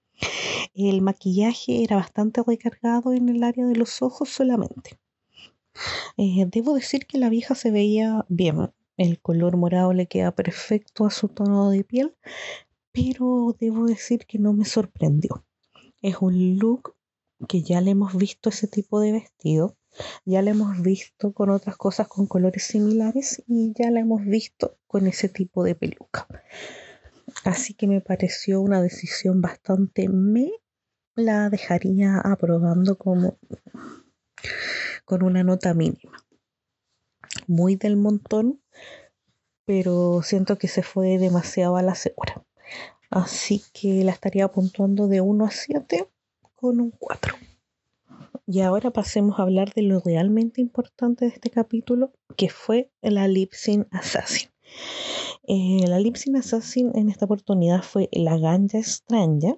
El 0.74 1.02
maquillaje 1.02 1.84
era 1.84 1.98
bastante 1.98 2.42
recargado 2.46 3.14
en 3.14 3.30
el 3.30 3.44
área 3.44 3.66
de 3.66 3.76
los 3.76 4.02
ojos 4.02 4.30
solamente. 4.30 4.98
Eh, 6.18 6.46
debo 6.48 6.76
decir 6.76 7.06
que 7.08 7.18
la 7.18 7.30
vieja 7.30 7.56
se 7.56 7.72
veía 7.72 8.26
bien. 8.30 8.72
El 8.98 9.20
color 9.20 9.58
morado 9.58 9.94
le 9.94 10.08
queda 10.08 10.32
perfecto 10.32 11.06
a 11.06 11.12
su 11.12 11.28
tono 11.28 11.70
de 11.72 11.84
piel, 11.84 12.16
pero 12.92 13.56
debo 13.60 13.86
decir 13.86 14.26
que 14.28 14.38
no 14.38 14.54
me 14.54 14.66
sorprendió. 14.66 15.44
Es 16.02 16.18
un 16.22 16.58
look 16.58 16.96
que 17.48 17.64
ya 17.64 17.82
le 17.82 17.92
hemos 17.92 18.16
visto 18.16 18.50
ese 18.50 18.68
tipo 18.68 19.00
de 19.00 19.12
vestido 19.14 19.76
ya 20.26 20.42
la 20.42 20.52
hemos 20.52 20.82
visto 20.82 21.34
con 21.34 21.50
otras 21.50 21.78
cosas 21.78 22.08
con 22.08 22.28
colores 22.28 22.64
similares 22.64 23.44
y 23.48 23.74
ya 23.76 23.92
la 23.92 24.00
hemos 24.00 24.26
visto 24.26 24.78
con 24.88 25.08
ese 25.08 25.30
tipo 25.30 25.64
de 25.64 25.76
peluca. 25.76 26.28
Así 27.44 27.74
que 27.74 27.88
me 27.88 28.02
pareció 28.02 28.62
una 28.62 28.82
decisión 28.82 29.42
bastante 29.42 30.08
me 30.08 30.52
la 31.16 31.50
dejaría 31.50 32.20
aprobando 32.20 32.98
como 32.98 33.38
con 35.06 35.24
una 35.24 35.44
nota 35.44 35.74
mínima. 35.74 36.24
Muy 37.48 37.76
del 37.76 37.98
montón, 37.98 38.62
pero 39.66 40.22
siento 40.24 40.58
que 40.58 40.68
se 40.68 40.84
fue 40.84 41.18
demasiado 41.18 41.78
a 41.78 41.82
la 41.82 41.96
segura. 41.96 42.44
Así 43.10 43.64
que 43.74 44.04
la 44.04 44.12
estaría 44.12 44.48
puntuando 44.48 45.08
de 45.08 45.22
1 45.22 45.46
a 45.46 45.52
7 45.52 46.10
con 46.56 46.80
un 46.80 46.92
4. 46.92 47.36
Y 48.46 48.62
ahora 48.62 48.92
pasemos 48.92 49.40
a 49.40 49.44
hablar 49.44 49.74
de 49.74 49.84
lo 49.84 50.00
realmente 50.00 50.62
importante 50.62 51.26
de 51.26 51.32
este 51.32 51.50
capítulo, 51.50 52.12
que 52.36 52.50
fue 52.50 52.92
la 53.02 53.28
Lipsin 53.28 53.88
Assassin. 53.92 54.50
Eh, 55.48 55.86
la 55.88 56.00
Lipsin 56.00 56.36
Assassin 56.38 56.92
en 56.96 57.10
esta 57.10 57.26
oportunidad 57.26 57.84
fue 57.84 58.10
la 58.12 58.38
Ganja 58.38 58.80
extraña. 58.80 59.58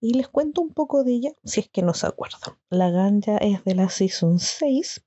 Y 0.00 0.14
les 0.14 0.28
cuento 0.28 0.60
un 0.60 0.70
poco 0.70 1.04
de 1.04 1.12
ella, 1.12 1.32
si 1.44 1.60
es 1.60 1.68
que 1.68 1.82
no 1.82 1.94
se 1.94 2.06
acuerdan. 2.06 2.58
La 2.70 2.90
Ganja 2.90 3.36
es 3.38 3.64
de 3.64 3.74
la 3.74 3.88
Season 3.88 4.38
6. 4.38 5.02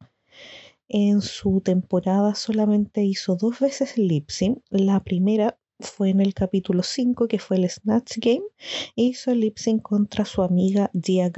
En 0.87 1.21
su 1.21 1.61
temporada 1.61 2.35
solamente 2.35 3.03
hizo 3.03 3.35
dos 3.35 3.59
veces 3.59 3.97
Lipsin. 3.97 4.63
La 4.69 5.03
primera 5.03 5.57
fue 5.79 6.09
en 6.09 6.21
el 6.21 6.33
capítulo 6.33 6.83
5, 6.83 7.27
que 7.27 7.39
fue 7.39 7.57
el 7.57 7.69
Snatch 7.69 8.17
Game, 8.17 8.45
e 8.95 9.03
hizo 9.03 9.31
el 9.31 9.53
contra 9.81 10.25
su 10.25 10.41
amiga 10.41 10.89
Gia 10.93 11.29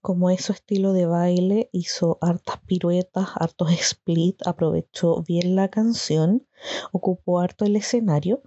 como 0.00 0.30
es 0.30 0.44
su 0.44 0.52
estilo 0.52 0.92
de 0.92 1.06
baile, 1.06 1.68
hizo 1.72 2.18
hartas 2.20 2.60
piruetas, 2.66 3.28
hartos 3.34 3.72
split, 3.72 4.46
aprovechó 4.46 5.22
bien 5.22 5.56
la 5.56 5.68
canción, 5.68 6.46
ocupó 6.92 7.40
harto 7.40 7.64
el 7.64 7.76
escenario 7.76 8.42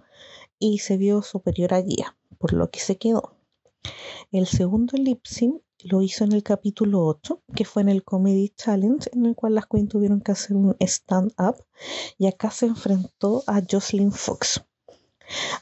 y 0.58 0.78
se 0.78 0.96
vio 0.96 1.22
superior 1.22 1.74
a 1.74 1.82
Guía, 1.82 2.16
por 2.38 2.52
lo 2.52 2.70
que 2.70 2.80
se 2.80 2.96
quedó. 2.96 3.36
El 4.30 4.46
segundo 4.46 4.96
lip 4.96 5.24
sync 5.24 5.62
lo 5.84 6.02
hizo 6.02 6.24
en 6.24 6.32
el 6.32 6.42
capítulo 6.42 7.06
8, 7.06 7.42
que 7.54 7.64
fue 7.64 7.82
en 7.82 7.88
el 7.88 8.04
Comedy 8.04 8.50
Challenge, 8.50 9.08
en 9.12 9.26
el 9.26 9.34
cual 9.34 9.54
las 9.54 9.66
Queen 9.66 9.88
tuvieron 9.88 10.20
que 10.20 10.32
hacer 10.32 10.56
un 10.56 10.76
stand-up 10.80 11.64
y 12.18 12.26
acá 12.26 12.50
se 12.50 12.66
enfrentó 12.66 13.42
a 13.46 13.62
Jocelyn 13.68 14.12
Fox. 14.12 14.62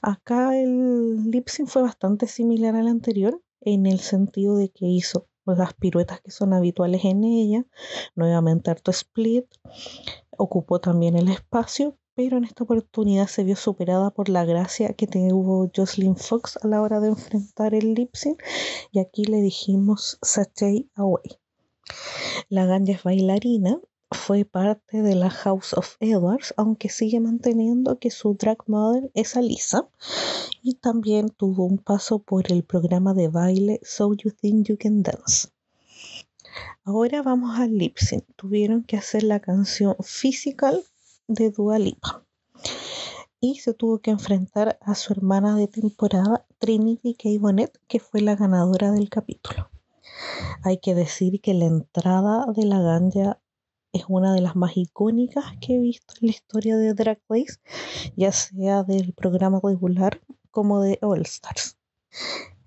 Acá 0.02 0.58
el 0.58 1.30
lip 1.30 1.48
sync 1.48 1.68
fue 1.68 1.82
bastante 1.82 2.26
similar 2.26 2.74
al 2.74 2.88
anterior, 2.88 3.40
en 3.60 3.86
el 3.86 4.00
sentido 4.00 4.56
de 4.56 4.70
que 4.70 4.86
hizo 4.86 5.27
las 5.56 5.74
piruetas 5.74 6.20
que 6.20 6.30
son 6.30 6.52
habituales 6.52 7.04
en 7.04 7.24
ella, 7.24 7.64
nuevamente 8.14 8.70
harto 8.70 8.90
split, 8.90 9.46
ocupó 10.36 10.80
también 10.80 11.16
el 11.16 11.28
espacio, 11.28 11.96
pero 12.14 12.36
en 12.36 12.44
esta 12.44 12.64
oportunidad 12.64 13.28
se 13.28 13.44
vio 13.44 13.56
superada 13.56 14.10
por 14.10 14.28
la 14.28 14.44
gracia 14.44 14.92
que 14.94 15.06
tuvo 15.06 15.70
Jocelyn 15.74 16.16
Fox 16.16 16.58
a 16.62 16.66
la 16.66 16.82
hora 16.82 17.00
de 17.00 17.08
enfrentar 17.08 17.74
el 17.74 17.94
lip 17.94 18.14
y 18.90 18.98
aquí 18.98 19.24
le 19.24 19.40
dijimos 19.40 20.18
Sachet 20.22 20.86
Away. 20.96 21.38
La 22.48 22.66
ganja 22.66 22.92
es 22.92 23.02
bailarina 23.02 23.80
fue 24.10 24.44
parte 24.44 25.02
de 25.02 25.14
la 25.14 25.30
House 25.30 25.74
of 25.74 25.96
Edwards, 26.00 26.54
aunque 26.56 26.88
sigue 26.88 27.20
manteniendo 27.20 27.98
que 27.98 28.10
su 28.10 28.34
drag 28.34 28.58
mother 28.66 29.10
es 29.14 29.36
Alisa. 29.36 29.88
Y 30.62 30.74
también 30.74 31.28
tuvo 31.28 31.64
un 31.64 31.78
paso 31.78 32.18
por 32.18 32.50
el 32.50 32.64
programa 32.64 33.14
de 33.14 33.28
baile 33.28 33.80
So 33.82 34.14
You 34.14 34.30
Think 34.30 34.68
You 34.68 34.76
Can 34.78 35.02
Dance. 35.02 35.48
Ahora 36.84 37.22
vamos 37.22 37.58
al 37.58 37.76
lip 37.76 37.98
sync. 37.98 38.24
Tuvieron 38.36 38.82
que 38.82 38.96
hacer 38.96 39.22
la 39.22 39.40
canción 39.40 39.94
Physical 40.02 40.82
de 41.26 41.50
Dua 41.50 41.78
Lipa. 41.78 42.24
Y 43.40 43.56
se 43.56 43.74
tuvo 43.74 43.98
que 43.98 44.10
enfrentar 44.10 44.78
a 44.80 44.94
su 44.94 45.12
hermana 45.12 45.54
de 45.54 45.68
temporada, 45.68 46.46
Trinity 46.58 47.14
K. 47.14 47.28
Bonnet, 47.38 47.78
que 47.86 48.00
fue 48.00 48.20
la 48.20 48.34
ganadora 48.34 48.90
del 48.90 49.10
capítulo. 49.10 49.70
Hay 50.64 50.78
que 50.78 50.94
decir 50.94 51.40
que 51.40 51.54
la 51.54 51.66
entrada 51.66 52.46
de 52.56 52.64
la 52.64 52.80
ganja 52.80 53.38
es 53.92 54.04
una 54.08 54.32
de 54.34 54.40
las 54.40 54.56
más 54.56 54.76
icónicas 54.76 55.44
que 55.60 55.76
he 55.76 55.78
visto 55.78 56.14
en 56.20 56.28
la 56.28 56.32
historia 56.32 56.76
de 56.76 56.94
Drag 56.94 57.20
Race, 57.28 57.58
ya 58.16 58.32
sea 58.32 58.82
del 58.82 59.12
programa 59.14 59.60
regular 59.62 60.20
como 60.50 60.82
de 60.82 60.98
All 61.02 61.22
Stars. 61.22 61.78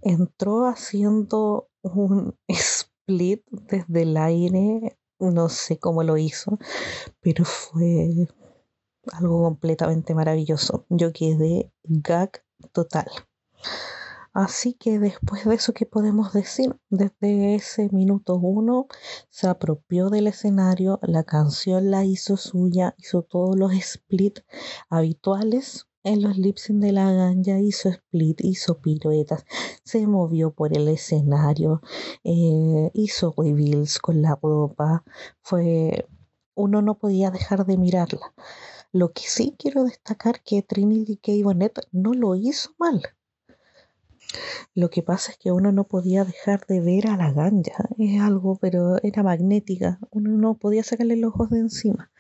Entró 0.02 0.66
haciendo 0.66 1.70
un 1.84 2.36
split 2.48 3.44
desde 3.52 4.02
el 4.04 4.18
aire, 4.18 4.98
no 5.20 5.50
sé 5.50 5.78
cómo 5.78 6.04
lo 6.04 6.18
hizo, 6.18 6.58
pero 7.20 7.46
fue 7.46 8.28
algo 9.14 9.44
completamente 9.44 10.16
maravilloso. 10.16 10.86
Yo 10.90 11.12
quedé 11.14 11.72
gag 11.84 12.44
total. 12.72 13.08
Así 14.34 14.76
que 14.76 14.98
después 14.98 15.44
de 15.44 15.56
eso, 15.56 15.74
¿qué 15.74 15.86
podemos 15.86 16.32
decir? 16.32 16.78
Desde 16.90 17.56
ese 17.56 17.90
minuto 17.92 18.36
uno 18.36 18.88
se 19.30 19.48
apropió 19.48 20.10
del 20.10 20.28
escenario, 20.28 21.00
la 21.04 21.26
canción 21.26 21.92
la 21.92 22.06
hizo 22.06 22.38
suya, 22.38 22.96
hizo 22.98 23.24
todos 23.24 23.58
los 23.58 23.74
splits 23.74 24.46
habituales 24.90 25.88
en 26.04 26.22
los 26.22 26.38
lips 26.38 26.68
de 26.70 26.94
la 26.94 27.12
ganja, 27.12 27.60
hizo 27.60 27.90
split, 27.90 28.40
hizo 28.42 28.80
piruetas, 28.80 29.46
se 29.84 30.08
movió 30.08 30.52
por 30.52 30.76
el 30.78 30.88
escenario, 30.88 31.82
eh, 32.24 32.90
hizo 32.94 33.34
reveals 33.38 34.00
con 34.00 34.22
la 34.22 34.40
ropa, 34.42 35.04
fue 35.42 36.08
uno 36.56 36.82
no 36.82 36.98
podía 36.98 37.32
dejar 37.32 37.66
de 37.66 37.78
mirarla. 37.78 38.34
Lo 38.94 39.12
que 39.12 39.24
sí 39.24 39.56
quiero 39.60 39.84
destacar 39.84 40.42
que 40.42 40.62
Trinity 40.62 41.18
K. 41.18 41.34
Bonnet 41.44 41.80
no 41.92 42.14
lo 42.14 42.36
hizo 42.36 42.72
mal 42.80 43.02
Lo 44.74 44.90
que 44.90 45.04
pasa 45.04 45.32
es 45.32 45.38
que 45.38 45.52
uno 45.52 45.72
no 45.72 45.86
podía 45.86 46.24
dejar 46.24 46.66
de 46.68 46.80
ver 46.80 47.08
a 47.08 47.18
la 47.18 47.32
ganja, 47.32 47.90
es 47.98 48.22
algo, 48.22 48.58
pero 48.62 49.02
era 49.04 49.24
magnética, 49.24 50.00
uno 50.12 50.32
no 50.32 50.58
podía 50.58 50.84
sacarle 50.84 51.18
los 51.18 51.34
ojos 51.34 51.50
de 51.50 51.60
encima. 51.60 52.12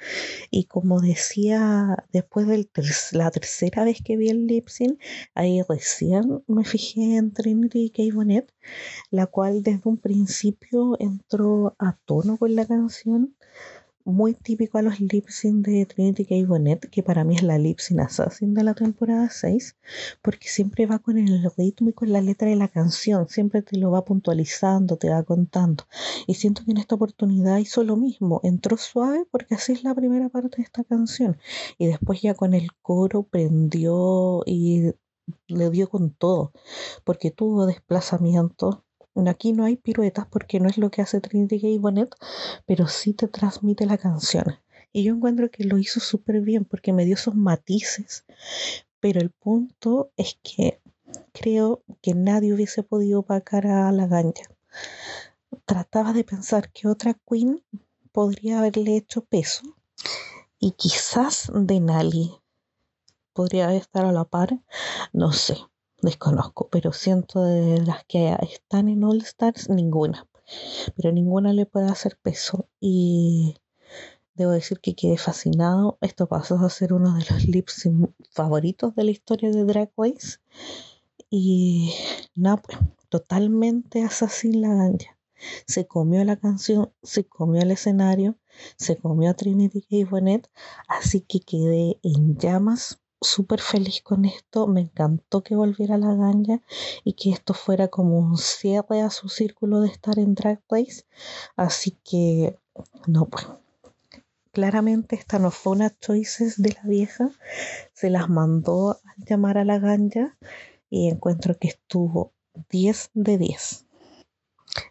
Y 0.49 0.66
como 0.66 0.99
decía, 0.99 2.05
después 2.12 2.47
de 2.47 2.68
la 3.14 3.32
tercera 3.32 3.84
vez 3.84 4.01
que 4.03 4.18
vi 4.18 4.30
el 4.30 4.47
lip 4.47 4.68
sync, 4.68 4.99
ahí 5.34 5.62
recién 5.68 6.43
me 6.47 6.64
fijé 6.66 7.18
en 7.18 7.34
Trinity 7.34 7.89
K. 7.89 8.03
Bonnet, 8.14 8.51
la 9.09 9.28
cual 9.28 9.64
desde 9.64 9.89
un 9.89 9.97
principio 9.97 10.97
entró 10.99 11.76
a 11.80 11.97
tono 12.05 12.38
con 12.38 12.55
la 12.55 12.66
canción 12.66 13.36
muy 14.06 14.34
típico 14.34 14.78
a 14.78 14.82
los 14.82 14.99
lip 14.99 15.28
sync 15.30 15.66
de 15.66 15.86
Trinity 15.86 16.26
K. 16.26 16.47
Bonnet, 16.47 16.89
que 16.89 17.04
para 17.04 17.24
mí 17.24 17.36
es 17.36 17.43
la 17.43 17.58
lip 17.58 17.80
sync 17.80 17.99
assassin 17.99 18.54
de 18.54 18.64
la 18.64 18.74
temporada 18.74 19.30
6, 19.30 19.76
porque 20.22 20.47
siempre 20.47 20.86
va 20.86 20.99
con 20.99 21.18
el 21.18 21.43
ritmo 21.58 21.89
y 21.89 21.93
con 21.93 22.12
la 22.12 22.22
letra 22.22 22.49
de 22.49 22.56
la 22.56 22.68
canción, 22.68 23.28
siempre 23.28 23.62
te 23.62 23.78
lo 23.78 23.91
va 23.91 24.06
puntualizando, 24.06 24.97
te 24.97 25.10
va 25.10 25.24
contando. 25.24 25.86
Y 26.28 26.36
siento 26.36 26.64
que 26.66 26.72
en 26.72 26.78
esta 26.78 26.95
oportunidad 26.95 27.58
hizo 27.58 27.84
lo 27.84 27.95
mismo, 27.95 28.41
entró 28.43 28.78
suave 28.78 29.26
porque 29.32 29.56
así 29.56 29.74
es 29.74 29.84
la 29.84 29.95
primera 29.95 30.30
parte 30.30 30.58
de 30.58 30.64
esta 30.64 30.84
canción, 30.84 31.38
y 31.78 31.88
después 31.88 32.22
ya 32.22 32.34
con 32.34 32.54
el 32.54 32.70
coro 32.82 33.24
prendió 33.24 34.43
y 34.45 34.93
le 35.47 35.70
dio 35.70 35.89
con 35.89 36.12
todo, 36.12 36.52
porque 37.04 37.32
tuvo 37.32 37.66
Aquí 39.28 39.51
no 39.51 39.66
hay 39.66 39.76
piruetas 39.76 40.26
porque 40.28 40.59
no 40.59 40.70
es 40.70 40.78
lo 40.78 40.89
que 40.89 41.01
hace 41.01 41.20
Trinity 41.20 41.59
K. 41.59 41.68
Bonnet, 41.82 42.16
pero 42.66 42.88
sí 42.88 43.14
te 43.14 43.28
transmite 43.28 43.86
la 43.86 43.97
canción. 43.97 44.45
Y 44.93 45.03
yo 45.03 45.14
encuentro 45.14 45.51
que 45.51 45.66
lo 45.66 45.78
hizo 45.78 45.99
súper 45.99 46.41
bien 46.41 46.66
porque 46.66 46.93
me 46.93 47.05
dio 47.05 47.16
esos 47.16 47.36
matices. 47.36 48.26
Pero 48.99 49.20
el 49.20 49.30
punto 49.30 50.12
es 50.16 50.38
que 50.43 50.80
creo 51.34 51.84
que 52.01 52.14
nadie 52.14 52.53
hubiese 52.53 52.84
podido 52.84 53.20
opacar 53.20 53.68
a 53.68 53.91
la 53.91 54.07
ganja. 54.07 54.43
Trataba 55.66 56.14
de 56.14 56.24
pensar 56.24 56.72
que 56.72 56.88
otra 56.88 57.16
queen 57.28 57.64
podría 58.12 58.59
haberle 58.59 58.95
hecho 58.95 59.26
peso. 59.26 59.64
Y 60.59 60.72
quizás 60.72 61.51
Denali 61.53 62.32
podría 63.34 63.74
estar 63.74 64.05
a 64.05 64.12
la 64.12 64.26
par, 64.26 64.59
no 65.12 65.32
sé 65.32 65.57
desconozco, 66.02 66.70
pero 66.70 66.91
siento 66.93 67.43
de 67.43 67.82
las 67.82 68.04
que 68.06 68.36
están 68.41 68.89
en 68.89 69.04
All 69.04 69.22
Stars, 69.22 69.70
ninguna. 69.70 70.28
Pero 70.95 71.12
ninguna 71.12 71.54
le 71.54 71.66
puede 71.66 71.88
hacer 71.88 72.18
peso. 72.22 72.68
Y 72.80 73.56
debo 74.34 74.52
decir 74.52 74.80
que 74.80 74.95
quedé 74.95 75.18
fascinado. 75.18 75.97
Esto 76.02 76.28
pasó 76.28 76.56
a 76.56 76.70
ser 76.70 76.93
uno 76.93 77.16
de 77.16 77.26
los 77.30 77.45
lips 77.47 77.88
favoritos 78.32 78.95
de 78.95 79.04
la 79.04 79.12
historia 79.12 79.52
de 79.52 79.64
Drag 79.64 79.91
Race. 79.97 80.39
Y 81.30 81.93
no, 82.36 82.58
pues, 82.62 82.78
totalmente 83.10 84.04
asesina 84.04 84.70
la 84.70 84.76
ganja. 84.76 85.18
Se 85.66 85.88
comió 85.88 86.24
la 86.24 86.38
canción, 86.38 86.93
se 87.02 87.26
comió 87.26 87.62
el 87.62 87.72
escenario, 87.72 88.38
se 88.78 88.97
comió 88.97 89.32
a 89.32 89.34
Trinity 89.34 89.82
K. 89.82 90.10
Bonnet, 90.10 90.52
así 90.88 91.22
que 91.22 91.39
quedé 91.39 91.99
en 92.04 92.38
llamas 92.38 93.01
súper 93.22 93.61
feliz 93.61 94.01
con 94.01 94.26
esto, 94.26 94.67
me 94.67 94.82
encantó 94.82 95.43
que 95.43 95.55
volviera 95.55 95.97
la 95.97 96.15
ganja 96.15 96.61
y 97.03 97.13
que 97.13 97.30
esto 97.30 97.53
fuera 97.53 97.88
como 97.88 98.17
un 98.17 98.38
cierre 98.38 99.01
a 99.01 99.11
su 99.11 99.30
círculo 99.30 99.80
de 99.82 99.89
estar 99.89 100.17
en 100.19 100.34
Drag 100.34 100.61
Race. 100.69 101.05
Así 101.55 101.97
que, 102.03 102.57
no, 103.07 103.26
pues, 103.28 103.47
claramente 104.51 105.15
esta 105.15 105.39
no 105.39 105.51
fue 105.51 105.74
una 105.74 105.95
choices 105.97 106.61
de 106.61 106.74
la 106.74 106.84
vieja, 106.84 107.30
se 107.93 108.09
las 108.09 108.28
mandó 108.28 108.91
a 108.91 108.99
llamar 109.17 109.57
a 109.57 109.65
la 109.65 109.80
ganja 109.80 110.38
y 110.89 111.07
encuentro 111.07 111.57
que 111.57 111.69
estuvo 111.69 112.34
10 112.69 113.11
de 113.13 113.38
10. 113.38 113.86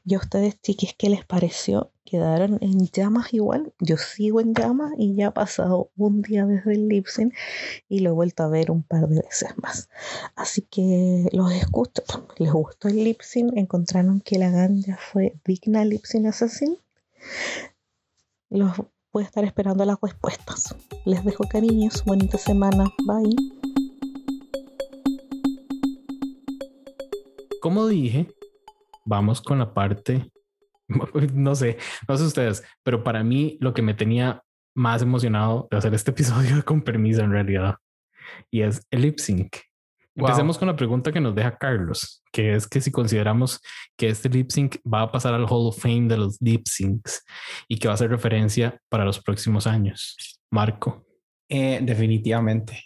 ¿Y 0.04 0.14
a 0.14 0.18
ustedes, 0.18 0.60
chiquis, 0.60 0.94
qué 0.96 1.10
les 1.10 1.24
pareció? 1.24 1.92
¿Quedaron 2.04 2.58
en 2.60 2.86
llamas 2.88 3.32
igual? 3.32 3.72
Yo 3.78 3.96
sigo 3.96 4.40
en 4.40 4.54
llamas 4.54 4.92
y 4.98 5.14
ya 5.14 5.28
ha 5.28 5.34
pasado 5.34 5.90
un 5.96 6.22
día 6.22 6.44
desde 6.46 6.72
el 6.72 6.88
lip 6.88 7.06
y 7.88 8.00
lo 8.00 8.10
he 8.10 8.12
vuelto 8.12 8.42
a 8.42 8.48
ver 8.48 8.70
un 8.70 8.82
par 8.82 9.08
de 9.08 9.22
veces 9.22 9.50
más. 9.62 9.88
Así 10.34 10.62
que 10.62 11.28
los 11.32 11.52
escucho. 11.52 12.02
¿Les 12.38 12.52
gustó 12.52 12.88
el 12.88 13.04
lip 13.04 13.20
¿Encontraron 13.54 14.20
que 14.20 14.38
la 14.38 14.50
ganja 14.50 14.98
fue 15.12 15.34
digna 15.44 15.84
lip 15.84 16.02
assassin? 16.26 16.76
Los 18.48 18.72
voy 19.12 19.22
a 19.22 19.26
estar 19.26 19.44
esperando 19.44 19.84
las 19.84 19.98
respuestas. 20.00 20.74
Les 21.04 21.24
dejo 21.24 21.44
cariños, 21.44 22.04
bonita 22.04 22.38
semana. 22.38 22.92
Bye. 23.06 23.36
Como 27.60 27.86
dije, 27.86 28.26
vamos 29.10 29.42
con 29.42 29.58
la 29.58 29.74
parte, 29.74 30.30
no 31.34 31.54
sé, 31.54 31.76
no 32.08 32.16
sé 32.16 32.24
ustedes, 32.24 32.64
pero 32.84 33.02
para 33.02 33.22
mí 33.24 33.58
lo 33.60 33.74
que 33.74 33.82
me 33.82 33.92
tenía 33.92 34.42
más 34.74 35.02
emocionado 35.02 35.66
de 35.70 35.76
hacer 35.76 35.92
este 35.92 36.12
episodio 36.12 36.64
con 36.64 36.80
permiso 36.80 37.20
en 37.22 37.32
realidad 37.32 37.74
y 38.50 38.62
es 38.62 38.86
el 38.90 39.02
lip 39.02 39.18
sync. 39.18 39.56
Empecemos 40.14 40.58
con 40.58 40.68
la 40.68 40.76
pregunta 40.76 41.12
que 41.12 41.20
nos 41.20 41.34
deja 41.34 41.56
Carlos, 41.56 42.22
que 42.30 42.54
es 42.54 42.66
que 42.68 42.80
si 42.80 42.90
consideramos 42.90 43.60
que 43.96 44.08
este 44.08 44.28
lip 44.28 44.50
sync 44.50 44.76
va 44.86 45.02
a 45.02 45.10
pasar 45.10 45.34
al 45.34 45.44
Hall 45.44 45.68
of 45.68 45.78
Fame 45.78 46.08
de 46.08 46.18
los 46.18 46.36
lip 46.40 46.66
syncs 46.66 47.24
y 47.68 47.78
que 47.78 47.88
va 47.88 47.94
a 47.94 47.96
ser 47.96 48.10
referencia 48.10 48.78
para 48.88 49.04
los 49.04 49.20
próximos 49.20 49.66
años. 49.66 50.16
Marco. 50.50 51.06
Eh, 51.48 51.80
definitivamente. 51.82 52.84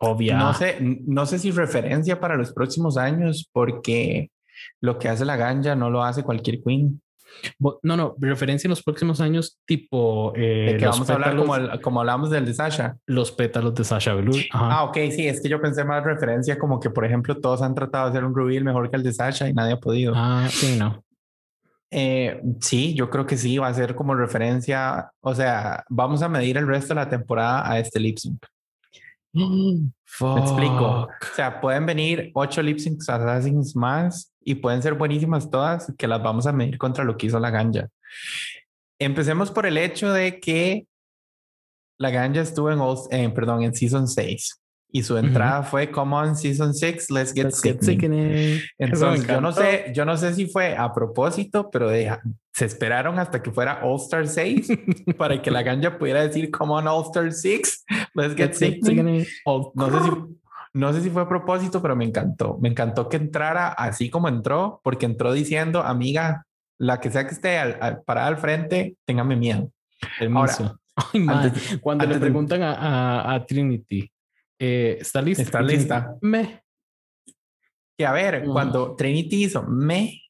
Obvia. 0.00 0.36
No 0.36 0.52
sé, 0.52 0.76
no 0.80 1.24
sé 1.24 1.38
si 1.38 1.50
referencia 1.50 2.20
para 2.20 2.36
los 2.36 2.52
próximos 2.52 2.98
años, 2.98 3.48
porque 3.50 4.30
lo 4.80 4.98
que 4.98 5.08
hace 5.08 5.24
la 5.24 5.36
ganja 5.36 5.74
no 5.74 5.90
lo 5.90 6.02
hace 6.02 6.22
cualquier 6.22 6.62
queen. 6.62 7.00
No, 7.58 7.96
no, 7.96 8.14
referencia 8.18 8.66
en 8.66 8.70
los 8.70 8.82
próximos 8.82 9.20
años, 9.20 9.58
tipo. 9.64 10.32
Eh, 10.36 10.72
de 10.72 10.76
que 10.78 10.86
vamos 10.86 11.08
a 11.08 11.14
hablar 11.14 11.36
como, 11.36 11.54
como 11.82 12.00
hablamos 12.00 12.30
del 12.30 12.46
de 12.46 12.54
Sasha. 12.54 12.96
Los 13.06 13.32
pétalos 13.32 13.74
de 13.74 13.84
Sasha 13.84 14.14
Velour. 14.14 14.36
Ah, 14.52 14.84
ok, 14.84 14.96
sí, 15.10 15.26
es 15.26 15.40
que 15.40 15.48
yo 15.48 15.60
pensé 15.60 15.84
más 15.84 16.04
referencia 16.04 16.58
como 16.58 16.80
que, 16.80 16.90
por 16.90 17.04
ejemplo, 17.04 17.38
todos 17.38 17.62
han 17.62 17.74
tratado 17.74 18.06
de 18.06 18.10
hacer 18.10 18.24
un 18.24 18.34
reveal 18.34 18.64
mejor 18.64 18.90
que 18.90 18.96
el 18.96 19.02
de 19.02 19.12
Sasha 19.12 19.48
y 19.48 19.54
nadie 19.54 19.74
ha 19.74 19.80
podido. 19.80 20.12
Ah, 20.16 20.46
sí, 20.50 20.76
no. 20.78 21.02
Eh, 21.90 22.40
sí, 22.60 22.94
yo 22.94 23.10
creo 23.10 23.26
que 23.26 23.36
sí, 23.36 23.58
va 23.58 23.68
a 23.68 23.74
ser 23.74 23.94
como 23.94 24.14
referencia. 24.14 25.10
O 25.20 25.34
sea, 25.34 25.84
vamos 25.88 26.22
a 26.22 26.28
medir 26.28 26.56
el 26.56 26.66
resto 26.66 26.88
de 26.88 27.00
la 27.00 27.08
temporada 27.08 27.70
a 27.70 27.78
este 27.78 28.00
lip 28.00 28.18
sync. 28.18 28.44
Me 29.32 30.40
explico. 30.40 31.08
O 31.08 31.34
sea, 31.34 31.60
pueden 31.60 31.84
venir 31.84 32.30
ocho 32.34 32.62
lip 32.62 32.78
syncs 32.78 33.08
assassins 33.08 33.76
más 33.76 34.32
y 34.46 34.54
pueden 34.54 34.80
ser 34.80 34.94
buenísimas 34.94 35.50
todas, 35.50 35.92
que 35.98 36.06
las 36.06 36.22
vamos 36.22 36.46
a 36.46 36.52
medir 36.52 36.78
contra 36.78 37.02
lo 37.02 37.16
que 37.16 37.26
hizo 37.26 37.40
la 37.40 37.50
ganja. 37.50 37.88
Empecemos 38.98 39.50
por 39.50 39.66
el 39.66 39.76
hecho 39.76 40.12
de 40.12 40.38
que 40.38 40.86
la 41.98 42.10
ganja 42.10 42.42
estuvo 42.42 42.70
en, 43.10 43.34
perdón, 43.34 43.64
en 43.64 43.74
Season 43.74 44.06
6 44.06 44.62
y 44.92 45.02
su 45.02 45.18
entrada 45.18 45.64
fue 45.64 45.90
Come 45.90 46.14
on 46.14 46.36
Season 46.36 46.72
6, 46.72 47.10
Let's 47.10 47.32
Get, 47.34 47.46
let's 47.46 47.88
Entonces, 48.78 49.26
yo 49.26 49.40
no 49.40 49.50
sé, 49.50 49.92
yo 49.92 50.04
no 50.04 50.16
sé 50.16 50.32
si 50.32 50.46
fue 50.46 50.76
a 50.76 50.92
propósito, 50.92 51.68
pero 51.68 51.90
se 51.90 52.64
esperaron 52.64 53.18
hasta 53.18 53.42
que 53.42 53.50
fuera 53.50 53.80
All 53.82 53.96
Star 53.96 54.28
6 54.28 54.68
para 55.18 55.42
que 55.42 55.50
la 55.50 55.64
ganja 55.64 55.98
pudiera 55.98 56.22
decir 56.22 56.52
Come 56.52 56.72
on 56.72 56.86
All 56.86 57.02
Star 57.06 57.32
6, 57.32 57.84
Let's 58.14 58.36
Get 58.36 58.54
Sickening. 58.54 59.26
No 59.74 59.90
sé 59.90 60.04
si 60.04 60.10
no 60.76 60.92
sé 60.92 61.00
si 61.00 61.08
fue 61.08 61.22
a 61.22 61.28
propósito, 61.28 61.80
pero 61.80 61.96
me 61.96 62.04
encantó. 62.04 62.58
Me 62.60 62.68
encantó 62.68 63.08
que 63.08 63.16
entrara 63.16 63.68
así 63.68 64.10
como 64.10 64.28
entró, 64.28 64.80
porque 64.84 65.06
entró 65.06 65.32
diciendo, 65.32 65.82
amiga, 65.82 66.46
la 66.78 67.00
que 67.00 67.10
sea 67.10 67.26
que 67.26 67.32
esté 67.32 67.58
al, 67.58 68.02
parada 68.02 68.26
al 68.26 68.36
frente, 68.36 68.94
téngame 69.06 69.36
miedo. 69.36 69.72
Ahora, 70.34 70.76
cuando 71.80 72.04
le 72.04 72.18
preguntan 72.18 72.60
a, 72.62 73.42
Trinity, 73.48 74.10
eh, 74.58 74.98
¿está 75.00 75.22
lista? 75.22 75.42
Está 75.42 75.62
lista. 75.62 76.14
Me. 76.20 76.62
Que 77.96 78.04
a 78.04 78.12
ver, 78.12 78.44
cuando 78.44 78.94
Trinity 78.94 79.44
hizo 79.44 79.62
me, 79.62 80.20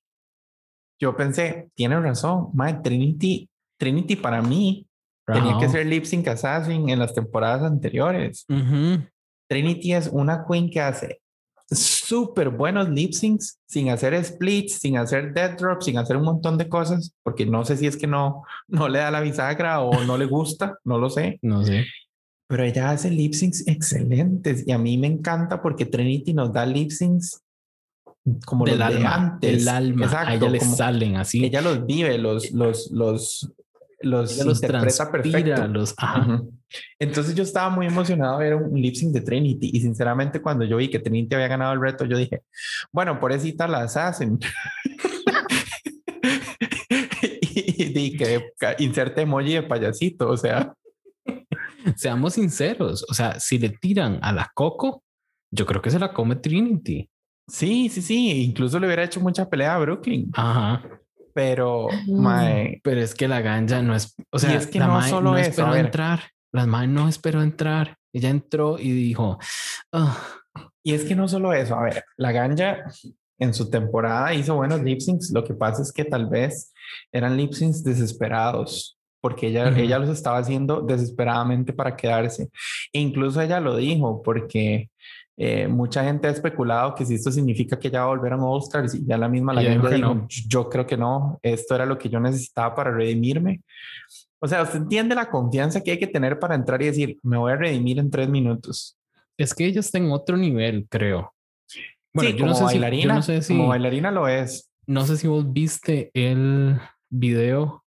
yo 1.00 1.16
pensé, 1.16 1.70
tiene 1.74 1.98
razón, 1.98 2.50
madre, 2.54 2.78
Trinity, 2.84 3.50
Trinity 3.76 4.14
para 4.14 4.42
mí 4.42 4.86
tenía 5.26 5.58
que 5.58 5.68
ser 5.68 5.86
lip 5.86 6.04
sync 6.04 6.28
assassin 6.28 6.88
en 6.88 7.00
las 7.00 7.12
temporadas 7.12 7.64
anteriores. 7.64 8.46
Trinity 9.48 9.92
es 9.92 10.08
una 10.12 10.44
queen 10.46 10.70
que 10.70 10.80
hace 10.80 11.20
súper 11.70 12.50
buenos 12.50 12.88
lip 12.88 13.12
syncs 13.12 13.58
sin 13.66 13.90
hacer 13.90 14.22
splits, 14.24 14.74
sin 14.74 14.96
hacer 14.96 15.34
dead 15.34 15.56
drops, 15.58 15.86
sin 15.86 15.98
hacer 15.98 16.16
un 16.16 16.24
montón 16.24 16.58
de 16.58 16.68
cosas, 16.68 17.12
porque 17.22 17.44
no 17.44 17.64
sé 17.64 17.76
si 17.76 17.86
es 17.86 17.96
que 17.96 18.06
no, 18.06 18.44
no 18.68 18.88
le 18.88 19.00
da 19.00 19.10
la 19.10 19.20
bisagra 19.20 19.80
o 19.80 20.04
no 20.04 20.16
le 20.16 20.26
gusta, 20.26 20.78
no 20.84 20.98
lo 20.98 21.10
sé. 21.10 21.38
No 21.42 21.64
sé. 21.64 21.86
Pero 22.48 22.62
ella 22.62 22.90
hace 22.90 23.10
lip 23.10 23.34
syncs 23.34 23.66
excelentes 23.66 24.66
y 24.66 24.70
a 24.70 24.78
mí 24.78 24.96
me 24.98 25.08
encanta 25.08 25.60
porque 25.60 25.86
Trinity 25.86 26.32
nos 26.32 26.52
da 26.52 26.64
lip 26.64 26.90
syncs 26.90 27.42
como 28.44 28.64
del 28.64 28.82
alma, 28.82 29.38
del 29.40 29.68
alma. 29.68 30.04
Exacto, 30.06 30.30
a 30.30 30.34
ella 30.34 30.48
le 30.48 30.60
salen 30.60 31.16
así. 31.16 31.44
Ella 31.44 31.60
los 31.60 31.86
vive, 31.86 32.18
los, 32.18 32.50
los, 32.52 32.90
los, 32.90 33.52
los, 34.00 34.36
los 34.44 34.62
interpreta 34.62 35.10
perfecto. 35.10 35.66
los- 35.68 35.94
ajá. 35.96 36.42
Entonces 36.98 37.34
yo 37.34 37.42
estaba 37.42 37.70
muy 37.70 37.86
emocionado 37.86 38.38
de 38.38 38.44
ver 38.50 38.54
un 38.56 38.80
lip 38.80 38.94
sync 38.94 39.12
de 39.14 39.20
Trinity 39.22 39.70
y 39.72 39.80
sinceramente 39.80 40.40
cuando 40.42 40.64
yo 40.64 40.76
vi 40.76 40.88
que 40.90 40.98
Trinity 40.98 41.34
había 41.34 41.48
ganado 41.48 41.72
el 41.72 41.80
reto, 41.80 42.04
yo 42.04 42.16
dije, 42.16 42.42
bueno, 42.92 43.18
pobrecita 43.20 43.66
las 43.68 43.96
hacen. 43.96 44.38
y, 47.40 47.98
y 47.98 48.16
que 48.16 48.50
inserte 48.78 49.22
emoji 49.22 49.54
de 49.54 49.62
payasito, 49.62 50.28
o 50.28 50.36
sea, 50.36 50.72
Seamos 51.94 52.34
sinceros, 52.34 53.06
o 53.08 53.14
sea, 53.14 53.38
si 53.38 53.58
le 53.60 53.68
tiran 53.70 54.18
a 54.20 54.32
la 54.32 54.50
Coco, 54.54 55.04
yo 55.52 55.64
creo 55.66 55.80
que 55.80 55.90
se 55.90 56.00
la 56.00 56.12
come 56.12 56.34
Trinity. 56.36 57.08
sí, 57.48 57.88
sí, 57.88 58.02
sí, 58.02 58.42
incluso 58.42 58.80
le 58.80 58.86
hubiera 58.88 59.04
hecho 59.04 59.20
mucha 59.20 59.48
pelea 59.48 59.76
a 59.76 59.78
Brooklyn, 59.78 60.28
Ajá. 60.34 60.95
Pero 61.36 61.88
mae, 62.08 62.80
Pero 62.82 63.02
es 63.02 63.14
que 63.14 63.28
la 63.28 63.42
ganja 63.42 63.82
no 63.82 63.94
es, 63.94 64.14
o 64.32 64.38
sea, 64.38 64.54
es 64.54 64.66
que 64.66 64.78
la 64.78 64.86
no 64.86 64.94
mae 64.94 65.10
solo 65.10 65.36
eso, 65.36 65.50
esperó 65.50 65.74
entrar. 65.76 66.20
La 66.50 66.64
mae 66.64 66.86
no 66.86 67.08
esperó 67.10 67.42
entrar. 67.42 67.98
Ella 68.10 68.30
entró 68.30 68.78
y 68.78 68.90
dijo, 68.90 69.38
"Ah, 69.92 70.16
Y 70.82 70.94
es 70.94 71.04
que 71.04 71.14
no 71.14 71.28
solo 71.28 71.52
eso, 71.52 71.74
a 71.76 71.82
ver, 71.82 72.02
la 72.16 72.32
ganja 72.32 72.84
en 73.38 73.52
su 73.52 73.68
temporada 73.68 74.32
hizo 74.32 74.54
buenos 74.54 74.80
lip 74.82 75.00
syncs, 75.00 75.30
lo 75.30 75.44
que 75.44 75.52
pasa 75.52 75.82
es 75.82 75.92
que 75.92 76.04
tal 76.06 76.26
vez 76.26 76.72
eran 77.12 77.36
lip 77.36 77.52
syncs 77.52 77.84
desesperados, 77.84 78.96
porque 79.20 79.48
ella, 79.48 79.68
Ujú. 79.68 79.80
ella 79.80 79.98
los 79.98 80.08
estaba 80.08 80.38
haciendo 80.38 80.80
desesperadamente 80.80 81.74
para 81.74 81.94
quedarse. 81.96 82.48
E 82.94 82.98
incluso 83.00 83.42
ella 83.42 83.60
lo 83.60 83.76
dijo, 83.76 84.22
porque 84.22 84.88
eh, 85.38 85.68
mucha 85.68 86.02
gente 86.02 86.28
ha 86.28 86.30
especulado 86.30 86.94
que 86.94 87.04
si 87.04 87.14
esto 87.14 87.30
significa 87.30 87.78
que 87.78 87.90
ya 87.90 88.00
va 88.00 88.06
a 88.06 88.16
volver 88.16 88.32
a 88.32 88.36
un 88.36 88.42
All 88.44 88.62
Stars 88.62 88.94
y 88.94 89.04
ya 89.04 89.18
la 89.18 89.28
misma 89.28 89.52
la 89.52 89.60
Ella 89.60 89.74
dijo 89.74 90.14
no. 90.14 90.26
yo 90.28 90.70
creo 90.70 90.86
que 90.86 90.96
no, 90.96 91.38
esto 91.42 91.74
era 91.74 91.84
lo 91.84 91.98
que 91.98 92.08
yo 92.08 92.18
necesitaba 92.18 92.74
para 92.74 92.90
redimirme. 92.90 93.60
O 94.38 94.48
sea, 94.48 94.62
usted 94.62 94.78
entiende 94.78 95.14
la 95.14 95.30
confianza 95.30 95.82
que 95.82 95.90
hay 95.90 95.98
que 95.98 96.06
tener 96.06 96.38
para 96.38 96.54
entrar 96.54 96.80
y 96.80 96.86
decir, 96.86 97.18
me 97.22 97.36
voy 97.36 97.52
a 97.52 97.56
redimir 97.56 97.98
en 97.98 98.10
tres 98.10 98.28
minutos. 98.28 98.96
es 99.36 99.54
que 99.54 99.66
ella 99.66 99.80
está 99.80 99.98
en 99.98 100.10
otro 100.10 100.36
nivel, 100.36 100.86
creo. 100.88 101.32
Bueno, 102.14 102.30
sí, 102.30 102.36
yo 102.36 102.46
no 102.46 102.52
como 102.52 102.68
sé 102.68 102.72
si, 102.72 102.78
bailarina, 102.78 103.02
yo 103.02 103.14
no 103.14 103.22
sé 103.22 103.42
si, 103.42 103.54
como 103.54 103.68
bailarina 103.68 104.10
lo 104.10 104.28
es. 104.28 104.70
no 104.86 105.04
sé 105.04 105.18
si 105.18 105.26
vos 105.28 105.52
viste 105.52 106.10
el 106.14 106.78
video. 107.10 107.84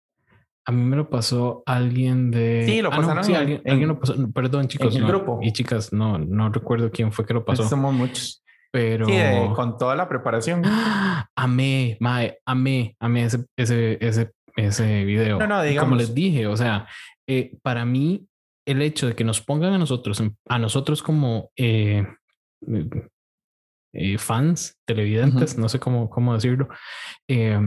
A 0.65 0.73
mí 0.73 0.83
me 0.83 0.97
lo 0.97 1.11
pasó 1.11 1.63
alguien 1.67 2.31
de. 2.31 2.65
Sí, 2.67 2.83
lo 2.83 2.91
Ah, 2.93 2.97
no, 2.97 3.01
pasaron 3.03 3.25
sí, 3.25 3.33
en- 3.33 3.39
alguien, 3.39 3.63
en- 3.65 3.71
alguien 3.73 3.89
lo 3.89 3.99
pasó. 3.99 4.15
Perdón, 4.33 4.69
chicos. 4.69 4.95
el 4.95 5.03
no, 5.03 5.09
grupo. 5.09 5.41
Y 5.43 5.53
chicas, 5.53 5.93
no, 5.93 6.19
no 6.19 6.51
recuerdo 6.51 6.91
quién 6.91 7.11
fue 7.13 7.27
que 7.27 7.35
lo 7.35 7.45
pasó. 7.45 7.69
Somos 7.69 7.93
muchos. 7.95 8.45
Pero 8.71 9.07
Sí, 9.07 9.13
de- 9.13 9.51
con 9.55 9.77
toda 9.77 9.95
la 9.97 10.09
preparación. 10.09 10.63
¡Ah! 10.65 11.29
amé, 11.37 11.97
mae, 12.01 12.39
amé, 12.47 12.97
amé 13.01 13.25
ese, 13.25 13.45
ese, 13.57 13.99
ese, 14.01 14.31
ese 14.57 15.05
video. 15.05 15.39
No, 15.39 15.47
no, 15.47 15.55
Y 15.57 15.59
Como 15.59 15.97
digamos. 15.97 15.99
les 15.99 16.15
dije, 16.15 16.47
o 16.47 16.57
sea, 16.57 16.87
eh, 17.29 17.57
para 17.63 17.85
mí, 17.85 18.27
el 18.67 18.81
hecho 18.81 19.09
de 19.09 19.15
que 19.15 19.25
nos 19.25 19.41
pongan 19.43 19.73
a 19.75 19.79
nosotros, 19.79 20.21
en- 20.21 20.37
a 20.49 20.59
nosotros 20.59 21.03
como 21.03 21.51
eh, 21.57 22.07
eh, 23.93 24.17
fans, 24.19 24.79
televidentes, 24.87 25.59
no 25.59 25.69
sé 25.69 25.79
cómo, 25.79 26.09
cómo 26.09 26.35
decirlo, 26.35 26.69
eh, 27.29 27.59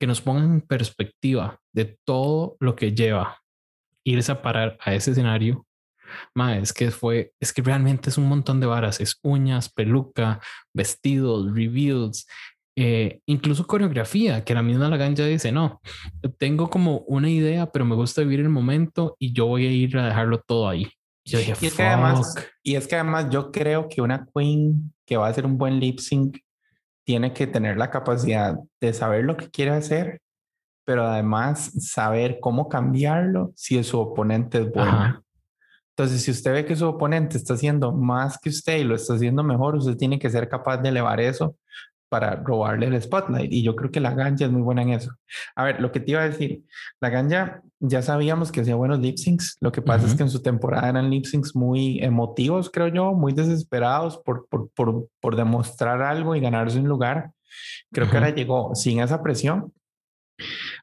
que 0.00 0.06
nos 0.06 0.22
pongan 0.22 0.44
en 0.44 0.60
perspectiva 0.62 1.60
de 1.72 1.98
todo 2.04 2.56
lo 2.58 2.74
que 2.74 2.94
lleva 2.94 3.42
irse 4.02 4.32
a 4.32 4.40
parar 4.40 4.78
a 4.80 4.94
ese 4.94 5.10
escenario. 5.10 5.66
Ma, 6.34 6.56
es 6.56 6.72
que 6.72 6.90
fue, 6.90 7.32
es 7.38 7.52
que 7.52 7.62
realmente 7.62 8.08
es 8.08 8.18
un 8.18 8.26
montón 8.26 8.58
de 8.58 8.66
varas, 8.66 8.98
es 9.00 9.20
uñas, 9.22 9.68
peluca, 9.68 10.40
vestidos, 10.74 11.54
reveals, 11.54 12.26
eh, 12.76 13.20
incluso 13.26 13.66
coreografía, 13.66 14.42
que 14.42 14.54
la 14.54 14.62
misma 14.62 14.88
Lagan 14.88 15.14
ya 15.14 15.26
dice, 15.26 15.52
no, 15.52 15.80
tengo 16.38 16.70
como 16.70 17.00
una 17.00 17.28
idea, 17.28 17.70
pero 17.70 17.84
me 17.84 17.94
gusta 17.94 18.22
vivir 18.22 18.40
el 18.40 18.48
momento 18.48 19.16
y 19.20 19.32
yo 19.34 19.46
voy 19.46 19.66
a 19.66 19.70
ir 19.70 19.98
a 19.98 20.06
dejarlo 20.06 20.40
todo 20.40 20.68
ahí. 20.68 20.90
Y 21.24 21.30
yo 21.30 21.38
dije, 21.38 21.54
Y 21.60 21.66
es 21.66 21.74
que 21.74 21.82
además, 21.82 22.34
y 22.62 22.74
es 22.74 22.88
que 22.88 22.94
además 22.96 23.28
yo 23.30 23.52
creo 23.52 23.86
que 23.88 24.00
una 24.00 24.26
queen 24.34 24.94
que 25.06 25.18
va 25.18 25.26
a 25.26 25.30
hacer 25.30 25.44
un 25.44 25.58
buen 25.58 25.78
lip 25.78 25.98
sync 25.98 26.38
tiene 27.10 27.32
que 27.32 27.48
tener 27.48 27.76
la 27.76 27.90
capacidad 27.90 28.56
de 28.80 28.92
saber 28.92 29.24
lo 29.24 29.36
que 29.36 29.50
quiere 29.50 29.72
hacer, 29.72 30.20
pero 30.86 31.04
además 31.04 31.72
saber 31.84 32.38
cómo 32.40 32.68
cambiarlo 32.68 33.50
si 33.56 33.82
su 33.82 33.98
oponente 33.98 34.58
es 34.58 34.70
bueno. 34.70 34.92
Ajá. 34.92 35.22
Entonces, 35.96 36.22
si 36.22 36.30
usted 36.30 36.52
ve 36.52 36.64
que 36.64 36.76
su 36.76 36.86
oponente 36.86 37.36
está 37.36 37.54
haciendo 37.54 37.90
más 37.90 38.38
que 38.38 38.48
usted 38.48 38.78
y 38.78 38.84
lo 38.84 38.94
está 38.94 39.14
haciendo 39.14 39.42
mejor, 39.42 39.74
usted 39.74 39.96
tiene 39.96 40.20
que 40.20 40.30
ser 40.30 40.48
capaz 40.48 40.76
de 40.76 40.90
elevar 40.90 41.18
eso 41.18 41.56
para 42.10 42.36
robarle 42.36 42.86
el 42.86 43.00
spotlight. 43.00 43.50
Y 43.50 43.62
yo 43.62 43.74
creo 43.74 43.90
que 43.90 44.00
la 44.00 44.12
ganja 44.12 44.44
es 44.44 44.50
muy 44.50 44.60
buena 44.60 44.82
en 44.82 44.90
eso. 44.90 45.12
A 45.54 45.64
ver, 45.64 45.80
lo 45.80 45.92
que 45.92 46.00
te 46.00 46.10
iba 46.10 46.20
a 46.20 46.28
decir, 46.28 46.64
la 47.00 47.08
ganja 47.08 47.62
ya 47.78 48.02
sabíamos 48.02 48.52
que 48.52 48.60
hacía 48.60 48.74
buenos 48.74 48.98
lip 48.98 49.16
syncs. 49.16 49.56
Lo 49.60 49.72
que 49.72 49.80
pasa 49.80 50.06
es 50.06 50.14
que 50.14 50.24
en 50.24 50.28
su 50.28 50.42
temporada 50.42 50.90
eran 50.90 51.08
lip 51.08 51.24
syncs 51.24 51.56
muy 51.56 51.98
emotivos, 52.02 52.68
creo 52.68 52.88
yo, 52.88 53.12
muy 53.12 53.32
desesperados 53.32 54.18
por, 54.18 54.46
por, 54.48 54.68
por, 54.72 55.08
por 55.20 55.36
demostrar 55.36 56.02
algo 56.02 56.34
y 56.34 56.40
ganarse 56.40 56.78
un 56.78 56.88
lugar. 56.88 57.30
Creo 57.92 58.10
que 58.10 58.16
ahora 58.16 58.30
llegó 58.30 58.74
sin 58.74 59.00
esa 59.00 59.22
presión. 59.22 59.72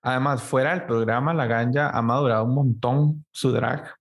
Además, 0.01 0.41
fuera 0.41 0.71
del 0.71 0.85
programa, 0.85 1.33
la 1.33 1.45
ganja 1.45 1.89
ha 1.89 2.01
madurado 2.01 2.45
un 2.45 2.55
montón 2.55 3.25
su 3.31 3.51
drag. 3.51 3.93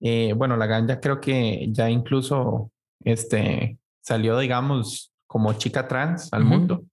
Eh, 0.00 0.34
bueno, 0.36 0.56
la 0.56 0.66
ganja 0.66 1.00
creo 1.00 1.20
que 1.20 1.66
ya 1.70 1.90
incluso 1.90 2.70
este, 3.04 3.78
salió, 4.02 4.38
digamos, 4.38 5.13
como 5.34 5.52
chica 5.54 5.88
trans 5.88 6.32
al 6.32 6.44
mundo. 6.44 6.84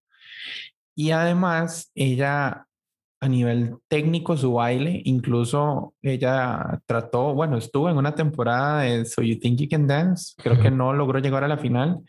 Y 0.96 1.12
además, 1.12 1.92
ella 1.94 2.66
a 3.20 3.28
nivel 3.28 3.76
técnico, 3.88 4.36
su 4.36 4.54
baile, 4.54 5.00
incluso 5.04 5.94
ella 6.02 6.80
trató, 6.86 7.34
bueno, 7.34 7.56
estuvo 7.56 7.88
en 7.88 7.96
una 7.96 8.16
temporada 8.16 8.80
de 8.82 9.04
So 9.04 9.22
You 9.22 9.38
Think 9.38 9.60
You 9.60 9.68
Can 9.70 9.86
Dance, 9.86 10.34
creo 10.42 10.58
que 10.60 10.72
no 10.72 10.92
logró 10.92 11.20
llegar 11.20 11.44
a 11.44 11.48
la 11.48 11.56
final, 11.56 12.00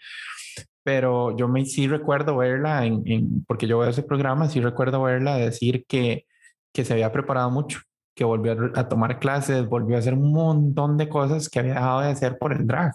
pero 0.83 1.37
yo 1.37 1.47
me 1.47 1.65
sí 1.65 1.87
recuerdo 1.87 2.35
verla 2.37 2.83
en, 2.87 3.03
en- 3.05 3.45
porque 3.45 3.67
yo 3.67 3.77
veo 3.77 3.89
ese 3.91 4.01
programa, 4.01 4.49
sí 4.49 4.59
recuerdo 4.59 5.03
verla 5.03 5.35
decir 5.37 5.85
que, 5.87 6.25
que 6.73 6.83
se 6.83 6.93
había 6.93 7.11
preparado 7.11 7.51
mucho, 7.51 7.77
que 8.15 8.23
volvió 8.23 8.53
a, 8.53 8.79
a 8.79 8.89
tomar 8.89 9.19
clases, 9.19 9.67
volvió 9.67 9.95
a 9.95 9.99
hacer 9.99 10.15
un 10.15 10.33
montón 10.33 10.97
de 10.97 11.09
cosas 11.09 11.47
que 11.47 11.59
había 11.59 11.75
dejado 11.75 12.01
de 12.01 12.07
hacer 12.07 12.39
por 12.39 12.53
el 12.53 12.65
drag. 12.65 12.91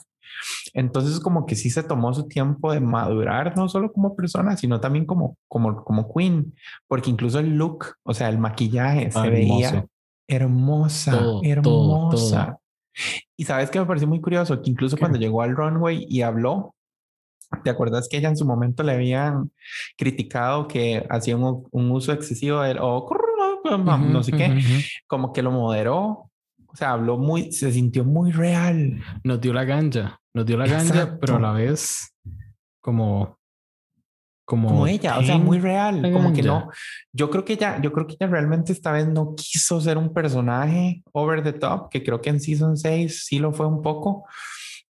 Entonces 0.74 1.20
como 1.20 1.46
que 1.46 1.56
sí 1.56 1.70
se 1.70 1.82
tomó 1.82 2.12
su 2.14 2.28
tiempo 2.28 2.72
de 2.72 2.80
madurar, 2.80 3.56
no 3.56 3.68
solo 3.68 3.92
como 3.92 4.14
persona, 4.14 4.56
sino 4.56 4.80
también 4.80 5.06
como, 5.06 5.36
como, 5.48 5.84
como 5.84 6.12
queen, 6.12 6.54
porque 6.86 7.10
incluso 7.10 7.38
el 7.38 7.56
look, 7.56 7.86
o 8.02 8.14
sea, 8.14 8.28
el 8.28 8.38
maquillaje 8.38 9.10
se 9.10 9.18
Ah, 9.18 9.28
veía 9.28 9.86
hermosa, 10.28 11.12
Todo, 11.12 11.40
todo, 11.40 11.50
hermosa. 11.50 12.46
todo. 12.46 12.60
Y 13.36 13.44
sabes 13.44 13.70
que 13.70 13.78
me 13.78 13.86
pareció 13.86 14.08
muy 14.08 14.20
curioso 14.20 14.60
que 14.60 14.70
incluso 14.70 14.96
¿Qué? 14.96 15.00
cuando 15.00 15.18
llegó 15.18 15.42
al 15.42 15.56
runway 15.56 16.06
y 16.08 16.22
habló, 16.22 16.74
¿te 17.64 17.70
acuerdas 17.70 18.08
que 18.08 18.18
ella 18.18 18.28
en 18.28 18.36
su 18.36 18.44
momento 18.44 18.82
le 18.82 18.92
habían 18.92 19.52
criticado 19.96 20.66
que 20.68 21.06
hacía 21.08 21.36
un, 21.36 21.66
un 21.70 21.90
uso 21.90 22.12
excesivo 22.12 22.60
del 22.60 22.78
o 22.80 23.08
no 23.88 24.22
sé 24.22 24.32
qué? 24.32 24.48
ujú, 24.48 24.58
ujú. 24.58 24.82
Como 25.06 25.32
que 25.32 25.42
lo 25.42 25.50
moderó, 25.50 26.30
o 26.68 26.76
sea, 26.76 26.92
habló 26.92 27.18
muy, 27.18 27.50
se 27.52 27.72
sintió 27.72 28.04
muy 28.04 28.30
real. 28.30 29.02
Nos 29.24 29.40
dio 29.40 29.52
la 29.52 29.64
ganja, 29.64 30.20
nos 30.34 30.46
dio 30.46 30.56
la 30.56 30.66
ganja, 30.66 30.94
Exacto. 30.94 31.18
pero 31.20 31.36
a 31.36 31.40
la 31.40 31.52
vez 31.52 32.14
como, 32.80 33.38
como, 34.44 34.68
como 34.68 34.86
ella, 34.86 35.18
o 35.18 35.22
sea, 35.22 35.38
muy 35.38 35.58
real, 35.58 36.02
como 36.12 36.32
que 36.32 36.42
ganja. 36.42 36.66
no. 36.66 36.70
Yo 37.12 37.30
creo 37.30 37.44
que 37.44 37.54
ella, 37.54 37.80
yo 37.80 37.92
creo 37.92 38.06
que 38.06 38.16
ella 38.20 38.30
realmente 38.30 38.72
esta 38.72 38.92
vez 38.92 39.08
no 39.08 39.34
quiso 39.34 39.80
ser 39.80 39.98
un 39.98 40.12
personaje 40.12 41.02
over 41.12 41.42
the 41.42 41.54
top, 41.54 41.88
que 41.88 42.04
creo 42.04 42.20
que 42.20 42.30
en 42.30 42.40
season 42.40 42.76
6 42.76 43.24
sí 43.24 43.38
lo 43.38 43.52
fue 43.52 43.66
un 43.66 43.82
poco, 43.82 44.26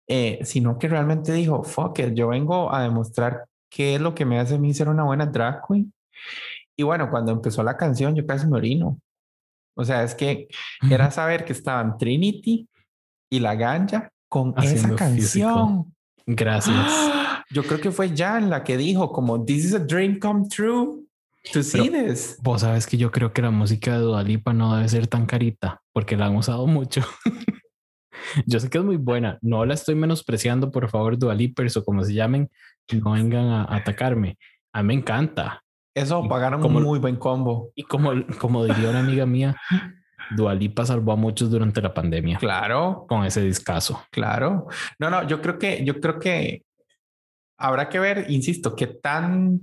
eh, 0.08 0.40
sino 0.44 0.78
que 0.78 0.88
realmente 0.88 1.34
dijo, 1.34 1.64
fuck 1.64 2.00
it, 2.00 2.14
yo 2.14 2.30
vengo 2.30 2.74
a 2.74 2.84
demostrar 2.84 3.46
qué 3.70 3.96
es 3.96 4.02
lo 4.02 4.16
que 4.16 4.26
me 4.26 4.40
hace 4.40 4.56
a 4.56 4.60
mí 4.60 4.74
ser 4.74 4.88
una 4.88 5.04
buena 5.04 5.26
drag 5.26 5.62
queen. 5.68 5.94
Y 6.78 6.84
bueno, 6.84 7.10
cuando 7.10 7.32
empezó 7.32 7.64
la 7.64 7.78
canción, 7.78 8.16
yo 8.16 8.26
casi 8.26 8.48
me 8.48 8.58
orino. 8.58 9.00
O 9.76 9.84
sea, 9.86 10.04
es 10.04 10.16
que 10.16 10.48
era 10.90 11.12
saber 11.12 11.46
que 11.46 11.54
estaban 11.54 11.98
Trinity 11.98 12.68
y 13.30 13.40
la 13.40 13.56
ganja 13.56 14.10
con 14.30 14.54
Haciendo 14.56 14.96
esa 14.96 15.10
físico. 15.10 15.46
canción. 15.46 15.96
Gracias. 16.26 16.76
¡Ah! 16.78 17.44
Yo 17.52 17.64
creo 17.64 17.80
que 17.80 17.92
fue 17.92 18.16
Jan 18.16 18.50
la 18.50 18.64
que 18.64 18.78
dijo 18.78 19.12
como 19.12 19.44
This 19.44 19.66
is 19.66 19.74
a 19.74 19.80
dream 19.80 20.20
come 20.20 20.48
true 20.48 21.06
to 21.54 21.62
see 21.62 21.90
this. 21.90 22.38
Vos 22.42 22.62
sabes 22.62 22.88
que 22.88 22.98
yo 22.98 23.12
creo 23.12 23.32
que 23.34 23.42
la 23.42 23.52
música 23.52 23.94
de 23.94 24.00
Dua 24.00 24.24
Lipa 24.24 24.54
no 24.54 24.76
debe 24.76 24.90
ser 24.90 25.08
tan 25.08 25.26
carita 25.26 25.82
porque 25.94 26.18
la 26.18 26.26
han 26.26 26.36
usado 26.36 26.66
mucho. 26.66 27.02
yo 28.46 28.60
sé 28.60 28.70
que 28.70 28.80
es 28.80 28.84
muy 28.84 28.98
buena. 28.98 29.38
No 29.42 29.66
la 29.66 29.74
estoy 29.76 29.96
menospreciando, 29.96 30.72
por 30.72 30.90
favor, 30.90 31.18
Dua 31.18 31.36
Lipers 31.36 31.78
o 31.78 31.84
como 31.84 32.04
se 32.04 32.14
llamen, 32.14 32.50
no 32.92 33.12
vengan 33.12 33.48
a 33.48 33.76
atacarme. 33.76 34.38
A 34.74 34.82
mí 34.82 34.88
me 34.88 34.94
encanta. 34.96 35.62
Eso 35.96 36.28
pagaron 36.28 36.62
Como- 36.62 36.78
un 36.80 36.84
muy 36.84 37.00
buen 37.00 37.16
combo. 37.16 37.72
Y 37.74 37.84
como, 37.84 38.12
como 38.40 38.66
diría 38.66 38.90
una 38.90 39.00
amiga 39.00 39.26
mía, 39.26 39.56
Dua 40.36 40.54
Lipa 40.54 40.86
salvó 40.86 41.14
a 41.14 41.16
muchos 41.16 41.50
durante 41.50 41.82
la 41.82 41.94
pandemia 41.94 42.38
Claro, 42.38 43.06
con 43.08 43.24
ese 43.26 43.42
discazo. 43.42 44.04
claro. 44.12 44.68
No, 45.00 45.10
no, 45.10 45.26
yo 45.28 45.42
creo 45.42 45.58
que, 45.58 45.86
yo 45.86 46.00
creo 46.02 46.20
que 46.20 46.64
habrá 47.58 47.88
que 47.90 48.00
ver, 48.00 48.26
insisto, 48.30 48.76
qué 48.76 48.88
tan 48.88 49.60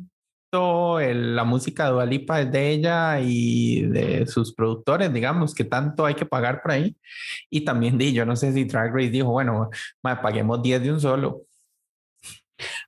concepto, 0.50 1.00
el- 1.00 1.34
la 1.34 1.44
música 1.44 1.86
de 1.86 1.90
Dua 1.92 2.04
Lipa 2.06 2.40
es 2.42 2.52
de 2.52 2.70
ella 2.70 3.18
y 3.20 3.82
de 3.86 4.26
sus 4.26 4.54
productores, 4.54 5.10
digamos, 5.12 5.54
que 5.54 5.64
tanto 5.64 6.04
hay 6.04 6.14
que 6.14 6.26
pagar 6.26 6.60
por 6.60 6.72
ahí. 6.72 6.94
Y 7.50 7.64
también 7.64 7.96
di, 7.96 8.12
yo 8.12 8.26
no 8.26 8.36
sé 8.36 8.52
si 8.52 8.64
Drag 8.64 8.92
Race 8.94 9.08
dijo, 9.10 9.30
bueno, 9.30 9.70
mae, 10.02 10.16
paguemos 10.16 10.62
10 10.62 10.82
de 10.82 10.92
un 10.92 11.00
solo. 11.00 11.42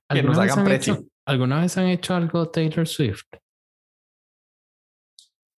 Que 0.07 0.21
nos 0.21 0.37
¿Alguna 0.37 0.39
vez 0.43 0.51
hagan 0.53 0.65
precio. 0.65 0.93
hecho- 0.93 1.03
¿Alguna 1.25 1.61
vez 1.61 1.77
han 1.77 1.87
hecho 1.87 2.13
algo 2.15 2.49
Taylor 2.49 2.87
Swift? 2.87 3.23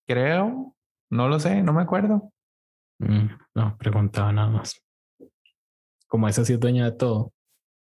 Creo, 0.06 0.74
no 1.10 1.28
lo 1.28 1.38
sé, 1.38 1.62
no 1.62 1.72
me 1.72 1.82
acuerdo. 1.82 2.32
Mm, 3.00 3.28
no, 3.54 3.76
preguntaba 3.78 4.32
nada 4.32 4.48
más. 4.48 4.82
Como 6.06 6.26
esa 6.28 6.44
sí 6.44 6.54
es 6.54 6.60
dueña 6.60 6.86
de 6.86 6.92
todo. 6.92 7.32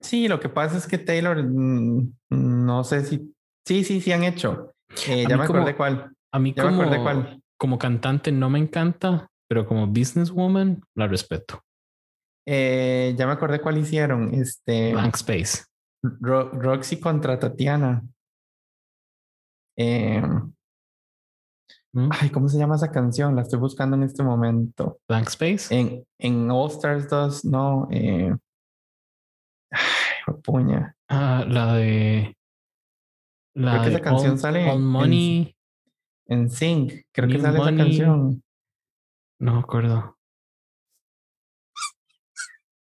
Sí, 0.00 0.28
lo 0.28 0.40
que 0.40 0.48
pasa 0.50 0.76
es 0.76 0.86
que 0.86 0.98
Taylor, 0.98 1.42
mm, 1.42 2.12
no 2.30 2.84
sé 2.84 3.04
si, 3.04 3.34
sí, 3.66 3.84
sí, 3.84 4.00
sí 4.00 4.12
han 4.12 4.24
hecho. 4.24 4.74
Eh, 5.08 5.26
ya 5.28 5.36
me 5.38 5.46
como- 5.46 5.60
acordé 5.60 5.76
cuál, 5.76 6.12
A 6.32 6.38
mí 6.38 6.52
ya 6.54 6.64
me 6.64 6.70
como, 6.70 6.82
acordé 6.82 7.02
cuál. 7.02 7.42
como 7.56 7.78
cantante 7.78 8.32
no 8.32 8.50
me 8.50 8.58
encanta, 8.58 9.28
pero 9.48 9.66
como 9.66 9.86
businesswoman 9.86 10.82
la 10.94 11.06
respeto. 11.08 11.62
Eh, 12.46 13.14
ya 13.16 13.26
me 13.26 13.32
acordé 13.32 13.60
cuál 13.60 13.78
hicieron. 13.78 14.34
Este, 14.34 14.92
Blank 14.92 15.14
Space. 15.16 15.64
Ro- 16.02 16.50
Roxy 16.52 16.98
contra 17.00 17.38
Tatiana. 17.38 18.02
Eh, 19.76 20.22
¿Mm? 21.92 22.08
ay, 22.20 22.30
¿cómo 22.30 22.48
se 22.48 22.58
llama 22.58 22.76
esa 22.76 22.90
canción? 22.90 23.34
La 23.36 23.42
estoy 23.42 23.58
buscando 23.58 23.96
en 23.96 24.04
este 24.04 24.22
momento. 24.22 25.00
Blank 25.08 25.28
Space. 25.28 25.74
En, 25.78 26.04
en 26.18 26.50
All 26.50 26.70
Stars 26.70 27.08
2, 27.08 27.44
no. 27.46 27.88
Eh, 27.90 28.34
ay, 29.72 30.34
puña. 30.42 30.94
Ah, 31.08 31.44
la 31.48 31.74
de. 31.74 32.36
La 33.54 33.72
Creo 33.72 33.82
que 33.82 33.88
de 33.90 33.94
esa 33.96 34.04
canción 34.04 34.32
All- 34.32 34.38
sale 34.38 34.70
All 34.70 34.76
en- 34.76 34.86
Money. 34.86 35.56
En 36.28 36.48
Sync, 36.48 36.92
creo 37.12 37.28
que 37.28 37.40
sale 37.40 37.58
Money. 37.58 37.74
esa 37.74 37.84
canción. 37.84 38.42
No 39.40 39.54
me 39.54 39.60
acuerdo. 39.60 40.16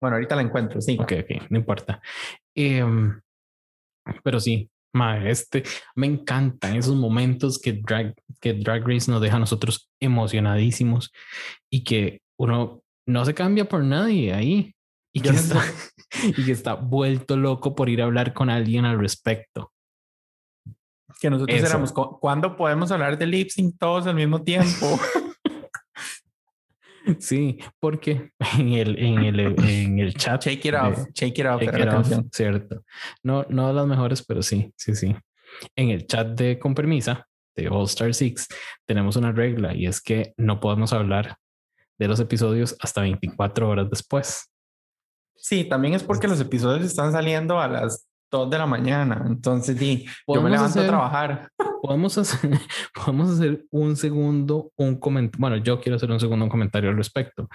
Bueno, 0.01 0.15
ahorita 0.15 0.35
la 0.35 0.41
encuentro, 0.43 0.79
sí. 0.81 0.97
Ok, 0.99 1.11
ok, 1.23 1.49
no 1.49 1.57
importa. 1.57 2.01
Em, 2.55 3.19
pero 4.23 4.39
sí, 4.39 4.69
mae, 4.93 5.29
este 5.29 5.63
me 5.95 6.07
encantan 6.07 6.75
esos 6.75 6.95
momentos 6.95 7.59
que 7.59 7.73
Drag, 7.73 8.13
que 8.39 8.53
Drag 8.53 8.87
Race 8.87 9.09
nos 9.09 9.21
deja 9.21 9.37
a 9.37 9.39
nosotros 9.39 9.89
emocionadísimos 10.01 11.11
y 11.71 11.83
que 11.83 12.21
uno 12.39 12.81
no 13.07 13.25
se 13.25 13.33
cambia 13.33 13.65
por 13.65 13.83
nadie 13.83 14.33
ahí 14.33 14.75
y 15.15 15.21
que, 15.21 15.29
está, 15.29 15.61
y 16.37 16.45
que 16.45 16.51
está 16.51 16.73
vuelto 16.75 17.37
loco 17.37 17.75
por 17.75 17.89
ir 17.89 18.01
a 18.01 18.05
hablar 18.05 18.33
con 18.33 18.49
alguien 18.49 18.85
al 18.85 18.99
respecto. 18.99 19.71
Que 21.19 21.29
nosotros 21.29 21.57
Eso. 21.57 21.67
éramos, 21.67 21.91
"¿Cu- 21.91 22.19
¿cuándo 22.19 22.55
podemos 22.57 22.91
hablar 22.91 23.17
de 23.17 23.27
lip 23.27 23.49
sync 23.49 23.75
todos 23.79 24.07
al 24.07 24.15
mismo 24.15 24.43
tiempo? 24.43 24.99
Sí, 27.19 27.59
porque 27.79 28.31
en 28.57 28.69
el, 28.73 28.99
en 28.99 29.19
el, 29.19 29.39
en 29.39 29.99
el 29.99 30.13
chat. 30.13 30.43
Shake 30.43 30.65
it 30.65 30.73
de- 30.73 30.77
off, 30.77 31.07
shake 31.13 31.39
it 31.39 31.45
off, 31.45 31.61
Shake 31.61 31.79
It 31.79 31.87
Off, 31.87 32.11
cierto. 32.31 32.83
No, 33.23 33.45
no 33.49 33.67
de 33.67 33.73
las 33.73 33.87
mejores, 33.87 34.23
pero 34.25 34.41
sí, 34.41 34.73
sí, 34.77 34.95
sí. 34.95 35.15
En 35.75 35.89
el 35.89 36.07
chat 36.07 36.27
de 36.29 36.57
Con 36.59 36.73
Permisa 36.73 37.27
de 37.55 37.69
All 37.69 37.85
Star 37.85 38.13
Six 38.13 38.47
tenemos 38.85 39.15
una 39.15 39.31
regla 39.31 39.75
y 39.75 39.85
es 39.85 40.01
que 40.01 40.33
no 40.37 40.59
podemos 40.59 40.93
hablar 40.93 41.37
de 41.99 42.07
los 42.07 42.19
episodios 42.19 42.75
hasta 42.79 43.01
24 43.01 43.69
horas 43.69 43.89
después. 43.89 44.49
Sí, 45.35 45.65
también 45.65 45.93
es 45.93 46.03
porque 46.03 46.27
los 46.27 46.39
episodios 46.39 46.85
están 46.85 47.11
saliendo 47.11 47.59
a 47.59 47.67
las 47.67 48.07
2 48.39 48.49
de 48.49 48.57
la 48.57 48.65
mañana. 48.65 49.23
Entonces, 49.27 49.77
sí, 49.77 50.05
yo 50.27 50.41
me 50.41 50.49
levanto 50.49 50.71
hacer- 50.79 50.85
a 50.85 50.87
trabajar. 50.87 51.49
Podemos 51.81 52.17
hacer, 52.17 52.49
podemos 52.93 53.29
hacer 53.31 53.65
un 53.71 53.95
segundo, 53.95 54.71
un 54.77 54.95
comentario. 54.99 55.39
Bueno, 55.41 55.57
yo 55.57 55.79
quiero 55.79 55.95
hacer 55.97 56.11
un 56.11 56.19
segundo 56.19 56.47
comentario 56.49 56.89
al 56.89 56.97
respecto. 56.97 57.47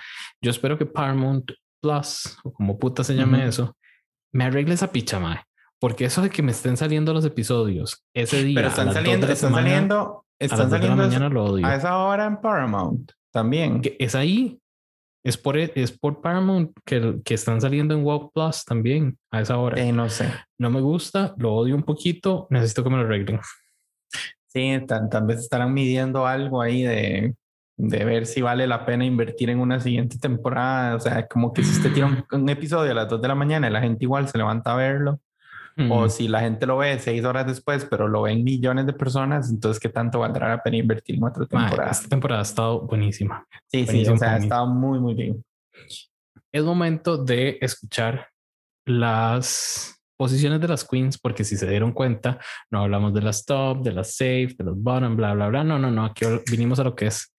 Yo 0.43 0.51
espero 0.51 0.79
que 0.79 0.87
Paramount 0.87 1.51
Plus, 1.83 2.37
o 2.45 2.53
como 2.53 2.79
puta 2.79 3.05
se 3.05 3.15
llame 3.15 3.39
Ujú. 3.39 3.49
eso, 3.49 3.77
me 4.33 4.45
arregle 4.45 4.75
esa 4.75 4.91
picha, 4.93 5.19
mae. 5.21 5.41
Porque 5.81 6.05
eso 6.07 6.23
de 6.23 6.31
que 6.31 6.43
me 6.43 6.51
estén 6.53 6.77
saliendo 6.77 7.13
los 7.15 7.25
episodios 7.25 8.05
ese 8.15 8.43
día. 8.43 8.57
Pero 8.57 8.67
a 8.67 8.71
están 8.71 8.93
saliendo, 8.93 9.27
están 9.29 9.51
semana, 9.51 9.69
saliendo, 9.69 9.97
a 9.97 10.45
las 10.45 10.53
están 10.53 10.59
dos 10.59 10.71
de 10.71 10.79
la 10.79 10.83
saliendo 10.97 11.03
mañana 11.07 11.29
lo 11.29 11.45
odio. 11.45 11.67
a 11.67 11.75
esa 11.77 11.97
hora 11.99 12.27
en 12.27 12.41
Paramount 12.41 13.13
también. 13.33 13.81
Que 13.81 13.97
es 14.01 14.15
ahí. 14.15 14.59
Es 15.25 15.37
por, 15.37 15.59
es 15.59 15.93
por 15.93 16.21
Paramount 16.21 16.71
que, 16.85 17.17
que 17.25 17.35
están 17.35 17.61
saliendo 17.61 17.95
en 17.95 18.05
Wow 18.05 18.31
Plus 18.33 18.65
también 18.65 19.19
a 19.31 19.41
esa 19.41 19.59
hora. 19.59 19.81
Eh, 19.83 19.93
no 19.93 20.09
sé. 20.09 20.33
No 20.59 20.71
me 20.71 20.81
gusta, 20.81 21.35
lo 21.39 21.55
odio 21.55 21.75
un 21.75 21.83
poquito. 21.83 22.47
Necesito 22.51 22.85
que 22.85 22.91
me 22.91 22.97
lo 22.97 23.03
arreglen. 23.03 23.41
Sí, 24.47 24.79
tan- 24.87 25.11
tal 25.11 25.27
vez 25.27 25.41
estarán 25.41 25.75
midiendo 25.75 26.27
algo 26.27 26.63
ahí 26.63 26.83
de, 26.83 27.35
de 27.77 28.05
ver 28.05 28.27
si 28.27 28.41
vale 28.41 28.67
la 28.67 28.87
pena 28.87 29.05
invertir 29.05 29.51
en 29.51 29.61
una 29.61 29.81
siguiente 29.81 30.19
temporada. 30.19 30.95
O 30.97 31.01
sea, 31.01 31.27
como 31.27 31.53
que 31.53 31.63
si 31.63 31.73
usted 31.77 31.93
tira 31.93 32.07
un, 32.07 32.25
un 32.33 32.49
episodio 32.49 32.93
a 32.93 32.95
las 32.95 33.09
2 33.09 33.21
de 33.21 33.29
la 33.29 33.35
mañana 33.35 33.69
y 33.69 33.71
la 33.73 33.81
gente 33.83 34.05
igual 34.05 34.29
se 34.29 34.39
levanta 34.39 34.73
a 34.73 34.77
verlo, 34.77 35.21
o 35.91 36.09
si 36.09 36.29
la 36.29 36.41
gente 36.41 36.67
lo 36.67 36.79
ve 36.79 36.99
seis 36.99 37.25
horas 37.25 37.47
después, 37.47 37.87
pero 37.89 38.09
lo 38.09 38.23
ven 38.23 38.43
millones 38.43 38.87
de 38.87 38.93
personas, 38.93 39.51
entonces 39.51 39.81
qué 39.81 39.89
tanto 39.89 40.21
valdrá 40.21 40.49
la 40.49 40.63
pena 40.63 40.79
invertir 40.79 41.17
en 41.17 41.25
otra 41.25 41.47
temporada. 41.47 41.91
esta 41.91 42.09
temporada 42.09 42.41
ha 42.41 42.43
estado 42.43 42.81
buenísima. 42.81 43.47
Sí, 43.67 43.81
sí, 43.81 43.85
buenísimo 43.85 44.17
o 44.17 44.19
sea, 44.19 44.35
ha 44.35 44.39
estado 44.39 44.67
muy, 44.67 44.99
muy 44.99 45.15
bien. 45.15 45.45
Es 46.53 46.65
momento 46.65 47.17
de 47.17 47.59
escuchar 47.61 48.29
las 48.87 50.01
posiciones 50.17 50.61
de 50.61 50.69
las 50.69 50.85
queens, 50.85 51.19
porque 51.19 51.45
si 51.45 51.57
se 51.57 51.69
dieron 51.69 51.93
cuenta, 51.93 52.39
no 52.71 52.83
hablamos 52.83 53.15
de 53.15 53.23
las 53.23 53.45
top, 53.45 53.83
de 53.83 53.93
las 53.93 54.17
safe, 54.17 54.55
de 54.59 54.65
los 54.65 54.77
bottom, 54.77 55.17
bla, 55.17 55.35
bla, 55.35 55.49
bla. 55.49 55.65
No, 55.65 55.79
no, 55.79 55.91
no. 55.91 56.05
Aquí 56.05 56.25
vinimos 56.51 56.81
a 56.81 56.85
lo 56.85 56.95
que 56.95 57.07
es. 57.07 57.35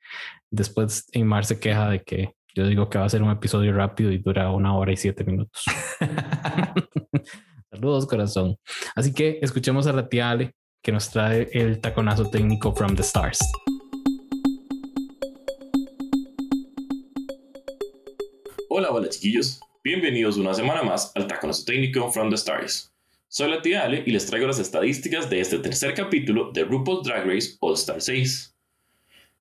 Después, 0.49 1.07
Mar 1.23 1.45
se 1.45 1.59
queja 1.59 1.89
de 1.89 2.01
que 2.01 2.33
yo 2.55 2.65
digo 2.65 2.89
que 2.89 2.97
va 2.97 3.05
a 3.05 3.09
ser 3.09 3.21
un 3.21 3.31
episodio 3.31 3.73
rápido 3.73 4.11
y 4.11 4.17
dura 4.19 4.49
una 4.51 4.75
hora 4.75 4.91
y 4.91 4.97
siete 4.97 5.23
minutos. 5.23 5.63
Saludos, 7.79 8.07
corazón. 8.07 8.57
Así 8.93 9.13
que 9.13 9.39
escuchemos 9.41 9.87
a 9.87 9.93
la 9.93 10.09
tía 10.09 10.29
Ale 10.29 10.53
que 10.83 10.91
nos 10.91 11.09
trae 11.11 11.47
el 11.53 11.79
taconazo 11.79 12.29
técnico 12.29 12.75
from 12.75 12.93
the 12.93 13.01
stars. 13.01 13.39
Hola, 18.67 18.91
hola 18.91 19.07
chiquillos. 19.07 19.61
Bienvenidos 19.81 20.35
una 20.35 20.53
semana 20.53 20.83
más 20.83 21.13
al 21.15 21.25
Taconazo 21.25 21.63
Técnico 21.63 22.11
from 22.11 22.29
the 22.29 22.35
Stars. 22.35 22.93
Soy 23.29 23.49
la 23.49 23.61
tía 23.61 23.85
Ale 23.85 24.03
y 24.05 24.11
les 24.11 24.25
traigo 24.25 24.45
las 24.45 24.59
estadísticas 24.59 25.29
de 25.29 25.39
este 25.39 25.59
tercer 25.59 25.93
capítulo 25.93 26.51
de 26.51 26.65
RuPaul's 26.65 27.07
Drag 27.07 27.25
Race 27.25 27.55
All 27.61 27.75
Star 27.75 28.01
6. 28.01 28.55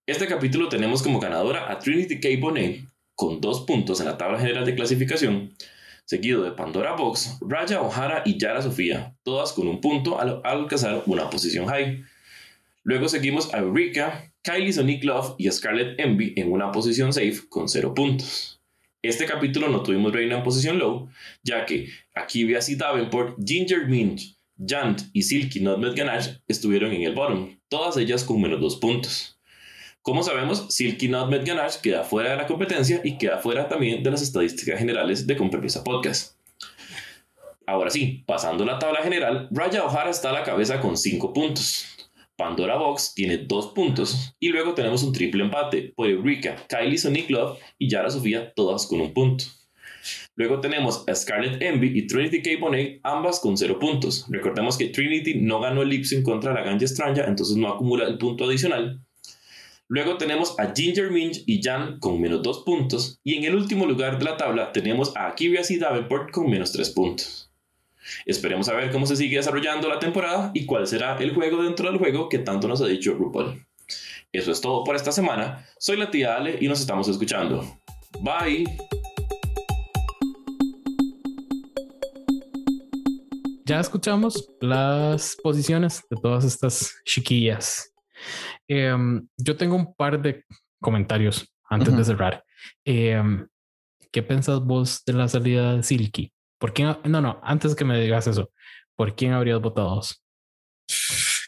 Este 0.07 0.29
capítulo 0.29 0.69
tenemos 0.69 1.03
como 1.03 1.19
ganadora 1.19 1.73
a 1.73 1.81
Trinity 1.81 2.21
K. 2.21 2.29
Bonet 2.39 2.85
con 3.17 3.41
dos 3.41 3.63
puntos 3.63 3.99
en 3.99 4.07
la 4.07 4.17
tabla 4.17 4.39
general 4.39 4.65
de 4.65 4.77
clasificación, 4.77 5.53
seguido 6.09 6.43
de 6.43 6.53
Pandora 6.53 6.95
Box, 6.97 7.37
Raya 7.43 7.83
O'Hara 7.83 8.23
y 8.25 8.39
Yara 8.39 8.63
Sofía, 8.63 9.15
todas 9.23 9.53
con 9.53 9.69
un 9.69 9.79
punto 9.79 10.19
al, 10.19 10.41
al 10.43 10.61
alcanzar 10.61 11.03
una 11.05 11.29
posición 11.29 11.67
high. 11.67 12.03
Luego 12.83 13.11
seguimos 13.11 13.53
a 13.53 13.59
Eureka, 13.59 14.33
Kylie 14.43 14.73
Sonic 14.73 15.05
Love 15.05 15.35
y 15.37 15.51
Scarlett 15.51 16.01
Envy 16.01 16.33
en 16.37 16.51
una 16.51 16.73
posición 16.73 17.13
safe 17.13 17.47
con 17.51 17.69
0 17.69 17.93
puntos. 17.93 18.59
Este 19.03 19.27
capítulo 19.27 19.69
no 19.69 19.83
tuvimos 19.83 20.11
reina 20.11 20.39
en 20.39 20.43
posición 20.43 20.79
low, 20.79 21.11
ya 21.43 21.67
que 21.67 21.91
Akivia 22.15 22.61
y 22.67 22.75
Davenport, 22.75 23.37
Ginger 23.45 23.87
Mint, 23.87 24.23
Jant 24.67 25.03
y 25.13 25.21
Silky 25.21 25.61
Nutmeg 25.61 25.95
Ganache 25.95 26.41
estuvieron 26.49 26.91
en 26.93 27.03
el 27.03 27.15
bottom, 27.15 27.59
todas 27.69 27.99
ellas 27.99 28.25
con 28.25 28.41
menos 28.41 28.63
2 28.63 28.77
puntos. 28.77 29.38
Como 30.09 30.23
sabemos, 30.23 30.65
Silky 30.71 31.07
Nutmeg 31.07 31.45
Ganache 31.45 31.81
queda 31.83 32.03
fuera 32.03 32.31
de 32.31 32.39
la 32.39 32.47
competencia 32.47 33.03
y 33.05 33.19
queda 33.19 33.41
fuera 33.41 33.69
también 33.69 34.03
de 34.03 34.11
las 34.11 34.23
estadísticas 34.23 34.79
generales 34.79 35.27
de 35.27 35.37
Con 35.37 35.51
Permiso 35.51 35.85
Podcast. 35.85 36.35
Ahora 37.67 37.91
sí, 37.91 38.25
pasando 38.27 38.65
la 38.65 38.79
tabla 38.79 39.03
general, 39.03 39.49
Raya 39.51 39.85
O'Hara 39.85 40.09
está 40.09 40.31
a 40.31 40.33
la 40.33 40.45
cabeza 40.45 40.81
con 40.81 40.97
5 40.97 41.35
puntos. 41.35 41.85
Pandora 42.37 42.79
Box 42.79 43.13
tiene 43.15 43.37
2 43.37 43.73
puntos. 43.75 44.35
Y 44.41 44.49
luego 44.49 44.73
tenemos 44.73 45.03
un 45.03 45.13
triple 45.13 45.45
empate 45.45 45.93
por 45.95 46.09
Eureka, 46.09 46.57
Kylie 46.71 46.97
Sonic 46.97 47.29
Love 47.29 47.59
y 47.77 47.91
Yara 47.91 48.09
Sofía, 48.09 48.55
todas 48.55 48.87
con 48.87 49.03
un 49.03 49.13
punto. 49.13 49.45
Luego 50.37 50.63
tenemos 50.63 51.05
a 51.07 51.15
Scarlett 51.15 51.61
Envy 51.61 51.99
y 51.99 52.07
Trinity 52.07 52.41
K. 52.41 52.53
Bonet, 52.59 53.01
ambas 53.03 53.41
con 53.41 53.59
0 53.59 53.79
puntos. 53.79 54.25
Recordemos 54.31 54.79
que 54.79 54.87
Trinity 54.87 55.35
no 55.35 55.61
ganó 55.61 55.83
el 55.83 55.91
Lipsync 55.91 56.25
contra 56.25 56.55
la 56.55 56.63
Ganja 56.63 56.87
Stranja, 56.87 57.27
entonces 57.27 57.59
no 57.59 57.69
acumula 57.69 58.07
el 58.07 58.17
punto 58.17 58.47
adicional. 58.47 59.03
Luego 59.89 60.19
tenemos 60.19 60.55
a 60.59 60.73
Ginger 60.75 61.11
Minch 61.11 61.43
y 61.47 61.63
Jan 61.63 61.99
con 61.99 62.21
menos 62.21 62.43
2 62.43 62.63
puntos. 62.65 63.19
Y 63.25 63.37
en 63.37 63.45
el 63.45 63.55
último 63.55 63.87
lugar 63.87 64.19
de 64.19 64.25
la 64.25 64.37
tabla 64.37 64.73
tenemos 64.73 65.17
a 65.17 65.29
Akivias 65.29 65.71
y 65.71 65.79
Davenport 65.79 66.31
con 66.31 66.51
menos 66.51 66.73
3 66.73 66.91
puntos. 66.91 67.51
Esperemos 68.27 68.69
a 68.69 68.75
ver 68.75 68.91
cómo 68.91 69.07
se 69.07 69.17
sigue 69.17 69.37
desarrollando 69.37 69.89
la 69.89 69.99
temporada 69.99 70.51
y 70.55 70.67
cuál 70.67 70.87
será 70.87 71.17
el 71.19 71.35
juego 71.35 71.63
dentro 71.63 71.91
del 71.91 71.99
juego 71.99 72.29
que 72.29 72.39
tanto 72.39 72.69
nos 72.69 72.81
ha 72.81 72.87
dicho 72.87 73.15
RuPaul. 73.15 73.67
Eso 74.33 74.53
es 74.53 74.61
todo 74.61 74.85
por 74.85 74.95
esta 74.95 75.13
semana. 75.13 75.67
Soy 75.79 75.97
la 75.97 76.11
tía 76.11 76.37
Ale 76.37 76.59
y 76.61 76.69
nos 76.69 76.81
estamos 76.81 77.09
escuchando. 77.09 77.65
Bye. 78.21 78.67
ya 83.69 83.81
escuchamos 83.81 84.49
las 84.63 85.37
posiciones 85.43 86.03
de 86.09 86.17
todas 86.17 86.43
estas 86.45 86.97
chiquillas. 87.05 87.93
Em, 88.67 89.27
yo 89.37 89.57
tengo 89.57 89.77
un 89.77 89.95
par 89.95 90.21
de 90.21 90.45
comentarios 90.81 91.53
antes 91.69 91.97
de 91.97 92.05
cerrar. 92.05 92.45
Em, 92.85 93.47
¿Qué 94.11 94.23
pensás 94.23 94.61
vos 94.61 95.03
de 95.05 95.13
la 95.13 95.29
salida 95.29 95.75
de 95.77 95.83
Silky? 95.83 96.33
¿Por 96.59 96.73
quién? 96.73 96.97
No, 97.05 97.21
no, 97.21 97.41
antes 97.43 97.75
que 97.75 97.85
me 97.85 98.01
digas 98.01 98.27
eso, 98.27 98.51
¿por 98.97 99.15
quién 99.15 99.33
habrías 99.33 99.61
votado 99.61 99.97
vos? 99.97 100.25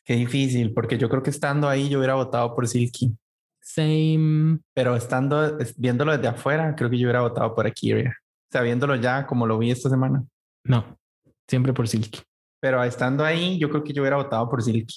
Qué 0.05 0.14
difícil, 0.14 0.74
porque 0.74 0.98
yo 0.98 1.09
creo 1.09 1.22
que 1.22 1.30
estando 1.30 1.68
ahí 1.68 1.88
yo 1.88 1.98
hubiera 1.98 2.14
votado 2.14 2.55
por 2.55 2.66
Silky, 2.68 3.16
Same. 3.62 4.59
pero 4.74 4.97
estando 4.97 5.59
es- 5.59 5.78
viéndolo 5.78 6.12
desde 6.12 6.28
afuera, 6.28 6.74
creo 6.76 6.90
que 6.90 6.98
yo 6.98 7.06
hubiera 7.06 7.20
votado 7.22 7.55
por 7.55 7.66
Akiria. 7.66 8.10
O 8.20 8.52
sea, 8.52 8.62
viéndolo 8.62 8.97
ya 8.97 9.26
como 9.26 9.47
lo 9.47 9.59
vi 9.59 9.70
esta 9.70 9.88
semana. 9.88 10.24
No, 10.64 10.98
siempre 11.48 11.72
por 11.72 11.86
Silky. 11.88 12.20
Pero 12.60 12.82
estando 12.84 13.24
ahí, 13.24 13.59
yo 13.59 13.70
creo 13.70 13.82
que 13.84 13.92
yo 13.92 14.02
hubiera 14.02 14.16
votado 14.16 14.48
por 14.51 14.62
Silky. 14.62 14.97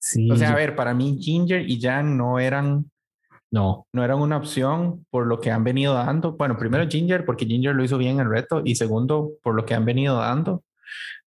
Sí. 0.00 0.30
O 0.30 0.36
sea, 0.36 0.50
a 0.52 0.54
ver, 0.54 0.74
para 0.74 0.94
mí 0.94 1.18
Ginger 1.20 1.68
y 1.68 1.80
Jan 1.80 2.16
no 2.16 2.38
eran, 2.38 2.90
no. 3.50 3.86
no 3.92 4.02
eran 4.04 4.18
una 4.20 4.38
opción 4.38 5.04
por 5.10 5.26
lo 5.26 5.40
que 5.40 5.50
han 5.50 5.62
venido 5.62 5.94
dando. 5.94 6.32
Bueno, 6.32 6.56
primero 6.56 6.88
Ginger, 6.88 7.24
porque 7.24 7.44
Ginger 7.46 7.74
lo 7.74 7.84
hizo 7.84 7.98
bien 7.98 8.14
en 8.14 8.20
el 8.26 8.30
reto, 8.30 8.62
y 8.64 8.74
segundo, 8.76 9.32
por 9.42 9.54
lo 9.54 9.64
que 9.66 9.74
han 9.74 9.84
venido 9.84 10.16
dando. 10.16 10.62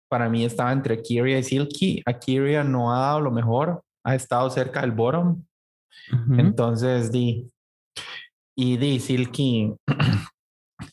Para 0.08 0.28
mí 0.28 0.44
estaba 0.44 0.72
entre 0.72 0.94
Akiria 0.94 1.38
y 1.38 1.42
Silky. 1.42 2.02
Akiria 2.04 2.64
no 2.64 2.92
ha 2.94 2.98
dado 3.00 3.20
lo 3.20 3.30
mejor, 3.30 3.82
ha 4.04 4.14
estado 4.14 4.48
cerca 4.50 4.80
del 4.80 4.92
bottom. 4.92 5.42
Entonces, 6.38 7.12
di. 7.12 7.50
Y 8.56 8.76
di 8.76 8.98
Silky. 9.00 9.74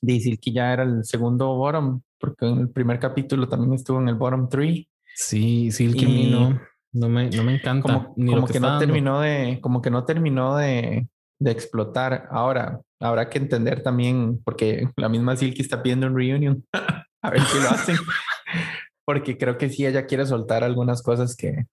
Di 0.02 0.22
Silky 0.22 0.54
ya 0.54 0.72
era 0.72 0.84
el 0.84 1.04
segundo 1.04 1.56
bottom, 1.56 2.02
porque 2.20 2.46
en 2.48 2.60
el 2.60 2.70
primer 2.70 3.00
capítulo 3.00 3.48
también 3.50 3.74
estuvo 3.74 4.00
en 4.00 4.08
el 4.08 4.16
bottom 4.16 4.48
three. 4.48 4.88
Sí, 5.16 5.72
Silky 5.72 6.06
a 6.06 6.10
Y- 6.10 6.32
no, 6.32 6.62
no 6.94 7.10
me, 7.10 7.30
no 7.30 7.44
me 7.44 7.56
encanta. 7.56 7.82
Como, 7.84 8.14
ni 8.18 8.32
como 8.32 8.41
lo 8.41 8.48
que, 8.48 8.53
que, 8.53 8.60
no 8.60 8.68
dando. 8.68 8.86
terminó 8.86 9.20
de, 9.22 9.60
como 9.61 9.82
que 9.82 9.90
no 9.91 10.06
terminó 10.06 10.56
de, 10.57 11.07
de 11.40 11.52
explotar. 11.52 12.28
Ahora, 12.32 12.82
habrá 12.99 13.30
que 13.30 13.38
entender 13.38 13.82
también, 13.84 14.41
porque 14.44 14.88
la 14.95 15.10
misma 15.10 15.36
Silky 15.36 15.61
está 15.61 15.82
pidiendo 15.84 16.07
un 16.07 16.16
reunion. 16.16 16.66
A 17.22 17.30
ver 17.32 17.41
si 17.41 17.60
lo 17.61 17.70
hacen. 17.70 17.98
porque 19.06 19.38
creo 19.38 19.57
que 19.57 19.70
sí, 19.70 19.86
ella 19.86 20.06
quiere 20.06 20.26
soltar 20.26 20.64
algunas 20.64 21.02
cosas 21.02 21.36
que, 21.36 21.66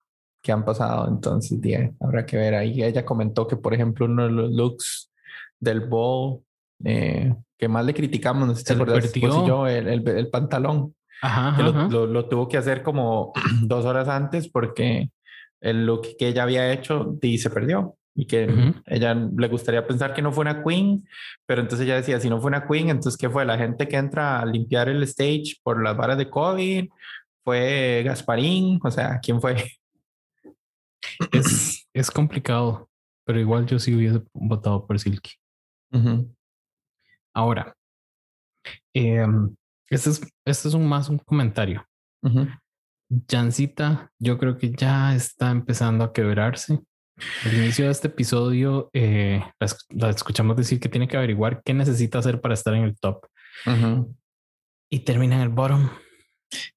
que 0.43 0.51
han 0.51 0.65
pasado. 0.65 1.07
Entonces, 1.07 1.61
di, 1.61 1.73
habrá 1.99 2.25
que 2.25 2.35
ver 2.37 2.55
ahí. 2.55 2.83
Ella 2.83 3.05
comentó 3.05 3.47
que, 3.47 3.55
por 3.57 3.73
ejemplo, 3.73 4.05
uno 4.07 4.23
de 4.25 4.31
los 4.31 4.51
looks 4.51 5.11
del 5.59 5.81
ball 5.81 6.41
eh, 6.83 7.33
que 7.57 7.67
más 7.67 7.85
le 7.85 7.93
criticamos, 7.93 8.47
no 8.47 8.53
sé 8.53 8.59
si 8.59 8.65
te 8.65 8.73
acuerdas, 8.73 9.11
yo, 9.47 9.67
el, 9.67 9.87
el- 9.87 10.07
el 10.07 10.29
pantalón 10.29 10.93
Ajá, 11.21 11.55
que 11.57 11.63
ajá, 11.63 11.87
lo, 11.89 12.05
lo- 12.05 12.07
lo 12.13 12.29
tuvo 12.29 12.47
que 12.47 12.57
hacer 12.57 12.83
como 12.83 13.33
dos 13.63 13.85
horas 13.85 14.07
antes 14.07 14.49
porque 14.49 15.09
el 15.61 15.85
look 15.85 16.07
que 16.19 16.27
ella 16.27 16.43
había 16.43 16.71
hecho 16.71 17.17
y 17.21 17.37
se 17.39 17.49
perdió 17.49 17.95
y 18.13 18.25
que 18.25 18.45
ella 18.87 19.13
le 19.13 19.47
gustaría 19.47 19.85
pensar 19.85 20.13
que 20.13 20.21
no 20.23 20.31
fue 20.31 20.41
una 20.41 20.63
queen, 20.63 21.07
pero 21.45 21.61
entonces 21.61 21.85
ella 21.85 21.95
decía, 21.97 22.19
si 22.19 22.29
no 22.29 22.39
fue 22.41 22.49
una 22.49 22.67
queen, 22.67 22.89
entonces 22.89 23.15
¿qué 23.17 23.29
fue? 23.29 23.45
La 23.45 23.57
gente 23.59 23.87
que 23.87 23.95
entra 23.97 24.39
a 24.39 24.45
limpiar 24.45 24.89
el 24.89 25.03
stage 25.03 25.55
por 25.63 25.83
las 25.83 25.95
varas 25.95 26.17
de 26.17 26.27
COVID, 26.29 26.87
fue 27.43 28.01
Gasparín, 28.03 28.79
o 28.83 28.89
sea, 28.91 29.19
¿quién 29.21 29.39
fue? 29.39 29.55
Es, 31.31 31.87
es 31.93 32.11
complicado, 32.11 32.89
pero 33.23 33.39
igual 33.39 33.65
yo 33.67 33.79
sí 33.79 33.93
hubiese 33.95 34.21
votado 34.33 34.85
por 34.85 34.99
Silky. 34.99 35.31
Ahora, 37.33 37.75
em, 38.93 39.55
este, 39.89 40.09
es, 40.11 40.21
este 40.45 40.67
es 40.67 40.73
un 40.73 40.87
más 40.87 41.09
un 41.09 41.17
comentario. 41.19 41.85
ujú. 42.23 42.47
Jancita, 43.31 44.11
yo 44.19 44.37
creo 44.37 44.57
que 44.57 44.71
ya 44.71 45.15
está 45.15 45.49
empezando 45.51 46.03
a 46.03 46.11
quebrarse. 46.11 46.79
Al 47.45 47.53
inicio 47.53 47.85
de 47.85 47.91
este 47.91 48.09
episodio, 48.09 48.89
eh, 48.93 49.41
la, 49.59 49.67
esc- 49.67 49.85
la 49.89 50.09
escuchamos 50.09 50.55
decir 50.57 50.79
que 50.79 50.89
tiene 50.89 51.07
que 51.07 51.15
averiguar 51.17 51.61
qué 51.63 51.73
necesita 51.73 52.19
hacer 52.19 52.41
para 52.41 52.53
estar 52.53 52.73
en 52.75 52.83
el 52.83 52.97
top 52.99 53.25
y 54.89 54.99
termina 54.99 55.35
en 55.37 55.41
el 55.41 55.49
bottom. 55.49 55.89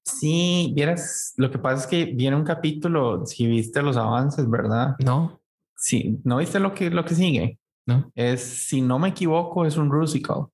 Sí, 0.03 0.71
vieras, 0.75 1.33
lo 1.37 1.51
que 1.51 1.57
pasa 1.59 1.81
es 1.83 1.87
que 1.87 2.05
viene 2.05 2.35
un 2.35 2.43
capítulo, 2.43 3.25
si 3.25 3.45
viste 3.47 3.81
los 3.81 3.97
avances, 3.97 4.49
¿verdad? 4.49 4.95
No, 4.99 5.39
Sí, 5.75 6.19
¿no 6.23 6.37
viste 6.37 6.59
lo 6.59 6.73
que, 6.73 6.89
lo 6.91 7.03
que 7.05 7.15
sigue? 7.15 7.59
no. 7.87 8.11
Es, 8.15 8.41
si 8.41 8.81
no 8.81 8.99
me 8.99 9.09
equivoco, 9.09 9.65
es 9.65 9.77
un 9.77 9.89
Rusical. 9.91 10.45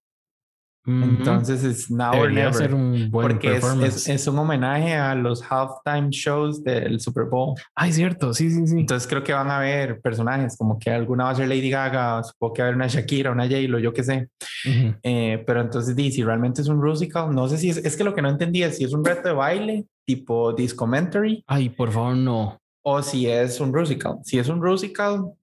Entonces 0.88 1.66
es 1.66 1.92
Now 1.92 2.18
or 2.18 2.32
Never. 2.32 2.54
ser 2.54 2.74
un 2.74 3.12
buen 3.12 3.28
porque 3.28 3.48
es, 3.48 3.54
performance. 3.56 3.96
es, 3.98 4.08
es 4.08 4.28
un 4.28 4.40
homenaje 4.40 4.96
a 4.96 5.14
los 5.16 5.44
halftime 5.44 6.08
shows 6.12 6.64
del 6.64 7.02
Super 7.02 7.26
Bowl. 7.26 7.56
Ay, 7.76 7.92
cierto. 7.92 8.34
Sí, 8.34 8.50
sí, 8.50 8.66
sí. 8.66 8.80
Entonces 8.80 9.08
creo 9.08 9.22
que 9.22 9.34
van 9.34 9.50
a 9.50 9.58
haber 9.58 10.00
personajes 10.00 10.56
como 10.58 10.80
que 10.80 10.90
alguna 10.90 11.26
va 11.26 11.32
a 11.32 11.36
ser 11.36 11.50
Lady 11.50 11.70
Gaga, 11.70 12.24
supongo 12.24 12.54
que 12.54 12.62
va 12.62 12.66
a 12.66 12.70
haber 12.70 12.76
una 12.78 12.88
Shakira, 12.88 13.32
una 13.32 13.44
J-Lo, 13.44 13.80
yo 13.80 13.94
qué 13.94 14.04
sé. 14.04 14.30
Ujú. 14.66 14.96
Eh, 15.04 15.44
pero 15.46 15.62
entonces, 15.62 15.96
di, 15.96 16.12
si 16.12 16.24
realmente 16.24 16.62
es 16.62 16.68
un 16.70 16.82
Rusical, 16.82 17.36
no 17.36 17.48
sé 17.50 17.58
si 17.58 17.70
es, 17.70 17.78
es 17.78 17.98
que 17.98 18.04
lo 18.06 18.16
que 18.16 18.22
no 18.22 18.30
entendía 18.30 18.68
es 18.68 18.78
si 18.78 18.86
es 18.86 18.94
un 18.94 19.04
reto 19.04 19.28
de 19.28 19.34
baile 19.36 19.86
tipo 20.06 20.54
Discomentary 20.54 21.44
Ay, 21.48 21.68
por 21.68 21.92
favor, 21.92 22.16
no. 22.16 22.58
o 22.86 23.02
si 23.02 23.28
es 23.28 23.60
un 23.60 23.74
Rusical. 23.74 24.20
Si 24.24 24.40
es 24.40 24.48
un 24.48 24.62
Rusical, 24.62 25.34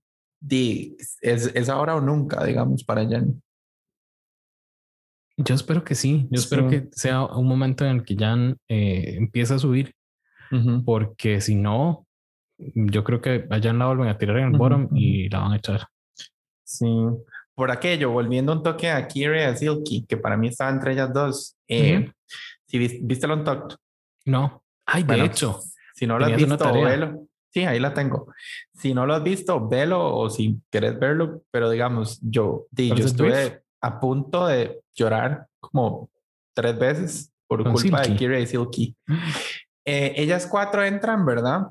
di, 0.41 0.97
es, 1.21 1.51
es 1.55 1.69
ahora 1.69 1.97
o 1.97 2.01
nunca, 2.01 2.43
digamos, 2.45 2.83
para 2.83 3.07
Jen. 3.07 3.43
Yo 5.37 5.55
espero 5.55 5.83
que 5.85 5.95
sí. 5.95 6.27
Yo 6.31 6.41
espero 6.41 6.69
Sí. 6.71 6.77
que 6.83 6.89
sea 6.93 7.25
un 7.25 7.47
momento 7.49 7.85
en 7.85 7.97
el 7.97 8.05
que 8.05 8.17
Jan 8.17 8.57
eh, 8.69 9.17
empiece 9.17 9.55
a 9.55 9.59
subir, 9.59 9.93
Ujú. 10.53 10.85
porque 10.85 11.41
si 11.41 11.57
no, 11.57 12.07
yo 12.59 13.03
creo 13.03 13.21
que 13.21 13.47
a 13.51 13.61
Jan 13.61 13.79
la 13.79 13.87
vuelven 13.87 14.09
a 14.09 14.17
tirar 14.19 14.39
en 14.39 14.45
el 14.45 14.51
Ujú, 14.51 14.59
bottom 14.59 14.85
ujú. 14.85 14.97
y 14.97 15.29
la 15.29 15.41
van 15.41 15.53
a 15.53 15.57
echar. 15.57 15.87
Sí, 16.63 16.87
por 17.55 17.71
aquello, 17.71 18.11
volviendo 18.11 18.53
un 18.53 18.63
toque 18.63 18.91
a 18.91 19.07
Kira 19.09 19.41
y 19.41 19.45
a 19.45 19.57
Silky, 19.57 20.07
que 20.07 20.17
para 20.17 20.37
mí 20.37 20.49
estaba 20.49 20.71
entre 20.71 20.93
ellas 20.93 21.13
dos. 21.13 21.57
Eh, 21.69 21.99
Ujú. 21.99 22.13
Si 22.67 22.79
vis- 22.79 22.99
viste 23.03 23.27
el 23.27 23.33
Untucked, 23.33 23.77
No. 24.27 24.63
Ay, 24.87 25.03
de 25.03 25.07
Bueno, 25.09 25.25
hecho. 25.25 25.61
si 25.95 26.07
no 26.07 26.19
lo 26.19 26.25
has 26.27 26.37
visto, 26.37 26.73
velo. 26.83 27.27
Sí, 27.51 27.61
ahí 27.65 27.79
la 27.79 27.95
tengo. 27.95 28.33
Si 28.73 28.95
no 28.95 29.07
lo 29.07 29.15
has 29.15 29.23
visto, 29.23 29.69
velo 29.69 30.15
o 30.17 30.29
si 30.31 30.61
quieres 30.71 30.99
verlo, 30.99 31.43
pero 31.53 31.71
digamos, 31.71 32.19
yo, 32.23 32.67
di, 32.71 32.89
¿Cuál 32.89 33.01
yo 33.01 33.07
estuve? 33.07 33.63
A 33.85 34.01
punto 34.01 34.47
de 34.47 34.81
llorar 34.95 35.47
como 35.61 36.09
tres 36.55 36.79
veces 36.79 37.33
por 37.47 37.63
Con 37.63 37.73
culpa 37.75 38.01
de 38.01 38.07
Silky. 38.07 38.19
Kira 38.19 38.41
y 38.41 38.47
Silky. 38.47 38.97
Eh, 39.85 40.15
ellas 40.17 40.47
cuatro 40.47 40.83
entran, 40.83 41.27
¿verdad? 41.27 41.67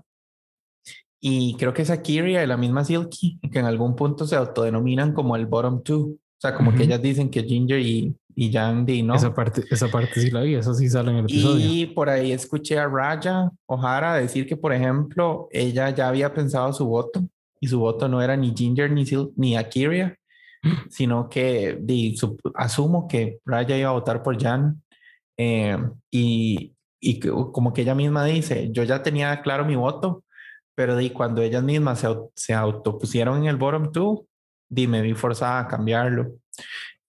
Y 1.19 1.55
creo 1.57 1.73
que 1.73 1.81
es 1.81 1.89
Akiria 1.89 2.43
y 2.43 2.47
la 2.47 2.55
misma 2.55 2.83
Silky, 2.83 3.39
que 3.51 3.59
en 3.59 3.65
algún 3.65 3.95
punto 3.95 4.27
se 4.27 4.35
autodenominan 4.35 5.13
como 5.13 5.35
el 5.35 5.47
bottom 5.47 5.81
two. 5.81 6.01
O 6.11 6.39
sea, 6.39 6.53
como 6.53 6.71
que 6.71 6.83
Ujú. 6.83 6.83
ellas 6.83 7.01
dicen 7.01 7.31
que 7.31 7.43
Ginger 7.43 7.79
y, 7.79 8.15
y 8.35 8.51
Jan 8.51 8.85
Di, 8.85 9.01
¿no? 9.01 9.15
Esa 9.15 9.33
parte, 9.33 9.63
esa 9.71 9.89
parte 9.89 10.19
sí 10.19 10.29
la 10.29 10.41
vi, 10.41 10.53
eso 10.53 10.73
sí 10.75 10.87
sale 10.87 11.09
en 11.11 11.17
el 11.17 11.25
episodio. 11.25 11.65
Y 11.67 11.87
por 11.87 12.09
ahí 12.09 12.31
escuché 12.31 12.77
a 12.77 12.87
Raya 12.87 13.49
O'Hara 13.65 14.15
decir 14.15 14.45
que, 14.45 14.55
por 14.57 14.71
ejemplo, 14.71 15.47
ella 15.51 15.89
ya 15.89 16.09
había 16.09 16.31
pensado 16.31 16.71
su 16.73 16.85
voto 16.85 17.23
y 17.59 17.67
su 17.67 17.79
voto 17.79 18.07
no 18.07 18.21
era 18.21 18.35
ni 18.35 18.53
Ginger 18.55 18.91
ni, 18.91 19.05
Sil 19.07 19.33
ni 19.35 19.55
Akiria, 19.55 20.15
sino 20.89 21.29
que 21.29 21.77
di, 21.81 22.15
su- 22.17 22.37
asumo 22.55 23.07
que 23.07 23.39
Raya 23.45 23.77
iba 23.77 23.89
a 23.89 23.93
votar 23.93 24.23
por 24.23 24.41
Jan. 24.41 24.81
eh, 25.37 25.77
y, 26.11 26.75
y 27.01 27.19
como 27.19 27.73
que 27.73 27.81
ella 27.81 27.95
misma 27.95 28.23
dice, 28.25 28.69
yo 28.71 28.83
ya 28.83 29.03
tenía 29.03 29.41
claro 29.41 29.65
mi 29.65 29.75
voto, 29.75 30.23
pero 30.75 30.95
di, 30.97 31.09
cuando 31.11 31.41
ellas 31.41 31.63
mismas 31.63 31.99
se, 31.99 32.07
se 32.35 32.53
autopusieron 32.53 33.39
en 33.39 33.45
el 33.45 33.57
bottom 33.57 33.91
two, 33.91 34.27
di, 34.69 34.87
me 34.87 35.01
vi 35.01 35.13
forzada 35.13 35.59
a 35.59 35.67
cambiarlo 35.67 36.33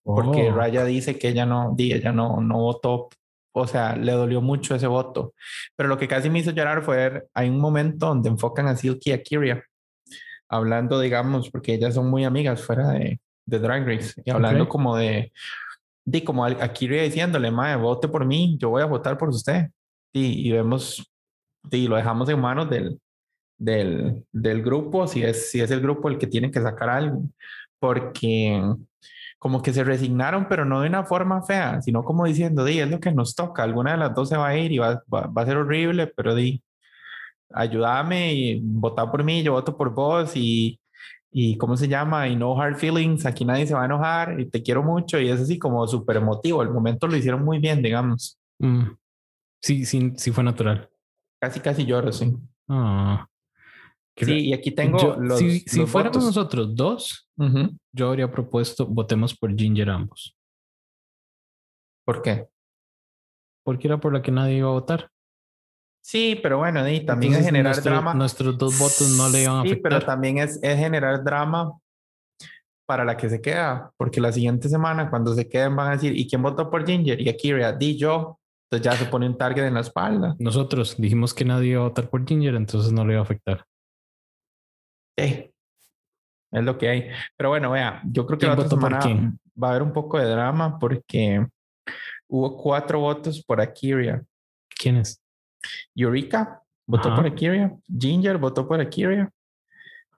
porque 0.03 0.49
Oh, 0.51 0.55
Raya 0.55 0.85
dice 0.85 1.17
que 1.17 1.29
ella 1.29 1.45
no, 1.47 1.73
di, 1.75 1.91
ella 1.93 2.11
no, 2.11 2.39
no 2.41 2.57
votó, 2.59 3.09
o 3.53 3.65
sea, 3.67 3.95
le 3.95 4.11
dolió 4.11 4.39
mucho 4.41 4.75
ese 4.75 4.85
voto. 4.87 5.33
Pero 5.75 5.89
lo 5.89 5.97
que 5.97 6.07
casi 6.07 6.29
me 6.29 6.39
hizo 6.39 6.51
llorar 6.51 6.83
fue 6.83 7.23
hay 7.33 7.49
un 7.49 7.59
momento 7.59 8.05
donde 8.07 8.29
enfocan 8.29 8.67
a 8.67 8.75
Silky 8.75 9.09
y 9.09 9.13
a 9.13 9.23
Kyria, 9.23 9.63
hablando, 10.49 10.99
digamos, 10.99 11.49
porque 11.49 11.73
ellas 11.73 11.95
son 11.95 12.09
muy 12.09 12.23
amigas 12.23 12.61
fuera 12.61 12.89
de, 12.89 13.19
de 13.45 13.59
Drag 13.59 13.85
Race, 13.87 14.21
y 14.23 14.31
hablando 14.31 14.63
Ok. 14.63 14.69
como 14.69 14.95
de, 14.95 15.31
di, 16.03 16.21
como 16.21 16.45
a, 16.45 16.49
a 16.49 16.73
Kyria 16.73 17.03
diciéndole, 17.03 17.51
mae, 17.51 17.75
vote 17.75 18.07
por 18.07 18.25
mí, 18.25 18.57
yo 18.59 18.69
voy 18.69 18.81
a 18.81 18.85
votar 18.85 19.17
por 19.17 19.29
usted. 19.29 19.67
Y, 20.13 20.47
y 20.47 20.51
vemos, 20.51 21.11
y 21.71 21.87
lo 21.87 21.95
dejamos 21.97 22.29
en 22.29 22.39
manos 22.39 22.69
del, 22.69 22.99
del, 23.57 24.25
del 24.31 24.63
grupo, 24.63 25.07
si 25.07 25.23
es, 25.23 25.51
si 25.51 25.61
es 25.61 25.71
el 25.71 25.81
grupo 25.81 26.09
el 26.09 26.17
que 26.17 26.27
tiene 26.27 26.51
que 26.51 26.61
sacar 26.61 26.89
algo, 26.89 27.23
porque 27.79 28.61
como 29.39 29.61
que 29.61 29.73
se 29.73 29.83
resignaron, 29.83 30.47
pero 30.47 30.65
no 30.65 30.81
de 30.81 30.87
una 30.89 31.03
forma 31.03 31.43
fea, 31.43 31.81
sino 31.81 32.03
como 32.03 32.25
diciendo, 32.25 32.63
di, 32.65 32.79
es 32.79 32.89
lo 32.89 32.99
que 32.99 33.11
nos 33.11 33.35
toca, 33.35 33.63
alguna 33.63 33.91
de 33.91 33.97
las 33.97 34.15
dos 34.15 34.29
se 34.29 34.37
va 34.37 34.47
a 34.47 34.57
ir 34.57 34.71
y 34.71 34.77
va, 34.79 35.03
va, 35.13 35.27
va 35.27 35.41
a 35.41 35.45
ser 35.45 35.57
horrible, 35.57 36.07
pero 36.07 36.33
di, 36.33 36.63
ayúdame 37.53 38.33
y 38.33 38.59
vota 38.63 39.11
por 39.11 39.23
mí, 39.23 39.43
yo 39.43 39.51
voto 39.53 39.77
por 39.77 39.93
vos 39.93 40.31
y, 40.35 40.79
y 41.37 41.57
¿cómo 41.57 41.75
se 41.75 41.89
llama? 41.89 42.29
Y 42.29 42.37
no 42.37 42.57
hard 42.59 42.77
feelings, 42.77 43.25
aquí 43.25 43.43
nadie 43.43 43.67
se 43.67 43.73
va 43.73 43.81
a 43.81 43.85
enojar 43.85 44.39
y 44.39 44.49
te 44.49 44.63
quiero 44.63 44.81
mucho 44.83 45.19
y 45.19 45.27
es 45.29 45.41
así 45.41 45.59
como 45.59 45.85
súper 45.85 46.15
emotivo, 46.17 46.61
el 46.63 46.69
momento 46.69 47.07
lo 47.07 47.17
hicieron 47.17 47.43
muy 47.43 47.59
bien, 47.59 47.81
digamos. 47.81 48.39
mm. 48.59 48.83
Sí, 49.61 49.83
sí, 49.85 50.13
sí 50.15 50.31
fue 50.31 50.43
natural. 50.43 50.89
Casi, 51.41 51.59
casi 51.59 51.85
lloro, 51.85 52.11
sí. 52.13 52.33
Ah. 52.69 53.27
Sí, 54.15 54.47
y 54.47 54.53
aquí 54.53 54.71
tengo 54.71 54.97
Yo- 54.99 55.15
los, 55.19 55.39
si 55.39 55.59
si 55.61 55.85
fuéramos 55.87 56.23
votos. 56.23 56.35
nosotros 56.35 56.75
dos, 56.75 57.29
yo 57.91 58.07
habría 58.07 58.31
propuesto 58.31 58.85
votemos 58.85 59.35
por 59.35 59.53
Ginger 59.57 59.89
ambos. 59.89 60.37
¿Por 62.05 62.21
qué? 62.21 62.47
Porque 63.65 63.87
era 63.87 63.99
por 63.99 64.13
la 64.13 64.21
que 64.21 64.31
nadie 64.31 64.57
iba 64.57 64.69
a 64.69 64.73
votar. 64.73 65.09
Sí, 66.07 66.39
pero 66.43 66.59
bueno, 66.59 66.87
y 66.87 67.03
también 67.03 67.33
Entonces, 67.33 67.39
es 67.39 67.45
generar 67.51 67.73
nuestro- 67.73 67.91
drama. 67.91 68.13
Nuestros 68.13 68.57
dos 68.59 68.77
votos 68.77 69.09
no 69.17 69.27
le 69.27 69.41
iban 69.41 69.57
a 69.57 69.61
Sí, 69.63 69.69
afectar. 69.69 69.91
pero 69.91 70.05
también 70.05 70.37
es, 70.37 70.59
es 70.61 70.77
generar 70.77 71.23
drama 71.23 71.79
para 72.87 73.03
la 73.03 73.17
que 73.17 73.27
se 73.27 73.41
queda, 73.41 73.91
porque 73.97 74.21
la 74.21 74.31
siguiente 74.31 74.69
semana 74.69 75.09
cuando 75.09 75.33
se 75.33 75.49
queden 75.49 75.75
van 75.75 75.87
a 75.87 75.91
decir, 75.93 76.15
¿y 76.15 76.27
quién 76.27 76.43
votó 76.43 76.69
por 76.69 76.85
Ginger? 76.85 77.19
Y 77.19 77.27
Akira, 77.27 77.73
di 77.73 77.97
yo. 77.97 78.39
Entonces 78.69 78.85
ya 78.85 79.03
se 79.03 79.09
pone 79.09 79.25
un 79.25 79.35
target 79.35 79.63
en 79.65 79.73
la 79.73 79.79
espalda. 79.79 80.35
Nosotros 80.37 80.95
dijimos 80.97 81.33
que 81.33 81.43
nadie 81.43 81.69
iba 81.71 81.81
a 81.81 81.87
votar 81.87 82.07
por 82.07 82.23
Ginger, 82.27 82.53
entonces 82.53 82.91
no 82.91 83.03
le 83.03 83.13
iba 83.13 83.21
a 83.21 83.23
afectar. 83.23 83.65
Sí. 85.17 85.51
Es 86.51 86.63
lo 86.63 86.77
que 86.77 86.87
hay. 86.89 87.09
Pero 87.35 87.49
bueno, 87.49 87.71
vea, 87.71 88.03
yo 88.05 88.27
creo 88.27 88.37
que 88.37 88.45
¿Quién 88.45 88.55
la 88.57 88.63
otra 88.63 88.69
semana 88.69 89.33
va 89.61 89.67
a 89.67 89.71
haber 89.71 89.81
un 89.81 89.91
poco 89.91 90.19
de 90.19 90.25
drama 90.29 90.77
porque 90.77 91.43
hubo 92.29 92.55
cuatro 92.57 92.99
votos 92.99 93.43
por 93.43 93.59
Akira. 93.59 94.23
¿Quién 94.77 94.97
es? 94.97 95.19
Eureka 95.95 96.61
votó 96.85 97.09
Ajá. 97.09 97.17
por 97.17 97.27
Akira. 97.27 97.71
Ginger 97.87 98.37
votó 98.37 98.67
por 98.67 98.79
Akira. 98.79 99.31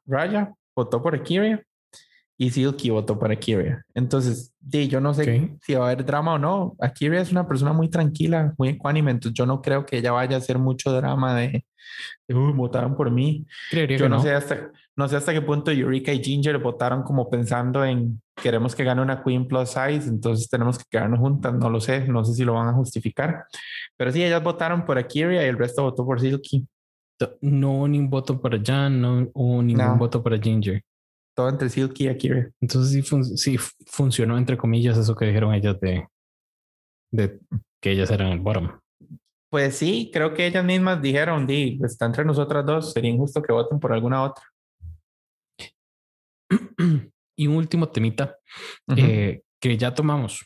Raya 0.06 0.54
votó 0.76 1.02
por 1.02 1.16
Akira. 1.16 1.64
Y 2.40 2.52
Silky 2.52 2.92
votó 2.92 3.18
por 3.18 3.32
Akira. 3.32 3.84
Entonces, 3.96 4.54
di, 4.60 4.88
yo 4.88 5.02
no 5.02 5.14
sé 5.14 5.24
Ok. 5.24 5.60
si 5.64 5.74
va 5.74 5.86
a 5.88 5.92
haber 5.92 6.06
drama 6.06 6.34
o 6.36 6.38
no. 6.38 6.76
Akira 6.80 7.20
es 7.20 7.32
una 7.32 7.48
persona 7.48 7.74
muy 7.74 7.90
tranquila, 7.90 8.54
muy 8.60 8.70
ecuánime. 8.70 9.10
Entonces, 9.12 9.34
yo 9.38 9.46
no 9.48 9.62
creo 9.62 9.86
que 9.86 9.98
ella 9.98 10.12
vaya 10.12 10.36
a 10.36 10.40
hacer 10.40 10.60
mucho 10.60 10.92
drama 10.92 11.36
de, 11.36 11.66
de, 12.28 12.36
"Uy, 12.36 12.54
votaron 12.54 12.96
por 12.96 13.10
mí. 13.10 13.48
Creería 13.72 13.98
Yo 13.98 14.08
no, 14.08 14.18
no. 14.18 14.22
sé 14.22 14.34
hasta 14.34 14.72
no 14.96 15.08
sé 15.08 15.16
hasta 15.16 15.32
qué 15.32 15.42
punto 15.44 15.70
Eureka 15.72 16.12
y 16.12 16.24
Ginger 16.24 16.58
votaron 16.58 17.04
como 17.04 17.30
pensando 17.30 17.86
en 17.86 18.20
queremos 18.36 18.76
que 18.76 18.84
gane 18.84 19.00
una 19.02 19.24
Queen 19.24 19.48
Plus 19.48 19.70
Size, 19.70 20.08
entonces 20.10 20.50
tenemos 20.50 20.78
que 20.80 20.86
quedarnos 20.90 21.20
juntas. 21.20 21.54
No 21.54 21.70
lo 21.70 21.80
sé, 21.80 22.08
no 22.08 22.24
sé 22.26 22.34
si 22.34 22.44
lo 22.44 22.54
van 22.54 22.68
a 22.68 22.74
justificar. 22.74 23.46
Pero 23.96 24.12
sí, 24.12 24.24
ellas 24.24 24.44
votaron 24.44 24.86
por 24.86 24.98
Akira 25.00 25.34
y 25.34 25.38
el 25.48 25.58
resto 25.58 25.82
votó 25.84 26.04
por 26.06 26.20
Silky. 26.20 26.68
No 27.42 27.88
ni 27.88 27.98
un 27.98 28.10
voto 28.12 28.40
para 28.40 28.60
Jan, 28.64 29.02
no 29.02 29.28
hubo 29.34 29.64
ningún 29.64 29.86
No. 29.86 29.98
voto 29.98 30.22
para 30.22 30.38
Ginger. 30.40 30.82
Todo 31.38 31.50
entre 31.50 31.70
Silky 31.70 32.06
y 32.06 32.08
Akira. 32.08 32.50
Entonces 32.60 32.92
sí, 32.92 33.02
fun- 33.04 33.24
sí 33.38 33.58
funcionó, 33.86 34.40
entre 34.40 34.58
comillas, 34.58 34.98
eso 34.98 35.16
que 35.16 35.28
dijeron 35.28 35.54
ellas 35.54 35.80
de, 35.80 36.08
de 37.12 37.40
que 37.80 37.92
ellas 37.92 38.10
eran 38.10 38.30
el 38.32 38.40
bottom. 38.40 38.80
Pues 39.52 39.76
sí, 39.78 40.10
creo 40.12 40.34
que 40.34 40.48
ellas 40.48 40.66
mismas 40.66 41.00
dijeron, 41.00 41.46
di, 41.46 41.80
está 41.84 42.08
entre 42.08 42.26
nosotras 42.26 42.66
dos, 42.66 42.92
sería 42.92 43.12
injusto 43.12 43.44
que 43.44 43.54
voten 43.54 43.80
por 43.80 43.94
alguna 43.94 44.24
otra. 44.24 44.44
y 47.38 47.48
un 47.48 47.56
último 47.56 47.88
temita 47.90 48.36
Ujú. 48.88 49.00
eh, 49.00 49.44
que 49.62 49.78
ya 49.78 49.94
tomamos, 49.94 50.46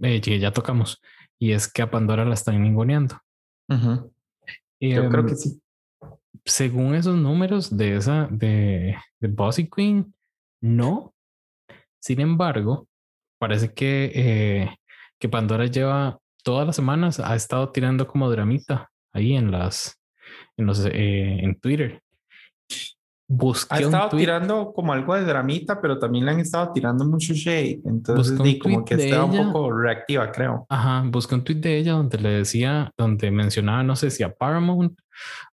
eh, 0.00 0.20
que 0.20 0.38
ya 0.38 0.52
tocamos, 0.52 1.00
y 1.40 1.52
es 1.52 1.70
que 1.70 1.82
a 1.82 1.90
Pandora 1.90 2.24
la 2.24 2.34
están 2.34 2.62
ninguneando. 2.62 3.20
Ujú. 3.68 4.12
Yo 4.80 5.08
creo 5.08 5.20
Em, 5.22 5.26
que 5.26 5.34
sí. 5.34 5.60
según 6.44 6.94
esos 6.94 7.16
números 7.16 7.76
de 7.76 7.96
esa 7.96 8.28
de, 8.30 8.96
de 9.18 9.28
Bossy 9.28 9.68
Queen, 9.68 10.14
no. 10.60 11.14
Sin 12.00 12.20
embargo, 12.20 12.86
parece 13.38 13.72
que, 13.74 14.10
eh, 14.14 14.76
que 15.18 15.28
Pandora 15.28 15.66
lleva 15.66 16.18
todas 16.42 16.66
las 16.66 16.76
semanas 16.76 17.20
ha 17.20 17.34
estado 17.36 17.70
tirando 17.70 18.06
como 18.06 18.30
dramita 18.30 18.90
ahí 19.12 19.34
en 19.34 19.50
las 19.50 19.98
en 20.56 20.66
los 20.66 20.84
eh, 20.86 21.38
en 21.44 21.58
Twitter. 21.60 22.00
Busqué 23.28 23.74
Ha 23.76 23.80
estado 23.80 24.08
tweet- 24.10 24.20
tirando 24.22 24.72
como 24.72 24.92
algo 24.92 25.14
de 25.14 25.22
dramita, 25.24 25.80
pero 25.80 25.98
también 25.98 26.24
le 26.24 26.32
han 26.32 26.40
estado 26.40 26.72
tirando 26.72 27.04
mucho 27.04 27.32
shade. 27.32 27.80
Entonces, 27.84 28.36
di, 28.42 28.58
como 28.58 28.84
que 28.84 28.94
está 28.94 29.24
un 29.24 29.52
poco 29.52 29.70
reactiva, 29.72 30.32
creo. 30.32 30.66
Ajá, 30.68 31.04
busqué 31.06 31.36
un 31.36 31.44
tweet 31.44 31.58
de 31.60 31.76
ella 31.78 31.92
donde 31.92 32.18
le 32.18 32.28
decía, 32.30 32.90
donde 32.98 33.30
mencionaba, 33.30 33.84
no 33.84 33.94
sé 33.94 34.10
si 34.10 34.24
a 34.24 34.34
Paramount 34.34 34.98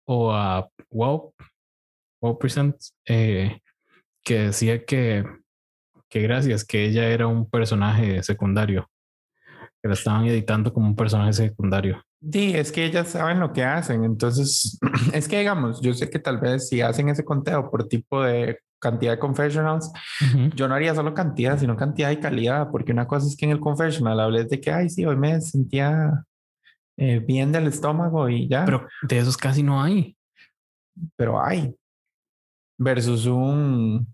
o 0.05 0.33
a 0.33 0.67
Wow, 0.89 1.33
Wow 2.21 2.39
Presents, 2.39 2.95
eh, 3.05 3.59
que 4.27 4.39
decía 4.39 4.83
que, 4.83 5.23
que 6.09 6.21
gracias, 6.21 6.65
que 6.65 6.83
ella 6.83 7.05
era 7.05 7.27
un 7.27 7.49
personaje 7.49 8.21
secundario, 8.23 8.89
que 9.81 9.87
la 9.87 9.93
estaban 9.93 10.25
editando 10.25 10.73
como 10.73 10.85
un 10.85 10.97
personaje 10.97 11.31
secundario. 11.31 12.03
Sí, 12.29 12.53
es 12.53 12.73
que 12.73 12.83
ellas 12.83 13.07
saben 13.07 13.39
lo 13.39 13.53
que 13.53 13.63
hacen. 13.63 14.03
Entonces, 14.03 14.77
es 15.13 15.29
que 15.29 15.39
digamos, 15.39 15.79
yo 15.79 15.93
sé 15.93 16.09
que 16.09 16.19
tal 16.19 16.41
vez 16.41 16.67
si 16.67 16.81
hacen 16.81 17.07
ese 17.07 17.23
conteo 17.23 17.71
por 17.71 17.87
tipo 17.87 18.21
de 18.21 18.59
cantidad 18.79 19.13
de 19.13 19.19
confessionals, 19.19 19.89
Ujú. 20.21 20.49
yo 20.55 20.67
no 20.67 20.75
haría 20.75 20.93
solo 20.93 21.13
cantidad, 21.13 21.57
sino 21.57 21.77
cantidad 21.77 22.11
y 22.11 22.17
calidad, 22.17 22.67
porque 22.69 22.91
una 22.91 23.07
cosa 23.07 23.27
es 23.27 23.37
que 23.37 23.45
en 23.45 23.51
el 23.51 23.61
confessional 23.61 24.19
hables 24.19 24.49
de 24.49 24.59
que, 24.59 24.71
ay, 24.73 24.89
sí, 24.89 25.05
hoy 25.05 25.15
me 25.15 25.39
sentía 25.39 26.25
eh, 26.97 27.19
bien 27.19 27.53
del 27.53 27.67
estómago 27.67 28.27
y 28.27 28.49
ya, 28.49 28.65
pero, 28.65 28.79
Pero 28.79 28.89
de 29.03 29.19
esos 29.19 29.37
casi 29.37 29.63
no 29.63 29.81
hay. 29.81 30.17
hay, 31.17 31.73
versus 32.77 33.25
un, 33.25 34.07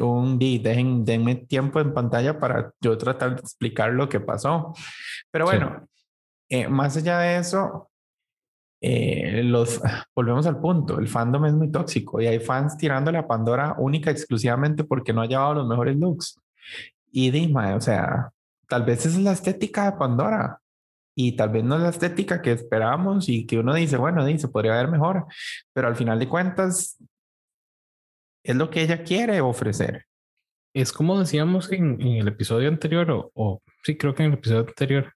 un, 0.00 0.38
di, 0.38 0.58
dejen, 0.58 1.04
denme 1.04 1.34
tiempo 1.36 1.80
en 1.80 1.92
pantalla 1.94 2.38
para 2.38 2.72
yo 2.80 2.96
tratar 2.98 3.34
de 3.36 3.40
explicar 3.40 3.92
lo 3.92 4.08
que 4.08 4.20
pasó. 4.20 4.72
Pero 5.30 5.46
Sí. 5.46 5.56
bueno, 5.56 5.88
eh, 6.48 6.68
más 6.68 6.96
allá 6.96 7.18
de 7.20 7.38
eso, 7.38 7.90
eh, 8.80 9.42
los 9.44 9.80
volvemos 10.14 10.46
al 10.46 10.60
punto. 10.60 10.98
El 10.98 11.08
fandom 11.08 11.46
es 11.46 11.54
muy 11.54 11.70
tóxico 11.70 12.20
y 12.20 12.26
hay 12.26 12.38
fans 12.40 12.76
tirándole 12.76 13.18
a 13.18 13.26
Pandora 13.26 13.74
única 13.78 14.10
exclusivamente 14.10 14.84
porque 14.84 15.12
no 15.12 15.22
ha 15.22 15.26
llevado 15.26 15.54
los 15.54 15.66
mejores 15.68 15.96
looks. 15.96 16.38
Y 17.10 17.30
Dima, 17.30 17.74
o 17.76 17.80
sea, 17.80 18.30
tal 18.68 18.82
vez 18.84 19.06
esa 19.06 19.16
es 19.16 19.24
la 19.24 19.32
estética 19.32 19.90
de 19.90 19.96
Pandora 19.96 20.60
y 21.16 21.36
tal 21.36 21.50
vez 21.50 21.64
no 21.64 21.76
es 21.76 21.82
la 21.82 21.90
estética 21.90 22.42
que 22.42 22.52
esperamos 22.52 23.28
y 23.28 23.46
que 23.46 23.58
uno 23.58 23.72
dice, 23.74 23.96
bueno, 23.96 24.24
dice, 24.24 24.48
podría 24.48 24.74
haber 24.74 24.88
mejor, 24.90 25.26
pero 25.72 25.86
al 25.88 25.96
final 25.96 26.18
de 26.18 26.28
cuentas 26.28 26.98
es 28.44 28.54
lo 28.54 28.70
que 28.70 28.82
ella 28.82 29.02
quiere 29.02 29.40
ofrecer. 29.40 30.04
Es 30.74 30.92
como 30.92 31.18
decíamos 31.18 31.72
en, 31.72 32.00
en 32.00 32.16
el 32.18 32.28
episodio 32.28 32.68
anterior, 32.68 33.10
o, 33.10 33.30
o 33.34 33.62
sí, 33.82 33.96
creo 33.96 34.14
que 34.14 34.22
en 34.22 34.32
el 34.32 34.38
episodio 34.38 34.60
anterior, 34.60 35.14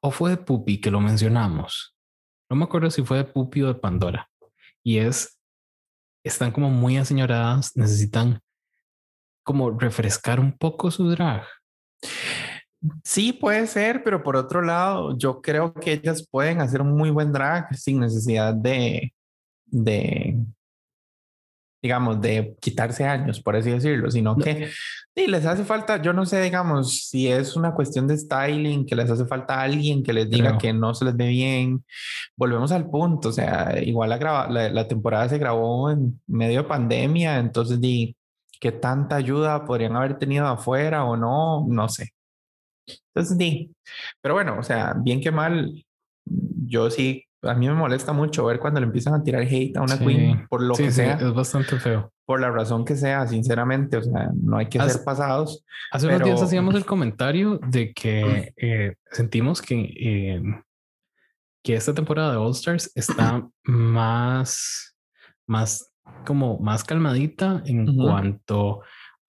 o 0.00 0.10
fue 0.10 0.30
de 0.30 0.36
Pupi 0.38 0.80
que 0.80 0.90
lo 0.90 1.00
mencionamos. 1.00 1.94
No 2.50 2.56
me 2.56 2.64
acuerdo 2.64 2.90
si 2.90 3.02
fue 3.02 3.18
de 3.18 3.24
Pupi 3.24 3.62
o 3.62 3.68
de 3.68 3.74
Pandora. 3.74 4.28
Y 4.82 4.98
es, 4.98 5.38
están 6.24 6.50
como 6.50 6.70
muy 6.70 6.96
aseñoradas, 6.96 7.76
necesitan 7.76 8.40
como 9.44 9.70
refrescar 9.70 10.40
un 10.40 10.56
poco 10.56 10.90
su 10.90 11.08
drag. 11.10 11.44
Sí, 13.04 13.32
puede 13.32 13.66
ser, 13.66 14.02
pero 14.02 14.22
por 14.22 14.36
otro 14.36 14.62
lado, 14.62 15.16
yo 15.16 15.40
creo 15.40 15.72
que 15.74 15.92
ellas 15.92 16.26
pueden 16.28 16.60
hacer 16.60 16.80
un 16.80 16.96
muy 16.96 17.10
buen 17.10 17.32
drag 17.32 17.74
sin 17.76 18.00
necesidad 18.00 18.54
de, 18.54 19.14
de, 19.66 20.36
digamos, 21.82 22.20
de 22.20 22.56
quitarse 22.60 23.04
años, 23.04 23.40
por 23.42 23.56
así 23.56 23.70
decirlo, 23.70 24.10
sino 24.10 24.36
No. 24.36 24.44
que 24.44 24.68
sí, 25.16 25.26
les 25.26 25.44
hace 25.44 25.64
falta, 25.64 26.00
yo 26.00 26.12
no 26.12 26.24
sé, 26.24 26.40
digamos, 26.40 27.08
si 27.08 27.26
es 27.28 27.56
una 27.56 27.74
cuestión 27.74 28.06
de 28.06 28.16
styling, 28.16 28.86
que 28.86 28.94
les 28.94 29.10
hace 29.10 29.26
falta 29.26 29.60
alguien 29.60 30.02
que 30.04 30.12
les 30.12 30.30
diga 30.30 30.50
Creo. 30.50 30.58
que 30.60 30.72
no 30.72 30.94
se 30.94 31.04
les 31.04 31.16
ve 31.16 31.26
bien. 31.28 31.84
Volvemos 32.36 32.70
al 32.72 32.88
punto, 32.88 33.30
o 33.30 33.32
sea, 33.32 33.74
igual 33.82 34.10
la, 34.10 34.46
la, 34.48 34.68
la 34.70 34.88
temporada 34.88 35.28
se 35.28 35.38
grabó 35.38 35.90
en 35.90 36.20
medio 36.28 36.62
de 36.62 36.68
pandemia, 36.68 37.38
entonces, 37.38 37.80
di, 37.80 38.16
¿qué 38.60 38.70
tanta 38.72 39.16
ayuda 39.16 39.64
podrían 39.64 39.96
haber 39.96 40.18
tenido 40.18 40.46
afuera 40.46 41.04
o 41.04 41.16
no? 41.16 41.66
No 41.68 41.88
sé. 41.88 42.10
Entonces, 43.14 43.36
di, 43.36 43.74
pero 44.20 44.34
bueno, 44.34 44.56
o 44.58 44.62
sea, 44.62 44.94
bien 44.96 45.20
que 45.20 45.30
mal, 45.32 45.84
yo 46.24 46.90
sí, 46.90 47.24
a 47.42 47.54
mí 47.54 47.66
me 47.66 47.74
molesta 47.74 48.12
mucho 48.12 48.44
ver 48.46 48.58
cuando 48.60 48.80
le 48.80 48.86
empiezan 48.86 49.14
a 49.14 49.22
tirar 49.22 49.42
hate 49.42 49.76
a 49.76 49.82
una 49.82 49.96
Sí. 49.96 50.04
queen 50.04 50.46
por 50.48 50.62
lo 50.62 50.74
Sí, 50.74 50.84
que 50.84 50.90
sí, 50.90 50.96
sea, 50.96 51.14
es 51.16 51.34
bastante 51.34 51.78
feo. 51.80 52.12
por 52.24 52.40
la 52.40 52.50
razón 52.50 52.84
que 52.84 52.94
sea, 52.96 53.26
sinceramente, 53.26 53.96
o 53.96 54.02
sea, 54.02 54.30
no 54.40 54.56
hay 54.58 54.66
que 54.68 54.78
Haz- 54.78 54.92
ser 54.92 55.04
pasados. 55.04 55.64
Hace 55.90 56.06
unos 56.06 56.20
días 56.22 56.36
Pero- 56.36 56.46
hacíamos 56.46 56.74
el 56.76 56.84
comentario 56.86 57.58
de 57.68 57.92
que 57.92 58.52
eh, 58.56 58.94
sentimos 59.10 59.60
que, 59.60 59.74
eh, 59.80 60.42
que 61.64 61.74
esta 61.74 61.94
temporada 61.94 62.32
de 62.32 62.38
All 62.38 62.52
Stars 62.52 62.90
está 62.94 63.46
más, 63.64 64.96
más 65.46 65.92
como 66.26 66.58
más 66.58 66.84
calmadita 66.84 67.62
en 67.66 67.88
Ujú. 67.88 68.02
cuanto 68.06 68.80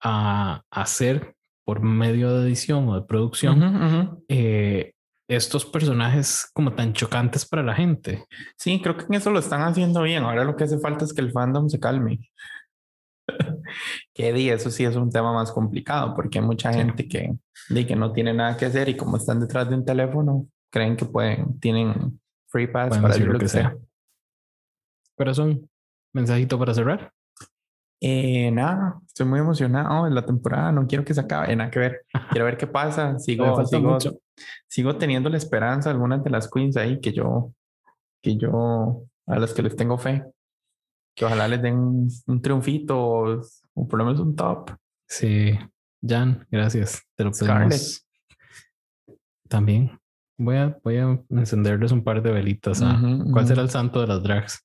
a 0.02 0.62
hacer 0.70 1.34
por 1.64 1.80
medio 1.80 2.36
de 2.38 2.46
edición 2.46 2.88
o 2.88 2.94
de 3.00 3.06
producción 3.06 3.62
Ujú, 3.62 3.86
ujú. 3.86 4.24
eh, 4.28 4.93
estos 5.28 5.64
personajes 5.64 6.50
como 6.52 6.74
tan 6.74 6.92
chocantes 6.92 7.46
para 7.46 7.62
la 7.62 7.74
gente. 7.74 8.24
Sí, 8.56 8.80
creo 8.82 8.96
que 8.96 9.04
en 9.06 9.14
eso 9.14 9.30
lo 9.30 9.38
están 9.38 9.62
haciendo 9.62 10.02
bien. 10.02 10.22
Ahora 10.22 10.44
lo 10.44 10.56
que 10.56 10.64
hace 10.64 10.78
falta 10.78 11.04
es 11.04 11.12
que 11.14 11.22
el 11.22 11.32
fandom 11.32 11.68
se 11.68 11.80
calme. 11.80 12.30
que 14.14 14.32
di, 14.32 14.50
eso 14.50 14.70
sí 14.70 14.84
es 14.84 14.96
un 14.96 15.10
tema 15.10 15.32
más 15.32 15.50
complicado 15.50 16.14
porque 16.14 16.38
hay 16.38 16.44
mucha 16.44 16.72
Sí. 16.72 16.78
gente 16.78 17.08
que, 17.08 17.34
di, 17.70 17.86
que 17.86 17.96
no 17.96 18.12
tiene 18.12 18.34
nada 18.34 18.56
que 18.56 18.66
hacer 18.66 18.88
y 18.88 18.96
como 18.96 19.16
están 19.16 19.40
detrás 19.40 19.68
de 19.68 19.76
un 19.76 19.84
teléfono, 19.84 20.46
creen 20.70 20.96
que 20.96 21.06
pueden, 21.06 21.58
tienen 21.60 22.20
Free 22.48 22.66
pass 22.66 22.88
Pueden 22.88 23.02
para 23.02 23.14
decir 23.14 23.28
lo 23.28 23.38
que 23.38 23.48
sea. 23.48 23.76
Corazón, 25.16 25.68
mensajito 26.12 26.58
para 26.58 26.74
cerrar. 26.74 27.12
Eh, 28.00 28.50
nada, 28.50 29.00
estoy 29.06 29.26
muy 29.26 29.40
emocionado 29.40 30.06
en 30.06 30.14
la 30.14 30.26
temporada. 30.26 30.70
No 30.70 30.86
quiero 30.86 31.04
que 31.04 31.14
se 31.14 31.20
acabe, 31.20 31.56
nada 31.56 31.70
que 31.70 31.78
ver. 31.78 32.04
Quiero 32.30 32.44
ver 32.44 32.58
qué 32.58 32.66
pasa. 32.66 33.18
Sigo, 33.18 33.64
sigo, 33.64 33.92
mucho. 33.92 34.18
Sigo 34.68 34.96
teniendo 34.96 35.28
la 35.30 35.36
esperanza. 35.36 35.90
Algunas 35.90 36.22
de 36.24 36.30
las 36.30 36.50
queens 36.50 36.76
ahí 36.76 37.00
que 37.00 37.12
yo, 37.12 37.52
que 38.22 38.36
yo, 38.36 39.02
a 39.26 39.38
las 39.38 39.52
que 39.54 39.62
les 39.62 39.76
tengo 39.76 39.98
fe, 39.98 40.24
que 41.16 41.24
ojalá 41.24 41.46
les 41.48 41.62
den 41.62 41.76
un, 41.78 42.08
un 42.26 42.42
triunfito 42.42 42.98
o, 42.98 43.40
o 43.74 43.88
por 43.88 43.98
lo 43.98 44.04
menos 44.04 44.20
un 44.20 44.34
top. 44.34 44.70
Sí, 45.08 45.56
Jan, 46.06 46.46
gracias. 46.50 47.02
Te 47.16 47.24
lo 47.24 47.30
pedimos. 47.32 48.06
También 49.48 49.98
voy 50.36 50.56
a, 50.56 50.78
voy 50.82 50.96
a 50.96 51.18
encenderles 51.30 51.92
un 51.92 52.02
par 52.02 52.22
de 52.22 52.32
velitas. 52.32 52.82
a- 52.82 52.94
Ujú, 52.94 53.30
¿Cuál 53.32 53.46
será 53.46 53.62
el 53.62 53.70
santo 53.70 54.00
de 54.00 54.06
las 54.08 54.22
drags? 54.22 54.60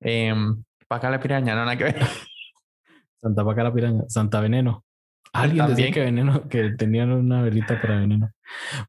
Em, 0.00 0.62
Paca 0.88 1.08
la 1.10 1.20
piraña, 1.20 1.54
no 1.54 1.64
nada 1.64 1.76
que 1.76 1.84
ver. 1.84 2.06
Santa 3.20 3.44
Paca 3.44 3.62
la 3.62 3.72
Piraña, 3.72 4.02
Santa 4.08 4.40
Veneno. 4.40 4.84
Alguien 5.32 5.66
decía 5.66 5.86
También. 5.86 5.94
que 5.94 6.00
Veneno, 6.00 6.48
que 6.48 6.70
tenían 6.70 7.10
una 7.12 7.42
velita 7.42 7.80
para 7.80 7.98
Veneno. 8.00 8.30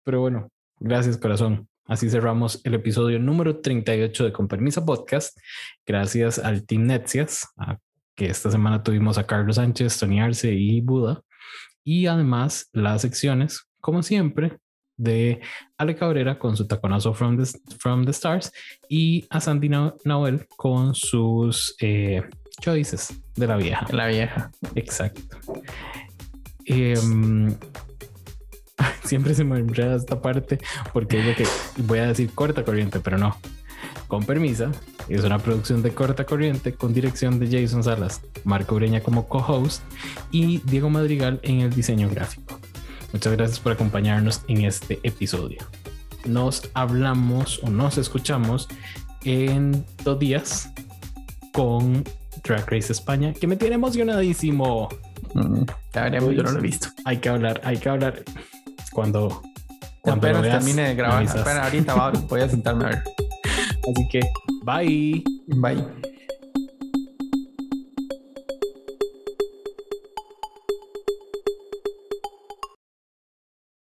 Pero 0.03 0.19
bueno, 0.21 0.49
gracias 0.79 1.17
corazón. 1.17 1.67
Así 1.85 2.09
cerramos 2.09 2.61
el 2.65 2.73
episodio 2.75 3.19
número 3.19 3.59
38 3.59 4.25
de 4.25 4.31
Con 4.33 4.47
Permisa 4.47 4.85
Podcast. 4.85 5.37
Gracias 5.85 6.39
al 6.39 6.65
Team 6.65 6.85
Netsias, 6.85 7.47
a- 7.57 7.77
que 8.15 8.27
esta 8.27 8.51
semana 8.51 8.83
tuvimos 8.83 9.17
a 9.17 9.25
Carlos 9.25 9.55
Sánchez, 9.55 9.97
Tony 9.99 10.19
Arce 10.21 10.53
y 10.53 10.81
Buda. 10.81 11.21
Y 11.83 12.07
además 12.07 12.69
las 12.71 13.01
secciones, 13.01 13.67
como 13.81 14.03
siempre, 14.03 14.57
de 14.95 15.41
Ale 15.77 15.95
Cabrera 15.95 16.37
con 16.39 16.55
su 16.55 16.67
taconazo 16.67 17.13
From 17.13 17.37
the, 17.37 17.49
from 17.79 18.05
the 18.05 18.11
Stars 18.11 18.51
y 18.87 19.25
a 19.29 19.39
Sandy 19.41 19.67
Nahuel 20.05 20.45
con 20.55 20.93
sus 20.93 21.75
eh, 21.81 22.21
choices 22.61 23.13
de 23.35 23.47
la 23.47 23.57
vieja. 23.57 23.87
La 23.91 24.07
vieja. 24.07 24.51
Exacto. 24.75 25.21
Em, 26.65 27.55
siempre 29.03 29.33
se 29.33 29.43
me 29.43 29.59
enreda 29.59 29.95
esta 29.95 30.21
parte 30.21 30.59
porque 30.93 31.35
que 31.35 31.45
voy 31.83 31.99
a 31.99 32.07
decir 32.07 32.31
corta 32.33 32.63
corriente, 32.63 32.99
pero 32.99 33.17
no. 33.17 33.37
Con 34.07 34.25
permisa, 34.25 34.71
es 35.09 35.23
una 35.23 35.39
producción 35.39 35.81
de 35.81 35.91
corta 35.91 36.25
corriente 36.25 36.73
con 36.73 36.93
dirección 36.93 37.39
de 37.39 37.47
Jason 37.47 37.83
Salas, 37.83 38.21
Marco 38.43 38.75
Ureña 38.75 39.01
como 39.01 39.27
co-host 39.27 39.81
y 40.31 40.59
Diego 40.59 40.89
Madrigal 40.89 41.39
en 41.43 41.61
el 41.61 41.73
diseño 41.73 42.09
gráfico. 42.09 42.59
Muchas 43.11 43.33
gracias 43.33 43.59
por 43.59 43.71
acompañarnos 43.71 44.41
en 44.47 44.65
este 44.65 44.99
episodio. 45.03 45.59
Nos 46.25 46.69
hablamos 46.73 47.59
o 47.63 47.69
nos 47.69 47.97
escuchamos 47.97 48.67
en 49.23 49.85
dos 50.03 50.19
días 50.19 50.71
con 51.51 52.03
Drag 52.43 52.69
Race 52.69 52.91
España, 52.91 53.33
que 53.33 53.47
me 53.47 53.55
tiene 53.55 53.75
emocionadísimo. 53.75 54.89
Mm, 55.33 55.63
veremos, 55.93 56.35
yo 56.35 56.43
no 56.43 56.51
lo 56.51 56.59
he 56.59 56.61
visto. 56.61 56.89
Hay 57.05 57.17
que 57.17 57.29
hablar, 57.29 57.61
hay 57.63 57.77
que 57.77 57.89
hablar 57.89 58.23
cuando, 58.91 59.41
cuando 60.01 60.41
veas, 60.41 60.63
termine 60.63 60.89
de 60.89 60.95
grabar. 60.95 61.23
Espera, 61.23 61.63
ahorita 61.63 62.11
voy 62.27 62.41
a 62.41 62.49
sentarme 62.49 62.85
a 62.85 62.87
ver. 62.89 63.03
Así 63.91 64.07
que, 64.09 64.21
bye. 64.63 65.23
Bye. 65.47 66.12